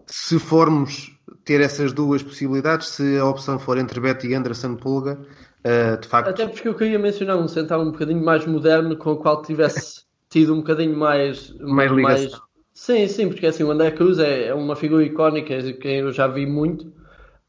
se 0.05 0.39
formos 0.39 1.17
ter 1.43 1.61
essas 1.61 1.91
duas 1.91 2.21
possibilidades, 2.21 2.89
se 2.89 3.17
a 3.17 3.25
opção 3.25 3.59
for 3.59 3.77
entre 3.77 3.99
Beto 3.99 4.25
e 4.25 4.33
Anderson 4.33 4.75
Pulga, 4.75 5.19
uh, 5.65 5.99
de 5.99 6.07
facto. 6.07 6.29
Até 6.29 6.47
porque 6.47 6.67
eu 6.67 6.75
queria 6.75 6.99
mencionar 6.99 7.37
um 7.37 7.47
central 7.47 7.81
um 7.81 7.91
bocadinho 7.91 8.23
mais 8.23 8.45
moderno 8.45 8.95
com 8.95 9.11
o 9.13 9.17
qual 9.17 9.41
tivesse 9.41 10.03
tido 10.29 10.53
um 10.53 10.57
bocadinho 10.57 10.97
mais. 10.97 11.53
Mais 11.59 11.91
ligação. 11.91 12.29
Mais, 12.29 12.41
Sim, 12.73 13.07
sim, 13.07 13.27
porque 13.27 13.47
assim, 13.47 13.63
o 13.63 13.71
André 13.71 13.91
Cruz 13.91 14.19
é, 14.19 14.47
é 14.47 14.53
uma 14.53 14.75
figura 14.75 15.03
icónica 15.03 15.73
que 15.73 15.87
eu 15.87 16.11
já 16.11 16.27
vi 16.27 16.45
muito, 16.45 16.87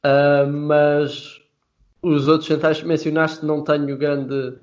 uh, 0.05 0.47
mas 0.51 1.41
os 2.03 2.29
outros 2.29 2.49
centrais 2.49 2.81
que 2.81 2.87
mencionaste 2.87 3.45
não 3.45 3.63
tenho 3.63 3.97
grande. 3.97 4.55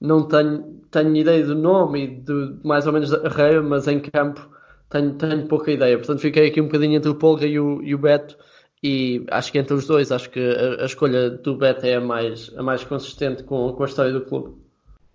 Não 0.00 0.26
tenho, 0.28 0.80
tenho 0.90 1.16
ideia 1.16 1.44
do 1.44 1.54
nome 1.54 2.24
e 2.28 2.66
mais 2.66 2.86
ou 2.86 2.92
menos 2.92 3.10
da 3.10 3.20
carreira, 3.20 3.62
mas 3.62 3.88
em 3.88 4.00
campo 4.00 4.48
tenho, 4.90 5.14
tenho 5.14 5.46
pouca 5.48 5.70
ideia. 5.70 5.96
Portanto, 5.96 6.20
fiquei 6.20 6.48
aqui 6.48 6.60
um 6.60 6.66
bocadinho 6.66 6.96
entre 6.96 7.10
o 7.10 7.14
Polga 7.14 7.46
e 7.46 7.58
o, 7.58 7.82
e 7.82 7.94
o 7.94 7.98
Beto 7.98 8.36
e 8.82 9.24
acho 9.30 9.50
que 9.50 9.58
entre 9.58 9.72
os 9.72 9.86
dois, 9.86 10.12
acho 10.12 10.28
que 10.28 10.38
a, 10.38 10.82
a, 10.82 10.84
escolha 10.84 11.30
do 11.30 11.56
Beto 11.56 11.86
é 11.86 11.94
a 11.94 12.00
mais, 12.02 12.52
a 12.54 12.62
mais 12.62 12.84
consistente 12.84 13.42
com, 13.42 13.72
com 13.72 13.82
a 13.82 13.86
história 13.86 14.12
do 14.12 14.20
clube. 14.20 14.56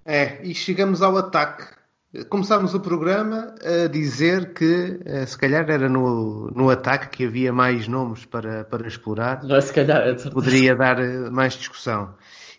É, 0.04 0.44
e 0.44 0.56
chegamos 0.56 1.04
ao 1.04 1.16
ataque. 1.16 1.79
Começámos 2.28 2.74
o 2.74 2.80
programa 2.80 3.54
a 3.64 3.88
dizer 3.88 4.54
que 4.56 5.00
eh, 5.06 5.28
se 5.28 5.38
calhar 5.38 5.70
era 5.70 5.88
no, 5.88 6.50
no 6.56 6.68
ataque 6.68 7.10
que 7.10 7.26
havia 7.26 7.54
mais 7.54 7.88
nomes 7.88 8.26
para, 8.26 8.64
para 8.64 8.88
explorar. 8.88 9.44
Não, 9.44 9.62
se 9.62 9.72
calhar. 9.72 10.02
É 10.08 10.16
poderia 10.32 10.76
dar 10.76 10.98
eh, 11.00 11.30
mais 11.30 11.54
discussão. 11.54 12.16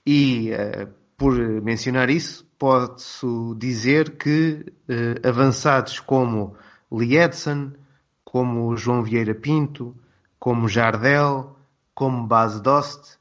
E 0.06 0.52
uh, 0.52 0.88
por 1.16 1.36
mencionar 1.36 2.10
isso, 2.10 2.46
posso 2.56 3.56
dizer 3.58 4.16
que 4.16 4.64
avançados 5.26 5.98
como 5.98 6.54
Lee 6.90 7.18
Edson, 7.18 7.72
como 8.24 8.76
João 8.76 9.02
Vieira 9.02 9.34
Pinto, 9.34 9.96
como 10.38 10.68
Jardel, 10.68 11.56
como 11.92 12.26
Base 12.26 12.62
Dost, 12.62 13.18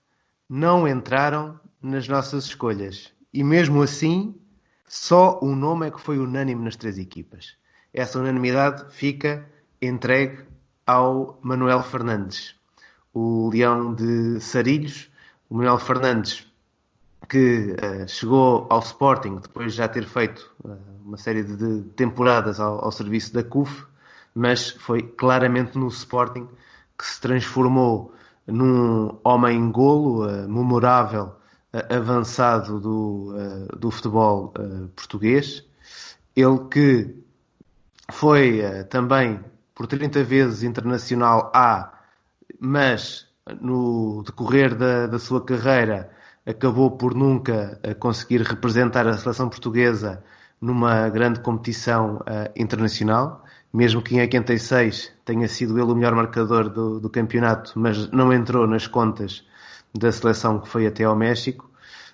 não 0.48 0.88
entraram 0.88 1.60
nas 1.82 2.08
nossas 2.08 2.46
escolhas. 2.46 3.12
E 3.34 3.44
mesmo 3.44 3.82
assim 3.82 4.36
só 4.90 5.38
o 5.40 5.56
nome 5.56 5.88
é 5.88 5.92
que 5.92 6.02
foi 6.02 6.18
unânime 6.18 6.64
nas 6.64 6.76
três 6.76 6.98
equipas. 6.98 7.56
Essa 7.94 8.18
unanimidade 8.18 8.92
fica 8.92 9.48
entregue 9.80 10.40
ao 10.84 11.38
Manuel 11.44 11.84
Fernandes, 11.84 12.56
o 13.14 13.52
leão 13.54 13.94
de 13.94 14.40
Sarilhos. 14.42 15.08
O 15.48 15.56
Manuel 15.56 15.78
Fernandes, 15.78 16.48
que 17.28 17.76
uh, 17.76 18.08
chegou 18.08 18.66
ao 18.68 18.80
Sporting 18.80 19.36
depois 19.36 19.74
de 19.74 19.78
já 19.78 19.88
ter 19.88 20.06
feito 20.06 20.52
uh, 20.64 20.78
uma 21.06 21.18
série 21.18 21.44
de 21.44 21.84
temporadas 21.96 22.60
ao, 22.60 22.84
ao, 22.84 22.92
serviço 22.92 23.32
da 23.32 23.44
CUF, 23.44 23.86
mas 24.34 24.72
foi 24.72 25.04
claramente 25.04 25.78
no 25.78 25.88
Sporting 25.88 26.48
que 26.98 27.06
se 27.06 27.22
transformou 27.22 28.12
num 28.48 29.20
homem-golo 29.24 30.26
memorável, 30.48 31.34
avançado 31.90 32.80
do, 32.80 33.34
do 33.78 33.92
futebol 33.92 34.54
português. 34.96 35.64
Ele 36.36 36.60
que 36.72 37.16
foi 38.12 38.62
também 38.90 39.40
por 39.76 39.86
30 39.86 40.24
vezes 40.24 40.64
internacional 40.64 41.52
A, 41.54 41.94
mas 42.60 43.28
no 43.62 44.24
decorrer 44.26 44.76
da, 44.76 45.08
da 45.08 45.20
sua 45.20 45.44
carreira 45.44 46.10
acabou 46.46 46.92
por 46.92 47.14
nunca 47.14 47.80
conseguir 48.00 48.42
representar 48.42 49.08
a 49.08 49.18
seleção 49.18 49.50
portuguesa 49.50 50.24
numa 50.62 51.10
grande 51.10 51.40
competição 51.40 52.18
uh, 52.18 52.52
internacional, 52.56 53.44
mesmo 53.72 54.02
que 54.02 54.16
em 54.16 54.22
86 54.22 55.12
tenha 55.24 55.48
sido 55.48 55.80
ele 55.80 55.92
o 55.92 55.96
melhor 55.96 56.16
marcador 56.16 56.70
do, 56.70 57.00
do, 57.00 57.10
campeonato, 57.10 57.74
mas 57.76 58.10
não 58.12 58.34
entrou 58.34 58.68
nas 58.68 58.88
contas 58.88 59.46
da 59.94 60.12
seleção 60.12 60.60
que 60.60 60.68
foi 60.68 60.88
até 60.88 61.04
ao 61.04 61.16
México. 61.16 61.70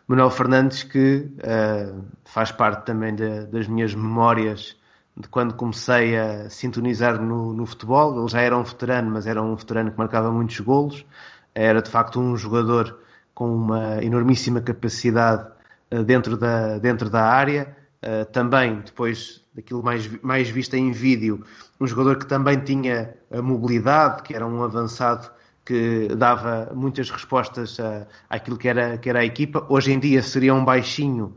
Manuel 0.07 0.29
Fernandes, 0.29 0.83
que 0.83 1.27
uh, 1.39 2.05
faz 2.23 2.51
parte 2.51 2.85
também 2.85 3.15
de, 3.15 3.45
das 3.47 3.67
minhas 3.67 3.93
memórias 3.95 4.77
de 5.17 5.27
quando 5.27 5.53
comecei 5.55 6.17
a 6.17 6.49
sintonizar 6.49 7.21
no, 7.21 7.53
no, 7.53 7.65
futebol. 7.65 8.19
Ele 8.19 8.27
já 8.27 8.41
era 8.41 8.57
um 8.57 8.63
veterano, 8.63 9.09
mas 9.11 9.25
era 9.25 9.41
um 9.41 9.55
veterano 9.55 9.91
que 9.91 9.97
marcava 9.97 10.31
muitos 10.31 10.59
golos. 10.59 11.05
Era 11.53 11.81
de 11.81 11.89
facto 11.89 12.19
um 12.19 12.35
jogador 12.37 12.99
com 13.33 13.53
uma 13.53 14.03
enormíssima 14.03 14.61
capacidade 14.61 15.49
uh, 15.91 16.03
dentro 16.03 16.37
da, 16.37 16.77
dentro 16.77 17.09
da 17.09 17.23
área 17.23 17.75
Uh, 18.05 18.23
também, 18.25 18.81
depois 18.81 19.41
daquilo 19.55 19.81
mais, 19.81 20.07
mais 20.21 20.47
visto 20.47 20.75
em 20.75 20.91
vídeo, 20.91 21.43
um 21.81 21.87
jogador 21.87 22.19
que 22.19 22.27
também 22.27 22.59
tinha 22.59 23.15
a 23.31 23.41
mobilidade, 23.41 24.21
que 24.21 24.35
era 24.35 24.45
um 24.45 24.61
avançado 24.61 25.31
que 25.65 26.07
dava 26.15 26.71
muitas 26.75 27.09
respostas 27.09 27.79
a, 27.79 28.07
àquilo 28.29 28.57
que 28.57 28.67
era, 28.67 28.97
que 28.97 29.09
era 29.09 29.19
a 29.19 29.25
equipa. 29.25 29.65
Hoje 29.67 29.91
em 29.91 29.99
dia 29.99 30.21
seria 30.21 30.53
um 30.53 30.63
baixinho 30.63 31.35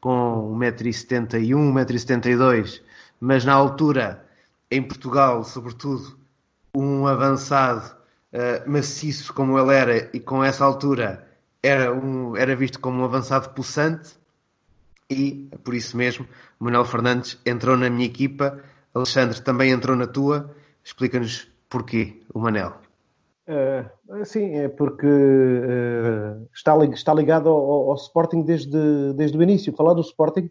com 0.00 0.56
1,71m, 0.58 1.74
1,72m, 1.86 2.80
mas 3.20 3.44
na 3.44 3.54
altura, 3.54 4.24
em 4.70 4.82
Portugal, 4.82 5.44
sobretudo, 5.44 6.18
um 6.74 7.06
avançado 7.06 7.96
uh, 8.32 8.70
maciço 8.70 9.32
como 9.32 9.58
ele 9.58 9.74
era 9.74 10.10
e 10.12 10.20
com 10.20 10.44
essa 10.44 10.64
altura 10.64 11.26
era, 11.62 11.92
um, 11.92 12.36
era 12.36 12.54
visto 12.54 12.78
como 12.78 13.00
um 13.00 13.04
avançado 13.04 13.50
pulsante 13.50 14.18
e, 15.10 15.48
por 15.64 15.74
isso 15.74 15.96
mesmo, 15.96 16.28
Manuel 16.58 16.84
Fernandes 16.84 17.38
entrou 17.46 17.76
na 17.76 17.88
minha 17.88 18.06
equipa. 18.06 18.62
Alexandre 18.94 19.40
também 19.40 19.70
entrou 19.70 19.96
na 19.96 20.06
tua. 20.06 20.54
Explica-nos 20.84 21.48
porquê 21.68 22.20
o 22.32 22.40
Manel. 22.40 22.87
Uh, 23.48 24.26
sim, 24.26 24.56
é 24.56 24.68
porque 24.68 25.06
uh, 25.06 26.46
está, 26.54 26.76
está 26.84 27.14
ligado 27.14 27.48
ao, 27.48 27.90
ao, 27.90 27.94
Sporting 27.94 28.42
desde, 28.42 29.14
desde 29.14 29.38
o 29.38 29.42
início. 29.42 29.74
Falar 29.74 29.94
do 29.94 30.02
Sporting 30.02 30.50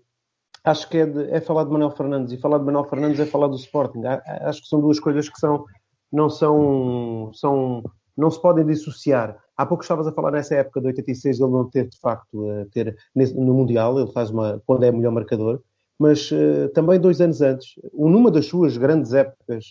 acho 0.63 0.89
que 0.89 0.97
é, 0.97 1.05
de, 1.05 1.29
é 1.29 1.39
falar 1.39 1.65
de 1.65 1.69
Manuel 1.69 1.91
Fernandes 1.91 2.33
e 2.33 2.41
falar 2.41 2.57
de 2.57 2.65
Manuel 2.65 2.85
Fernandes 2.85 3.19
é 3.19 3.25
falar 3.27 3.49
do 3.49 3.55
Sporting. 3.55 4.01
Acho 4.41 4.63
que 4.63 4.67
são 4.67 4.81
duas 4.81 4.99
coisas 4.99 5.29
que 5.29 5.39
são, 5.39 5.63
não 6.11 6.27
são, 6.27 7.29
são 7.35 7.83
não 8.17 8.31
se 8.31 8.41
podem 8.41 8.65
dissociar. 8.65 9.37
Há 9.55 9.63
pouco 9.63 9.83
estavas 9.83 10.07
a 10.07 10.11
falar 10.11 10.31
nessa 10.31 10.55
época 10.55 10.81
de 10.81 10.87
86 10.87 11.39
ele 11.39 11.51
não 11.51 11.69
ter 11.69 11.87
de 11.87 11.99
facto 11.99 12.49
eh, 12.49 12.65
ter 12.71 12.97
no 13.13 13.53
mundial 13.53 13.99
ele 13.99 14.11
faz 14.11 14.31
uma 14.31 14.61
quando 14.65 14.83
é 14.83 14.91
melhor 14.91 15.11
marcador, 15.11 15.61
mas 15.99 16.31
também 16.73 16.99
dois 16.99 17.21
anos 17.21 17.41
antes, 17.41 17.73
numa 17.93 18.29
das 18.31 18.45
suas 18.45 18.77
grandes 18.77 19.13
épocas 19.13 19.65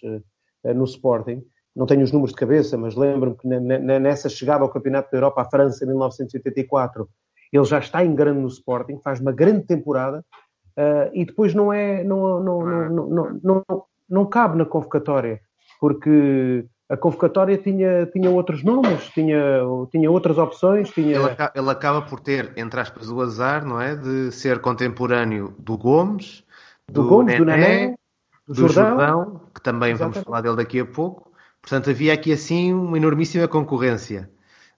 no 0.75 0.85
Sporting, 0.85 1.45
não 1.77 1.87
tenho 1.87 2.03
os 2.03 2.11
números 2.11 2.33
de 2.33 2.39
cabeça, 2.39 2.77
mas 2.77 2.97
lembro-me 2.97 3.37
que 3.37 3.47
nessa 3.47 4.29
chegada 4.29 4.63
ao 4.65 4.71
Campeonato 4.71 5.11
da 5.11 5.19
Europa 5.19 5.43
à 5.43 5.45
França 5.45 5.85
em 5.85 5.89
1984 5.89 7.09
ele 7.53 7.65
já 7.65 7.79
está 7.79 8.05
em 8.05 8.15
grande 8.15 8.41
no 8.41 8.49
Sporting, 8.49 8.99
faz 9.05 9.21
uma 9.21 9.31
grande 9.31 9.67
temporada 9.67 10.25
uh, 10.77 11.11
e 11.13 11.25
depois 11.25 11.55
não 11.55 11.73
é 11.73 12.03
não 12.03 12.41
não, 12.43 12.61
não, 12.61 12.89
não, 12.91 13.09
não, 13.09 13.63
não, 13.69 13.85
não 14.09 14.27
cabe 14.27 14.57
na 14.57 14.65
convocatória 14.65 15.41
porque 15.79 16.67
a 16.89 16.97
convocatória 16.97 17.59
tinha, 17.59 18.07
tinha 18.07 18.31
outros 18.31 18.63
nomes, 18.63 19.09
tinha, 19.09 19.61
tinha 19.91 20.11
outras 20.11 20.39
opções. 20.39 20.89
Tinha... 20.91 21.17
Ele, 21.55 21.71
acaba, 21.71 22.03
por 22.03 22.21
ter, 22.21 22.53
entre 22.57 22.81
aspas, 22.81 23.11
o 23.11 23.21
azar, 23.21 23.65
não 23.65 23.81
é? 23.81 23.97
De 23.97 24.31
ser 24.31 24.61
contemporâneo 24.61 25.53
do 25.59 25.77
Gomes, 25.77 26.45
do, 26.89 27.03
do 27.03 27.09
Gomes, 27.09 27.37
do 27.37 27.45
Nené, 27.45 27.97
do, 28.47 28.69
Jordão, 28.69 29.41
que 29.53 29.61
também 29.61 29.95
vamos 29.95 30.19
falar 30.19 30.43
dele 30.43 30.57
daqui 30.57 30.79
a 30.79 30.87
pouco. 30.87 31.26
Portanto, 31.67 31.91
havia 31.91 32.15
aqui 32.15 32.33
assim 32.33 32.73
uma 32.73 32.97
enormíssima 32.97 33.49
concorrência. 33.49 34.31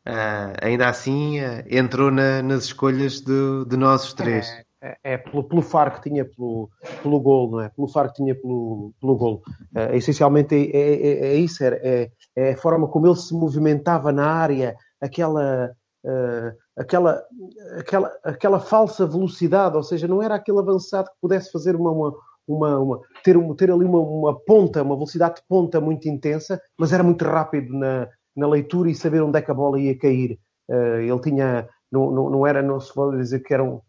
Uh, 0.06 0.56
ainda 0.62 0.88
assim, 0.88 1.38
uh, 1.38 1.62
entrou 1.68 2.10
na, 2.10 2.40
nas 2.40 2.64
escolhas 2.64 3.20
de, 3.20 3.66
de 3.66 3.76
nós 3.76 4.04
os 4.04 4.14
três. 4.14 4.48
É, 4.48 4.64
é, 4.80 4.96
é 5.02 5.18
pelo, 5.18 5.44
pelo 5.44 5.60
faro 5.60 5.90
que 5.90 6.08
tinha 6.08 6.24
pelo, 6.24 6.70
pelo 7.02 7.20
gol, 7.20 7.50
não 7.50 7.60
é? 7.60 7.68
Pelo 7.68 7.88
faro 7.88 8.08
que 8.08 8.14
tinha 8.14 8.34
pelo, 8.34 8.94
pelo 8.98 9.16
gol. 9.16 9.42
É, 9.74 9.94
essencialmente 9.98 10.54
é, 10.54 10.78
é, 10.78 11.26
é 11.26 11.34
isso, 11.34 11.62
é, 11.62 12.10
é, 12.34 12.52
a 12.52 12.56
forma 12.56 12.88
como 12.88 13.06
ele 13.06 13.16
se 13.16 13.34
movimentava 13.34 14.10
na 14.10 14.26
área, 14.26 14.74
aquela, 14.98 15.70
uh, 16.04 16.56
aquela, 16.74 17.22
aquela, 17.78 18.18
aquela 18.24 18.60
falsa 18.60 19.06
velocidade, 19.06 19.76
ou 19.76 19.82
seja, 19.82 20.08
não 20.08 20.22
era 20.22 20.36
aquele 20.36 20.58
avançado 20.58 21.10
que 21.10 21.20
pudesse 21.20 21.52
fazer 21.52 21.76
uma, 21.76 21.90
uma, 21.90 22.14
uma, 22.48 22.78
uma 22.78 23.00
ter, 23.22 23.36
ter 23.56 23.70
ali 23.70 23.84
uma, 23.84 24.00
uma 24.00 24.38
ponta, 24.38 24.82
uma 24.82 24.94
velocidade 24.94 25.36
de 25.36 25.42
ponta 25.48 25.80
muito 25.80 26.08
intensa, 26.08 26.60
mas 26.78 26.92
era 26.92 27.02
muito 27.02 27.24
rápido 27.24 27.72
na, 27.72 28.08
na 28.36 28.48
leitura 28.48 28.90
e 28.90 28.94
saber 28.94 29.22
onde 29.22 29.38
é 29.38 29.42
que 29.42 29.50
a 29.50 29.54
bola 29.54 29.78
ia 29.78 29.96
cair. 29.96 30.38
Uh, 30.68 31.00
ele 31.00 31.20
tinha, 31.20 31.68
não, 31.90 32.10
não, 32.10 32.30
não 32.30 32.46
era, 32.46 32.62
não 32.62 32.80
se 32.80 32.92
pode 32.92 33.16
dizer 33.18 33.40
que 33.40 33.54
era 33.54 33.62
um 33.62 33.80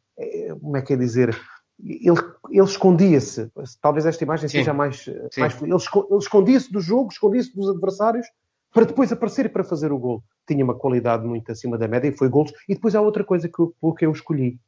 como 0.60 0.78
é 0.78 0.82
que 0.82 0.94
é 0.94 0.98
dizer? 0.98 1.36
Ele, 1.82 2.20
ele 2.50 2.66
escondia-se. 2.66 3.52
Talvez 3.82 4.06
esta 4.06 4.24
imagem 4.24 4.50
Sim. 4.50 4.60
seja 4.60 4.74
mais. 4.74 5.06
mais 5.38 5.62
ele, 5.62 5.72
ele 5.72 6.20
escondia-se 6.20 6.72
do 6.72 6.82
jogo, 6.82 7.12
escondia-se 7.12 7.56
dos 7.56 7.70
adversários, 7.70 8.28
para 8.74 8.86
depois 8.86 9.12
aparecer 9.12 9.46
e 9.46 9.50
para 9.50 9.64
fazer 9.64 9.92
o 9.92 9.98
gol. 9.98 10.24
Tinha 10.48 10.64
uma 10.64 10.76
qualidade 10.76 11.26
muito 11.26 11.52
acima 11.52 11.78
da 11.78 11.88
média 11.88 12.10
e 12.10 12.18
foi 12.18 12.28
golos. 12.28 12.52
E 12.68 12.76
depois 12.76 12.96
há 12.96 13.02
outra 13.02 13.24
coisa 13.24 13.48
que 13.48 13.60
eu, 13.60 13.94
que 13.94 14.06
eu 14.06 14.12
escolhi. 14.12 14.60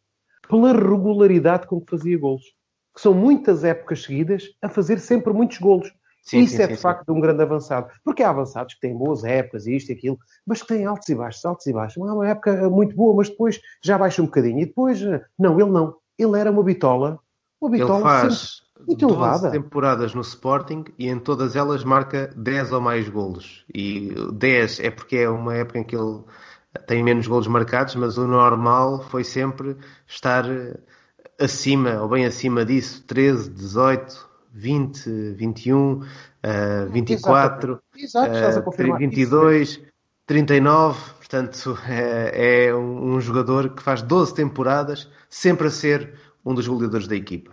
Pela 0.48 0.74
regularidade 0.74 1.68
com 1.68 1.82
que 1.82 1.90
fazia 1.90 2.18
golos. 2.18 2.44
Que 2.94 3.02
são 3.02 3.14
muitas 3.14 3.64
épocas 3.64 4.04
seguidas 4.04 4.44
a 4.62 4.70
fazer 4.70 5.00
sempre 5.00 5.32
muitos 5.34 5.58
golos. 5.58 5.92
Sim, 6.24 6.42
Isso 6.42 6.56
sim, 6.58 6.62
é 6.64 6.68
de 6.68 6.76
sim, 6.76 6.82
facto 6.82 7.12
um 7.12 7.20
grande 7.20 7.42
avançado. 7.42 7.90
Porque 8.04 8.22
há 8.22 8.30
avançados 8.30 8.76
que 8.76 8.82
têm 8.82 8.96
boas 8.96 9.24
épocas, 9.24 9.66
isto 9.66 9.90
e 9.90 9.94
aquilo, 9.94 10.20
mas 10.46 10.62
que 10.62 10.68
têm 10.68 10.86
altos 10.86 11.10
e 11.10 11.16
baixos, 11.16 11.44
altos 11.44 11.66
e 11.66 11.74
baixos. 11.74 12.02
Há 12.02 12.14
uma 12.14 12.28
época 12.28 12.70
muito 12.70 12.96
boa, 12.96 13.16
mas 13.16 13.30
depois 13.30 13.60
já 13.84 13.98
baixa 13.98 14.22
um 14.22 14.26
bocadinho. 14.26 14.60
E 14.60 14.66
depois, 14.66 15.02
eh, 15.02 15.24
não, 15.38 15.60
ele 15.60 15.72
não. 15.72 15.96
Ele 16.18 16.40
era 16.40 16.52
uma 16.52 16.64
bitola. 16.64 17.20
Uma 17.60 17.72
bitola 17.72 17.96
ele 17.96 18.04
faz 18.04 18.62
muito 18.88 19.08
12 19.08 19.14
elevada. 19.14 19.52
temporadas 19.52 20.14
no 20.14 20.22
Sporting 20.22 20.86
e 20.98 21.10
em 21.10 21.20
todas 21.20 21.56
elas 21.56 21.84
marca 21.84 22.32
10 22.36 22.72
ou 22.72 22.82
mais 22.82 23.10
golos. 23.10 23.66
E 23.74 24.14
10 24.34 24.80
é 24.80 24.92
porque 24.92 25.18
é 25.18 25.30
uma 25.30 25.56
época 25.56 25.80
em 25.80 25.84
que 25.84 25.96
ele 25.96 26.22
tem 26.88 27.04
menos 27.04 27.28
golos 27.28 27.48
marcados, 27.48 27.96
mas 27.96 28.18
o 28.18 28.28
normal 28.28 29.04
foi 29.10 29.24
sempre 29.24 29.76
estar 30.08 30.46
acima, 31.42 32.02
ou 32.02 32.08
bem 32.08 32.26
acima 32.26 32.64
disso, 32.64 33.04
13, 33.08 33.50
18, 33.50 34.30
20, 34.54 35.34
21, 35.34 35.94
uh, 35.94 36.04
24, 36.92 37.80
Exato, 37.98 38.70
uh, 38.70 38.98
22, 38.98 39.82
39. 40.26 41.00
Portanto, 41.18 41.78
é, 41.88 42.68
é 42.68 42.76
um, 42.76 43.16
um, 43.16 43.22
jogador 43.22 43.74
que 43.74 43.82
faz 43.82 44.02
12 44.02 44.36
temporadas, 44.36 45.10
sempre 45.30 45.68
a 45.68 45.72
ser 45.72 46.14
um 46.46 46.54
dos 46.54 46.68
goleadores 46.68 47.08
da 47.08 47.16
equipa. 47.16 47.52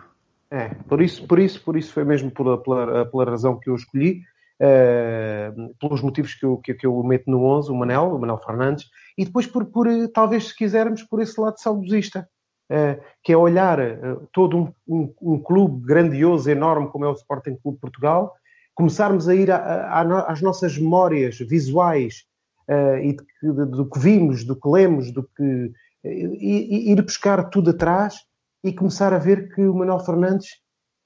É, 0.51 0.69
por 0.87 1.01
isso, 1.01 1.25
por 1.27 1.39
isso, 1.39 1.61
por 1.63 1.77
isso 1.77 1.93
foi 1.93 2.03
mesmo 2.03 2.31
pela, 2.31 2.61
pela, 2.61 3.05
pela 3.05 3.25
razão 3.25 3.59
que 3.59 3.69
eu 3.69 3.75
escolhi, 3.75 4.23
uh, 4.59 5.75
pelos 5.79 6.01
motivos 6.01 6.33
que 6.33 6.45
eu, 6.45 6.57
que, 6.57 6.73
que, 6.73 6.87
eu 6.87 7.03
meto 7.03 7.29
no 7.29 7.43
11, 7.43 7.71
o 7.71 7.75
Manel, 7.75 8.15
o 8.15 8.19
Manel 8.19 8.37
Fernandes, 8.39 8.89
e 9.17 9.25
depois 9.25 9.45
por, 9.45 9.65
por 9.65 9.87
talvez 10.13 10.47
se 10.47 10.55
quisermos, 10.55 11.03
por 11.03 11.21
esse 11.21 11.39
lado 11.39 11.59
saudosista. 11.59 12.27
Eh, 12.71 12.99
que 13.23 13.33
é 13.33 13.37
olhar 13.37 13.79
eh, 13.79 13.97
todo 14.31 14.55
um, 14.55 14.73
um, 14.87 15.13
um, 15.23 15.39
clube 15.39 15.83
grandioso, 15.87 16.51
enorme, 16.51 16.87
como 16.89 17.03
é 17.03 17.09
o 17.09 17.13
Sporting 17.13 17.55
Clube 17.55 17.79
Portugal, 17.79 18.35
começarmos 18.75 19.27
a 19.27 19.33
ir 19.33 19.49
a, 19.49 19.57
a, 19.57 20.31
às 20.31 20.39
nossas 20.39 20.77
memórias 20.77 21.39
visuais 21.39 22.25
uh, 22.69 22.97
e 22.97 23.13
de, 23.13 23.23
de, 23.41 23.65
do 23.65 23.89
que 23.89 23.97
vimos, 23.97 24.43
do 24.43 24.55
que 24.55 24.69
lemos, 24.69 25.11
do 25.11 25.23
que 25.23 25.71
e, 26.03 26.89
e, 26.89 26.91
ir 26.91 27.01
buscar 27.01 27.49
tudo 27.49 27.71
atrás 27.71 28.19
e 28.63 28.71
começar 28.71 29.15
a 29.15 29.17
ver 29.17 29.51
que 29.51 29.63
o 29.63 29.73
Manuel 29.73 29.99
Fernandes 30.01 30.61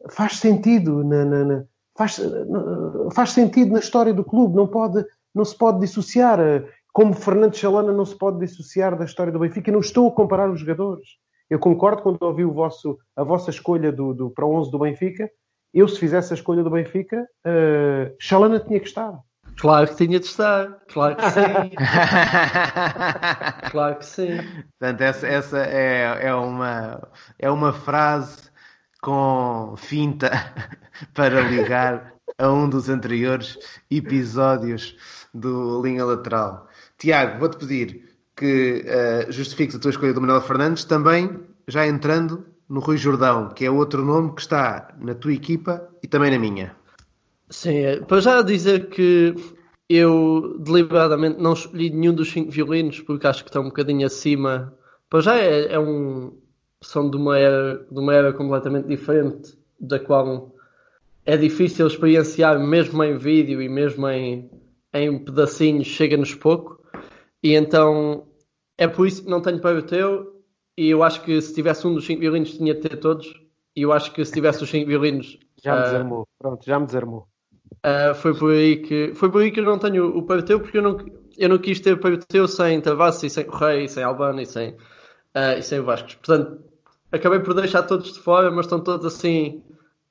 faz 0.09 0.39
sentido 0.39 1.01
na, 1.01 1.23
na, 1.23 1.45
na 1.45 1.63
faz, 1.97 2.19
faz 3.15 3.31
sentido 3.31 3.71
na 3.71 3.79
história 3.79 4.13
do 4.13 4.25
clube, 4.25 4.57
não 4.57 4.67
pode 4.67 5.05
não 5.33 5.45
se 5.45 5.57
pode 5.57 5.79
dissociar 5.79 6.39
como 6.91 7.13
Fernando 7.13 7.55
Chalana 7.55 7.91
não 7.91 8.05
se 8.05 8.15
pode 8.15 8.37
dissociar 8.39 8.97
da 8.97 9.05
história 9.05 9.33
do 9.33 9.39
Benfica. 9.39 9.71
Não 9.71 9.79
estou 9.79 10.07
a 10.07 10.11
comparar 10.11 10.49
os 10.51 10.59
jogadores. 10.59 11.22
Eu 11.53 11.59
concordo 11.59 12.01
quando 12.01 12.17
ouvi 12.23 12.43
o 12.43 12.51
vosso, 12.51 12.97
a 13.15 13.23
vossa 13.23 13.51
escolha 13.51 13.91
do, 13.91 14.11
do, 14.11 14.31
para 14.31 14.43
o 14.43 14.55
11 14.55 14.71
do 14.71 14.79
Benfica. 14.79 15.29
Eu, 15.71 15.87
se 15.87 15.99
fizesse 15.99 16.33
a 16.33 16.35
escolha 16.35 16.63
do 16.63 16.69
Benfica, 16.71 17.27
uh, 17.45 18.15
Chalana 18.19 18.59
tinha 18.59 18.79
que 18.79 18.87
estar. 18.87 19.19
Claro 19.59 19.87
que 19.87 19.95
tinha 19.95 20.19
de 20.19 20.25
estar, 20.25 20.79
claro 20.87 21.15
que 21.15 21.29
sim. 21.29 21.75
claro 23.69 23.95
que 23.97 24.05
sim. 24.07 24.37
Portanto, 24.79 25.01
essa, 25.01 25.27
essa 25.27 25.59
é, 25.59 26.25
é, 26.25 26.33
uma, 26.33 27.07
é 27.37 27.51
uma 27.51 27.71
frase 27.71 28.49
com 28.99 29.75
finta 29.77 30.31
para 31.13 31.39
ligar 31.39 32.13
a 32.35 32.51
um 32.51 32.67
dos 32.67 32.89
anteriores 32.89 33.59
episódios 33.91 34.97
do 35.31 35.83
Linha 35.83 36.03
Lateral. 36.03 36.67
Tiago, 36.97 37.37
vou-te 37.37 37.57
pedir 37.57 38.02
que 38.35 38.83
uh, 38.85 39.31
justifiques 39.31 39.75
a 39.75 39.79
tua 39.79 39.91
escolha 39.91 40.13
do 40.13 40.21
Manuel 40.21 40.41
Fernandes, 40.41 40.83
também 40.83 41.39
já 41.67 41.87
entrando 41.87 42.45
no 42.67 42.79
Rui 42.79 42.97
Jordão, 42.97 43.49
que 43.49 43.65
é 43.65 43.71
outro 43.71 44.03
nome 44.03 44.33
que 44.33 44.41
está 44.41 44.93
na 44.99 45.13
tua 45.13 45.33
equipa 45.33 45.87
e 46.01 46.07
também 46.07 46.31
na 46.31 46.39
minha. 46.39 46.75
Sim, 47.49 47.77
é, 47.77 47.99
para 47.99 48.19
já 48.19 48.41
dizer 48.41 48.89
que 48.89 49.35
eu 49.87 50.57
deliberadamente 50.59 51.39
não 51.39 51.53
escolhi 51.53 51.89
nenhum 51.89 52.13
dos 52.13 52.31
cinco 52.31 52.49
violinos 52.49 52.99
porque 53.01 53.27
acho 53.27 53.43
que 53.43 53.49
estão 53.49 53.63
um 53.63 53.65
bocadinho 53.67 54.05
acima. 54.05 54.73
Para 55.09 55.21
já 55.21 55.37
é, 55.37 55.73
é 55.73 55.79
um. 55.79 56.35
são 56.81 57.09
de 57.09 57.17
uma, 57.17 57.37
era, 57.37 57.85
de 57.89 57.99
uma 57.99 58.13
era 58.13 58.33
completamente 58.33 58.87
diferente, 58.87 59.53
da 59.79 59.99
qual 59.99 60.55
é 61.25 61.37
difícil 61.37 61.85
experienciar 61.85 62.59
mesmo 62.59 63.03
em 63.03 63.17
vídeo 63.17 63.61
e 63.61 63.69
mesmo 63.69 64.07
em, 64.09 64.49
em 64.93 65.19
pedacinhos, 65.19 65.87
chega-nos 65.87 66.33
pouco. 66.33 66.82
E 67.43 67.53
então 67.53 68.25
é 68.77 68.87
por 68.87 69.05
isso 69.05 69.23
que 69.23 69.29
não 69.29 69.41
tenho 69.41 69.59
para 69.59 69.77
o 69.77 69.83
teu. 69.83 70.41
E 70.77 70.89
eu 70.89 71.03
acho 71.03 71.21
que 71.21 71.39
se 71.41 71.53
tivesse 71.53 71.85
um 71.85 71.93
dos 71.93 72.05
cinco 72.05 72.21
violinos 72.21 72.57
tinha 72.57 72.73
de 72.73 72.81
ter 72.81 72.97
todos. 72.97 73.27
E 73.75 73.81
eu 73.81 73.91
acho 73.91 74.11
que 74.11 74.23
se 74.23 74.31
tivesse 74.31 74.63
os 74.63 74.69
cinco 74.69 74.87
violinos. 74.87 75.37
Já 75.63 75.75
me 75.75 75.79
uh, 75.79 75.83
desarmou, 75.83 76.27
pronto, 76.37 76.65
já 76.65 76.77
me 76.77 76.85
desarmou. 76.85 77.27
Uh, 77.85 78.13
foi, 78.15 78.37
por 78.37 78.51
aí 78.51 78.81
que, 78.81 79.13
foi 79.13 79.31
por 79.31 79.41
aí 79.41 79.49
que 79.49 79.61
eu 79.61 79.63
não 79.63 79.79
tenho 79.79 80.17
o 80.17 80.23
Pauteu, 80.23 80.59
porque 80.59 80.77
eu 80.77 80.81
não, 80.81 80.97
eu 81.37 81.47
não 81.47 81.57
quis 81.57 81.79
ter 81.79 81.93
o 81.93 81.97
Pauteu 81.97 82.49
sem 82.49 82.81
Tavassi, 82.81 83.29
sem 83.29 83.45
Correia, 83.45 83.87
sem 83.87 84.03
Albano 84.03 84.41
e 84.41 84.45
sem, 84.45 84.71
uh, 84.71 85.57
e 85.57 85.61
sem 85.61 85.79
Vascos. 85.79 86.15
Portanto, 86.15 86.61
acabei 87.13 87.39
por 87.39 87.53
deixar 87.53 87.83
todos 87.83 88.11
de 88.11 88.19
fora, 88.19 88.51
mas 88.51 88.65
estão 88.65 88.81
todos 88.81 89.05
assim, 89.05 89.63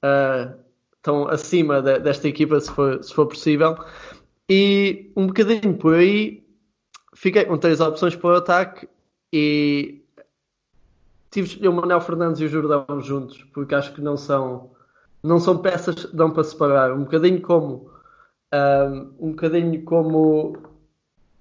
uh, 0.02 0.58
estão 0.96 1.28
acima 1.28 1.82
de, 1.82 1.98
desta 1.98 2.28
equipa, 2.28 2.58
se 2.58 2.70
for, 2.70 3.04
se 3.04 3.12
for 3.12 3.26
possível. 3.26 3.76
E 4.48 5.12
um 5.16 5.26
bocadinho 5.26 5.76
por 5.76 5.94
aí, 5.94 6.41
fiquei 7.14 7.44
com 7.44 7.58
três 7.58 7.80
opções 7.80 8.16
para 8.16 8.30
o 8.30 8.36
ataque 8.36 8.88
e 9.32 10.02
tive 11.30 11.46
de 11.46 11.54
escolher 11.54 11.68
o 11.68 11.72
Manuel 11.72 12.00
Fernandes 12.00 12.40
e 12.40 12.44
o 12.44 12.48
Jordão 12.48 13.00
juntos, 13.00 13.42
porque 13.54 13.74
acho 13.74 13.92
que 13.94 14.00
não 14.00 14.16
são 14.16 14.70
não 15.22 15.38
são 15.38 15.58
peças 15.58 16.06
que 16.06 16.16
dão 16.16 16.32
para 16.32 16.42
separar. 16.42 16.92
Um 16.92 17.04
bocadinho 17.04 17.40
como 17.40 17.90
um, 18.52 19.26
um 19.26 19.30
bocadinho 19.30 19.82
como 19.84 20.56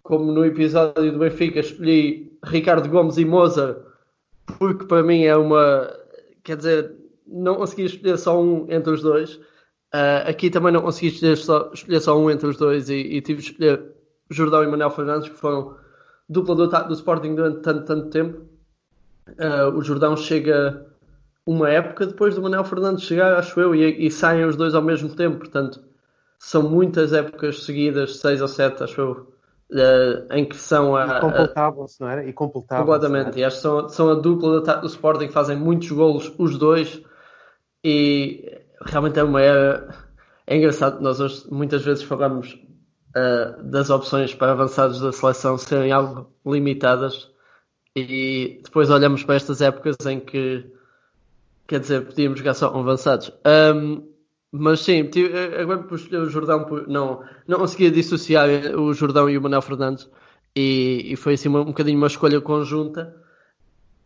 como 0.04 0.32
no 0.32 0.46
episódio 0.46 1.12
do 1.12 1.20
Benfica 1.20 1.60
escolhi 1.60 2.38
Ricardo 2.44 2.90
Gomes 2.90 3.18
e 3.18 3.26
Mozart 3.26 3.78
porque 4.58 4.86
para 4.86 5.04
mim 5.04 5.24
é 5.24 5.36
uma 5.36 5.94
quer 6.44 6.58
dizer 6.58 6.96
não 7.28 7.56
consegui 7.56 7.86
escolher 7.86 8.18
só 8.18 8.42
um 8.42 8.66
entre 8.70 8.92
os 8.94 9.02
dois 9.02 9.36
uh, 9.94 10.28
aqui 10.28 10.50
também 10.50 10.74
não 10.74 10.82
consegui 10.82 11.08
escolher 11.08 11.38
só, 11.38 11.72
escolher 11.74 12.02
só 12.02 12.18
um 12.18 12.32
entre 12.32 12.48
os 12.48 12.58
dois 12.58 12.90
e, 12.90 12.96
e 12.96 13.22
tive 13.22 13.42
de 13.42 13.52
escolher 13.52 14.01
Jordão 14.34 14.64
e 14.64 14.68
Manuel 14.68 14.92
Fernandes 14.92 15.30
que 15.30 15.36
foram 15.36 15.76
dupla 16.28 16.56
do 16.56 16.68
do 16.68 16.94
Sporting 16.94 17.36
durante 17.36 17.62
tanto, 17.62 17.86
tanto 17.86 18.10
tempo 18.10 18.52
uh, 19.40 19.76
o 19.76 19.82
Jordão 19.82 20.16
chega 20.16 20.86
uma 21.46 21.70
época 21.70 22.06
depois 22.06 22.36
do 22.36 22.42
Manuel 22.42 22.64
Fernandes 22.64 23.04
chegar, 23.04 23.34
acho 23.36 23.60
eu, 23.60 23.74
e, 23.76 24.08
e 24.08 24.12
saem 24.12 24.46
os 24.46 24.56
dois 24.56 24.76
ao 24.76 24.82
mesmo 24.82 25.10
tempo. 25.16 25.38
Portanto, 25.38 25.82
são 26.38 26.64
muitas 26.64 27.14
épocas 27.14 27.64
seguidas, 27.64 28.18
seis 28.18 28.42
ou 28.42 28.48
sete, 28.48 28.84
acho 28.84 29.02
eu, 29.02 29.12
uh, 29.72 30.34
em 30.34 30.46
que 30.46 30.56
são 30.56 30.96
a. 30.96 31.18
E 31.18 31.22
completavam-se, 31.22 32.02
não 32.02 32.10
era? 32.10 32.26
E 32.26 32.34
completavam 32.34 32.86
Completamente. 32.86 33.40
E 33.40 33.44
acho 33.44 33.58
que 33.58 33.62
são, 33.62 33.90
são 33.90 34.10
a 34.10 34.16
dupla 34.16 34.60
ataque 34.60 34.82
do 34.82 34.88
Sporting, 34.88 35.30
fazem 35.30 35.58
muitos 35.58 35.92
golos, 35.92 36.32
os 36.38 36.58
dois, 36.58 37.02
e 37.84 38.60
realmente 38.86 39.20
é 39.20 39.24
uma 39.24 39.42
era. 39.42 39.88
É 40.46 40.58
engraçado, 40.58 41.02
nós 41.02 41.20
hoje 41.20 41.46
muitas 41.50 41.84
vezes 41.84 42.04
falamos 42.04 42.60
uh, 43.16 43.64
das 43.64 43.90
opções 43.90 44.34
para 44.34 44.52
avançados 44.52 45.00
da 45.00 45.12
seleção 45.12 45.58
serem 45.58 45.92
algo 45.92 46.30
limitadas, 46.46 47.30
e 47.96 48.62
depois 48.64 48.90
olhamos 48.90 49.24
para 49.24 49.36
estas 49.36 49.62
épocas 49.62 49.96
em 50.06 50.20
que 50.20 50.72
Quer 51.72 51.80
dizer, 51.80 52.06
podíamos 52.06 52.38
jogar 52.38 52.54
só 52.54 52.68
avançados. 52.68 53.32
Um, 53.48 54.06
mas 54.52 54.82
sim, 54.82 55.10
agora 55.58 55.84
por 55.84 55.96
escolher 55.96 56.24
o 56.24 56.30
Jordão, 56.30 56.68
não, 56.86 57.24
não 57.48 57.60
conseguia 57.60 57.90
dissociar 57.90 58.50
o 58.78 58.94
Jordão 58.94 59.30
e 59.30 59.38
o 59.38 59.42
Manuel 59.42 59.62
Fernandes 59.62 60.10
e, 60.54 61.14
e 61.14 61.16
foi 61.16 61.36
assim 61.36 61.48
uma, 61.48 61.62
um 61.62 61.68
bocadinho 61.68 61.98
uma 61.98 62.08
escolha 62.08 62.42
conjunta. 62.42 63.16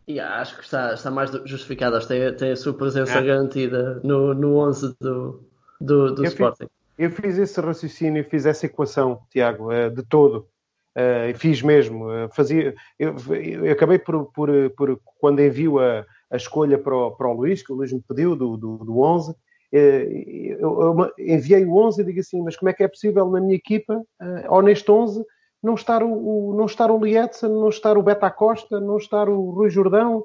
E 0.06 0.20
acho 0.20 0.58
que 0.58 0.62
está, 0.62 0.94
está 0.94 1.10
mais 1.10 1.32
justificada, 1.44 1.98
tem, 2.06 2.32
tem 2.36 2.52
a 2.52 2.56
sua 2.56 2.72
presença 2.72 3.18
é. 3.18 3.22
garantida 3.22 4.00
no, 4.04 4.32
no 4.32 4.58
11 4.58 4.94
do, 5.00 5.42
do, 5.80 6.14
do 6.14 6.24
eu 6.24 6.28
Sporting. 6.28 6.68
Eu 6.98 7.10
fiz 7.10 7.38
esse 7.38 7.60
raciocínio, 7.60 8.24
fiz 8.24 8.46
essa 8.46 8.66
equação, 8.66 9.20
Tiago, 9.30 9.70
eh, 9.70 9.90
de 9.90 10.02
todo. 10.02 10.48
Uh, 10.96 11.36
fiz 11.36 11.60
mesmo. 11.60 12.06
Uh, 12.06 12.28
fazia, 12.34 12.74
eu, 12.98 13.14
eu, 13.34 13.70
acabei 13.70 13.98
por, 13.98 14.32
por, 14.32 14.48
por, 14.70 14.98
quando 15.18 15.42
envio 15.42 15.78
a, 15.78 16.06
a 16.30 16.36
escolha 16.36 16.78
para 16.78 16.96
o, 16.96 17.10
para 17.10 17.28
o 17.28 17.34
Luís, 17.34 17.62
que 17.62 17.70
o 17.70 17.76
Luís 17.76 17.92
me 17.92 18.00
pediu, 18.00 18.34
do, 18.34 18.56
do, 18.56 18.78
do 18.78 19.00
11. 19.00 19.34
Eh, 19.72 20.56
eu, 20.58 20.96
enviei 21.18 21.64
o 21.64 21.76
11 21.76 22.00
e 22.00 22.04
digo 22.04 22.20
assim, 22.20 22.42
mas 22.42 22.56
como 22.56 22.70
é 22.70 22.72
que 22.72 22.82
é 22.82 22.88
possível 22.88 23.28
na 23.28 23.40
minha 23.40 23.56
equipa, 23.56 24.02
eh, 24.20 24.46
ou 24.48 24.62
neste 24.62 24.90
11, 24.90 25.24
não 25.62 25.74
estar 25.74 26.02
o, 26.02 26.54
não 26.56 26.66
estar 26.66 26.90
o 26.90 27.02
Lietzen, 27.02 27.50
não 27.50 27.68
estar 27.68 27.98
o 27.98 28.02
Beta 28.02 28.30
Costa, 28.30 28.80
não 28.80 28.96
estar 28.96 29.28
o 29.28 29.50
Rui 29.50 29.70
Jordão? 29.70 30.24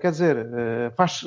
Quer 0.00 0.10
dizer, 0.10 0.48
faz, 0.96 1.22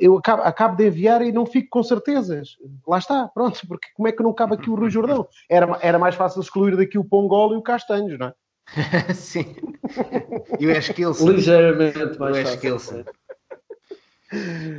eu 0.00 0.18
acabo, 0.18 0.42
acabo, 0.42 0.76
de 0.76 0.86
enviar 0.86 1.22
e 1.22 1.32
não 1.32 1.46
fico 1.46 1.68
com 1.70 1.82
certezas. 1.82 2.56
Lá 2.86 2.98
está, 2.98 3.28
pronto, 3.28 3.60
porque 3.66 3.88
como 3.94 4.08
é 4.08 4.12
que 4.12 4.22
não 4.22 4.32
cabe 4.32 4.54
aqui 4.54 4.70
o 4.70 4.74
Rui 4.74 4.90
Jordão? 4.90 5.26
Era, 5.48 5.78
era 5.80 5.98
mais 5.98 6.14
fácil 6.14 6.40
excluir 6.40 6.76
daqui 6.76 6.98
o 6.98 7.04
Pongol 7.04 7.52
e 7.52 7.56
o 7.56 7.62
Castanhos, 7.62 8.18
não 8.18 8.28
é? 8.28 8.34
Sim. 9.14 9.54
E 10.58 10.66
o 10.66 10.70
Eskilson. 10.70 11.30
Ligeiramente 11.30 12.18
mais 12.18 12.36
o 12.36 12.40
Eskilson. 12.40 13.04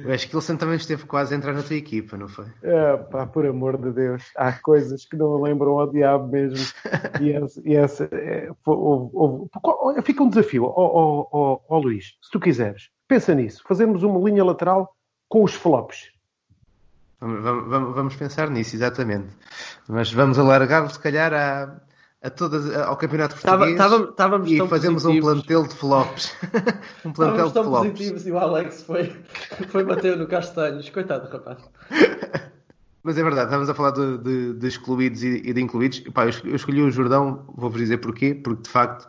O 0.06 0.12
Eskilson 0.12 0.58
também 0.58 0.76
esteve 0.76 1.06
quase 1.06 1.34
a 1.34 1.38
entrar 1.38 1.54
na 1.54 1.64
tua 1.64 1.78
equipa, 1.78 2.18
não 2.18 2.28
foi? 2.28 2.48
É, 2.62 2.98
pá, 2.98 3.26
por 3.26 3.46
amor 3.46 3.78
de 3.78 3.92
Deus. 3.92 4.24
Há 4.36 4.52
coisas 4.52 5.06
que 5.06 5.16
não 5.16 5.42
lembram 5.42 5.80
ao 5.80 5.90
diabo 5.90 6.28
mesmo. 6.28 6.58
E 7.22 7.32
essa, 7.32 7.62
e 7.64 7.76
essa 7.76 8.10
é, 8.12 8.50
fica 10.04 10.24
um 10.24 10.30
desafio. 10.30 10.66
Ó 10.66 10.74
oh, 10.76 11.28
oh, 11.32 11.62
oh, 11.70 11.80
Luís, 11.80 12.18
se 12.22 12.30
tu 12.32 12.40
quiseres, 12.40 12.90
pensa 13.08 13.34
nisso. 13.34 13.64
Fazemos 13.66 14.04
uma 14.04 14.20
linha 14.20 14.44
lateral 14.44 14.94
com 15.28 15.44
os 15.44 15.54
flops. 15.54 16.12
Vamos, 17.20 17.44
vamos, 17.44 17.96
vamos 17.96 18.16
pensar 18.16 18.50
nisso, 18.50 18.76
exatamente. 18.76 19.30
Mas 19.88 20.12
vamos 20.12 20.38
alargar, 20.38 20.88
se 20.90 21.00
calhar, 21.00 21.34
a, 21.34 21.82
a 22.22 22.30
todas, 22.30 22.72
ao 22.76 22.96
campeonato 22.96 23.36
português 23.36 23.78
Tava, 23.78 24.08
tava, 24.14 24.50
e 24.50 24.58
fazemos 24.68 25.04
positivos. 25.04 25.34
um 25.34 25.42
plantel 25.42 25.64
de 25.64 25.76
flops. 25.76 26.36
um 27.06 27.12
plantel 27.12 27.48
de 27.48 27.54
flops. 27.54 27.92
positivos 27.92 28.28
e 28.28 28.32
o 28.32 28.38
Alex 28.38 28.84
foi, 28.84 29.16
foi 29.70 29.84
bater 29.84 30.16
no 30.16 30.28
Castanhos. 30.28 30.90
Coitado, 30.90 31.28
rapaz. 31.30 31.58
Mas 33.04 33.18
é 33.18 33.24
verdade, 33.24 33.46
estamos 33.46 33.70
a 33.70 33.74
falar 33.74 33.92
de, 33.92 34.18
de, 34.18 34.54
de 34.56 34.68
excluídos 34.68 35.24
e, 35.24 35.42
e, 35.46 35.54
de 35.54 35.62
incluídos. 35.62 36.02
Pá, 36.14 36.26
eu, 36.26 36.56
escolhi, 36.56 36.82
o 36.82 36.92
Jordão, 36.92 37.46
vou-vos 37.56 37.80
dizer 37.80 38.00
porquê, 38.00 38.36
porque 38.36 38.64
de 38.64 38.70
facto 38.70 39.08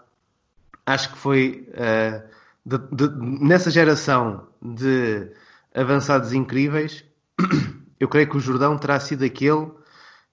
acho 0.87 1.13
que 1.13 1.19
foi 1.19 1.69
uh, 1.73 2.23
de, 2.65 3.09
nessa 3.45 3.71
geração 3.73 4.47
de 4.63 5.33
avançados 5.75 6.33
incríveis, 6.33 7.05
eu 7.99 8.09
creio 8.09 8.29
que 8.29 8.37
o 8.37 8.41
Jordão 8.41 8.77
terá 8.79 8.99
sido 9.01 9.25
aquele 9.25 9.71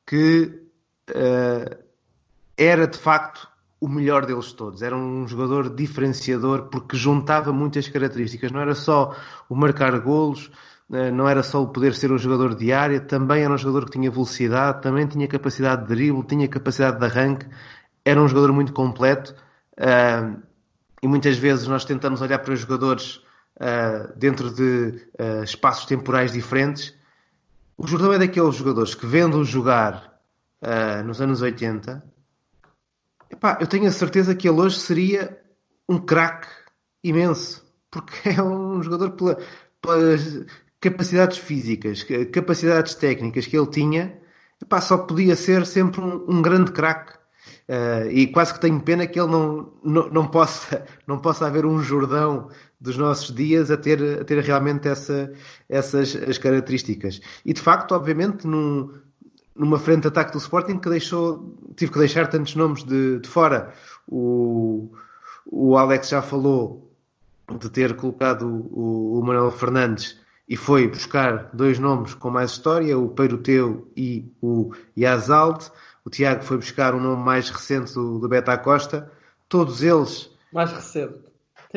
que 0.05 0.61
uh, 1.09 1.85
era 2.57 2.87
de 2.87 2.97
facto 2.97 3.47
o 3.79 3.87
melhor 3.87 4.25
deles 4.25 4.51
todos. 4.53 4.81
Era 4.81 4.95
um 4.95 5.27
jogador 5.27 5.73
diferenciador 5.75 6.69
porque 6.69 6.97
juntava 6.97 7.51
muitas 7.51 7.87
características. 7.87 8.51
Não 8.51 8.59
era 8.59 8.73
só 8.73 9.15
o 9.49 9.55
marcar 9.55 9.99
golos, 9.99 10.49
eh, 10.91 11.11
não 11.11 11.27
era 11.27 11.43
só 11.43 11.61
o 11.61 11.67
poder 11.67 11.93
ser 11.93 12.11
um 12.11 12.17
jogador 12.17 12.55
de 12.55 12.71
área, 12.71 12.99
também 12.99 13.43
era 13.43 13.53
um 13.53 13.57
jogador 13.57 13.85
que 13.85 13.91
tinha 13.91 14.09
velocidade, 14.09 14.81
também 14.81 15.05
tinha 15.05 15.27
capacidade 15.27 15.83
de 15.83 15.87
drible, 15.89 16.23
tinha 16.23 16.47
capacidade 16.47 16.99
de 16.99 17.05
arranque. 17.05 17.47
Era 18.03 18.21
um 18.21 18.27
jogador 18.27 18.53
muito 18.53 18.73
completo. 18.73 19.35
Eh, 19.77 20.33
e 21.03 21.07
muitas 21.07 21.37
vezes 21.37 21.67
nós 21.67 21.85
tentamos 21.85 22.21
olhar 22.21 22.39
para 22.39 22.53
os 22.53 22.61
jogadores 22.61 23.21
eh, 23.59 24.13
dentro 24.15 24.53
de 24.53 25.07
espaços 25.43 25.85
temporais 25.85 26.33
diferentes. 26.33 26.93
O 27.77 27.87
jogador 27.87 28.13
é 28.13 28.19
daqueles 28.19 28.55
jogadores 28.55 28.95
que, 28.95 29.05
vendo-o 29.05 29.43
jogar 29.43 30.13
nos 31.05 31.21
anos 31.21 31.41
80, 31.41 32.03
Epá, 33.29 33.57
eu 33.59 33.67
tenho 33.67 33.87
a 33.87 33.91
certeza 33.91 34.35
que 34.35 34.47
ele 34.47 34.61
hoje 34.61 34.79
seria 34.79 35.37
um 35.89 35.97
craque 35.97 36.47
imenso, 37.03 37.65
porque 37.91 38.29
é 38.29 38.41
um 38.41 38.81
jogador 38.81 39.11
pela, 39.11 39.37
pelas 39.81 40.45
capacidades 40.79 41.37
físicas, 41.37 42.05
capacidades 42.31 42.95
técnicas 42.95 43.45
que 43.45 43.57
ele 43.57 43.67
tinha, 43.67 44.17
epá, 44.61 44.79
só 44.79 44.97
podia 44.97 45.35
ser 45.35 45.65
sempre 45.65 46.01
um, 46.01 46.25
um 46.27 46.41
grande 46.41 46.71
craque. 46.71 47.13
Uh, 47.67 48.09
e 48.11 48.27
quase 48.27 48.53
que 48.53 48.61
tenho 48.61 48.79
pena 48.79 49.07
que 49.07 49.19
ele 49.19 49.31
não, 49.31 49.73
não, 49.83 50.09
não, 50.09 50.27
possa, 50.27 50.85
não 51.05 51.19
possa 51.19 51.47
haver 51.47 51.65
um 51.65 51.79
Jordão 51.79 52.49
dos 52.85 52.97
nossos 52.97 53.33
dias 53.33 53.69
a 53.69 53.77
ter, 53.77 54.21
a 54.21 54.23
ter 54.23 54.39
realmente 54.39 54.87
essa, 54.87 55.31
essas 55.67 56.15
as 56.15 56.37
características. 56.37 57.19
E 57.43 57.53
de 57.53 57.61
facto, 57.61 57.93
obviamente, 57.93 58.47
num, 58.47 58.91
numa 59.55 59.79
frente 59.79 60.01
de 60.01 60.07
ataque 60.07 60.31
do 60.31 60.37
Sporting 60.37 60.77
que 60.77 60.89
deixou, 60.89 61.57
tive 61.75 61.91
que 61.91 61.99
deixar 61.99 62.27
tantos 62.27 62.55
nomes 62.55 62.83
de, 62.83 63.19
de 63.19 63.27
fora. 63.27 63.73
O, 64.07 64.91
o 65.45 65.77
Alex 65.77 66.09
já 66.09 66.21
falou 66.21 66.91
de 67.59 67.69
ter 67.69 67.95
colocado 67.95 68.45
o, 68.45 69.19
o 69.19 69.25
Manuel 69.25 69.51
Fernandes 69.51 70.19
e 70.47 70.55
foi 70.55 70.87
buscar 70.87 71.49
dois 71.53 71.79
nomes 71.79 72.13
com 72.13 72.29
mais 72.29 72.51
história, 72.51 72.97
o 72.97 73.09
Peiroteu 73.09 73.91
e 73.95 74.31
o 74.41 74.71
Yazald. 74.97 75.71
O 76.03 76.09
Tiago 76.09 76.43
foi 76.43 76.57
buscar 76.57 76.93
um 76.93 76.99
nome 76.99 77.23
mais 77.23 77.49
recente 77.49 77.93
do, 77.93 78.19
do 78.19 78.29
Beta 78.29 78.55
Costa. 78.57 79.11
Todos 79.49 79.81
eles. 79.81 80.29
Mais 80.53 80.71
recente. 80.71 81.19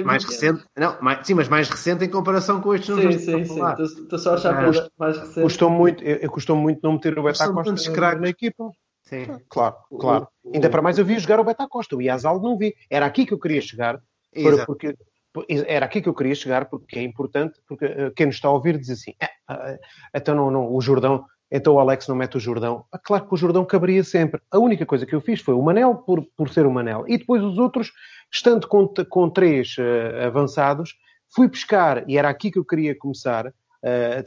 Mais 0.04 0.24
recente, 0.24 0.64
não, 0.76 1.00
mais, 1.00 1.26
sim, 1.26 1.34
mas 1.34 1.48
mais 1.48 1.68
recente 1.68 2.04
em 2.04 2.08
comparação 2.08 2.60
com 2.60 2.74
estes 2.74 2.88
nomes. 2.88 3.22
Sim, 3.22 3.44
sim, 3.44 3.54
sim. 3.54 3.82
Estou 4.02 4.18
só 4.18 4.32
a 4.32 4.34
achar 4.34 4.54
ah, 4.54 4.90
mais 4.98 5.18
recente. 5.18 5.42
Custou 5.42 5.70
muito, 5.70 6.04
eu, 6.04 6.30
custou 6.30 6.56
muito 6.56 6.80
não 6.82 6.92
meter 6.92 7.18
o 7.18 7.22
Beta 7.22 7.52
Costa 7.52 7.90
na, 7.92 8.14
na 8.16 8.28
equipa. 8.28 8.70
Sim. 9.02 9.26
Claro, 9.48 9.76
claro. 9.98 10.28
O, 10.42 10.50
o, 10.50 10.54
Ainda 10.54 10.68
para 10.68 10.82
mais 10.82 10.98
eu 10.98 11.04
vi 11.04 11.18
jogar 11.18 11.40
o 11.40 11.44
Beta 11.44 11.66
Costa, 11.66 11.96
o 11.96 12.02
Yazald 12.02 12.42
não 12.42 12.58
vi. 12.58 12.74
Era 12.90 13.06
aqui 13.06 13.24
que 13.24 13.32
eu 13.32 13.38
queria 13.38 13.60
chegar, 13.60 13.98
porque 14.66 14.94
era 15.66 15.86
aqui 15.86 16.00
que 16.02 16.08
eu 16.08 16.14
queria 16.14 16.34
chegar, 16.34 16.66
porque 16.66 16.98
é 16.98 17.02
importante, 17.02 17.60
porque 17.66 17.86
uh, 17.86 18.12
quem 18.14 18.26
nos 18.26 18.36
está 18.36 18.48
a 18.48 18.52
ouvir 18.52 18.78
diz 18.78 18.90
assim, 18.90 19.14
ah, 19.48 19.72
uh, 19.72 19.78
então 20.14 20.34
não, 20.34 20.50
não, 20.50 20.74
o 20.74 20.80
Jordão, 20.80 21.24
então 21.50 21.74
o 21.74 21.78
Alex 21.78 22.06
não 22.08 22.16
mete 22.16 22.36
o 22.36 22.40
Jordão. 22.40 22.84
Ah, 22.92 22.98
claro 22.98 23.26
que 23.26 23.34
o 23.34 23.36
Jordão 23.36 23.64
caberia 23.64 24.04
sempre. 24.04 24.40
A 24.50 24.58
única 24.58 24.84
coisa 24.84 25.06
que 25.06 25.14
eu 25.14 25.20
fiz 25.20 25.40
foi 25.40 25.54
o 25.54 25.62
Manel, 25.62 25.96
por, 25.96 26.24
por 26.36 26.50
ser 26.50 26.66
o 26.66 26.70
Manel, 26.70 27.04
e 27.06 27.18
depois 27.18 27.42
os 27.42 27.58
outros, 27.58 27.92
estando 28.32 28.66
com, 28.66 28.86
com 29.08 29.30
três 29.30 29.76
uh, 29.78 30.26
avançados, 30.26 30.94
fui 31.34 31.48
pescar, 31.48 32.04
e 32.08 32.16
era 32.16 32.28
aqui 32.28 32.50
que 32.50 32.58
eu 32.58 32.64
queria 32.64 32.96
começar, 32.96 33.52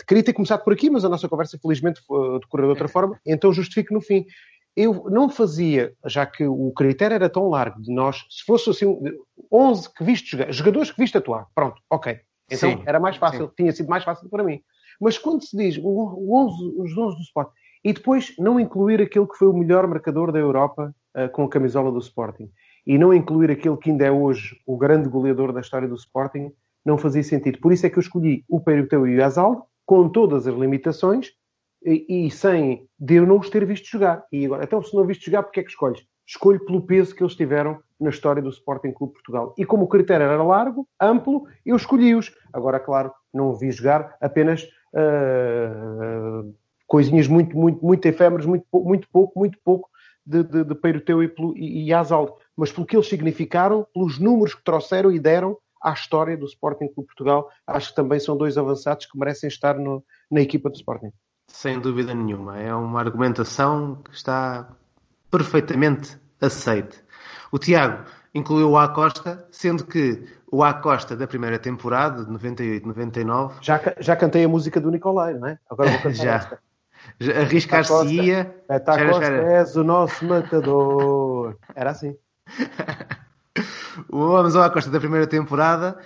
queria 0.08 0.24
ter 0.24 0.34
começado 0.34 0.64
por 0.64 0.72
aqui, 0.72 0.90
mas 0.90 1.04
a 1.04 1.10
nossa 1.10 1.28
conversa 1.28 1.58
felizmente 1.60 2.00
decorreu 2.40 2.68
de 2.68 2.70
outra 2.70 2.88
forma, 2.90 3.20
então 3.26 3.52
justifico 3.52 3.94
no 3.94 4.00
fim 4.00 4.26
eu 4.76 5.06
não 5.10 5.30
fazia, 5.30 5.94
já 6.06 6.26
que 6.26 6.46
o 6.46 6.72
critério 6.72 7.16
era 7.16 7.30
tão 7.30 7.50
largo 7.50 7.82
de 7.82 7.94
nós, 7.94 8.26
se 8.30 8.44
fosse 8.46 8.70
assim, 8.70 8.98
11 9.52 9.94
que 9.94 10.04
viste 10.04 10.32
jogar, 10.32 10.52
jogadores 10.52 10.92
que 10.92 11.02
viste 11.02 11.18
atuar, 11.18 11.48
pronto, 11.54 11.82
ok. 11.90 12.20
Então 12.50 12.70
sim, 12.70 12.84
era 12.86 13.00
mais 13.00 13.18
fácil, 13.18 13.48
sim. 13.48 13.54
tinha 13.58 13.72
sido 13.72 13.90
mais 13.90 14.04
fácil 14.04 14.30
para 14.30 14.44
mim. 14.44 14.62
Mas 15.00 15.18
quando 15.18 15.44
se 15.44 15.56
diz 15.58 15.78
o 15.82 16.36
11, 16.36 16.76
os 16.78 16.98
11 16.98 17.16
do 17.18 17.22
Sporting, 17.22 17.52
e 17.84 17.94
depois 17.94 18.34
não 18.38 18.60
incluir 18.60 19.02
aquele 19.02 19.28
que 19.28 19.36
foi 19.36 19.48
o 19.48 19.54
melhor 19.54 19.88
marcador 19.88 20.32
da 20.32 20.40
Europa 20.40 20.94
uh, 21.18 21.30
com 21.32 21.44
a 21.44 21.50
camisola 21.50 21.92
do 21.92 22.00
Sporting, 22.00 22.50
e 22.86 22.98
não 22.98 23.14
incluir 23.14 23.52
aquele 23.52 23.78
que 23.78 23.92
ainda 23.92 24.06
é 24.06 24.12
hoje 24.12 24.58
o 24.66 24.78
grande 24.78 25.10
goleador 25.10 25.52
da 25.54 25.62
história 25.62 25.88
do 25.88 25.96
Sporting, 25.96 26.52
não 26.86 26.98
fazia 26.98 27.24
sentido. 27.24 27.60
Por 27.60 27.72
isso 27.72 27.86
é 27.86 27.90
que 27.90 27.98
eu 27.98 28.02
escolhi 28.02 28.44
o 28.50 28.60
Peiroteu 28.60 29.08
e 29.08 29.18
o 29.18 29.24
Azaldo, 29.24 29.64
com 29.86 30.10
todas 30.10 30.48
as 30.48 30.56
limitações, 30.56 31.32
e, 31.84 32.28
e, 32.28 32.32
sem 32.32 32.88
de 33.00 33.16
eu 33.16 33.26
não 33.26 33.40
os 33.40 33.50
ter 33.50 33.66
visto 33.66 33.90
jogar. 33.90 34.24
E 34.32 34.46
agora, 34.46 34.64
então, 34.64 34.82
se 34.84 34.96
não 34.96 35.06
visto 35.06 35.26
jogar, 35.26 35.44
porque 35.44 35.60
é 35.60 35.64
que 35.64 35.70
escolhes? 35.70 36.06
Escolho 36.28 36.64
pelo 36.64 36.82
peso 36.86 37.16
que 37.16 37.24
eles 37.24 37.36
tiveram 37.36 37.80
na 38.00 38.10
história 38.10 38.42
do 38.42 38.50
Sporting 38.50 38.92
Clube 38.92 39.14
Portugal. 39.14 39.54
E 39.58 39.66
como 39.66 39.84
o 39.84 39.88
critério 39.88 40.26
era 40.26 40.44
largo, 40.44 40.88
amplo, 41.02 41.48
eu 41.66 41.76
escolhi-os. 41.76 42.32
Agora, 42.54 42.80
claro, 42.80 43.12
não 43.34 43.54
vi 43.56 43.72
jogar 43.72 44.16
apenas 44.22 44.64
uh, 44.94 46.54
coisinhas 46.88 47.28
muito, 47.28 47.58
muito, 47.58 47.84
muito 47.84 48.06
efêmeras, 48.06 48.46
muito, 48.46 48.66
muito 48.72 49.08
pouco, 49.12 49.38
muito 49.38 49.58
pouco 49.64 49.90
de, 50.26 50.44
de, 50.44 50.64
de 50.64 50.76
Peiroteu 50.76 51.24
e, 51.24 51.34
e, 51.56 51.88
e 51.88 51.94
Azaldo. 51.94 52.34
Mas 52.56 52.72
pelo 52.72 52.86
que 52.86 52.96
eles 52.96 53.08
significaram, 53.08 53.86
pelos 53.94 54.20
números 54.20 54.54
que 54.54 54.64
trouxeram 54.64 55.12
e 55.12 55.20
deram 55.20 55.58
à 55.82 55.94
história 55.94 56.38
do 56.38 56.46
Sporting 56.46 56.88
Clube 56.88 57.08
Portugal, 57.08 57.50
acho 57.66 57.90
que 57.90 57.96
também 57.96 58.20
são 58.20 58.38
dois 58.38 58.58
avançados 58.58 59.06
que 59.06 59.18
merecem 59.18 59.48
estar 59.48 59.76
no, 59.78 60.04
na 60.30 60.42
equipa 60.42 60.70
do 60.70 60.76
Sporting. 60.76 61.12
Sem 61.48 61.80
dúvida 61.80 62.14
nenhuma. 62.14 62.60
É 62.60 62.74
uma 62.74 63.00
argumentação 63.00 64.02
que 64.04 64.16
está 64.16 64.70
perfeitamente 65.30 66.18
aceite. 66.40 67.04
O 67.52 67.58
Tiago 67.58 68.06
incluiu 68.34 68.72
o 68.72 68.78
Acosta, 68.78 69.46
sendo 69.52 69.86
que 69.86 70.24
o 70.52 70.64
Acosta 70.64 71.16
da 71.16 71.28
primeira 71.28 71.60
temporada, 71.60 72.26
de 72.26 72.32
98-99. 72.32 73.54
Já, 73.62 73.82
já 74.00 74.16
cantei 74.16 74.44
a 74.44 74.50
música 74.50 74.80
do 74.80 74.92
Nicolai, 74.92 75.34
não 75.34 75.48
é? 75.48 75.60
Agora 75.70 75.90
vou 75.90 76.00
cantar 76.00 76.14
já. 76.24 76.36
esta. 76.36 76.60
Arriscar-se-ia. 77.20 78.64
Eta 78.70 79.08
Costa, 79.08 79.32
és 79.32 79.76
o 79.76 79.84
nosso 79.84 80.26
matador. 80.26 81.58
Era 81.76 81.92
assim. 81.92 82.16
o 84.10 84.28
Vamos 84.28 84.56
ao 84.56 84.64
Acosta 84.64 84.90
da 84.90 85.00
primeira 85.00 85.28
temporada 85.28 85.98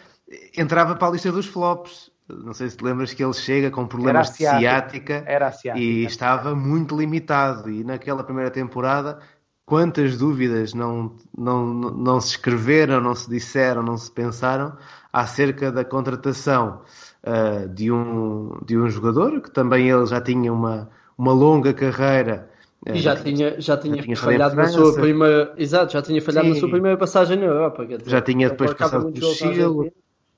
entrava 0.57 0.95
para 0.95 1.07
a 1.07 1.11
lista 1.11 1.31
dos 1.31 1.45
flops. 1.45 2.11
Não 2.27 2.53
sei 2.53 2.69
se 2.69 2.77
te 2.77 2.83
lembras 2.83 3.13
que 3.13 3.23
ele 3.23 3.33
chega 3.33 3.69
com 3.69 3.85
problemas 3.85 4.31
de 4.31 4.37
ciática 4.37 5.23
Era 5.27 5.51
ciática. 5.51 5.83
e 5.83 6.03
estava 6.05 6.55
muito 6.55 6.97
limitado. 6.97 7.69
E 7.69 7.83
naquela 7.83 8.23
primeira 8.23 8.49
temporada, 8.49 9.19
quantas 9.65 10.17
dúvidas 10.17 10.73
não, 10.73 11.15
não, 11.37 11.65
não 11.67 12.19
se 12.19 12.29
escreveram, 12.31 12.99
não 12.99 13.13
se 13.13 13.29
disseram, 13.29 13.83
não 13.83 13.97
se 13.97 14.11
pensaram 14.11 14.75
acerca 15.13 15.71
da 15.71 15.85
contratação 15.85 16.81
uh, 17.23 17.69
de, 17.69 17.91
um, 17.91 18.57
de 18.65 18.77
um 18.77 18.89
jogador 18.89 19.39
que 19.41 19.51
também 19.51 19.89
ele 19.89 20.05
já 20.07 20.19
tinha 20.19 20.51
uma, 20.51 20.89
uma 21.15 21.31
longa 21.31 21.73
carreira. 21.73 22.49
E 22.93 22.99
já 22.99 23.15
tinha, 23.15 23.59
já 23.59 23.75
tinha, 23.77 23.95
já 23.95 24.03
tinha 24.03 24.15
falhado 24.15 24.55
na 24.55 24.67
sua 24.67 24.93
primeira. 24.93 25.53
Exato, 25.57 25.93
já 25.93 26.01
tinha 26.03 26.21
falhado 26.21 26.47
Sim. 26.47 26.53
na 26.53 26.59
sua 26.59 26.69
primeira 26.69 26.97
passagem 26.97 27.37
na 27.37 27.45
Europa. 27.45 27.83
Dizer, 27.85 28.07
já 28.07 28.21
tinha 28.21 28.49
depois 28.49 28.73
passado 28.75 29.11
pelo 29.11 29.33
Chile, 29.33 29.93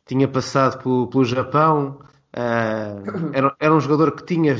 tinha 0.06 0.28
passado 0.30 0.82
pelo, 0.82 1.08
pelo 1.08 1.26
Japão, 1.26 2.00
uh, 2.34 3.32
era, 3.36 3.56
era, 3.60 3.76
um 3.76 3.80
jogador 3.82 4.14
que 4.14 4.24
tinha, 4.24 4.56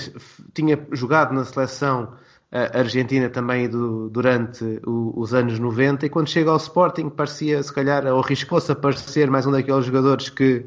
tinha 0.54 0.78
jogado 0.92 1.34
na 1.34 1.46
seleção 1.46 2.14
uh, 2.52 2.78
argentina 2.78 3.30
também 3.30 3.70
do, 3.70 4.10
durante 4.10 4.82
o, 4.86 5.14
os 5.16 5.34
anos 5.34 5.58
90 5.58 6.08
e 6.08 6.10
quando 6.10 6.28
chega 6.28 6.52
ao 6.52 6.58
Sporting 6.58 7.10
parecia, 7.10 7.64
se 7.64 7.72
calhar, 7.72 8.06
ou 8.06 8.20
arriscou-se 8.20 8.70
a 8.70 8.76
parecer 8.76 9.32
mais 9.32 9.46
um 9.46 9.52
daqueles 9.52 9.86
jogadores 9.86 10.28
que 10.28 10.66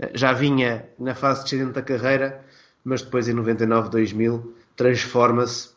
uh, 0.00 0.08
já 0.14 0.32
vinha 0.32 0.84
na 0.98 1.14
fase 1.14 1.44
descendente 1.44 1.74
da 1.74 1.82
carreira, 1.82 2.44
mas 2.84 3.02
depois 3.02 3.28
em 3.28 3.34
99, 3.34 3.88
2000 3.88 4.52
transforma-se 4.74 5.75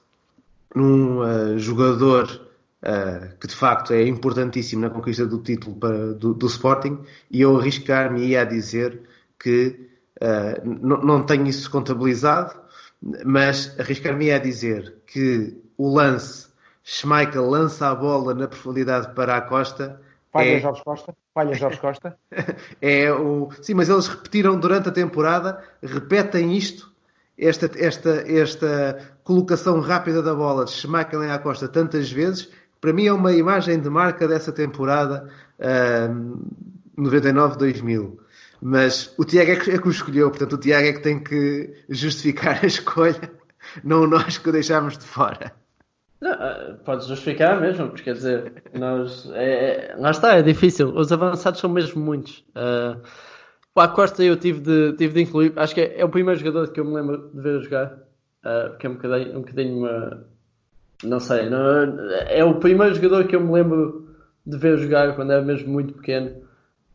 num 0.76 1.58
jogador 1.58 2.48
Uh, 2.82 3.38
que 3.38 3.46
de 3.46 3.56
facto 3.56 3.92
é 3.92 4.08
importantíssimo 4.08 4.84
na 4.84 4.90
conquista 4.90 5.26
do 5.26 5.40
título 5.40 5.76
para, 5.76 6.14
do, 6.14 6.34
do, 6.34 6.48
Sporting, 6.48 7.04
e 7.30 7.42
eu 7.42 7.58
arriscar-me 7.58 8.38
a 8.38 8.46
dizer 8.46 9.02
que 9.38 9.90
uh, 10.22 10.66
não 10.66 11.26
tenho 11.26 11.46
isso 11.46 11.70
contabilizado, 11.70 12.56
mas 13.26 13.78
arriscar-me 13.78 14.32
a 14.32 14.40
dizer 14.40 14.96
que 15.06 15.58
o 15.78 15.94
lance, 15.94 16.48
Schmeichel 16.84 17.50
lança 17.50 17.90
a 17.90 17.96
bola 17.96 18.34
na 18.34 18.48
profundidade 18.48 19.14
para 19.14 19.36
a 19.36 19.42
Costa. 19.42 20.02
Falha 20.32 20.58
é... 20.58 20.60
Jorge 20.60 20.84
Costa? 20.84 21.16
Falha 21.34 21.54
Jorge 21.56 21.80
Costa? 21.80 22.18
é 22.82 23.12
o... 23.12 23.50
Sim, 23.62 23.74
mas 23.74 23.90
eles 23.90 24.08
repetiram 24.08 24.60
durante 24.60 24.90
a 24.90 24.92
temporada, 24.92 25.62
repetem 25.84 26.56
isto, 26.56 26.89
esta, 27.40 27.70
esta, 27.76 28.10
esta 28.28 28.98
colocação 29.24 29.80
rápida 29.80 30.22
da 30.22 30.36
bola 30.36 30.66
de 30.66 30.72
Schmeichel 30.72 31.24
em 31.24 31.40
Costa 31.40 31.68
tantas 31.68 32.12
vezes 32.12 32.50
para 32.82 32.94
mim 32.94 33.08
é 33.08 33.14
uma 33.14 33.34
imagem 33.34 33.80
de 33.80 33.90
marca 33.90 34.28
dessa 34.28 34.52
temporada 34.52 35.28
uh, 35.60 36.40
99-2000. 36.98 38.18
Mas 38.62 39.14
o 39.18 39.24
Tiago 39.24 39.52
é 39.52 39.56
que, 39.56 39.72
é 39.72 39.78
que 39.78 39.88
o 39.88 39.92
escolheu, 39.92 40.30
portanto 40.30 40.54
o 40.54 40.58
Tiago 40.58 40.88
é 40.88 40.94
que 40.94 41.02
tem 41.02 41.24
que 41.24 41.74
justificar 41.90 42.60
a 42.64 42.66
escolha, 42.68 43.32
não 43.84 44.08
nós 44.08 44.38
que 44.38 44.50
o 44.50 44.52
deixámos 44.52 44.98
de 44.98 45.06
fora. 45.06 45.54
Não, 46.22 46.32
ah, 46.32 46.76
pode 46.84 47.08
justificar 47.08 47.60
mesmo, 47.62 47.88
porque 47.88 48.04
quer 48.04 48.14
dizer, 48.14 48.64
nós, 48.74 49.30
é, 49.34 49.96
lá 49.98 50.12
está, 50.12 50.36
é 50.36 50.42
difícil. 50.42 50.94
Os 50.94 51.12
avançados 51.14 51.62
são 51.62 51.70
mesmo 51.70 52.04
muitos. 52.04 52.44
Uh, 52.50 53.02
o 53.80 53.82
Acosta 53.82 54.22
eu 54.22 54.36
tive 54.36 54.60
de, 54.60 54.94
tive 54.98 55.14
de 55.14 55.22
incluir, 55.22 55.54
acho 55.56 55.74
que 55.74 55.80
é, 55.80 56.02
é, 56.02 56.06
o 56.06 56.10
primeiro 56.10 56.38
jogador 56.38 56.70
que 56.70 56.82
eu 56.82 56.86
me 56.86 56.94
lembro 56.94 57.30
de 57.34 57.42
ver 57.42 57.62
jogar, 57.62 57.94
uh, 58.44 58.78
que 58.78 58.86
é 58.86 58.90
um 58.90 58.96
bocadinho, 58.96 59.38
um 59.38 59.42
bocadinho 59.42 59.78
uma, 59.78 60.28
não 61.06 61.20
sei, 61.22 61.50
não, 61.50 61.98
é 62.28 62.44
o 62.44 62.60
primeiro 62.60 62.94
jogador 62.94 63.26
que 63.26 63.38
eu 63.38 63.40
me 63.40 63.54
lembro 63.54 64.14
de 64.46 64.58
ver 64.58 64.78
jogar 64.80 65.16
quando 65.16 65.32
era 65.32 65.42
mesmo 65.42 65.72
muito 65.72 65.94
pequeno. 65.94 66.42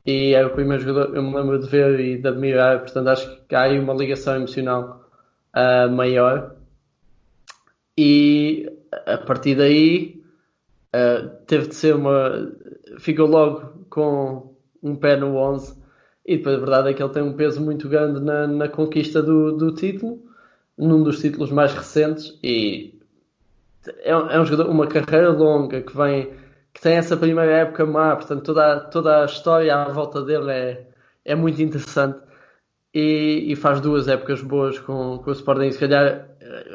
E 0.04 0.34
é 0.34 0.44
o 0.44 0.50
primeiro 0.50 0.82
jogador 0.82 1.16
eu 1.16 1.22
me 1.22 1.34
lembro 1.34 1.58
de 1.58 1.66
ver 1.66 1.98
e 1.98 2.18
de 2.18 2.28
admirar, 2.28 2.80
portanto 2.80 3.08
acho 3.08 3.46
que 3.48 3.54
há 3.54 3.62
aí 3.62 3.78
uma 3.78 3.94
ligação 3.94 4.36
emocional 4.36 5.08
uh, 5.56 5.90
maior. 5.90 6.54
E 7.96 8.70
a 9.06 9.16
partir 9.16 9.54
daí 9.54 10.22
uh, 10.94 11.30
teve 11.46 11.68
de 11.68 11.76
ser 11.76 11.94
uma. 11.94 12.52
Ficou 12.98 13.26
logo 13.26 13.86
com 13.88 14.54
um 14.82 14.94
pé 14.94 15.16
no 15.16 15.36
11. 15.36 15.82
E 16.26 16.38
depois 16.38 16.56
a 16.56 16.58
verdade 16.58 16.90
é 16.90 16.94
que 16.94 17.02
ele 17.02 17.12
tem 17.12 17.22
um 17.22 17.34
peso 17.34 17.60
muito 17.60 17.88
grande 17.88 18.20
na, 18.20 18.46
na 18.46 18.68
conquista 18.68 19.22
do, 19.22 19.52
do 19.52 19.74
título, 19.74 20.22
num 20.76 21.02
dos 21.02 21.20
títulos 21.20 21.50
mais 21.50 21.74
recentes. 21.74 22.38
E 22.42 22.98
é, 24.02 24.10
é 24.10 24.40
um 24.40 24.44
jogador, 24.44 24.70
uma 24.70 24.86
carreira 24.86 25.30
longa 25.30 25.82
que 25.82 25.96
vem, 25.96 26.32
que 26.72 26.80
tem 26.80 26.96
essa 26.96 27.16
primeira 27.16 27.52
época 27.52 27.84
má, 27.84 28.16
portanto 28.16 28.42
toda, 28.42 28.80
toda 28.80 29.22
a 29.22 29.24
história 29.26 29.74
à 29.74 29.88
volta 29.88 30.22
dele 30.22 30.50
é, 30.50 30.86
é 31.24 31.34
muito 31.34 31.60
interessante 31.60 32.18
e, 32.92 33.52
e 33.52 33.56
faz 33.56 33.80
duas 33.80 34.08
épocas 34.08 34.40
boas 34.40 34.78
com, 34.78 35.18
com 35.18 35.30
o 35.30 35.32
Sporting. 35.32 35.70
Se 35.72 35.80
calhar 35.80 36.28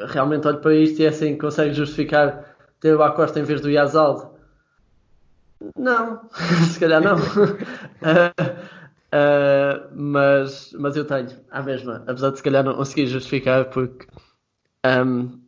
realmente 0.08 0.46
olho 0.46 0.58
para 0.58 0.74
isto 0.74 1.00
e 1.00 1.06
é 1.06 1.08
assim 1.08 1.36
consegue 1.36 1.74
justificar 1.74 2.56
ter 2.80 2.94
o 2.94 3.02
Acosta 3.02 3.40
em 3.40 3.44
vez 3.44 3.60
do 3.60 3.70
Yazaldo. 3.70 4.30
Não, 5.76 6.20
se 6.72 6.80
calhar 6.80 7.02
não. 7.02 7.16
uh, 9.14 9.90
mas, 9.94 10.72
mas 10.78 10.96
eu 10.96 11.04
tenho, 11.04 11.28
à 11.50 11.62
mesma, 11.62 12.04
apesar 12.06 12.30
de 12.30 12.36
se 12.38 12.42
calhar 12.42 12.64
não 12.64 12.74
conseguir 12.74 13.06
justificar, 13.06 13.66
porque 13.70 14.06
um, 14.84 15.40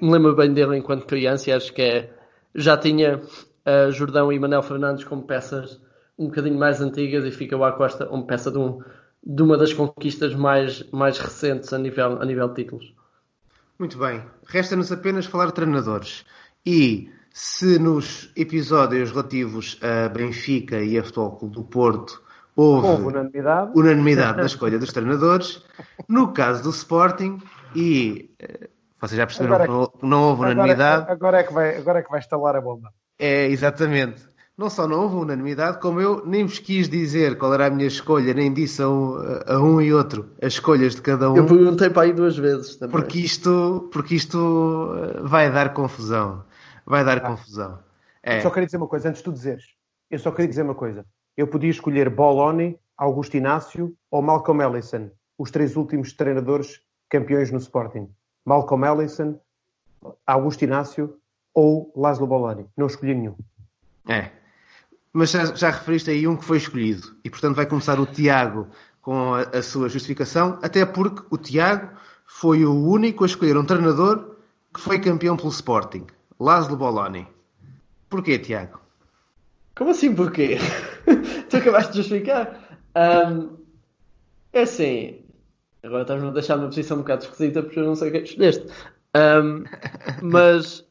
me 0.00 0.12
lembro 0.12 0.34
bem 0.34 0.52
dele 0.52 0.76
enquanto 0.76 1.06
criança 1.06 1.50
e 1.50 1.52
acho 1.52 1.72
que 1.72 1.82
é, 1.82 2.14
já 2.54 2.76
tinha 2.76 3.18
uh, 3.18 3.92
Jordão 3.92 4.32
e 4.32 4.38
Manel 4.38 4.62
Fernandes 4.62 5.04
como 5.04 5.22
peças 5.22 5.80
um 6.18 6.26
bocadinho 6.26 6.58
mais 6.58 6.80
antigas 6.80 7.24
e 7.24 7.30
fica 7.30 7.56
o 7.56 7.64
Acosta 7.64 8.06
como 8.06 8.26
peça 8.26 8.50
de, 8.50 8.58
um, 8.58 8.80
de 9.24 9.42
uma 9.42 9.56
das 9.56 9.72
conquistas 9.72 10.34
mais, 10.34 10.82
mais 10.90 11.18
recentes 11.18 11.72
a 11.72 11.78
nível, 11.78 12.20
a 12.20 12.24
nível 12.24 12.48
de 12.48 12.62
títulos. 12.62 12.94
Muito 13.78 13.98
bem, 13.98 14.22
resta-nos 14.46 14.92
apenas 14.92 15.26
falar 15.26 15.46
de 15.46 15.54
treinadores. 15.54 16.24
E 16.64 17.10
se 17.30 17.78
nos 17.78 18.30
episódios 18.36 19.10
relativos 19.10 19.78
a 19.82 20.08
Benfica 20.08 20.80
e 20.82 20.98
a 20.98 21.02
Futebol 21.02 21.36
Clube 21.36 21.54
do 21.54 21.64
Porto 21.64 22.22
houve, 22.56 22.86
houve 22.86 23.02
unanimidade. 23.04 23.72
unanimidade 23.74 24.38
na 24.38 24.46
escolha 24.46 24.78
dos 24.78 24.92
treinadores, 24.92 25.62
no 26.08 26.32
caso 26.32 26.62
do 26.62 26.70
Sporting, 26.70 27.40
e 27.74 28.30
eh, 28.38 28.68
vocês 29.00 29.16
já 29.16 29.26
perceberam 29.26 29.56
agora, 29.56 29.90
que 29.90 30.06
não, 30.06 30.22
houve 30.28 30.42
unanimidade. 30.42 31.02
Agora, 31.10 31.12
agora, 31.12 31.40
é 31.40 31.42
que 31.42 31.52
vai, 31.52 31.76
agora 31.76 31.98
é 31.98 32.02
que 32.02 32.10
vai 32.10 32.20
estalar 32.20 32.56
a 32.56 32.60
bomba. 32.60 32.92
É, 33.18 33.46
exatamente. 33.46 34.30
Não 34.56 34.68
só 34.68 34.86
não 34.86 35.02
houve 35.02 35.16
unanimidade, 35.16 35.80
como 35.80 36.00
eu 36.00 36.24
nem 36.26 36.44
vos 36.44 36.58
quis 36.58 36.88
dizer 36.88 37.38
qual 37.38 37.54
era 37.54 37.66
a 37.66 37.70
minha 37.70 37.88
escolha, 37.88 38.34
nem 38.34 38.52
disse 38.52 38.82
a 38.82 38.88
um, 38.88 39.16
a 39.46 39.58
um 39.58 39.80
e 39.80 39.92
outro 39.94 40.30
as 40.42 40.52
escolhas 40.52 40.94
de 40.94 41.00
cada 41.00 41.32
um. 41.32 41.36
Eu 41.36 41.46
perguntei 41.46 41.88
para 41.88 42.02
aí 42.02 42.12
duas 42.12 42.36
vezes 42.36 42.76
também. 42.76 42.92
Porque 42.92 43.18
isto, 43.18 43.88
porque 43.90 44.14
isto 44.14 44.92
eh, 44.94 45.22
vai 45.22 45.50
dar 45.50 45.72
confusão. 45.72 46.44
Vai 46.84 47.02
dar 47.02 47.18
ah. 47.18 47.20
confusão. 47.20 47.78
É. 48.22 48.38
Eu 48.38 48.42
só 48.42 48.50
queria 48.50 48.66
dizer 48.66 48.76
uma 48.76 48.86
coisa, 48.86 49.08
antes 49.08 49.20
de 49.20 49.24
tu 49.24 49.32
dizeres. 49.32 49.64
Eu 50.10 50.18
só 50.18 50.30
queria 50.30 50.48
dizer 50.48 50.62
uma 50.62 50.74
coisa. 50.74 51.04
Eu 51.36 51.46
podia 51.46 51.70
escolher 51.70 52.10
Boloni, 52.10 52.78
Augusto 52.96 53.36
Inácio 53.36 53.96
ou 54.10 54.22
Malcolm 54.22 54.62
Ellison, 54.62 55.10
os 55.38 55.50
três 55.50 55.76
últimos 55.76 56.12
treinadores 56.12 56.80
campeões 57.08 57.50
no 57.50 57.58
Sporting. 57.58 58.08
Malcolm 58.44 58.86
Ellison, 58.86 59.38
Augusto 60.26 60.64
Inácio 60.64 61.16
ou 61.54 61.92
Laszlo 61.96 62.26
Boloni. 62.26 62.66
Não 62.76 62.86
escolhi 62.86 63.14
nenhum. 63.14 63.36
É. 64.08 64.30
Mas 65.12 65.30
já, 65.30 65.44
já, 65.54 65.70
referiste 65.70 66.10
aí 66.10 66.26
um 66.26 66.36
que 66.36 66.44
foi 66.44 66.56
escolhido. 66.56 67.14
E, 67.24 67.30
portanto, 67.30 67.56
vai 67.56 67.66
começar 67.66 68.00
o 68.00 68.06
Tiago 68.06 68.68
com 69.00 69.34
a, 69.34 69.42
a, 69.42 69.62
sua 69.62 69.88
justificação, 69.88 70.58
até 70.62 70.86
porque 70.86 71.22
o 71.30 71.36
Tiago 71.36 71.90
foi 72.24 72.64
o 72.64 72.72
único 72.72 73.24
a 73.24 73.26
escolher 73.26 73.56
um 73.56 73.64
treinador 73.64 74.36
que 74.72 74.80
foi 74.80 74.98
campeão 74.98 75.36
pelo 75.36 75.50
Sporting. 75.50 76.06
Laszlo 76.40 76.76
Boloni. 76.76 77.28
Porquê, 78.08 78.38
Tiago? 78.38 78.81
Como 79.82 79.90
assim 79.90 80.14
porquê? 80.14 80.58
tu 81.50 81.56
acabaste 81.56 81.90
de 81.90 81.96
justificar. 81.98 82.56
Um, 82.94 83.56
é 84.52 84.62
assim. 84.62 85.24
Agora 85.82 86.02
estás-me 86.02 86.28
a 86.28 86.30
deixar 86.30 86.56
numa 86.56 86.68
posição 86.68 86.98
um 86.98 87.00
bocado 87.00 87.24
esquisita 87.24 87.64
porque 87.64 87.80
eu 87.80 87.86
não 87.86 87.96
sei 87.96 88.08
o 88.08 88.12
que 88.12 88.18
é 88.18 88.22
escolheste. 88.22 88.64
Um, 89.16 89.64
mas 90.22 90.86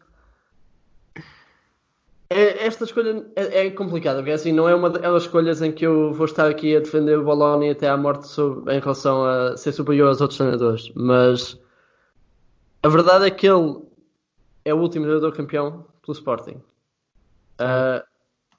é, 2.30 2.66
esta 2.66 2.84
escolha 2.84 3.26
é, 3.38 3.66
é, 3.66 3.72
complicada, 3.72 4.18
porque 4.20 4.32
assim, 4.32 4.52
não 4.52 4.68
é 4.68 4.76
uma 4.76 4.90
daquelas 4.90 5.24
escolhas 5.24 5.62
em 5.62 5.72
que 5.72 5.88
eu 5.88 6.12
vou 6.12 6.26
estar 6.26 6.50
aqui 6.50 6.76
a 6.76 6.82
defender 6.82 7.18
o 7.18 7.24
Bologna 7.24 7.72
até 7.72 7.88
à 7.88 7.96
morte 7.96 8.28
sobre, 8.28 8.76
em 8.76 8.80
relação 8.82 9.24
a 9.24 9.56
ser 9.56 9.72
superior 9.72 10.10
aos 10.10 10.20
outros 10.20 10.38
treinadores, 10.38 10.92
mas 10.96 11.58
a 12.84 12.90
verdade 12.90 13.26
é 13.26 13.32
que 13.32 13.48
ele 13.48 13.84
é 14.66 14.74
o 14.74 14.80
último 14.80 15.06
treinador 15.06 15.32
campeão 15.32 15.88
pelo 16.02 16.18
Sporting. 16.18 16.62
Uh, 17.58 18.11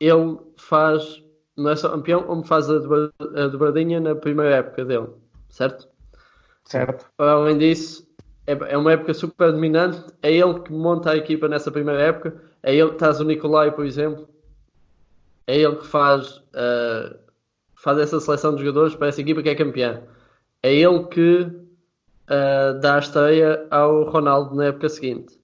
ele 0.06 0.38
faz, 0.56 1.22
não 1.56 1.70
é 1.70 1.76
só 1.76 1.88
campeão, 1.90 2.22
como 2.22 2.44
faz 2.44 2.68
a 2.70 2.78
dobradinha 3.48 4.00
na 4.00 4.14
primeira 4.14 4.56
época 4.56 4.84
dele, 4.84 5.08
certo? 5.48 5.88
Certo. 6.64 7.06
Para 7.16 7.32
além 7.32 7.58
disso, 7.58 8.06
é, 8.46 8.52
é 8.52 8.76
uma 8.76 8.92
época 8.92 9.14
super 9.14 9.52
dominante, 9.52 10.02
é 10.22 10.32
ele 10.32 10.60
que 10.60 10.72
monta 10.72 11.10
a 11.10 11.16
equipa 11.16 11.48
nessa 11.48 11.70
primeira 11.70 12.00
época 12.00 12.52
é 12.62 12.74
ele 12.74 12.90
que 12.90 12.98
traz 12.98 13.20
o 13.20 13.24
Nicolai, 13.24 13.72
por 13.72 13.84
exemplo. 13.84 14.28
É 15.46 15.56
ele 15.56 15.76
que 15.76 15.86
faz, 15.86 16.36
uh, 16.36 17.18
faz 17.74 17.98
essa 17.98 18.20
seleção 18.20 18.54
de 18.54 18.60
jogadores 18.62 18.94
para 18.94 19.08
essa 19.08 19.20
equipa 19.20 19.42
que 19.42 19.48
é 19.48 19.54
campeã. 19.54 20.02
É 20.62 20.72
ele 20.72 21.04
que 21.06 21.40
uh, 21.42 22.80
dá 22.80 22.96
a 22.96 22.98
estreia 23.00 23.66
ao 23.70 24.04
Ronaldo 24.04 24.54
na 24.54 24.66
época 24.66 24.88
seguinte. 24.88 25.38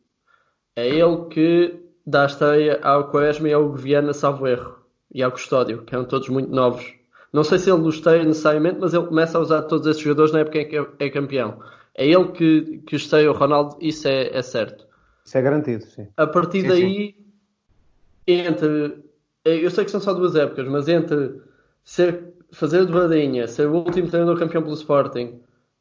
É 0.76 0.88
ele 0.88 1.26
que 1.26 1.87
dá 2.08 2.22
a 2.22 2.26
estreia 2.26 2.80
ao 2.82 3.10
Quaresma 3.10 3.48
e 3.48 3.52
ao 3.52 3.70
Viana, 3.72 4.14
salvo 4.14 4.46
erro. 4.46 4.78
E 5.12 5.22
ao 5.22 5.30
Custódio, 5.30 5.82
que 5.82 5.94
eram 5.94 6.04
todos 6.04 6.28
muito 6.28 6.50
novos. 6.50 6.94
Não 7.32 7.44
sei 7.44 7.58
se 7.58 7.70
ele 7.70 7.82
nos 7.82 7.96
esteia 7.96 8.24
necessariamente, 8.24 8.78
mas 8.80 8.94
ele 8.94 9.06
começa 9.06 9.36
a 9.36 9.40
usar 9.40 9.62
todos 9.62 9.86
esses 9.86 10.02
jogadores 10.02 10.32
na 10.32 10.40
época 10.40 10.58
em 10.58 10.68
que 10.68 10.86
é 10.98 11.10
campeão. 11.10 11.60
É 11.94 12.06
ele 12.06 12.28
que, 12.28 12.78
que 12.86 12.96
esteia 12.96 13.30
o 13.30 13.34
Ronaldo, 13.34 13.76
isso 13.80 14.08
é, 14.08 14.36
é 14.36 14.42
certo. 14.42 14.86
Isso 15.24 15.36
é 15.36 15.42
garantido, 15.42 15.84
sim. 15.84 16.08
A 16.16 16.26
partir 16.26 16.62
sim, 16.62 16.68
daí, 16.68 16.84
sim. 16.86 17.14
entre. 18.26 19.04
Eu 19.44 19.70
sei 19.70 19.84
que 19.84 19.90
são 19.90 20.00
só 20.00 20.14
duas 20.14 20.34
épocas, 20.34 20.66
mas 20.68 20.88
entre 20.88 21.40
ser, 21.84 22.34
fazer 22.52 22.84
dobradinha, 22.84 23.46
ser 23.46 23.66
o 23.66 23.74
último 23.74 24.08
treinador 24.08 24.38
campeão 24.38 24.62
pelo 24.62 24.74
Sporting, 24.74 25.40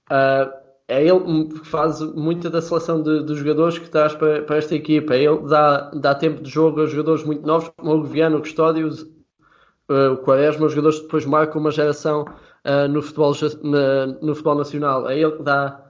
uh, 0.10 0.66
é 0.88 1.03
ele 1.03 1.45
que 1.49 1.68
faz 1.68 1.99
muita 2.15 2.49
da 2.49 2.61
seleção 2.61 3.01
de, 3.03 3.23
de 3.23 3.35
jogadores 3.35 3.77
que 3.77 3.89
traz 3.89 4.15
para, 4.15 4.41
para, 4.43 4.57
esta 4.57 4.73
equipa. 4.73 5.15
É 5.15 5.23
ele 5.23 5.39
dá, 5.47 5.91
dá 5.91 6.15
tempo 6.15 6.41
de 6.41 6.49
jogo 6.49 6.81
a 6.81 6.85
jogadores 6.85 7.23
muito 7.26 7.45
novos, 7.45 7.69
como 7.77 7.95
o 7.95 8.03
Viano, 8.03 8.38
o 8.38 8.41
Custódio, 8.41 8.88
uh, 8.88 10.14
o 10.14 10.18
Quaresma, 10.18 10.65
os 10.65 10.72
jogadores 10.72 10.99
que 10.99 11.03
depois 11.03 11.26
marcam 11.26 11.59
uma 11.59 11.72
geração 11.72 12.23
uh, 12.23 12.88
no, 12.89 13.01
futebol, 13.01 13.34
na, 13.64 14.07
no 14.22 14.34
futebol 14.34 14.55
nacional. 14.55 15.09
É 15.09 15.19
ele 15.19 15.34
que 15.34 15.43
dá 15.43 15.84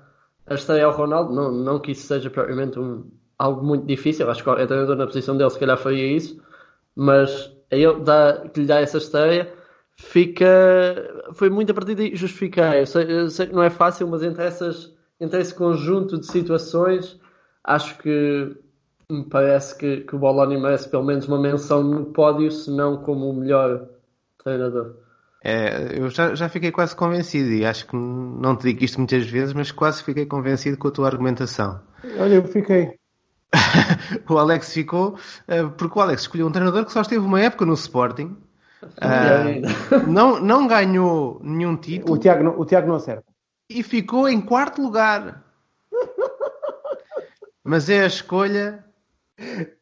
a 0.47 0.55
estreia 0.55 0.85
ao 0.85 0.93
Ronaldo. 0.93 1.31
Não, 1.31 1.51
não 1.51 1.79
que 1.79 1.91
isso 1.91 2.07
seja 2.07 2.29
propriamente 2.31 2.79
um, 2.79 3.05
algo 3.37 3.63
muito 3.63 3.85
difícil. 3.85 4.29
Acho 4.29 4.43
que 4.43 4.49
o 4.49 4.55
treinador 4.55 4.95
na 4.95 5.05
posição 5.05 5.37
dele 5.37 5.49
se 5.51 5.59
calhar 5.59 5.77
faria 5.77 6.07
isso, 6.07 6.41
mas 6.95 7.55
a 7.71 7.75
ele 7.75 7.99
dá, 7.99 8.49
que 8.51 8.61
lhe 8.61 8.65
dá 8.65 8.79
essa 8.79 8.97
estreia 8.97 9.53
fica. 9.99 11.25
Foi 11.33 11.49
muito 11.49 11.71
a 11.71 11.75
partir 11.75 11.95
de 11.95 12.15
justificar. 12.15 12.77
Eu 12.77 12.85
sei, 12.85 13.11
eu 13.11 13.29
sei, 13.29 13.47
que 13.47 13.53
não 13.53 13.63
é 13.63 13.69
fácil, 13.69 14.07
mas 14.07 14.23
entre, 14.23 14.43
essas, 14.43 14.93
entre 15.19 15.41
esse 15.41 15.53
conjunto 15.53 16.19
de 16.19 16.27
situações, 16.27 17.19
acho 17.63 17.97
que 17.97 18.55
me 19.09 19.23
parece 19.23 19.77
que, 19.77 20.01
que 20.01 20.15
o 20.15 20.19
Bologna 20.19 20.59
merece 20.59 20.89
pelo 20.89 21.03
menos 21.03 21.27
uma 21.27 21.39
menção 21.39 21.83
no 21.83 22.05
pódio, 22.05 22.51
se 22.51 22.69
não 22.69 22.97
como 22.97 23.29
o 23.29 23.33
melhor 23.33 23.87
treinador. 24.43 24.95
É, 25.43 25.99
eu 25.99 26.09
já, 26.09 26.35
já 26.35 26.49
fiquei 26.49 26.71
quase 26.71 26.95
convencido 26.95 27.51
e 27.51 27.65
acho 27.65 27.87
que 27.87 27.95
não 27.95 28.55
te 28.55 28.63
digo 28.63 28.83
isto 28.83 28.97
muitas 28.97 29.25
vezes, 29.25 29.53
mas 29.53 29.71
quase 29.71 30.03
fiquei 30.03 30.25
convencido 30.25 30.77
com 30.77 30.87
a 30.87 30.91
tua 30.91 31.07
argumentação. 31.07 31.79
Olha, 32.19 32.35
eu 32.35 32.43
fiquei. 32.43 32.97
o 34.29 34.37
Alex 34.37 34.73
ficou, 34.73 35.17
eh, 35.47 35.63
porque 35.77 35.97
o 35.97 36.01
Alex 36.01 36.23
escolheu 36.23 36.47
um 36.47 36.51
treinador 36.51 36.83
que 36.85 36.91
só 36.91 37.01
esteve 37.01 37.25
uma 37.25 37.39
época 37.39 37.65
no 37.65 37.73
Sporting, 37.75 38.35
uh, 38.83 40.07
não, 40.07 40.39
não 40.39 40.67
ganhou 40.67 41.39
nenhum 41.43 41.75
título. 41.75 42.13
O 42.13 42.17
Tiago, 42.17 42.43
não, 42.43 42.59
o 42.59 42.65
Tiago 42.65 42.87
não 42.87 42.95
acerta. 42.95 43.25
E 43.69 43.83
ficou 43.83 44.29
em 44.29 44.39
quarto 44.39 44.81
lugar. 44.81 45.43
Mas 47.63 47.89
é 47.89 48.03
a 48.03 48.07
escolha 48.07 48.85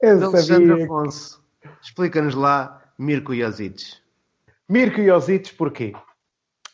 Eu 0.01 0.17
de 0.17 0.23
Alexandre 0.23 0.84
Afonso. 0.84 1.43
Explica-nos 1.81 2.34
lá, 2.34 2.81
Mirko 2.97 3.35
Josic. 3.35 3.97
Mirko 4.67 5.03
Josic 5.03 5.53
porquê? 5.55 5.93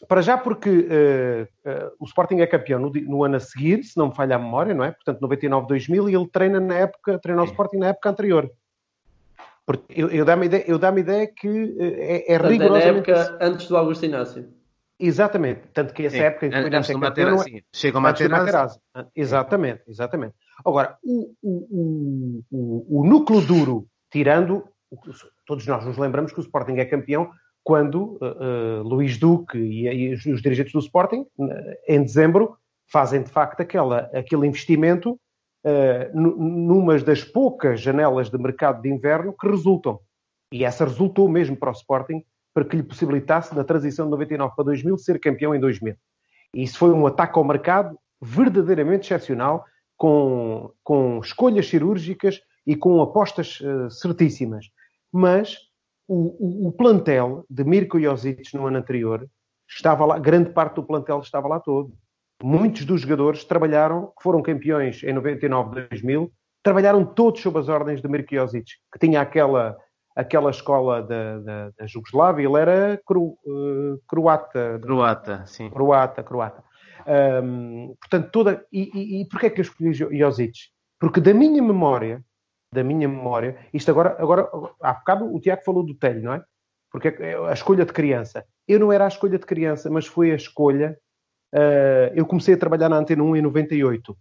Para 0.08 0.22
já 0.22 0.38
porque 0.38 0.70
uh, 0.70 1.70
uh, 1.70 1.92
o 2.00 2.06
Sporting 2.06 2.40
é 2.40 2.48
campeão 2.48 2.80
no, 2.80 2.90
no, 2.90 3.24
ano 3.24 3.36
a 3.36 3.40
seguir, 3.40 3.84
se 3.84 3.98
não 3.98 4.08
me 4.08 4.16
falha 4.16 4.36
a 4.36 4.40
memória, 4.40 4.74
não 4.74 4.84
é? 4.84 4.92
Portanto, 4.92 5.22
99-2000 5.22 6.10
e 6.10 6.16
ele 6.16 6.28
treina 6.28 6.60
na 6.60 6.76
época, 6.76 7.20
treina 7.20 7.42
o 7.42 7.46
Sporting 7.46 7.78
na 7.78 7.90
época 7.90 8.10
anterior. 8.10 8.52
Porque 9.72 10.02
eu, 10.02 10.10
eu 10.10 10.26
dá-me 10.26 10.46
ideia, 10.46 10.64
eu 10.68 10.78
dá 10.78 10.92
ideia 10.92 11.28
que 11.28 11.48
uh, 11.48 11.78
é, 11.82 12.34
é 12.34 12.38
rigorosamente... 12.38 13.10
É 13.10 13.14
na 13.14 13.22
época 13.22 13.38
antes 13.42 13.68
do 13.68 13.78
Augusto 13.78 14.06
Inácio. 14.06 14.50
Exatamente. 15.00 15.62
Tanto 15.74 15.94
que 15.94 16.06
essa 16.06 16.18
Sim. 16.18 16.24
época... 16.24 16.50
Antes 16.54 16.90
do 16.90 17.00
Materazzi. 17.00 17.58
É... 17.58 17.62
Chega 17.74 17.98
o 17.98 18.02
Materazzi. 18.02 18.80
Exatamente, 19.16 19.84
exatamente. 19.88 20.36
Agora, 20.66 20.98
o, 21.04 21.34
o, 21.42 22.44
o, 22.52 23.00
o 23.00 23.06
núcleo 23.06 23.42
duro, 23.42 23.88
tirando... 24.12 24.64
Todos 25.48 25.66
nós 25.68 25.86
nos 25.86 25.98
lembramos 25.98 26.34
que 26.34 26.40
o 26.40 26.42
Sporting 26.42 26.74
é 26.74 26.86
campeão 26.86 27.32
quando 27.64 28.18
uh, 28.22 28.84
Luís 28.84 29.18
Duque 29.18 29.58
e, 29.58 29.88
e, 29.88 30.14
os, 30.14 30.26
os 30.26 30.42
dirigentes 30.42 30.74
do 30.74 30.80
Sporting, 30.80 31.26
em 31.88 32.04
dezembro, 32.04 32.58
fazem 32.92 33.24
de 33.24 33.30
facto 33.30 33.62
aquela, 33.62 34.10
aquele 34.14 34.48
investimento 34.48 35.20
uh, 35.66 36.20
numas 36.20 37.04
das 37.04 37.24
poucas 37.24 37.82
janelas 37.82 38.30
de 38.30 38.38
mercado 38.38 38.82
de 38.82 38.90
inverno 38.90 39.34
que 39.34 39.48
resultam. 39.48 40.00
E 40.52 40.66
essa 40.66 40.86
resultou 40.86 41.30
mesmo 41.30 41.56
para 41.56 41.70
o 41.70 41.74
Sporting, 41.74 42.24
para 42.54 42.66
que 42.66 42.76
lhe 42.76 42.84
possibilitasse, 42.84 43.56
na 43.56 43.64
transição 43.64 44.06
de 44.06 44.12
99 44.12 44.54
para 44.56 44.66
2000, 44.66 44.98
ser 44.98 45.20
campeão 45.20 45.56
em 45.56 45.60
2000. 45.60 45.96
E 46.54 46.64
isso 46.64 46.78
foi 46.78 46.92
um 46.92 47.08
ataque 47.08 47.38
ao 47.38 47.46
mercado 47.46 47.98
verdadeiramente 48.22 49.06
excepcional, 49.06 49.66
com, 49.98 50.72
com 50.84 51.20
escolhas 51.20 51.68
cirúrgicas 51.68 52.42
e 52.66 52.76
com 52.76 53.02
apostas 53.02 53.60
uh, 53.62 53.90
certíssimas. 53.90 54.66
Mas 55.12 55.58
o, 56.08 56.66
o, 56.66 56.68
o, 56.68 56.72
plantel 56.72 57.46
de 57.50 57.64
Mirko 57.64 58.00
Josic 58.00 58.54
no 58.54 58.68
ano 58.68 58.78
anterior 58.78 59.28
estava 59.68 60.06
lá, 60.06 60.20
grande 60.20 60.52
parte 60.52 60.76
do 60.76 60.84
plantel 60.84 61.20
estava 61.20 61.48
lá 61.48 61.60
todo. 61.60 61.94
Muitos 62.44 62.86
dos 62.86 63.02
jogadores 63.02 63.44
trabalharam, 63.44 64.08
que 64.08 64.24
foram 64.24 64.42
campeões 64.42 65.04
em 65.04 65.14
99, 65.14 65.88
2000, 65.90 66.32
trabalharam 66.64 67.06
todos 67.06 67.42
sob 67.42 67.60
as 67.60 67.70
ordens 67.70 68.02
de 68.02 68.08
Mirko 68.08 68.36
Josic, 68.36 68.66
que 68.92 69.00
tinha 69.00 69.22
aquela, 69.22 69.78
aquela 70.16 70.50
escola 70.50 71.02
da, 71.02 71.40
da, 71.40 71.70
da 71.78 71.88
Jugoslávia, 71.88 72.48
ele 72.48 72.60
era 72.60 73.02
cro, 73.06 73.38
uh, 73.46 74.00
croata. 74.08 74.80
Croata, 74.82 75.46
sim. 75.46 75.70
Croata, 75.70 76.24
croata. 76.24 76.64
Um, 77.44 77.96
portanto, 78.00 78.30
toda. 78.32 78.66
E, 78.72 78.92
e, 78.94 79.22
e 79.22 79.28
porquê 79.28 79.48
é 79.48 79.50
que 79.50 79.60
eu 79.60 79.64
escolhi 79.64 79.94
Josic? 79.94 80.54
Porque 81.00 81.20
da 81.20 81.34
minha 81.34 81.62
memória, 81.62 82.24
da 82.74 82.84
minha 82.84 83.08
memória, 83.08 83.58
isto 83.74 83.90
agora, 83.90 84.16
agora 84.20 84.48
há 84.82 84.94
bocado 84.94 85.34
o 85.34 85.40
Tiago 85.40 85.64
falou 85.64 85.84
do 85.84 85.96
telho, 85.96 86.22
não 86.22 86.34
é? 86.34 86.44
Porque 86.92 87.08
é 87.08 87.36
a 87.50 87.54
escolha 87.54 87.86
de 87.86 87.94
criança. 87.94 88.46
Eu 88.68 88.80
não 88.80 88.92
era 88.92 89.06
a 89.06 89.08
escolha 89.08 89.40
de 89.40 89.46
criança, 89.46 89.90
mas 89.90 90.06
foi 90.06 90.32
a 90.32 90.36
escolha. 90.36 90.98
Uh, 91.54 92.14
eu 92.16 92.26
comecei 92.26 92.54
a 92.54 92.58
trabalhar 92.58 92.90
na 92.90 92.98
Antena 92.98 93.24
1 93.24 93.36
em 93.36 93.42
98, 93.42 94.18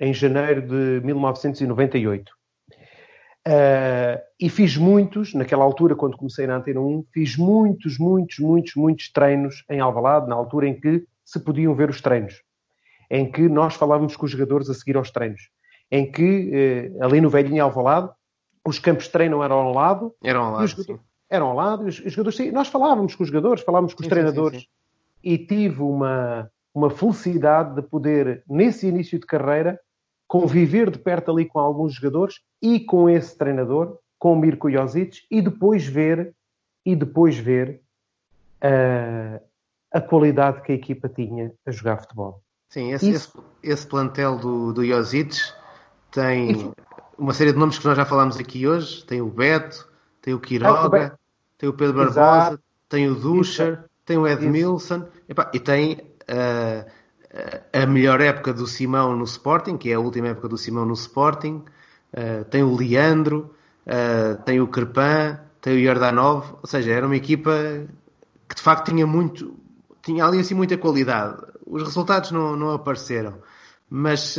em 0.00 0.14
janeiro 0.14 0.62
de 0.62 1.04
1998. 1.04 2.32
Uh, 3.46 4.22
e 4.38 4.48
fiz 4.48 4.76
muitos, 4.76 5.34
naquela 5.34 5.64
altura, 5.64 5.96
quando 5.96 6.16
comecei 6.16 6.46
na 6.46 6.56
Antena 6.56 6.80
1, 6.80 7.06
fiz 7.12 7.36
muitos, 7.36 7.98
muitos, 7.98 8.38
muitos, 8.38 8.74
muitos 8.76 9.10
treinos 9.10 9.64
em 9.68 9.80
Alvalade, 9.80 10.28
na 10.28 10.36
altura 10.36 10.68
em 10.68 10.78
que 10.78 11.04
se 11.24 11.40
podiam 11.40 11.74
ver 11.74 11.90
os 11.90 12.00
treinos, 12.00 12.42
em 13.10 13.30
que 13.30 13.48
nós 13.48 13.74
falávamos 13.74 14.16
com 14.16 14.26
os 14.26 14.30
jogadores 14.30 14.70
a 14.70 14.74
seguir 14.74 14.96
aos 14.96 15.10
treinos, 15.10 15.40
em 15.90 16.10
que 16.10 16.50
eh, 16.52 17.04
ali 17.04 17.20
no 17.20 17.30
velhinho 17.30 17.64
Alvalade 17.64 18.10
os 18.64 18.78
campos 18.78 19.06
de 19.06 19.10
treino 19.10 19.42
eram 19.42 19.56
ao 19.56 19.72
lado, 19.72 20.14
eram 20.22 20.44
ao 20.44 20.52
lado, 20.52 21.00
eram 21.28 21.46
ao 21.48 21.54
lado, 21.54 21.84
os, 21.86 21.98
os 21.98 22.12
jogadores, 22.12 22.36
sim, 22.36 22.50
nós 22.50 22.68
falávamos 22.68 23.14
com 23.14 23.22
os 23.22 23.28
jogadores, 23.28 23.64
falávamos 23.64 23.94
com 23.94 24.02
os 24.02 24.06
sim, 24.06 24.10
treinadores 24.10 24.60
sim, 24.60 24.66
sim, 24.66 24.72
e 25.22 25.38
tive 25.38 25.82
uma, 25.82 26.50
uma 26.74 26.90
felicidade 26.90 27.74
de 27.74 27.82
poder, 27.82 28.42
nesse 28.48 28.86
início 28.86 29.18
de 29.18 29.26
carreira, 29.26 29.78
conviver 30.26 30.90
de 30.90 30.98
perto 30.98 31.30
ali 31.30 31.44
com 31.44 31.58
alguns 31.58 31.94
jogadores 31.94 32.40
e 32.60 32.80
com 32.80 33.08
esse 33.08 33.36
treinador, 33.36 33.98
com 34.18 34.32
o 34.32 34.36
Mirko 34.36 34.70
Josic, 34.70 35.20
e 35.30 35.42
depois 35.42 35.86
ver 35.86 36.34
e 36.84 36.96
depois 36.96 37.36
ver 37.36 37.80
uh, 38.62 39.40
a 39.92 40.00
qualidade 40.00 40.62
que 40.62 40.72
a 40.72 40.74
equipa 40.74 41.08
tinha 41.08 41.52
a 41.66 41.70
jogar 41.70 41.98
futebol. 41.98 42.42
Sim, 42.68 42.92
esse, 42.92 43.10
esse, 43.10 43.30
esse, 43.62 43.86
plantel 43.86 44.38
do, 44.38 44.72
do 44.72 44.84
Josic 44.84 45.36
tem 46.10 46.52
Isso. 46.52 46.72
uma 47.18 47.34
série 47.34 47.52
de 47.52 47.58
nomes 47.58 47.78
que 47.78 47.84
nós 47.84 47.96
já 47.96 48.06
falámos 48.06 48.38
aqui 48.38 48.66
hoje. 48.66 49.04
Tem 49.04 49.20
o 49.20 49.28
Beto, 49.28 49.86
tem 50.22 50.32
o 50.32 50.40
Quiroga, 50.40 51.08
ah, 51.08 51.14
o 51.14 51.18
tem 51.58 51.68
o 51.68 51.74
Pedro 51.74 51.94
Barbosa, 51.94 52.20
Exato. 52.20 52.62
tem 52.88 53.08
o 53.08 53.14
Duscher, 53.14 53.84
tem 54.04 54.18
o 54.18 54.26
Edmilson 54.26 55.06
e 55.52 55.60
tem 55.60 55.94
uh, 56.22 56.90
a 57.72 57.86
melhor 57.86 58.20
época 58.20 58.52
do 58.52 58.66
Simão 58.66 59.16
no 59.16 59.24
Sporting, 59.24 59.76
que 59.76 59.90
é 59.90 59.94
a 59.94 60.00
última 60.00 60.28
época 60.28 60.48
do 60.48 60.58
Simão 60.58 60.84
no 60.84 60.94
Sporting. 60.94 61.64
Uh, 62.12 62.44
tem 62.50 62.62
o 62.62 62.76
Leandro, 62.76 63.54
uh, 63.86 64.42
tem 64.42 64.60
o 64.60 64.66
Kerpan, 64.66 65.38
tem 65.60 65.78
o 65.78 65.84
Jordanov, 65.84 66.54
ou 66.60 66.66
seja, 66.66 66.92
era 66.92 67.06
uma 67.06 67.16
equipa 67.16 67.52
que 68.48 68.54
de 68.54 68.62
facto 68.62 68.90
tinha 68.90 69.06
muito, 69.06 69.54
tinha 70.02 70.24
ali 70.24 70.40
assim 70.40 70.54
muita 70.54 70.76
qualidade. 70.76 71.40
Os 71.64 71.82
resultados 71.82 72.32
não, 72.32 72.56
não 72.56 72.70
apareceram, 72.72 73.38
mas 73.88 74.36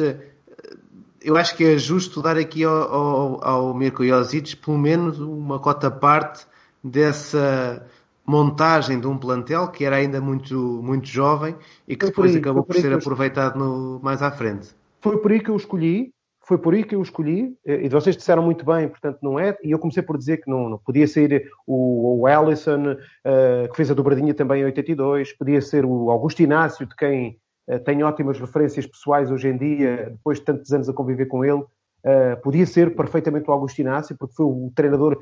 eu 1.23 1.37
acho 1.37 1.55
que 1.55 1.63
é 1.63 1.77
justo 1.77 2.21
dar 2.21 2.37
aqui 2.37 2.63
ao, 2.63 2.93
ao, 2.93 3.43
ao 3.43 3.73
Mirko 3.73 4.05
Josic 4.05 4.57
pelo 4.57 4.77
menos 4.77 5.19
uma 5.19 5.57
cota 5.57 5.89
parte 5.89 6.45
dessa 6.83 7.87
montagem 8.25 8.99
de 8.99 9.07
um 9.07 9.17
plantel 9.17 9.67
que 9.67 9.83
era 9.83 9.97
ainda 9.97 10.21
muito, 10.21 10.55
muito 10.83 11.07
jovem 11.07 11.55
e 11.87 11.95
que 11.95 12.05
depois 12.05 12.31
aí, 12.31 12.37
acabou 12.37 12.63
por, 12.63 12.75
por 12.75 12.81
ser 12.81 12.93
aproveitado 12.93 13.57
no, 13.57 13.99
mais 14.01 14.21
à 14.21 14.31
frente. 14.31 14.69
Foi 15.01 15.17
por 15.17 15.31
aí 15.31 15.41
que 15.41 15.49
eu 15.49 15.55
escolhi, 15.55 16.13
foi 16.45 16.57
por 16.57 16.73
aí 16.73 16.83
que 16.83 16.95
eu 16.95 17.01
escolhi, 17.01 17.57
e 17.65 17.87
vocês 17.87 18.17
disseram 18.17 18.43
muito 18.43 18.65
bem, 18.65 18.87
portanto 18.87 19.19
não 19.21 19.39
é, 19.39 19.57
e 19.63 19.71
eu 19.71 19.79
comecei 19.79 20.03
por 20.03 20.17
dizer 20.17 20.37
que 20.37 20.49
não, 20.49 20.69
não 20.69 20.77
podia 20.77 21.07
ser 21.07 21.49
o, 21.65 22.21
o 22.21 22.27
Allison, 22.27 22.93
uh, 22.93 23.69
que 23.69 23.75
fez 23.75 23.89
a 23.89 23.93
dobradinha 23.93 24.33
também 24.33 24.61
em 24.61 24.65
82, 24.65 25.33
podia 25.33 25.61
ser 25.61 25.85
o 25.85 26.11
Augusto 26.11 26.41
Inácio, 26.41 26.85
de 26.85 26.95
quem 26.95 27.37
uh, 27.67 27.79
tenho 27.79 28.05
ótimas 28.05 28.39
referências 28.39 28.85
pessoais 28.85 29.31
hoje 29.31 29.47
em 29.47 29.57
dia, 29.57 30.09
depois 30.11 30.39
de 30.39 30.45
tantos 30.45 30.71
anos 30.73 30.89
a 30.89 30.93
conviver 30.93 31.27
com 31.27 31.45
ele, 31.45 31.61
uh, 31.61 32.41
podia 32.43 32.65
ser 32.65 32.93
perfeitamente 32.93 33.49
o 33.49 33.53
Augusto 33.53 33.79
Inácio, 33.79 34.15
porque 34.17 34.35
foi 34.35 34.45
o 34.45 34.71
treinador 34.75 35.17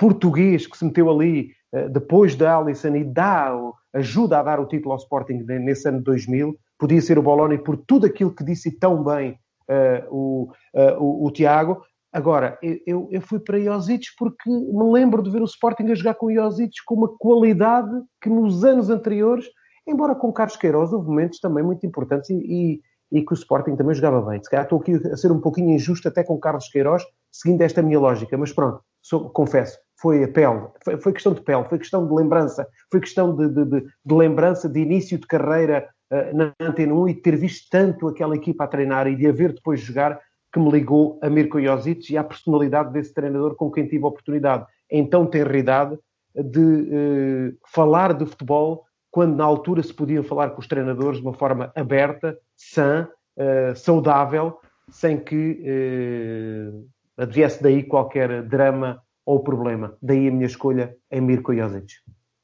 português 0.00 0.66
que 0.66 0.76
se 0.76 0.84
meteu 0.84 1.08
ali 1.08 1.52
depois 1.90 2.34
da 2.34 2.56
Allison 2.56 2.96
e 2.96 3.04
dá, 3.04 3.52
ajuda 3.92 4.38
a 4.38 4.42
dar 4.42 4.60
o 4.60 4.66
título 4.66 4.92
ao 4.92 4.98
Sporting 4.98 5.44
nesse 5.46 5.88
ano 5.88 5.98
de 5.98 6.04
2000, 6.04 6.56
podia 6.78 7.00
ser 7.00 7.18
o 7.18 7.22
Bologna 7.22 7.58
por 7.58 7.76
tudo 7.76 8.06
aquilo 8.06 8.34
que 8.34 8.42
disse 8.42 8.70
tão 8.78 9.04
bem 9.04 9.38
uh, 9.68 10.06
o, 10.10 10.52
uh, 10.74 10.98
o, 10.98 11.26
o, 11.26 11.30
Tiago. 11.30 11.82
Agora, 12.12 12.58
eu, 12.86 13.08
eu 13.12 13.20
fui 13.20 13.38
para 13.38 13.58
Iosic 13.58 14.06
porque 14.18 14.50
me 14.50 14.90
lembro 14.90 15.22
de 15.22 15.30
ver 15.30 15.42
o 15.42 15.44
Sporting 15.44 15.84
a 15.84 15.94
jogar 15.94 16.14
com 16.14 16.30
Iosic 16.30 16.72
com 16.84 16.96
uma 16.96 17.16
qualidade 17.18 17.90
que 18.20 18.28
nos 18.28 18.64
anos 18.64 18.90
anteriores, 18.90 19.44
embora 19.86 20.14
com 20.14 20.32
Carlos 20.32 20.56
Queiroz, 20.56 20.92
houve 20.92 21.06
momentos 21.06 21.38
também 21.38 21.62
muito 21.62 21.86
importantes 21.86 22.30
e, 22.30 22.34
e, 22.34 22.80
e 23.12 23.24
que 23.24 23.32
o 23.32 23.34
Sporting 23.34 23.76
também 23.76 23.94
jogava 23.94 24.22
bem. 24.22 24.42
Se 24.42 24.50
calhar 24.50 24.64
estou 24.64 24.80
aqui 24.80 24.94
a 24.94 25.16
ser 25.16 25.30
um 25.30 25.40
pouquinho 25.40 25.70
injusto 25.70 26.08
até 26.08 26.24
com 26.24 26.38
Carlos 26.38 26.68
Queiroz, 26.68 27.04
seguindo 27.30 27.62
esta 27.62 27.80
minha 27.80 28.00
lógica, 28.00 28.36
mas 28.36 28.52
pronto, 28.52 28.80
sou, 29.00 29.30
confesso, 29.30 29.78
foi 30.00 30.24
a 30.24 30.28
pele, 30.28 30.66
foi, 30.84 30.96
foi, 30.98 31.12
questão 31.12 31.32
de 31.34 31.42
pele, 31.42 31.64
foi 31.64 31.78
questão 31.78 32.06
de 32.06 32.14
lembrança, 32.14 32.66
foi 32.90 33.00
questão 33.00 33.36
de, 33.36 33.48
de, 33.48 33.64
de, 33.64 33.80
de 34.04 34.14
lembrança 34.14 34.68
de 34.68 34.80
início 34.80 35.18
de 35.18 35.26
carreira 35.26 35.88
uh, 36.10 36.36
na 36.36 36.52
Antena 36.60 36.94
1 36.94 37.08
e 37.08 37.14
de 37.14 37.20
ter 37.20 37.36
visto 37.36 37.68
tanto 37.70 38.08
aquela 38.08 38.34
equipa 38.34 38.64
a 38.64 38.68
treinar 38.68 39.06
e 39.06 39.16
de 39.16 39.26
a 39.26 39.32
ver 39.32 39.52
depois 39.52 39.80
jogar 39.80 40.18
que 40.52 40.58
me 40.58 40.70
ligou 40.70 41.18
a 41.22 41.28
Mirko 41.28 41.60
Josic 41.60 42.10
e 42.10 42.16
à 42.16 42.24
personalidade 42.24 42.92
desse 42.92 43.14
treinador 43.14 43.54
com 43.54 43.70
quem 43.70 43.86
tive 43.86 44.04
a 44.04 44.08
oportunidade, 44.08 44.66
então 44.90 45.26
ter 45.26 45.54
idade, 45.54 45.98
de 46.34 46.60
uh, 46.60 47.58
falar 47.66 48.14
de 48.14 48.24
futebol 48.24 48.84
quando 49.10 49.36
na 49.36 49.44
altura 49.44 49.82
se 49.82 49.92
podia 49.92 50.22
falar 50.22 50.50
com 50.50 50.60
os 50.60 50.68
treinadores 50.68 51.18
de 51.18 51.26
uma 51.26 51.34
forma 51.34 51.72
aberta, 51.74 52.38
sã, 52.56 53.08
uh, 53.36 53.76
saudável, 53.76 54.58
sem 54.88 55.18
que 55.18 55.60
uh, 55.64 56.88
adviesse 57.16 57.62
daí 57.62 57.82
qualquer 57.82 58.42
drama 58.44 59.02
ou 59.24 59.42
problema. 59.42 59.94
Daí 60.02 60.28
a 60.28 60.30
minha 60.30 60.46
escolha 60.46 60.96
em 61.10 61.20
Mirko 61.20 61.54
Josic. 61.54 61.94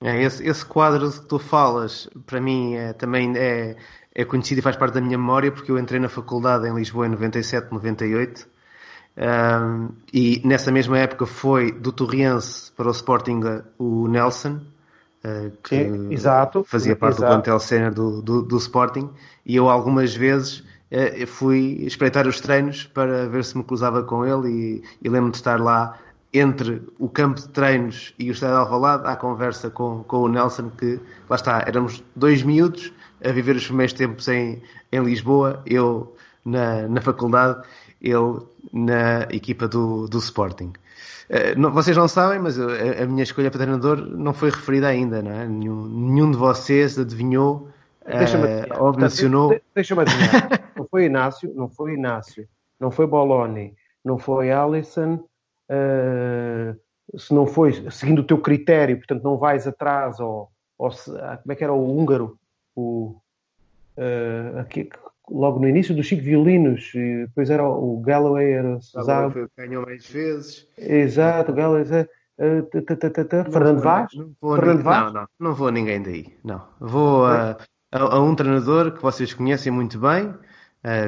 É, 0.03 0.23
esse, 0.23 0.47
esse, 0.47 0.65
quadro 0.65 1.11
que 1.11 1.27
tu 1.27 1.39
falas, 1.39 2.09
para 2.27 2.41
mim, 2.41 2.75
é, 2.75 2.93
também 2.93 3.33
é, 3.37 3.77
é 4.15 4.25
conhecido 4.25 4.59
e 4.59 4.63
faz 4.63 4.77
parte 4.77 4.95
da 4.95 5.01
minha 5.01 5.17
memória, 5.17 5.51
porque 5.51 5.71
eu 5.71 5.79
entrei 5.79 5.99
na 5.99 6.09
faculdade 6.09 6.69
em 6.69 6.75
Lisboa 6.75 7.07
em 7.07 7.11
97, 7.11 7.73
98. 7.73 8.47
Um, 9.17 9.89
e 10.13 10.43
nessa 10.45 10.71
mesma 10.71 10.99
época 10.99 11.25
foi 11.25 11.73
do 11.73 11.91
Torriense 11.91 12.71
para 12.73 12.89
o 12.89 12.91
Sporting 12.91 13.41
o 13.79 14.07
Nelson, 14.07 14.61
uh, 15.25 15.51
que 15.63 15.75
é, 15.75 15.89
exato, 16.13 16.63
fazia 16.65 16.95
parte 16.95 17.17
exato. 17.17 17.33
do 17.33 17.35
plantel 17.35 17.59
sénior 17.59 17.95
do, 17.95 18.21
do, 18.21 18.43
do, 18.43 18.57
Sporting, 18.59 19.11
e 19.45 19.57
eu 19.57 19.71
algumas 19.71 20.15
vezes 20.15 20.59
uh, 20.93 21.27
fui 21.27 21.79
espreitar 21.87 22.27
os 22.27 22.41
treinos 22.41 22.85
para 22.85 23.27
ver 23.27 23.43
se 23.43 23.57
me 23.57 23.65
cruzava 23.65 24.03
com 24.03 24.23
ele 24.27 24.51
e, 24.51 24.83
e 25.03 25.09
lembro-me 25.09 25.31
de 25.31 25.39
estar 25.39 25.59
lá 25.59 25.99
entre 26.39 26.83
o 26.99 27.09
campo 27.09 27.41
de 27.41 27.49
treinos 27.49 28.15
e 28.19 28.31
o 28.31 28.33
estádio 28.33 28.57
de 28.57 28.63
Alvalade, 28.63 29.07
há 29.07 29.17
conversa 29.17 29.71
com, 29.71 30.05
com 30.05 30.19
o 30.19 30.29
Nelson 30.29 30.71
que, 30.71 31.01
lá 31.29 31.37
está, 31.37 31.65
éramos 31.67 32.03
dois 32.15 32.43
miúdos 32.43 32.93
a 33.25 33.31
viver 33.31 33.57
os 33.57 33.67
primeiros 33.67 33.93
tempos 33.93 34.29
em, 34.29 34.63
em 34.93 35.03
Lisboa, 35.03 35.63
eu 35.67 36.15
na, 36.45 36.87
na 36.89 37.01
faculdade, 37.01 37.67
ele 38.01 38.41
na 38.73 39.23
equipa 39.31 39.67
do, 39.67 40.07
do 40.07 40.19
Sporting. 40.19 40.73
Uh, 41.29 41.59
não, 41.59 41.73
vocês 41.73 41.97
não 41.97 42.07
sabem, 42.07 42.39
mas 42.39 42.57
eu, 42.57 42.69
a, 42.69 43.03
a, 43.03 43.07
minha 43.07 43.25
escolha 43.25 43.51
para 43.51 43.61
treinador 43.61 43.97
não 43.97 44.33
foi 44.33 44.51
referida 44.51 44.87
ainda, 44.87 45.23
não 45.23 45.33
é? 45.33 45.47
Nenhum, 45.47 45.87
nenhum 45.87 46.31
de 46.31 46.37
vocês 46.37 46.97
adivinhou 46.99 47.69
uh, 48.03 48.83
ou 48.83 48.97
mencionou. 48.97 49.61
Deixa-me 49.75 50.03
adivinhar. 50.03 50.71
não 50.77 50.87
foi 50.89 51.07
Inácio, 51.07 51.53
não 51.55 51.69
foi 51.69 51.95
Inácio, 51.95 52.49
não 52.79 52.91
foi 52.93 53.07
Boloni, 53.07 53.75
não 54.05 54.19
foi 54.19 54.53
Alisson, 54.53 55.25
uh, 55.71 57.19
se 57.19 57.33
não 57.33 57.47
foi 57.47 57.91
seguindo 57.91 58.21
o 58.21 58.25
teu 58.25 58.39
critério, 58.39 58.97
portanto 58.97 59.23
não 59.23 59.37
vais 59.37 59.67
atrás, 59.67 60.19
ou, 60.21 60.51
ou 60.79 60.91
se, 60.91 61.11
ah, 61.19 61.39
como 61.43 61.53
é 61.53 61.57
que 61.57 61.65
era 61.65 61.73
o 61.73 61.99
húngaro, 61.99 62.39
o, 62.75 63.17
uh, 63.97 64.59
aqui, 64.61 64.89
logo 65.31 65.61
no 65.61 65.69
início 65.69 65.95
dos 65.95 66.09
cinco 66.09 66.23
violinos, 66.23 66.93
e 66.95 67.27
depois 67.27 67.51
era 67.51 67.67
o 67.67 68.01
Galloway, 68.01 68.53
era 68.53 68.77
o 68.77 69.33
que 69.33 69.49
ganhou 69.57 69.85
mais 69.85 70.07
vezes. 70.07 70.69
Exato, 70.77 71.53
o 71.53 71.55
Galloway. 71.55 71.85
Fernando 73.51 73.81
Vaz? 73.81 74.13
Não 74.15 74.33
vou, 74.41 74.57
Fernando 74.57 74.83
Vaz? 74.83 75.13
Não, 75.13 75.29
não, 75.39 75.55
vou 75.55 75.69
a 75.69 75.73
ninguém 75.73 76.03
daí. 76.03 76.37
Não. 76.45 76.63
Vou 76.79 77.25
a, 77.25 77.57
a, 77.91 77.99
a, 77.99 78.21
um 78.21 78.35
treinador 78.35 78.93
que 78.93 79.03
vocês 79.03 79.33
conhecem 79.33 79.73
muito 79.73 79.99
bem, 79.99 80.35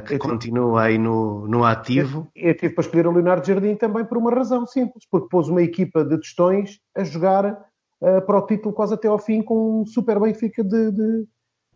que 0.07 0.15
eu 0.15 0.19
continua 0.19 0.83
aí 0.83 0.99
no, 0.99 1.47
no 1.47 1.65
ativo. 1.65 2.29
Eu, 2.35 2.49
eu 2.51 2.57
tive 2.57 2.75
para 2.75 2.83
escolher 2.83 3.07
o 3.07 3.13
Leonardo 3.13 3.47
Jardim 3.47 3.77
também 3.77 4.05
por 4.05 4.19
uma 4.19 4.33
razão 4.33 4.67
simples, 4.67 5.05
porque 5.11 5.29
pôs 5.29 5.49
uma 5.49 5.63
equipa 5.63 6.05
de 6.05 6.17
tostões 6.19 6.81
a 6.97 7.05
jogar 7.05 7.53
uh, 8.01 8.27
para 8.27 8.39
o 8.39 8.47
título 8.47 8.75
quase 8.75 8.95
até 8.95 9.07
ao 9.09 9.19
fim 9.19 9.43
com 9.43 9.83
um 9.83 9.87
super 9.87 10.19
Benfica 10.19 10.65
de, 10.65 10.91
de, 10.91 11.27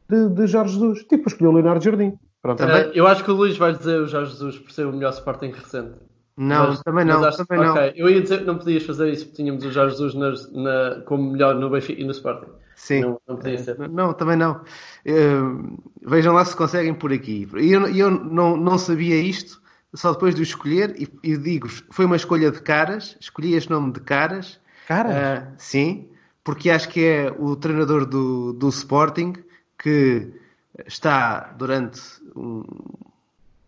de, 0.08 0.28
de 0.30 0.46
Jorge 0.46 0.74
Jesus. 0.74 1.04
Tipo, 1.04 1.28
escolheu 1.28 1.52
o 1.52 1.54
Leonardo 1.54 1.84
Jardim. 1.84 2.18
Pronto. 2.40 2.58
Também... 2.58 2.90
eu 2.92 3.06
acho 3.06 3.22
que 3.22 3.30
o 3.30 3.34
Luís 3.34 3.56
vai 3.56 3.72
dizer 3.72 4.00
o 4.00 4.08
Jorge 4.08 4.32
Jesus 4.32 4.58
por 4.58 4.72
ser 4.72 4.86
o 4.86 4.92
melhor 4.92 5.10
Sporting 5.10 5.50
recente. 5.50 5.94
Não, 6.36 6.68
mas, 6.68 6.80
também 6.80 7.04
não. 7.04 7.20
Mas 7.20 7.36
também 7.36 7.60
okay. 7.60 7.90
não. 7.90 7.92
Eu 7.94 8.10
ia 8.10 8.22
dizer 8.22 8.38
que 8.38 8.44
não 8.44 8.58
podias 8.58 8.82
fazer 8.84 9.12
isso 9.12 9.26
porque 9.26 9.42
tínhamos 9.42 9.64
o 9.64 9.70
Jorge 9.70 9.96
Jesus 9.96 10.14
na, 10.14 10.32
na, 10.62 11.00
como 11.02 11.30
melhor 11.30 11.54
no 11.54 11.70
Benfica 11.70 12.00
e 12.00 12.04
no 12.04 12.10
Sporting. 12.10 12.50
Sim. 12.74 13.00
Não, 13.00 13.20
não 13.26 13.36
podia 13.36 13.58
ser. 13.58 13.88
Não, 13.88 14.12
também 14.12 14.36
não. 14.36 14.62
Uh, 15.06 15.78
vejam 16.02 16.34
lá 16.34 16.44
se 16.44 16.56
conseguem 16.56 16.94
por 16.94 17.12
aqui. 17.12 17.48
Eu, 17.54 17.86
eu 17.88 18.10
não, 18.10 18.56
não 18.56 18.78
sabia 18.78 19.20
isto, 19.20 19.60
só 19.94 20.12
depois 20.12 20.34
de 20.34 20.40
o 20.40 20.44
escolher, 20.44 20.94
e, 21.00 21.08
e 21.22 21.36
digo-vos, 21.36 21.84
foi 21.90 22.04
uma 22.04 22.16
escolha 22.16 22.50
de 22.50 22.60
caras, 22.60 23.16
escolhi 23.20 23.54
este 23.54 23.70
nome 23.70 23.92
de 23.92 24.00
caras. 24.00 24.60
Caras? 24.88 25.14
Uh, 25.14 25.46
sim, 25.58 26.08
porque 26.42 26.70
acho 26.70 26.88
que 26.88 27.04
é 27.04 27.30
o 27.38 27.54
treinador 27.56 28.04
do, 28.06 28.52
do 28.52 28.68
Sporting 28.68 29.34
que 29.78 30.32
está 30.86 31.52
durante 31.56 32.00
um, 32.34 32.64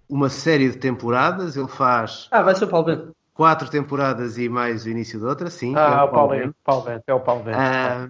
uma 0.08 0.28
série 0.28 0.70
de 0.70 0.78
temporadas. 0.78 1.56
Ele 1.56 1.68
faz. 1.68 2.28
Ah, 2.30 2.42
vai 2.42 2.54
ser 2.54 2.64
o 2.64 2.68
Paulo 2.68 2.86
Bento. 2.86 3.16
Quatro 3.34 3.68
temporadas 3.68 4.38
e 4.38 4.48
mais 4.48 4.84
o 4.84 4.88
início 4.88 5.18
de 5.18 5.26
outra, 5.26 5.50
sim. 5.50 5.74
Ah, 5.76 6.00
é 6.00 6.02
o 6.04 6.08
Paulo 6.08 6.30
Bento. 6.30 6.54
Paulo 6.64 6.84
Bento. 6.84 7.02
É 7.06 7.14
o 7.14 7.20
Paulo 7.20 7.42
Bento. 7.42 7.58
Ah, 7.58 8.08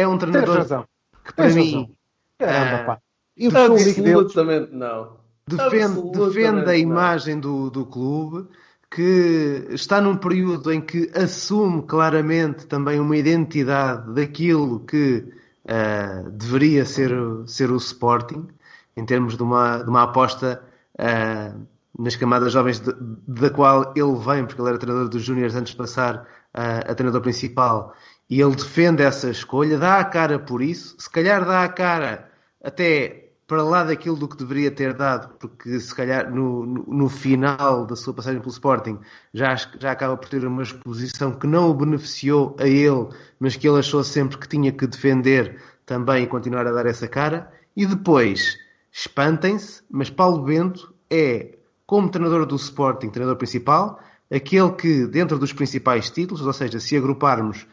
é 0.00 0.06
um 0.06 0.18
treinador 0.18 0.86
que 1.24 1.34
para 1.34 1.48
mim. 1.50 1.94
Caramba, 2.38 2.84
pá. 2.84 2.98
Eu 3.36 3.50
Absolutamente 3.50 4.74
não. 4.74 5.16
Defende, 5.48 6.10
defende 6.10 6.70
a 6.70 6.76
imagem 6.76 7.38
do, 7.38 7.70
do 7.70 7.86
clube 7.86 8.48
que 8.90 9.66
está 9.70 10.00
num 10.00 10.16
período 10.16 10.72
em 10.72 10.80
que 10.80 11.10
assume 11.14 11.82
claramente 11.82 12.66
também 12.66 12.98
uma 12.98 13.16
identidade 13.16 14.12
daquilo 14.14 14.80
que 14.80 15.24
uh, 15.64 16.30
deveria 16.30 16.84
ser, 16.84 17.12
ser 17.46 17.70
o 17.70 17.76
Sporting, 17.76 18.48
em 18.96 19.04
termos 19.04 19.36
de 19.36 19.42
uma, 19.42 19.82
de 19.82 19.90
uma 19.90 20.04
aposta 20.04 20.62
uh, 20.98 21.66
nas 21.98 22.16
camadas 22.16 22.52
jovens 22.52 22.80
de, 22.80 22.92
da 23.26 23.50
qual 23.50 23.92
ele 23.96 24.16
vem, 24.16 24.46
porque 24.46 24.60
ele 24.60 24.68
era 24.70 24.78
treinador 24.78 25.08
dos 25.08 25.22
Júniores 25.22 25.54
antes 25.54 25.72
de 25.72 25.78
passar 25.78 26.26
uh, 26.54 26.90
a 26.90 26.94
treinador 26.94 27.20
principal, 27.20 27.94
e 28.28 28.40
ele 28.40 28.56
defende 28.56 29.02
essa 29.02 29.30
escolha, 29.30 29.78
dá 29.78 29.98
a 29.98 30.04
cara 30.04 30.38
por 30.38 30.62
isso, 30.62 30.96
se 30.98 31.08
calhar 31.08 31.44
dá 31.44 31.62
a 31.64 31.68
cara 31.68 32.30
até 32.62 33.26
para 33.46 33.62
lá 33.62 33.84
daquilo 33.84 34.16
do 34.16 34.26
que 34.26 34.36
deveria 34.36 34.72
ter 34.72 34.92
dado, 34.92 35.34
porque 35.38 35.78
se 35.78 35.94
calhar 35.94 36.28
no, 36.34 36.66
no, 36.66 36.84
no, 36.88 37.08
final 37.08 37.86
da 37.86 37.94
sua 37.94 38.12
passagem 38.12 38.40
pelo 38.40 38.50
Sporting 38.50 38.98
já, 39.32 39.54
já 39.78 39.92
acaba 39.92 40.16
por 40.16 40.28
ter 40.28 40.44
uma 40.44 40.64
exposição 40.64 41.32
que 41.32 41.46
não 41.46 41.70
o 41.70 41.74
beneficiou 41.74 42.56
a 42.58 42.66
ele, 42.66 43.08
mas 43.38 43.54
que 43.54 43.68
ele 43.68 43.78
achou 43.78 44.02
sempre 44.02 44.36
que 44.36 44.48
tinha 44.48 44.72
que 44.72 44.86
defender 44.86 45.62
também 45.84 46.24
e 46.24 46.26
continuar 46.26 46.66
a 46.66 46.72
dar 46.72 46.86
essa 46.86 47.06
cara. 47.06 47.48
E 47.76 47.86
depois, 47.86 48.58
espantem-se, 48.90 49.82
mas 49.88 50.10
Paulo 50.10 50.42
Bento 50.42 50.92
é, 51.08 51.56
como 51.86 52.10
treinador 52.10 52.46
do 52.46 52.56
Sporting, 52.56 53.10
treinador 53.10 53.38
principal, 53.38 54.00
aquele 54.28 54.72
que, 54.72 55.06
dentro 55.06 55.38
dos 55.38 55.52
principais 55.52 56.10
títulos, 56.10 56.44
ou 56.44 56.52
seja, 56.52 56.80
se 56.80 56.96
agruparmos 56.96 57.64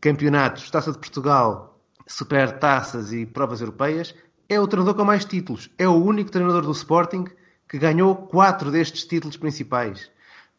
campeonatos, 0.00 0.70
Taça 0.70 0.92
de 0.92 0.98
Portugal, 0.98 1.78
Super 2.06 2.58
Taças 2.58 3.12
e 3.12 3.26
provas 3.26 3.60
europeias, 3.60 4.14
é 4.48 4.60
o 4.60 4.66
treinador 4.66 4.94
com 4.94 5.04
mais 5.04 5.24
títulos. 5.24 5.70
É 5.78 5.88
o 5.88 5.94
único 5.94 6.30
treinador 6.30 6.62
do 6.62 6.72
Sporting 6.72 7.24
que 7.68 7.78
ganhou 7.78 8.14
quatro 8.14 8.70
destes 8.70 9.04
títulos 9.04 9.36
principais. 9.36 10.10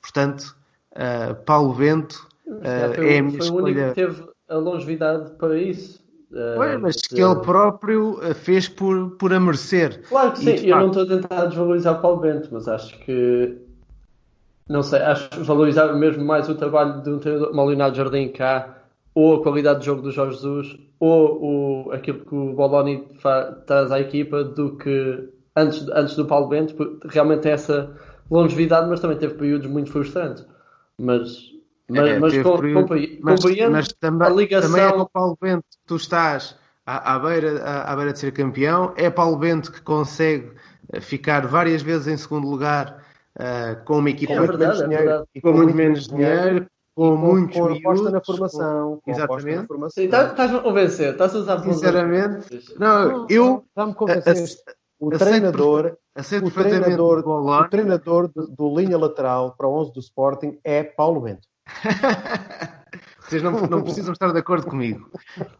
Portanto, 0.01 0.55
uh, 0.93 1.35
Paulo 1.45 1.73
Bento 1.73 2.27
uh, 2.47 2.61
é 2.63 3.19
a 3.19 3.23
minha 3.23 3.37
foi 3.37 3.47
escolha. 3.47 3.63
O 3.63 3.65
único 3.65 3.89
que 3.89 3.95
teve 3.95 4.23
a 4.47 4.55
longevidade 4.55 5.31
para 5.37 5.57
isso. 5.57 6.01
Uh, 6.31 6.79
mas 6.79 6.95
de... 6.95 7.09
que 7.09 7.21
ele 7.21 7.35
próprio 7.35 8.19
fez 8.35 8.69
por, 8.69 9.11
por 9.17 9.33
a 9.33 9.39
merecer. 9.39 10.01
Claro 10.07 10.31
que 10.31 10.39
sim, 10.39 10.65
e, 10.65 10.69
eu 10.69 10.77
não 10.77 10.87
estou 10.87 11.03
a 11.03 11.07
tentar 11.07 11.45
desvalorizar 11.47 11.97
o 11.97 12.01
Paulo 12.01 12.21
Bento, 12.21 12.47
mas 12.51 12.69
acho 12.69 12.97
que 12.99 13.57
não 14.69 14.81
sei, 14.81 15.01
acho 15.01 15.29
valorizar 15.43 15.93
mesmo 15.93 16.23
mais 16.23 16.47
o 16.47 16.55
trabalho 16.55 17.01
de 17.01 17.09
um 17.09 17.19
treinador, 17.19 17.67
Leonardo 17.67 17.97
Jardim 17.97 18.29
cá, 18.29 18.80
ou 19.13 19.35
a 19.35 19.43
qualidade 19.43 19.79
de 19.79 19.85
jogo 19.85 20.01
do 20.01 20.11
Jorge 20.11 20.35
Jesus, 20.35 20.77
ou 20.99 21.85
o, 21.87 21.91
aquilo 21.91 22.19
que 22.19 22.35
o 22.35 22.53
Boloni 22.53 23.07
traz 23.65 23.91
à 23.91 23.99
equipa 23.99 24.43
do 24.43 24.77
que 24.77 25.29
antes, 25.55 25.87
antes 25.89 26.15
do 26.15 26.25
Paulo 26.25 26.47
Bento, 26.47 26.75
porque 26.75 27.07
realmente 27.09 27.41
tem 27.41 27.51
essa 27.51 27.93
longevidade, 28.29 28.89
mas 28.89 28.99
também 28.99 29.17
teve 29.17 29.33
períodos 29.33 29.67
muito 29.67 29.91
frustrantes. 29.91 30.45
Mas, 30.97 31.51
mas, 31.89 32.09
é, 32.09 32.19
mas, 32.19 32.37
com, 32.41 32.57
período, 32.57 32.89
mas, 33.21 33.39
mas 33.69 33.87
também, 33.93 34.27
a 34.27 34.31
ligação... 34.31 34.71
também 34.71 34.85
é 34.85 34.91
com 34.91 35.01
o 35.01 35.09
Paulo 35.09 35.37
Bento 35.41 35.65
tu 35.85 35.95
estás 35.95 36.55
à, 36.85 37.15
à, 37.15 37.19
beira, 37.19 37.61
à, 37.63 37.91
à 37.91 37.95
beira 37.95 38.13
de 38.13 38.19
ser 38.19 38.31
campeão, 38.31 38.93
é 38.95 39.09
Paulo 39.09 39.37
Bento 39.37 39.71
que 39.71 39.81
consegue 39.81 40.51
eh, 40.93 41.01
ficar 41.01 41.47
várias 41.47 41.81
vezes 41.81 42.07
em 42.07 42.17
segundo 42.17 42.47
lugar 42.47 43.03
uh, 43.37 43.83
com 43.83 43.97
uma 43.97 44.09
equipa 44.09 44.33
é 44.33 44.39
verdade, 44.39 44.83
é 44.83 44.87
dinheiro, 44.87 45.27
e 45.35 45.41
com, 45.41 45.51
com 45.51 45.57
muito 45.57 45.75
menos 45.75 46.07
dinheiro, 46.07 46.67
com, 47.01 47.15
com 47.15 47.17
muitos 47.17 47.57
com 47.57 47.65
aposta 47.65 48.11
na 48.11 48.21
formação. 48.21 49.01
Com, 49.03 49.11
exatamente. 49.11 49.55
Na 49.55 49.65
formação. 49.65 50.03
Sim, 50.03 50.09
tá, 50.09 50.25
estás-me 50.27 50.57
a 50.57 50.61
convencer, 50.61 51.11
estás 51.13 51.35
a 51.35 51.39
usar 51.39 51.59
Sinceramente, 51.63 52.63
não, 52.77 53.25
eu. 53.27 53.65
Já-me 53.75 53.95
convenceste. 53.95 54.61
O 54.99 55.09
treinador, 55.09 55.97
o 56.15 56.51
treinador, 56.51 57.27
o 57.27 57.63
treinador 57.69 58.27
do, 58.27 58.47
do, 58.47 58.79
linha 58.79 58.99
lateral 58.99 59.55
para 59.57 59.67
o 59.67 59.73
11 59.81 59.93
do 59.93 59.99
Sporting 59.99 60.59
é 60.63 60.83
Paulo 60.83 61.21
Bento. 61.21 61.47
Vocês 63.19 63.41
não, 63.41 63.51
não 63.61 63.81
precisam 63.81 64.13
estar 64.13 64.31
de 64.31 64.37
acordo 64.37 64.67
comigo. 64.67 65.09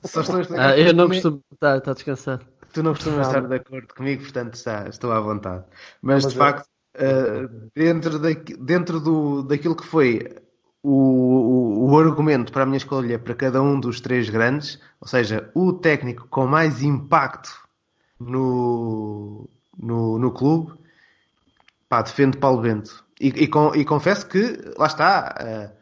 Só 0.05 0.21
estou 0.21 0.41
a 0.41 0.67
ah, 0.67 0.77
eu 0.77 0.93
não 0.93 1.07
costumo 1.07 1.41
estar, 1.51 1.77
está 1.77 1.93
descansado. 1.93 2.45
Tu 2.71 2.83
não 2.83 2.93
costumas 2.93 3.25
estar 3.25 3.47
de 3.47 3.55
acordo 3.55 3.87
comigo, 3.95 4.21
portanto 4.21 4.53
está, 4.53 4.87
estou 4.87 5.11
à 5.11 5.19
vontade. 5.19 5.63
Mas, 6.03 6.23
Mas 6.23 6.33
de 6.33 6.37
facto, 6.37 6.67
uh, 6.97 7.71
dentro, 7.75 8.19
da, 8.19 8.29
dentro 8.59 8.99
do, 8.99 9.41
daquilo 9.41 9.75
que 9.75 9.87
foi 9.87 10.35
o, 10.83 10.91
o, 10.91 11.91
o, 11.91 11.99
argumento 11.99 12.51
para 12.51 12.63
a 12.63 12.65
minha 12.65 12.77
escolha 12.77 13.19
para 13.19 13.35
cada 13.35 13.61
um 13.61 13.79
dos 13.79 14.01
três 14.01 14.29
grandes, 14.29 14.79
ou 14.99 15.07
seja, 15.07 15.49
o 15.53 15.73
técnico 15.73 16.27
com 16.29 16.47
mais 16.47 16.81
impacto 16.81 17.51
no, 18.19 19.47
no, 19.77 20.17
no 20.17 20.31
clube, 20.31 20.73
pá, 21.87 22.01
defendo 22.01 22.37
Paulo 22.37 22.61
Bento. 22.61 23.03
E, 23.19 23.27
e, 23.27 23.47
com, 23.47 23.75
e 23.75 23.85
confesso 23.85 24.27
que, 24.27 24.59
lá 24.77 24.87
está, 24.87 25.35
uh, 25.39 25.81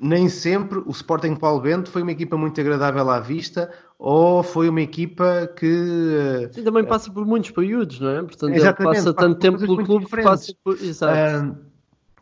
nem 0.00 0.28
sempre 0.28 0.78
o 0.78 0.90
Sporting 0.90 1.36
Paulo 1.36 1.60
Bento 1.60 1.90
foi 1.90 2.02
uma 2.02 2.12
equipa 2.12 2.36
muito 2.36 2.58
agradável 2.60 3.10
à 3.10 3.20
vista 3.20 3.70
ou 3.98 4.42
foi 4.42 4.68
uma 4.68 4.80
equipa 4.80 5.50
que. 5.56 5.66
Uh, 5.66 6.54
Sim, 6.54 6.62
também 6.62 6.84
passa 6.84 7.10
por 7.10 7.26
muitos 7.26 7.50
períodos, 7.50 8.00
não 8.00 8.10
é? 8.10 8.22
Portanto, 8.22 8.54
ele 8.54 8.72
passa 8.72 9.12
tanto 9.12 9.38
tempo 9.38 9.58
pelo 9.58 9.84
clube 9.84 10.06
que 10.06 10.22
passa 10.22 10.52
por. 10.62 10.74
Exato. 10.74 11.46
Uh, 11.46 11.56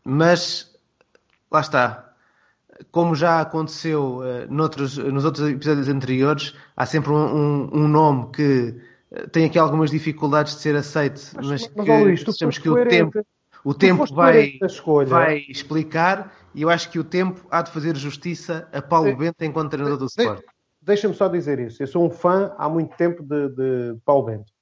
mas 0.04 0.74
lá 1.50 1.60
está, 1.60 2.05
como 2.90 3.14
já 3.14 3.40
aconteceu 3.40 4.18
uh, 4.18 4.52
noutros, 4.52 4.96
nos 4.98 5.24
outros 5.24 5.48
episódios 5.48 5.88
anteriores, 5.88 6.54
há 6.76 6.86
sempre 6.86 7.10
um, 7.10 7.16
um, 7.16 7.70
um 7.72 7.88
nome 7.88 8.30
que 8.32 8.74
uh, 9.10 9.28
tem 9.30 9.44
aqui 9.44 9.58
algumas 9.58 9.90
dificuldades 9.90 10.56
de 10.56 10.60
ser 10.60 10.76
aceito, 10.76 11.20
mas, 11.36 11.46
mas, 11.46 11.72
mas 11.74 11.86
que 11.86 11.98
Luís, 11.98 12.24
achamos 12.28 12.58
que 12.58 12.68
o 12.68 12.86
tempo, 12.86 13.26
o 13.64 13.74
tempo 13.74 14.06
vai, 14.14 14.58
vai 15.06 15.44
explicar 15.48 16.32
e 16.54 16.62
eu 16.62 16.70
acho 16.70 16.90
que 16.90 16.98
o 16.98 17.04
tempo 17.04 17.46
há 17.50 17.62
de 17.62 17.70
fazer 17.70 17.96
justiça 17.96 18.68
a 18.72 18.80
Paulo 18.80 19.10
de, 19.10 19.16
Bento 19.16 19.42
enquanto 19.42 19.70
treinador 19.70 19.98
do 19.98 20.06
Sport. 20.06 20.42
Deixa-me 20.80 21.14
só 21.14 21.28
dizer 21.28 21.58
isso. 21.58 21.82
Eu 21.82 21.86
sou 21.86 22.06
um 22.06 22.10
fã 22.10 22.54
há 22.56 22.68
muito 22.68 22.96
tempo 22.96 23.22
de, 23.22 23.48
de 23.50 23.98
Paulo 24.04 24.24
Bento. 24.24 24.52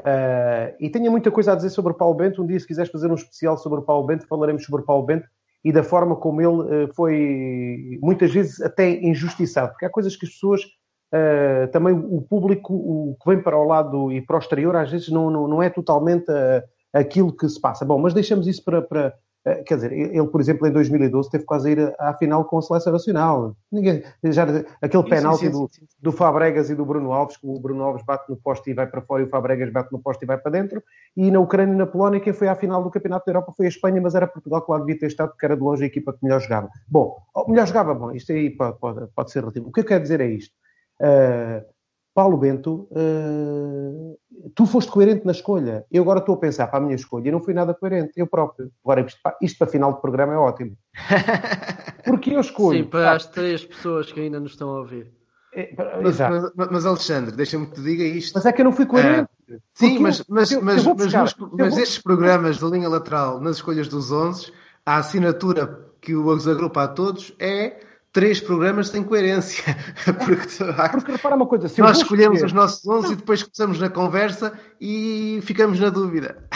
Uh, 0.00 0.74
e 0.80 0.88
tenho 0.88 1.10
muita 1.10 1.30
coisa 1.30 1.52
a 1.52 1.54
dizer 1.56 1.70
sobre 1.70 1.92
Paulo 1.94 2.14
Bento. 2.14 2.42
Um 2.42 2.46
dia, 2.46 2.58
se 2.58 2.66
quiseres 2.66 2.90
fazer 2.90 3.10
um 3.10 3.14
especial 3.14 3.58
sobre 3.58 3.80
o 3.80 3.82
Paulo 3.82 4.06
Bento, 4.06 4.26
falaremos 4.26 4.64
sobre 4.64 4.82
o 4.82 4.84
Paulo 4.84 5.04
Bento 5.04 5.28
e 5.64 5.72
da 5.72 5.82
forma 5.82 6.14
como 6.16 6.40
ele 6.40 6.84
uh, 6.84 6.94
foi 6.94 7.98
muitas 8.02 8.32
vezes 8.32 8.60
até 8.60 8.90
injustiçado, 8.90 9.70
porque 9.70 9.86
há 9.86 9.90
coisas 9.90 10.14
que 10.14 10.26
as 10.26 10.32
pessoas, 10.32 10.62
uh, 10.62 11.70
também 11.72 11.94
o 11.94 12.20
público 12.20 12.74
o 12.74 13.16
que 13.22 13.30
vem 13.30 13.42
para 13.42 13.58
o 13.58 13.64
lado 13.64 14.12
e 14.12 14.20
para 14.20 14.36
o 14.36 14.38
exterior, 14.38 14.76
às 14.76 14.90
vezes 14.90 15.08
não, 15.08 15.30
não, 15.30 15.48
não 15.48 15.62
é 15.62 15.70
totalmente 15.70 16.30
uh, 16.30 16.62
aquilo 16.92 17.34
que 17.34 17.48
se 17.48 17.60
passa. 17.60 17.84
Bom, 17.84 17.98
mas 17.98 18.12
deixamos 18.12 18.46
isso 18.46 18.62
para, 18.62 18.82
para, 18.82 19.14
Eh, 19.14 19.23
quer 19.66 19.74
dizer, 19.74 19.92
ele, 19.92 20.26
por 20.28 20.40
exemplo, 20.40 20.66
em 20.66 20.72
2012 20.72 21.30
teve 21.30 21.44
quase 21.44 21.68
a 21.68 21.72
ir 21.72 21.94
à 21.98 22.14
final 22.14 22.46
com 22.46 22.56
a 22.56 22.62
seleção 22.62 22.92
nacional. 22.94 23.54
Ninguém, 23.70 24.02
já, 24.24 24.46
aquele 24.80 25.02
penalti 25.02 25.50
do, 25.50 25.70
do 26.00 26.12
Fabregas 26.12 26.70
e 26.70 26.74
do 26.74 26.86
Bruno 26.86 27.12
Alves, 27.12 27.36
que 27.36 27.46
o 27.46 27.58
Bruno 27.60 27.82
Alves 27.84 28.02
bate 28.06 28.30
no 28.30 28.36
poste 28.36 28.70
e 28.70 28.74
vai 28.74 28.86
para 28.86 29.02
fora 29.02 29.22
e 29.22 29.26
o 29.26 29.28
Fabregas 29.28 29.70
bate 29.70 29.92
no 29.92 29.98
poste 29.98 30.24
e 30.24 30.26
vai 30.26 30.38
para 30.38 30.52
dentro. 30.52 30.82
E 31.14 31.30
na 31.30 31.40
Ucrânia 31.40 31.74
e 31.74 31.76
na 31.76 31.86
Polónia, 31.86 32.20
quem 32.20 32.32
foi 32.32 32.48
à 32.48 32.54
final 32.54 32.82
do 32.82 32.90
Campeonato 32.90 33.26
da 33.26 33.32
Europa 33.32 33.52
foi 33.54 33.66
a 33.66 33.68
Espanha, 33.68 34.00
mas 34.00 34.14
era 34.14 34.26
Portugal 34.26 34.64
que 34.64 34.72
lá 34.72 34.78
devia 34.78 34.98
ter 34.98 35.06
estado, 35.06 35.30
porque 35.30 35.44
era 35.44 35.56
de 35.56 35.62
longe 35.62 35.84
a 35.84 35.86
equipa 35.86 36.14
que 36.14 36.20
melhor 36.22 36.40
jogava. 36.40 36.70
Bom, 36.88 37.14
melhor 37.46 37.66
jogava, 37.66 37.94
bom, 37.94 38.12
isto 38.12 38.32
aí 38.32 38.48
pode, 38.48 38.78
pode, 38.78 39.06
pode 39.14 39.30
ser 39.30 39.40
relativo. 39.40 39.68
O 39.68 39.72
que 39.72 39.80
eu 39.80 39.84
quero 39.84 40.02
dizer 40.02 40.22
é 40.22 40.26
isto. 40.26 40.54
Uh, 41.00 41.73
Paulo 42.14 42.36
Bento, 42.36 42.88
uh, 42.92 44.18
tu 44.54 44.66
foste 44.66 44.90
coerente 44.90 45.26
na 45.26 45.32
escolha. 45.32 45.84
Eu 45.90 46.04
agora 46.04 46.20
estou 46.20 46.36
a 46.36 46.38
pensar 46.38 46.68
para 46.68 46.78
a 46.78 46.82
minha 46.82 46.94
escolha 46.94 47.28
e 47.28 47.32
não 47.32 47.40
fui 47.40 47.52
nada 47.52 47.74
coerente, 47.74 48.12
eu 48.16 48.26
próprio. 48.26 48.70
Agora, 48.84 49.00
isto, 49.00 49.18
isto 49.42 49.58
para 49.58 49.66
final 49.66 49.92
de 49.92 50.00
programa 50.00 50.32
é 50.32 50.36
ótimo. 50.36 50.76
Porque 52.04 52.30
eu 52.30 52.40
escolho. 52.40 52.84
Sim, 52.84 52.88
para 52.88 53.12
as 53.12 53.26
três 53.26 53.64
pessoas 53.64 54.12
que 54.12 54.20
ainda 54.20 54.38
nos 54.38 54.52
estão 54.52 54.70
a 54.70 54.78
ouvir. 54.78 55.12
É, 55.56 55.72
mas, 56.02 56.18
mas, 56.18 56.70
mas, 56.70 56.86
Alexandre, 56.86 57.34
deixa-me 57.34 57.66
que 57.66 57.74
te 57.74 57.82
diga 57.82 58.04
isto. 58.04 58.32
Mas 58.34 58.46
é 58.46 58.52
que 58.52 58.60
eu 58.60 58.64
não 58.64 58.72
fui 58.72 58.86
coerente. 58.86 59.28
Uh, 59.48 59.60
sim, 59.72 59.98
mas, 59.98 60.24
mas, 60.28 60.52
eu, 60.52 60.62
mas, 60.62 60.84
eu 60.84 60.94
mas, 60.94 61.34
mas 61.52 61.78
estes 61.78 61.98
programas 61.98 62.58
de 62.58 62.64
linha 62.64 62.88
lateral, 62.88 63.40
nas 63.40 63.56
escolhas 63.56 63.88
dos 63.88 64.10
11, 64.10 64.52
a 64.86 64.96
assinatura 64.96 65.84
que 66.00 66.14
os 66.14 66.46
agrupa 66.46 66.84
a 66.84 66.88
todos 66.88 67.34
é 67.40 67.80
três 68.14 68.40
programas 68.40 68.88
sem 68.88 69.02
coerência. 69.02 69.76
Porque, 70.24 70.46
Porque 70.92 71.12
repara 71.12 71.34
uma 71.34 71.46
coisa, 71.46 71.64
nós 71.82 71.98
escolhemos 71.98 72.36
escolher... 72.36 72.46
os 72.46 72.52
nossos 72.52 72.86
11 72.86 73.06
não. 73.06 73.12
e 73.12 73.16
depois 73.16 73.42
começamos 73.42 73.80
na 73.80 73.90
conversa 73.90 74.58
e 74.80 75.40
ficamos 75.42 75.80
na 75.80 75.90
dúvida. 75.90 76.48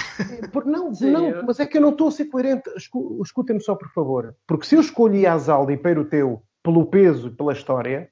Porque 0.52 0.70
não, 0.70 0.94
Sim, 0.94 1.10
não 1.10 1.28
eu... 1.28 1.44
mas 1.44 1.59
é 1.59 1.66
que 1.66 1.76
eu 1.76 1.82
não 1.82 1.90
estou 1.90 2.09
a 2.09 2.12
ser 2.12 2.26
coerente. 2.26 2.70
Escutem-me 2.76 3.60
só, 3.60 3.74
por 3.74 3.90
favor. 3.93 4.35
Porque 4.47 4.66
se 4.66 4.76
eu 4.76 4.80
escolhi 4.80 5.26
Azaldi 5.26 5.72
e 5.72 5.76
Peiroteu 5.76 6.40
pelo 6.62 6.86
peso 6.86 7.26
e 7.26 7.32
pela 7.32 7.52
história, 7.52 8.09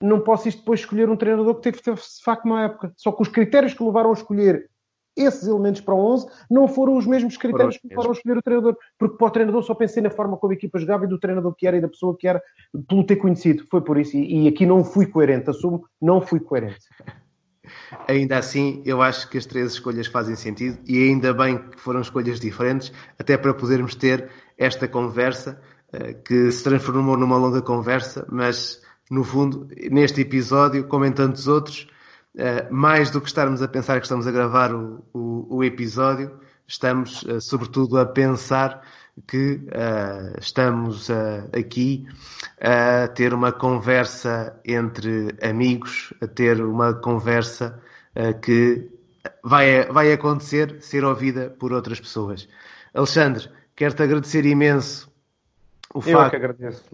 não 0.00 0.20
posso 0.20 0.48
depois 0.48 0.80
escolher 0.80 1.10
um 1.10 1.16
treinador 1.16 1.56
que 1.56 1.62
teve 1.62 1.80
de 1.82 2.24
facto 2.24 2.44
uma 2.44 2.62
época. 2.62 2.92
Só 2.96 3.10
que 3.10 3.22
os 3.22 3.28
critérios 3.28 3.74
que 3.74 3.82
levaram 3.82 4.10
a 4.10 4.14
escolher 4.14 4.70
esses 5.16 5.46
elementos 5.46 5.80
para 5.80 5.94
o 5.94 6.12
11 6.12 6.26
não 6.50 6.68
foram 6.68 6.96
os 6.96 7.06
mesmos 7.06 7.36
critérios 7.36 7.76
que 7.76 7.92
foram 7.94 8.12
escolher 8.12 8.38
o 8.38 8.42
treinador. 8.42 8.76
Porque 8.98 9.16
para 9.16 9.26
o 9.26 9.30
treinador 9.30 9.62
só 9.62 9.74
pensei 9.74 10.02
na 10.02 10.10
forma 10.10 10.36
como 10.36 10.52
a 10.52 10.56
equipa 10.56 10.78
jogava 10.78 11.04
e 11.04 11.08
do 11.08 11.18
treinador 11.18 11.54
que 11.54 11.66
era 11.66 11.76
e 11.76 11.80
da 11.80 11.88
pessoa 11.88 12.16
que 12.16 12.26
era, 12.26 12.42
pelo 12.88 13.04
ter 13.04 13.16
conhecido. 13.16 13.66
Foi 13.70 13.80
por 13.80 13.98
isso. 13.98 14.16
E, 14.16 14.44
e 14.44 14.48
aqui 14.48 14.66
não 14.66 14.84
fui 14.84 15.06
coerente, 15.06 15.50
assumo, 15.50 15.84
não 16.00 16.20
fui 16.20 16.40
coerente. 16.40 16.86
Ainda 18.08 18.38
assim, 18.38 18.82
eu 18.84 19.00
acho 19.00 19.28
que 19.28 19.38
as 19.38 19.46
três 19.46 19.72
escolhas 19.72 20.06
fazem 20.06 20.34
sentido 20.34 20.78
e 20.88 21.08
ainda 21.08 21.32
bem 21.32 21.58
que 21.58 21.80
foram 21.80 22.00
escolhas 22.00 22.40
diferentes, 22.40 22.92
até 23.18 23.36
para 23.36 23.54
podermos 23.54 23.94
ter 23.94 24.28
esta 24.58 24.88
conversa 24.88 25.60
eh, 25.92 26.14
que 26.14 26.50
se 26.50 26.64
transformou 26.64 27.16
numa 27.16 27.36
longa 27.36 27.62
conversa, 27.62 28.26
mas 28.28 28.82
no 29.10 29.24
fundo, 29.24 29.68
neste 29.90 30.20
episódio, 30.20 30.86
como 30.86 31.04
em 31.04 31.12
tantos 31.12 31.48
outros, 31.48 31.88
Uh, 32.32 32.72
mais 32.72 33.10
do 33.10 33.20
que 33.20 33.26
estarmos 33.26 33.60
a 33.60 33.66
pensar 33.66 33.98
que 33.98 34.06
estamos 34.06 34.24
a 34.24 34.30
gravar 34.30 34.72
o, 34.72 35.04
o, 35.12 35.56
o 35.56 35.64
episódio, 35.64 36.38
estamos 36.66 37.22
uh, 37.24 37.40
sobretudo 37.40 37.98
a 37.98 38.06
pensar 38.06 38.82
que 39.26 39.54
uh, 39.54 40.38
estamos 40.38 41.10
aqui 41.52 42.06
a 42.60 43.08
ter 43.08 43.34
uma 43.34 43.50
conversa 43.50 44.58
entre 44.64 45.34
amigos, 45.42 46.14
a 46.20 46.26
ter 46.28 46.62
uma 46.62 46.94
conversa 46.94 47.82
que 48.42 48.88
vai, 49.42 49.86
vai 49.86 50.12
acontecer, 50.12 50.80
ser 50.80 51.04
ouvida 51.04 51.50
por 51.50 51.72
outras 51.72 52.00
pessoas. 52.00 52.48
Alexandre, 52.94 53.50
quero-te 53.76 54.02
agradecer 54.02 54.46
imenso 54.46 55.09
o 55.94 55.98
Eu 55.98 56.18
facto 56.18 56.38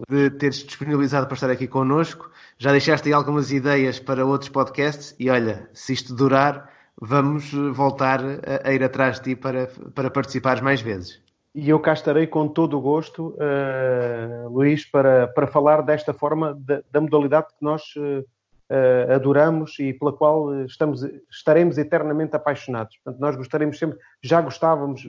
de 0.09 0.29
teres 0.31 0.57
disponibilizado 0.63 1.27
para 1.27 1.35
estar 1.35 1.49
aqui 1.49 1.67
connosco. 1.67 2.31
Já 2.57 2.71
deixaste 2.71 3.07
aí 3.07 3.13
algumas 3.13 3.51
ideias 3.51 3.99
para 3.99 4.25
outros 4.25 4.49
podcasts 4.49 5.15
e 5.19 5.29
olha, 5.29 5.69
se 5.73 5.93
isto 5.93 6.15
durar, 6.15 6.71
vamos 6.99 7.53
voltar 7.73 8.19
a, 8.63 8.73
ir 8.73 8.83
atrás 8.83 9.19
de 9.19 9.23
ti 9.23 9.35
para, 9.35 9.67
para 9.93 10.09
participares 10.09 10.61
mais 10.61 10.81
vezes. 10.81 11.21
E 11.53 11.69
eu 11.69 11.79
cá 11.79 11.93
estarei 11.93 12.27
com 12.27 12.47
todo 12.47 12.77
o 12.77 12.81
gosto, 12.81 13.35
uh, 13.35 14.49
Luís, 14.49 14.85
para, 14.85 15.27
para 15.27 15.47
falar 15.47 15.81
desta 15.81 16.13
forma 16.13 16.55
da, 16.59 16.81
da 16.91 17.01
modalidade 17.01 17.47
que 17.47 17.63
nós 17.63 17.81
uh, 17.97 18.19
uh, 18.19 19.13
adoramos 19.13 19.77
e 19.79 19.93
pela 19.93 20.13
qual 20.13 20.65
estamos, 20.65 21.03
estaremos 21.31 21.77
eternamente 21.77 22.35
apaixonados. 22.35 22.97
Portanto, 22.97 23.19
nós 23.21 23.35
gostaremos 23.35 23.79
sempre, 23.79 23.97
já 24.21 24.39
gostávamos 24.41 25.07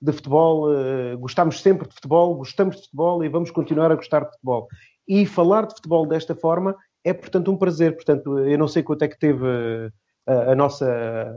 de 0.00 0.12
futebol, 0.12 0.70
uh, 0.70 1.18
gostamos 1.18 1.60
sempre 1.60 1.88
de 1.88 1.94
futebol, 1.94 2.34
gostamos 2.34 2.76
de 2.76 2.82
futebol 2.82 3.24
e 3.24 3.28
vamos 3.28 3.50
continuar 3.50 3.90
a 3.90 3.96
gostar 3.96 4.20
de 4.20 4.30
futebol. 4.32 4.68
E 5.08 5.26
falar 5.26 5.66
de 5.66 5.74
futebol 5.74 6.06
desta 6.06 6.34
forma 6.34 6.76
é, 7.04 7.12
portanto, 7.12 7.52
um 7.52 7.56
prazer. 7.56 7.94
Portanto, 7.94 8.38
eu 8.38 8.58
não 8.58 8.66
sei 8.66 8.82
quanto 8.82 9.02
é 9.02 9.08
que 9.08 9.18
teve 9.18 9.46
a, 9.46 10.32
eh, 10.32 10.52
a 10.52 10.54
nossa, 10.54 10.86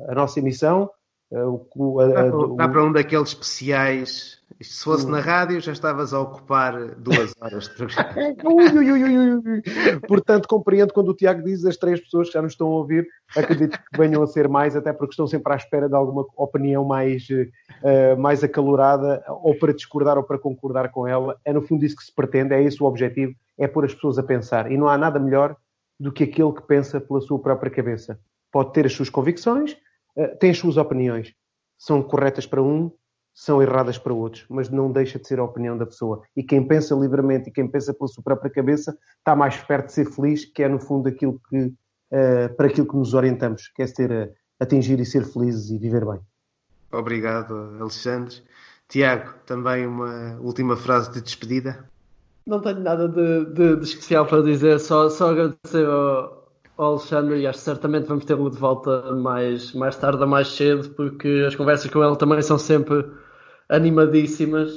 a 0.07 0.15
nossa 0.15 0.39
emissão. 0.39 0.89
O, 1.29 1.99
a, 1.99 2.07
dá, 2.07 2.31
para, 2.31 2.55
dá 2.55 2.69
para 2.69 2.83
um 2.85 2.91
daqueles 2.91 3.29
especiais 3.29 4.37
se 4.61 4.83
fosse 4.83 5.07
na 5.07 5.19
rádio, 5.19 5.61
já 5.61 5.71
estavas 5.71 6.13
a 6.13 6.19
ocupar 6.19 6.95
duas 6.95 7.31
horas 7.39 7.65
de 7.65 7.75
programa. 7.75 8.13
Portanto, 10.07 10.47
compreendo 10.47 10.93
quando 10.93 11.09
o 11.09 11.13
Tiago 11.13 11.43
diz 11.43 11.63
as 11.65 11.77
três 11.77 11.99
pessoas 11.99 12.27
que 12.27 12.33
já 12.33 12.41
nos 12.41 12.53
estão 12.53 12.67
a 12.67 12.75
ouvir, 12.75 13.07
acredito 13.35 13.77
que 13.77 13.97
venham 13.97 14.23
a 14.23 14.27
ser 14.27 14.47
mais, 14.47 14.75
até 14.75 14.91
porque 14.91 15.13
estão 15.13 15.27
sempre 15.27 15.53
à 15.53 15.55
espera 15.55 15.87
de 15.87 15.95
alguma 15.95 16.25
opinião 16.35 16.83
mais, 16.83 17.27
uh, 17.29 18.19
mais 18.19 18.43
acalorada, 18.43 19.23
ou 19.43 19.53
para 19.55 19.73
discordar 19.73 20.17
ou 20.17 20.23
para 20.23 20.39
concordar 20.39 20.89
com 20.91 21.07
ela. 21.07 21.37
É 21.45 21.53
no 21.53 21.61
fundo 21.61 21.85
isso 21.85 21.95
que 21.95 22.03
se 22.03 22.13
pretende, 22.13 22.53
é 22.53 22.63
esse 22.63 22.81
o 22.81 22.85
objetivo, 22.87 23.33
é 23.57 23.67
pôr 23.67 23.85
as 23.85 23.93
pessoas 23.93 24.17
a 24.17 24.23
pensar. 24.23 24.71
E 24.71 24.77
não 24.77 24.87
há 24.87 24.97
nada 24.97 25.19
melhor 25.19 25.55
do 25.99 26.11
que 26.11 26.23
aquele 26.23 26.53
que 26.53 26.63
pensa 26.63 26.99
pela 26.99 27.21
sua 27.21 27.39
própria 27.39 27.69
cabeça. 27.69 28.19
Pode 28.51 28.73
ter 28.73 28.85
as 28.85 28.93
suas 28.93 29.09
convicções, 29.09 29.77
tem 30.39 30.51
as 30.51 30.57
suas 30.57 30.77
opiniões. 30.77 31.33
São 31.77 32.01
corretas 32.01 32.45
para 32.45 32.61
um, 32.61 32.91
são 33.37 33.61
erradas 33.61 33.99
para 33.99 34.11
outros, 34.11 34.45
mas 34.49 34.67
não 34.67 34.91
deixa 34.91 35.19
de 35.19 35.27
ser 35.27 35.37
a 35.37 35.43
opinião 35.43 35.77
da 35.77 35.85
pessoa. 35.85 36.23
E 36.35 36.41
quem 36.41 36.67
pensa 36.67 36.95
livremente 36.95 37.49
e 37.49 37.53
quem 37.53 37.67
pensa 37.67 37.93
pela 37.93 38.07
sua 38.07 38.23
própria 38.23 38.49
cabeça 38.49 38.97
está 39.19 39.35
mais 39.35 39.55
perto 39.57 39.85
de 39.85 39.93
ser 39.93 40.05
feliz, 40.05 40.43
que 40.43 40.63
é 40.63 40.67
no 40.67 40.79
fundo 40.79 41.07
aquilo 41.07 41.39
que, 41.47 41.65
uh, 41.65 42.55
para 42.57 42.65
aquilo 42.65 42.87
que 42.87 42.95
nos 42.95 43.13
orientamos, 43.13 43.67
que 43.75 43.83
é 43.83 43.87
ser, 43.87 44.09
uh, 44.09 44.33
atingir 44.59 44.99
e 44.99 45.05
ser 45.05 45.23
felizes 45.23 45.69
e 45.69 45.77
viver 45.77 46.03
bem. 46.03 46.19
Obrigado, 46.91 47.53
Alexandre. 47.79 48.41
Tiago, 48.87 49.35
também 49.45 49.85
uma 49.85 50.39
última 50.41 50.75
frase 50.75 51.11
de 51.11 51.21
despedida? 51.21 51.87
Não 52.43 52.59
tenho 52.59 52.79
nada 52.79 53.07
de, 53.07 53.45
de, 53.53 53.75
de 53.75 53.83
especial 53.83 54.25
para 54.25 54.41
dizer, 54.41 54.79
só, 54.79 55.09
só 55.11 55.29
agradecer 55.29 55.85
ao, 55.85 56.46
ao 56.46 56.46
Alexandre 56.83 57.39
e 57.39 57.47
acho 57.47 57.59
que 57.59 57.65
certamente 57.65 58.07
vamos 58.07 58.25
tê-lo 58.25 58.49
de 58.49 58.57
volta 58.57 59.11
mais, 59.13 59.73
mais 59.73 59.95
tarde 59.95 60.21
ou 60.21 60.27
mais 60.27 60.49
cedo, 60.49 60.89
porque 60.91 61.45
as 61.47 61.55
conversas 61.55 61.89
com 61.89 62.03
ele 62.03 62.15
também 62.15 62.41
são 62.41 62.57
sempre 62.57 63.05
animadíssimas, 63.69 64.71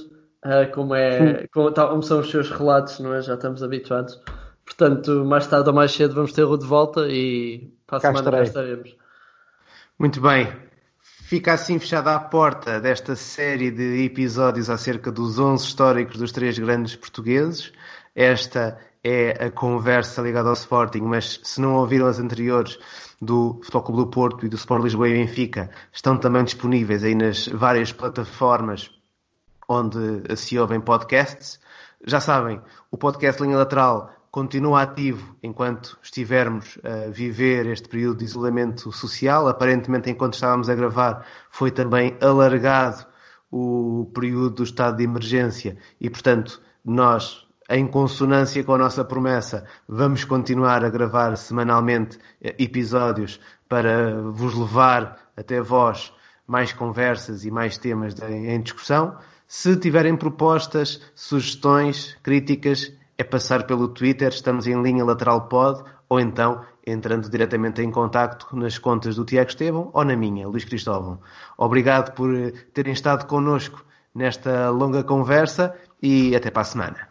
uh, 0.44 0.70
como, 0.72 0.94
é, 0.94 1.46
como, 1.52 1.72
como, 1.72 2.02
são 2.02 2.20
os 2.20 2.30
seus 2.30 2.50
relatos, 2.50 2.98
não 3.00 3.14
é? 3.14 3.22
Já 3.22 3.34
estamos 3.34 3.62
habituados. 3.62 4.20
Portanto, 4.64 5.24
mais 5.24 5.46
tarde 5.46 5.68
ou 5.68 5.74
mais 5.74 5.92
cedo 5.92 6.14
vamos 6.14 6.32
tê-lo 6.32 6.56
de 6.56 6.66
volta 6.66 7.06
e 7.08 7.72
para 7.86 7.98
a 7.98 8.00
cá 8.00 8.14
semana 8.14 8.36
já 8.38 8.42
estaremos. 8.44 8.96
Muito 9.98 10.20
bem. 10.20 10.48
Fica 11.30 11.52
assim 11.52 11.78
fechada 11.78 12.14
a 12.14 12.18
porta 12.18 12.80
desta 12.80 13.14
série 13.14 13.70
de 13.70 14.04
episódios 14.04 14.68
acerca 14.68 15.12
dos 15.12 15.38
11 15.38 15.64
históricos 15.64 16.16
dos 16.16 16.32
três 16.32 16.58
grandes 16.58 16.96
portugueses. 16.96 17.72
Esta 18.14 18.78
é 19.02 19.46
a 19.46 19.50
conversa 19.50 20.22
ligada 20.22 20.48
ao 20.48 20.54
Sporting, 20.54 21.00
mas 21.02 21.40
se 21.42 21.60
não 21.60 21.74
ouviram 21.74 22.06
as 22.06 22.18
anteriores, 22.18 22.78
do 23.20 23.60
Futebol 23.62 23.82
Clube 23.82 24.00
do 24.02 24.10
Porto 24.10 24.46
e 24.46 24.48
do 24.48 24.56
Sport 24.56 24.82
Lisboa 24.82 25.08
e 25.08 25.12
Benfica 25.12 25.70
estão 25.92 26.16
também 26.16 26.42
disponíveis 26.42 27.04
aí 27.04 27.14
nas 27.14 27.46
várias 27.48 27.92
plataformas 27.92 28.90
onde 29.68 30.36
se 30.36 30.58
ouvem 30.58 30.80
podcasts. 30.80 31.60
Já 32.04 32.18
sabem, 32.18 32.60
o 32.90 32.96
podcast 32.96 33.42
Linha 33.42 33.58
Lateral 33.58 34.10
continua 34.30 34.82
ativo 34.82 35.36
enquanto 35.42 35.98
estivermos 36.02 36.78
a 36.82 37.10
viver 37.10 37.66
este 37.66 37.88
período 37.88 38.18
de 38.18 38.24
isolamento 38.24 38.90
social. 38.90 39.46
Aparentemente, 39.48 40.10
enquanto 40.10 40.34
estávamos 40.34 40.70
a 40.70 40.74
gravar, 40.74 41.26
foi 41.50 41.70
também 41.70 42.16
alargado 42.20 43.06
o 43.50 44.10
período 44.14 44.56
do 44.56 44.62
estado 44.62 44.96
de 44.96 45.04
emergência 45.04 45.76
e, 46.00 46.08
portanto, 46.08 46.62
nós 46.84 47.46
em 47.70 47.86
consonância 47.86 48.64
com 48.64 48.74
a 48.74 48.78
nossa 48.78 49.04
promessa, 49.04 49.64
vamos 49.88 50.24
continuar 50.24 50.84
a 50.84 50.90
gravar 50.90 51.36
semanalmente 51.36 52.18
eh, 52.42 52.54
episódios 52.58 53.40
para 53.68 54.20
vos 54.20 54.54
levar 54.54 55.30
até 55.36 55.60
vós 55.60 56.12
mais 56.46 56.72
conversas 56.72 57.44
e 57.44 57.50
mais 57.50 57.78
temas 57.78 58.20
em 58.20 58.60
discussão. 58.60 59.16
Se 59.46 59.76
tiverem 59.76 60.16
propostas, 60.16 61.00
sugestões, 61.14 62.16
críticas, 62.24 62.92
é 63.16 63.22
passar 63.22 63.64
pelo 63.66 63.86
Twitter, 63.86 64.30
estamos 64.30 64.66
em 64.66 64.82
linha 64.82 65.04
lateral 65.04 65.46
pod, 65.46 65.84
ou 66.08 66.18
então 66.18 66.64
entrando 66.84 67.30
diretamente 67.30 67.80
em 67.80 67.90
contacto 67.90 68.48
nas 68.56 68.78
contas 68.78 69.14
do 69.14 69.24
Tiago 69.24 69.50
Estevão 69.50 69.90
ou 69.92 70.04
na 70.04 70.16
minha, 70.16 70.48
Luís 70.48 70.64
Cristóvão. 70.64 71.20
Obrigado 71.56 72.14
por 72.14 72.34
eh, 72.34 72.52
terem 72.74 72.92
estado 72.92 73.26
connosco 73.26 73.84
nesta 74.12 74.70
longa 74.70 75.04
conversa 75.04 75.72
e 76.02 76.34
até 76.34 76.50
para 76.50 76.62
a 76.62 76.64
semana. 76.64 77.09